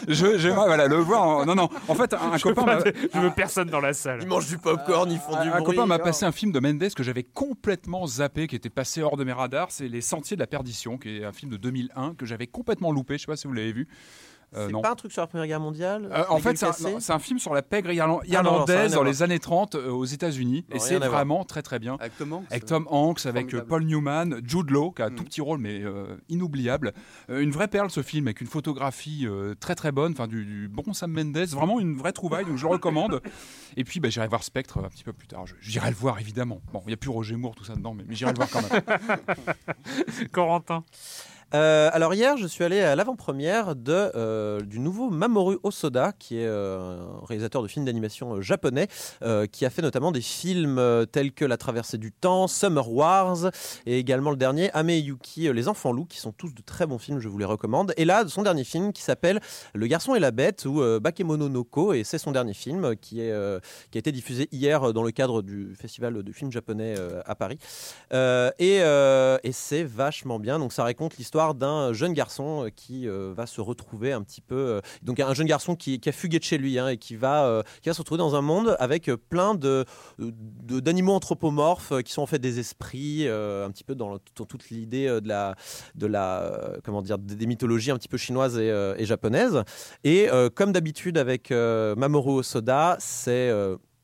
je, 0.09 0.51
voilà, 0.51 0.87
le 0.87 0.97
voir. 0.97 1.47
Non, 1.47 1.55
non. 1.55 1.71
En 1.89 1.95
fait, 1.95 2.13
un, 2.15 2.39
copain. 2.39 2.81
je 3.15 3.21
veux 3.21 3.31
personne 3.31 3.71
dans 3.71 3.81
la 3.81 3.95
salle. 3.95 4.19
Ils 4.23 4.29
mangent 4.29 4.49
du 4.49 4.59
popcorn, 4.59 5.11
ils 5.11 5.19
font 5.19 5.41
du 5.41 5.49
un 5.49 5.61
bruit. 5.61 5.77
Copain 5.77 5.87
m'a 5.87 5.99
passé 5.99 6.27
un 6.27 6.33
film 6.33 6.53
de 6.53 6.61
Mendes 6.61 6.93
que 6.95 7.03
j'avais 7.03 7.23
complètement 7.23 7.70
zappé, 8.07 8.47
qui 8.47 8.57
était 8.57 8.71
passé 8.71 9.03
hors 9.03 9.17
de 9.17 9.25
mes 9.25 9.33
radars. 9.33 9.71
C'est 9.71 9.89
Les 9.89 10.01
Sentiers 10.01 10.37
de 10.37 10.41
la 10.41 10.47
Perdition, 10.47 10.99
qui 10.99 11.19
est 11.19 11.25
un 11.25 11.33
film 11.33 11.51
de 11.51 11.57
2001 11.57 12.15
que 12.15 12.27
j'avais 12.27 12.47
complètement 12.47 12.93
loupé. 12.93 13.15
Je 13.15 13.23
sais 13.23 13.27
pas 13.27 13.37
si 13.37 13.47
vous 13.47 13.53
l'avez 13.53 13.73
vu. 13.73 13.89
Euh, 14.57 14.69
c'est 14.69 14.83
pas 14.83 14.91
un 14.91 14.95
truc 14.97 15.13
sur 15.13 15.23
la 15.23 15.27
Première 15.27 15.47
Guerre 15.47 15.61
mondiale 15.61 16.09
euh, 16.13 16.25
En 16.29 16.39
fait, 16.39 16.57
c'est 16.57 17.13
un, 17.13 17.19
film 17.19 17.39
sur 17.39 17.55
la 17.55 17.63
pègre 17.63 17.91
ah 17.91 18.21
irlandaise 18.27 18.95
dans 18.95 19.05
les 19.05 19.23
années 19.23 19.39
30 19.39 19.77
euh, 19.77 19.91
aux 19.91 20.05
États-Unis. 20.05 20.65
Et 20.73 20.79
c'est 20.79 20.99
vraiment 20.99 21.45
très 21.45 21.63
très 21.63 21.79
bien. 21.79 21.97
Avec 22.01 22.17
Tom 22.17 22.33
Hanks, 22.33 22.47
avec, 22.51 22.67
Tom 22.67 22.87
Hanks, 22.91 23.27
avec 23.27 23.57
Paul 23.61 23.85
Newman, 23.85 24.41
Jude 24.45 24.71
Law, 24.71 24.91
qui 24.91 25.03
a 25.03 25.07
un 25.07 25.11
tout 25.11 25.23
mm. 25.23 25.27
petit 25.27 25.41
rôle 25.41 25.59
mais 25.59 25.83
inoubliable. 26.29 26.93
une 27.29 27.51
vraie 27.51 27.69
perle 27.69 27.91
ce 27.91 28.03
film, 28.03 28.27
avec 28.27 28.41
une 28.41 28.47
photographie 28.47 29.27
très 29.61 29.75
très 29.75 29.93
bonne, 29.93 30.13
enfin 30.13 30.27
du, 30.27 30.69
bon 30.69 30.93
Sam 30.93 31.13
Mendes, 31.13 31.47
vraiment 31.49 31.79
une 31.81 31.97
vraie 31.97 32.13
trouvaille, 32.13 32.45
donc 32.45 32.57
je 32.57 32.65
le 32.65 32.73
recommande. 32.73 33.21
Et 33.77 33.85
puis 33.85 34.01
bah, 34.01 34.09
j'irai 34.09 34.27
voir 34.27 34.43
Spectre 34.43 34.79
un 34.79 34.89
petit 34.89 35.05
peu 35.05 35.13
plus 35.13 35.29
tard. 35.29 35.45
J'irai 35.61 35.91
le 35.91 35.97
voir 35.97 36.19
évidemment. 36.19 36.61
Bon, 36.73 36.83
il 36.87 36.89
n'y 36.89 36.95
a 36.95 36.97
plus 36.97 37.11
Roger 37.11 37.37
Moore, 37.37 37.55
tout 37.55 37.65
ça 37.65 37.75
dedans, 37.75 37.95
mais, 37.95 38.05
mais 38.07 38.15
j'irai 38.15 38.33
le 38.33 38.37
voir 38.37 38.51
quand 38.51 38.63
même. 38.63 40.29
Corentin 40.33 40.85
euh, 41.55 41.91
alors 41.93 42.15
hier, 42.15 42.37
je 42.37 42.47
suis 42.47 42.63
allé 42.63 42.81
à 42.81 42.95
l'avant-première 42.95 43.75
euh, 43.89 44.61
du 44.61 44.79
nouveau 44.79 45.11
Mamoru 45.11 45.59
Osoda, 45.63 46.13
qui 46.19 46.37
est 46.37 46.47
euh, 46.47 47.01
un 47.23 47.27
réalisateur 47.27 47.63
de 47.63 47.69
films 47.69 47.85
d'animation 47.85 48.41
japonais, 48.41 48.89
qui 49.53 49.65
a 49.65 49.71
fait 49.71 49.83
notamment 49.83 50.13
des 50.13 50.21
films 50.21 50.81
tels 51.13 51.33
que 51.33 51.45
La 51.45 51.57
Traversée 51.57 51.99
du 51.99 52.13
Temps, 52.13 52.47
Summer 52.47 52.91
Wars, 52.91 53.51
et 53.87 53.99
également 53.99 54.31
le 54.31 54.37
dernier 54.37 54.71
Ame 54.73 54.91
Yuki, 54.91 55.53
Les 55.53 55.69
Enfants 55.69 55.93
Loups, 55.93 56.07
qui 56.07 56.19
sont 56.19 56.33
tous 56.33 56.55
de 56.55 56.63
très 56.63 56.87
bons 56.87 56.99
films, 56.99 57.21
je 57.21 57.29
vous 57.29 57.39
les 57.39 57.45
recommande. 57.45 57.93
Et 57.97 58.05
là, 58.05 58.27
son 58.29 58.43
dernier 58.43 58.65
film 58.65 58.93
qui 58.93 59.03
s'appelle 59.03 59.41
Le 59.75 59.87
Garçon 59.87 60.15
et 60.15 60.21
la 60.21 60.31
Bête 60.31 60.65
ou 60.65 60.83
Bakemono 61.01 61.49
no 61.49 61.93
et 61.93 62.05
c'est 62.05 62.19
son 62.19 62.33
dernier 62.33 62.55
film 62.55 62.97
qui 62.97 63.23
a 63.31 63.61
été 63.95 64.13
diffusé 64.13 64.49
hier 64.53 64.93
dans 64.93 65.03
le 65.03 65.11
cadre 65.11 65.43
du 65.43 65.75
festival 65.75 66.23
de 66.23 66.33
films 66.33 66.53
japonais 66.53 66.95
à 67.27 67.35
Paris. 67.35 67.59
et 68.13 69.53
c'est 69.53 69.85
vachement 69.85 70.39
bien. 70.39 70.59
Donc 70.59 70.73
ça 70.73 70.83
raconte 70.83 71.17
l'histoire 71.17 71.40
d'un 71.55 71.93
jeune 71.93 72.13
garçon 72.13 72.67
euh, 72.67 72.71
qui 72.71 73.09
euh, 73.09 73.33
va 73.35 73.47
se 73.47 73.61
retrouver 73.61 74.13
un 74.13 74.23
petit 74.23 74.41
peu. 74.41 74.55
Euh, 74.55 74.81
donc, 75.03 75.21
un 75.21 75.35
jeune 75.35 75.47
garçon 75.47 75.75
qui, 75.75 76.01
a 76.07 76.13
fugué 76.13 76.39
de 76.39 76.45
chez 76.45 76.59
lui 76.59 76.79
hein, 76.79 76.89
et 76.89 76.97
qui 76.97 77.17
va, 77.17 77.63
qui 77.83 77.89
va 77.89 77.95
se 77.95 78.01
retrouver 78.01 78.19
dans 78.19 78.35
un 78.35 78.41
monde 78.41 78.77
avec 78.79 79.11
plein 79.29 79.55
de, 79.55 79.85
d'animaux 80.19 81.13
anthropomorphes 81.13 82.03
qui 82.03 82.13
sont 82.13 82.23
en 82.23 82.27
fait 82.27 82.39
des 82.39 82.59
esprits, 82.59 83.29
un 83.29 83.71
petit 83.71 83.85
peu 83.85 83.95
dans, 83.95 84.19
toute 84.19 84.71
l'idée 84.71 85.07
de 85.07 85.29
la, 85.29 85.55
de 85.95 86.07
la, 86.07 86.77
comment 86.85 87.03
dire, 87.03 87.19
des 87.19 87.47
mythologies 87.47 87.91
un 87.91 87.97
petit 87.97 88.09
peu 88.09 88.17
chinoises 88.17 88.59
et, 88.59 88.69
et 88.99 89.07
japonaises. 89.07 89.63
Et 90.05 90.29
comme 90.55 90.73
d'habitude 90.73 91.17
avec 91.19 91.51
Mamoru 91.51 92.39
Osoda, 92.39 92.97
c'est 92.99 93.53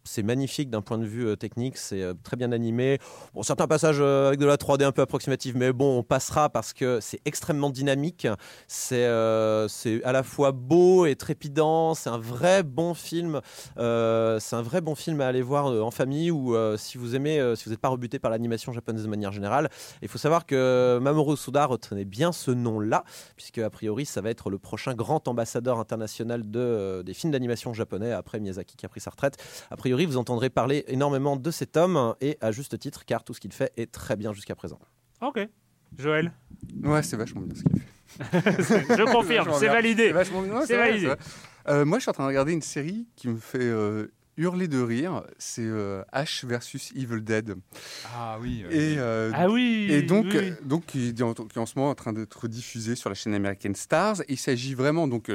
c'est 0.06 0.22
magnifique 0.22 0.70
d'un 0.70 0.80
point 0.80 0.98
de 0.98 1.04
vue 1.04 1.26
euh, 1.26 1.36
technique, 1.36 1.76
c'est 1.76 2.02
euh, 2.02 2.14
très 2.22 2.36
bien 2.36 2.52
animé. 2.52 2.98
Bon, 3.34 3.42
certains 3.42 3.66
passages 3.66 3.98
euh, 4.00 4.28
avec 4.28 4.38
de 4.38 4.46
la 4.46 4.56
3D 4.56 4.84
un 4.84 4.92
peu 4.92 5.02
approximative, 5.02 5.56
mais 5.56 5.72
bon, 5.72 5.98
on 5.98 6.02
passera 6.02 6.48
parce 6.48 6.72
que 6.72 6.98
c'est 7.00 7.20
extrêmement 7.24 7.70
dynamique. 7.70 8.26
C'est 8.68 9.06
c'est 9.68 10.02
à 10.04 10.12
la 10.12 10.22
fois 10.22 10.52
beau 10.52 11.06
et 11.06 11.16
trépidant. 11.16 11.94
C'est 11.94 12.10
un 12.10 12.18
vrai 12.18 12.62
bon 12.62 12.94
film. 12.94 13.40
c'est 13.76 13.82
un 13.82 14.62
vrai 14.62 14.80
bon 14.80 14.94
film 14.94 15.20
à 15.20 15.26
aller 15.26 15.42
voir 15.42 15.66
en 15.66 15.90
famille 15.90 16.30
ou 16.30 16.56
si 16.76 16.98
vous 16.98 17.14
aimez, 17.14 17.54
si 17.56 17.64
vous 17.64 17.70
n'êtes 17.70 17.80
pas 17.80 17.88
rebuté 17.88 18.18
par 18.18 18.30
l'animation 18.30 18.72
japonaise 18.72 19.02
de 19.02 19.08
manière 19.08 19.32
générale. 19.32 19.68
Il 20.02 20.08
faut 20.08 20.18
savoir 20.18 20.46
que 20.46 20.98
Mamoru 21.00 21.36
Suda 21.36 21.66
retenait 21.66 22.04
bien 22.04 22.32
ce 22.32 22.50
nom-là, 22.50 23.04
puisque 23.36 23.58
a 23.58 23.70
priori, 23.70 24.06
ça 24.06 24.20
va 24.20 24.30
être 24.30 24.50
le 24.50 24.58
prochain 24.58 24.94
grand 24.94 25.26
ambassadeur 25.28 25.78
international 25.78 26.50
de, 26.50 27.02
des 27.04 27.14
films 27.14 27.32
d'animation 27.32 27.72
japonais 27.74 28.12
après 28.12 28.40
Miyazaki 28.40 28.76
qui 28.76 28.86
a 28.86 28.88
pris 28.88 29.00
sa 29.00 29.10
retraite. 29.10 29.36
A 29.70 29.76
priori, 29.76 29.95
vous 30.04 30.18
entendrez 30.18 30.50
parler 30.50 30.84
énormément 30.88 31.36
de 31.36 31.50
cet 31.50 31.76
homme, 31.76 32.14
et 32.20 32.36
à 32.40 32.52
juste 32.52 32.78
titre, 32.78 33.04
car 33.06 33.24
tout 33.24 33.32
ce 33.32 33.40
qu'il 33.40 33.52
fait 33.52 33.72
est 33.76 33.90
très 33.90 34.16
bien 34.16 34.32
jusqu'à 34.32 34.54
présent. 34.54 34.78
Ok. 35.22 35.48
Joël 35.96 36.32
Ouais, 36.82 37.02
c'est 37.02 37.16
vachement 37.16 37.40
bien 37.40 37.54
ce 37.54 37.62
qu'il 37.62 37.80
fait. 37.80 37.86
je 38.96 39.12
confirme, 39.12 39.52
c'est 39.58 39.68
validé. 39.68 40.12
C'est 40.66 40.76
validé. 40.76 41.14
Euh, 41.68 41.84
moi, 41.84 41.98
je 41.98 42.02
suis 42.02 42.10
en 42.10 42.12
train 42.12 42.24
de 42.24 42.28
regarder 42.28 42.52
une 42.52 42.62
série 42.62 43.06
qui 43.16 43.28
me 43.28 43.38
fait 43.38 43.58
euh, 43.62 44.12
hurler 44.36 44.68
de 44.68 44.80
rire, 44.80 45.22
c'est 45.38 45.64
euh, 45.64 46.02
Ash 46.12 46.44
versus 46.44 46.92
Evil 46.94 47.20
Dead. 47.22 47.54
Ah 48.14 48.36
oui. 48.40 48.64
et, 48.70 48.96
euh, 48.98 49.30
ah 49.34 49.48
oui. 49.48 49.88
Et 49.90 50.02
donc, 50.02 50.26
donc 50.62 50.86
qui, 50.86 51.08
est 51.08 51.22
en, 51.22 51.66
ce 51.66 51.72
moment 51.76 51.90
en 51.90 51.94
train 51.94 52.12
d'être 52.12 52.46
diffusé 52.46 52.96
sur 52.96 53.08
la 53.08 53.14
chaîne 53.14 53.34
American 53.34 53.72
Stars. 53.74 54.16
il 54.28 54.36
s'agit 54.36 54.74
vraiment 54.74 55.08
donc 55.08 55.30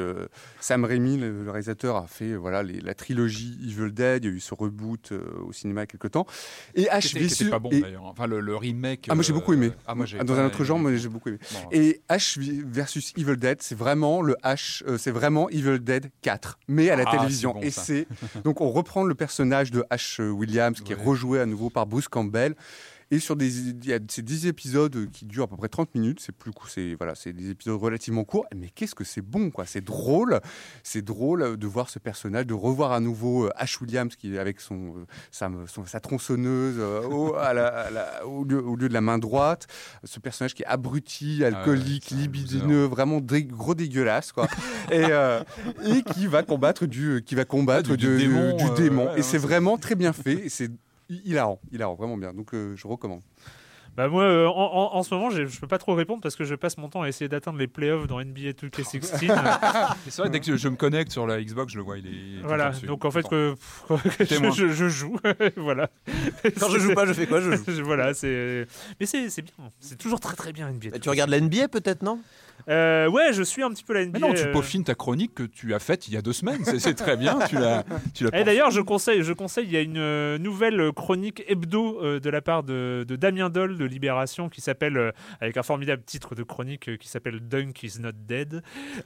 Sam 0.60 0.86
Raimi, 0.86 1.18
le, 1.18 1.50
réalisateur, 1.50 1.96
a 1.96 2.08
fait 2.08 2.36
voilà 2.36 2.64
la 2.64 2.94
trilogie 2.94 3.58
Evil 3.64 3.92
Dead. 3.92 4.24
Il 4.24 4.28
y 4.28 4.34
a 4.34 4.36
eu 4.36 4.40
ce 4.40 4.54
reboot 4.54 5.12
au 5.12 5.52
cinéma 5.52 5.82
il 5.82 5.84
y 5.84 5.86
a 5.86 5.88
quelques 5.88 6.12
temps. 6.12 6.28
Et 6.76 6.90
Ash 6.90 7.14
versus. 7.16 7.50
pas 7.50 7.60
bon 7.60 7.70
d'ailleurs. 7.70 8.06
Enfin 8.06 8.28
le, 8.28 8.56
remake. 8.56 9.08
Ah 9.10 9.16
moi 9.16 9.24
j'ai 9.24 9.34
beaucoup 9.34 9.54
aimé. 9.54 9.72
Ah, 9.88 9.96
moi, 9.96 10.06
Dans 10.24 10.40
un 10.40 10.46
autre 10.46 10.64
genre, 10.64 10.78
moi 10.78 10.96
j'ai 10.96 11.10
beaucoup 11.10 11.30
aimé. 11.30 11.40
Et 11.72 12.02
Ash 12.08 12.38
versus 12.38 13.14
Evil 13.18 13.38
Dead, 13.38 13.62
c'est 13.62 13.76
vraiment 13.76 14.22
le 14.22 14.36
H, 14.44 14.84
c'est 14.98 15.12
vraiment 15.12 15.50
Evil 15.50 15.80
Dead 15.80 16.12
4, 16.22 16.60
mais 16.68 16.90
à 16.90 16.96
la 16.96 17.06
ah, 17.08 17.12
télévision. 17.18 17.60
et 17.62 17.72
c'est 17.72 18.08
donc 18.44 18.62
on 18.62 18.70
reprend 18.70 18.91
le 19.00 19.16
personnage 19.16 19.72
de 19.72 19.84
H. 19.90 20.22
Williams 20.22 20.82
qui 20.82 20.92
est 20.92 20.96
rejoué 20.96 21.40
à 21.40 21.46
nouveau 21.46 21.70
par 21.70 21.86
Bruce 21.86 22.08
Campbell. 22.08 22.56
Et 23.14 23.20
sur 23.20 23.36
des, 23.36 23.60
il 23.70 23.86
y 23.86 23.94
a 23.94 24.00
ces 24.08 24.22
10 24.22 24.48
épisodes 24.48 25.10
qui 25.12 25.26
durent 25.26 25.44
à 25.44 25.48
peu 25.48 25.58
près 25.58 25.68
30 25.68 25.94
minutes. 25.96 26.22
C'est 26.22 26.32
plus 26.32 26.52
c'est 26.70 26.96
voilà, 26.96 27.14
c'est 27.14 27.34
des 27.34 27.50
épisodes 27.50 27.80
relativement 27.80 28.24
courts. 28.24 28.46
Mais 28.56 28.70
qu'est-ce 28.70 28.96
que 28.96 29.04
c'est 29.04 29.22
bon, 29.22 29.52
quoi. 29.52 29.66
C'est 29.66 29.84
drôle. 29.84 30.40
C'est 30.84 31.02
drôle 31.02 31.58
de 31.58 31.68
voir 31.68 31.90
ce 31.90 32.00
personnage, 32.00 32.48
de 32.48 32.54
revoir 32.54 32.94
à 32.94 33.02
nouveau 33.02 33.48
euh, 33.48 33.52
Ash 33.58 33.82
Williams 33.82 34.16
qui 34.16 34.38
avec 34.38 34.62
son, 34.62 34.96
euh, 34.96 35.06
sa, 35.30 35.52
sa, 35.86 36.00
tronçonneuse 36.00 36.76
euh, 36.80 37.02
au, 37.02 37.36
à 37.36 37.54
la, 37.54 38.26
au, 38.26 38.46
lieu, 38.46 38.64
au, 38.64 38.78
lieu, 38.78 38.88
de 38.88 38.94
la 38.94 39.02
main 39.02 39.18
droite. 39.18 39.68
Ce 40.06 40.20
personnage 40.22 40.54
qui 40.54 40.64
est 40.64 40.68
abruti, 40.68 41.42
ah 41.44 41.48
alcoolique, 41.48 42.12
libidineux, 42.12 42.86
vraiment 42.86 43.20
gros 43.20 43.76
dégueulasse, 43.76 44.32
quoi. 44.32 44.48
et, 44.90 45.04
et 45.04 46.04
qui 46.14 46.28
va 46.28 46.44
combattre 46.44 46.86
du, 46.86 47.24
qui 47.26 47.36
va 47.36 47.44
combattre 47.44 47.98
du, 47.98 48.18
démon. 48.18 48.56
Du, 48.56 48.82
démon. 48.82 49.14
et 49.18 49.22
c'est 49.22 49.38
vraiment 49.38 49.78
très 49.78 49.96
bien 49.96 50.14
fait. 50.14 50.48
C'est 50.48 50.72
hilarant, 51.24 51.60
hilarant, 51.72 51.96
vraiment 51.96 52.18
bien. 52.18 52.34
Donc 52.34 52.54
euh, 52.54 52.76
je 52.76 52.88
recommande. 52.88 53.22
Bah 53.98 54.08
moi, 54.08 54.24
euh, 54.24 54.48
en, 54.48 55.04
ce 55.04 55.14
moment, 55.14 55.30
je 55.30 55.60
peux 55.60 55.68
pas 55.68 55.78
trop 55.78 55.94
répondre 55.96 56.22
parce 56.22 56.38
que 56.38 56.46
je 56.46 56.56
passe 56.56 56.78
mon 56.78 56.88
temps 56.88 57.02
à 57.02 57.10
essayer 57.10 57.28
d'atteindre 57.28 57.60
les 57.60 57.68
playoffs 57.68 58.08
dans 58.08 58.24
NBA 58.24 58.52
2K16. 58.52 59.02
c'est 60.08 60.22
vrai, 60.22 60.30
dès 60.30 60.40
que 60.40 60.56
je, 60.56 60.70
me 60.70 60.78
connecte 60.78 61.12
sur 61.12 61.28
la 61.28 61.44
Xbox, 61.44 61.74
je 61.74 61.78
le 61.78 61.84
vois, 61.84 61.98
il 61.98 62.08
est. 62.08 62.42
Voilà, 62.42 62.72
donc 62.88 63.04
en 63.04 63.12
fait, 63.12 63.28
que, 63.28 63.56
je, 64.22 64.88
joue. 64.88 65.18
voilà. 65.58 65.90
Quand 66.58 66.70
je 66.70 66.80
joue 66.80 66.94
pas, 66.94 67.06
je 67.06 67.12
fais 67.12 67.28
quoi 67.28 67.42
Je 67.42 67.52
joue? 67.52 67.84
voilà, 67.84 68.14
c'est. 68.14 68.66
Mais 69.02 69.06
c'est 69.06 69.42
bien. 69.42 69.54
C'est 69.82 69.98
toujours 69.98 70.22
très 70.22 70.38
très 70.38 70.54
bien 70.54 70.72
NBA. 70.72 71.00
tu 71.00 71.10
regardes 71.10 71.30
la 71.30 71.42
NBA 71.42 71.68
peut-être, 71.68 72.02
non? 72.02 72.22
Euh, 72.70 73.10
ouais, 73.10 73.34
je 73.34 73.44
suis 73.44 73.64
un 73.64 73.70
petit 73.70 73.84
peu 73.84 73.94
la 73.94 74.06
NBA. 74.06 74.20
Mais 74.20 74.28
non, 74.28 74.34
tu 74.34 74.44
euh. 74.44 74.52
peaufines 74.52 74.84
ta 74.84 74.96
chronique 74.96 75.34
que 75.34 75.44
tu 75.44 75.74
as 75.74 75.80
faite 75.80 76.08
il 76.08 76.14
y 76.14 76.18
a 76.18 76.22
deux 76.22 76.34
semaines. 76.34 76.64
C'est 76.64 76.96
très 76.96 77.18
bien. 77.18 77.40
Tu 77.48 77.56
l'as. 77.56 77.84
Et 78.34 78.44
d'ailleurs, 78.44 78.72
je 78.72 78.82
conseille, 78.82 79.24
je 79.24 79.34
conseille. 79.34 79.66
Il 79.66 79.72
y 79.72 79.78
a 79.78 79.82
une 79.82 79.98
euh, 79.98 80.38
nouvelle 80.38 80.92
chronique 80.92 81.44
hebdo 81.48 82.20
de 82.20 82.30
la 82.30 82.42
part 82.42 82.64
de, 82.64 83.06
Damien 83.10 83.50
Doll 83.50 83.78
de 83.78 83.86
Libération 83.86 84.50
qui 84.50 84.62
s'appelle, 84.62 85.14
avec 85.40 85.58
un 85.58 85.64
formidable 85.64 86.04
titre 86.04 86.36
de 86.36 86.44
chronique 86.44 86.98
qui 86.98 87.08
s'appelle 87.08 87.40
Dunk 87.40 87.84
is 87.84 88.00
not 88.00 88.12
dead, 88.14 88.62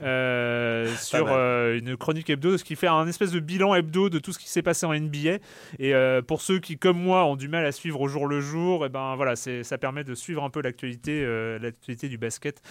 sur 0.98 1.28
une 1.28 1.96
chronique 1.96 2.30
hebdo, 2.30 2.58
ce 2.58 2.64
qui 2.64 2.76
fait 2.76 2.86
un 2.86 3.06
espèce 3.06 3.32
de 3.32 3.40
bilan 3.40 3.74
hebdo 3.74 4.08
de 4.08 4.18
tout 4.18 4.32
ce 4.32 4.38
qui 4.38 4.48
s'est 4.48 4.62
passé 4.62 4.86
en 4.86 4.94
NBA. 4.94 5.38
Et 5.78 5.92
pour 6.26 6.40
ceux 6.40 6.58
qui, 6.58 6.78
comme 6.78 6.98
moi, 6.98 7.24
ont 7.24 7.36
du 7.36 7.48
mal 7.48 7.64
à 7.66 7.72
suivre 7.72 8.00
au 8.00 8.08
jour 8.08 8.26
le 8.26 8.40
jour, 8.40 8.84
et 8.84 8.86
eh 8.86 8.90
ben 8.90 9.16
voilà, 9.16 9.36
ça 9.36 9.78
permet 9.78 10.04
de 10.04 10.14
suivre 10.14 10.44
un 10.44 10.50
peu 10.50 10.60
l'actualité, 10.60 11.24
l'actualité 11.60 12.08
du 12.08 12.18
basket 12.18 12.62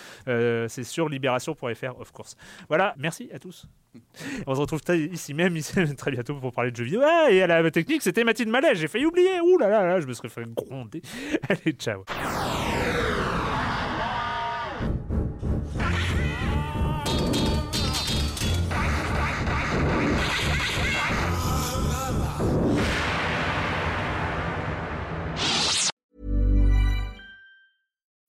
c'est 0.68 0.84
sur 0.84 1.10
libération.fr, 1.10 2.00
of 2.00 2.12
course. 2.12 2.36
Voilà, 2.68 2.96
merci 2.98 3.30
à 3.34 3.40
tous. 3.40 3.68
On 4.48 4.56
se 4.56 4.60
retrouve 4.60 4.82
ici 5.12 5.34
même, 5.34 5.56
ici, 5.58 5.74
très 5.96 6.12
bientôt 6.12 6.36
pour 6.36 6.52
parler 6.52 6.72
de 6.72 6.76
jeux 6.76 6.86
vidéo. 6.86 7.02
Ah, 7.04 7.28
et 7.32 7.42
à 7.42 7.48
la 7.48 7.72
technique, 7.72 8.02
c'était 8.02 8.24
Mathilde 8.24 8.50
Malais. 8.50 8.76
J'ai 8.76 8.88
failli 8.88 9.06
oublier. 9.06 9.40
Ouh 9.42 9.58
là 9.58 9.70
là 9.70 9.86
là, 9.86 10.00
je 10.00 10.08
me 10.08 10.14
serais 10.14 10.30
fait 10.30 10.44
gronder. 10.54 11.02
Allez, 11.50 11.74
ciao. 11.74 12.04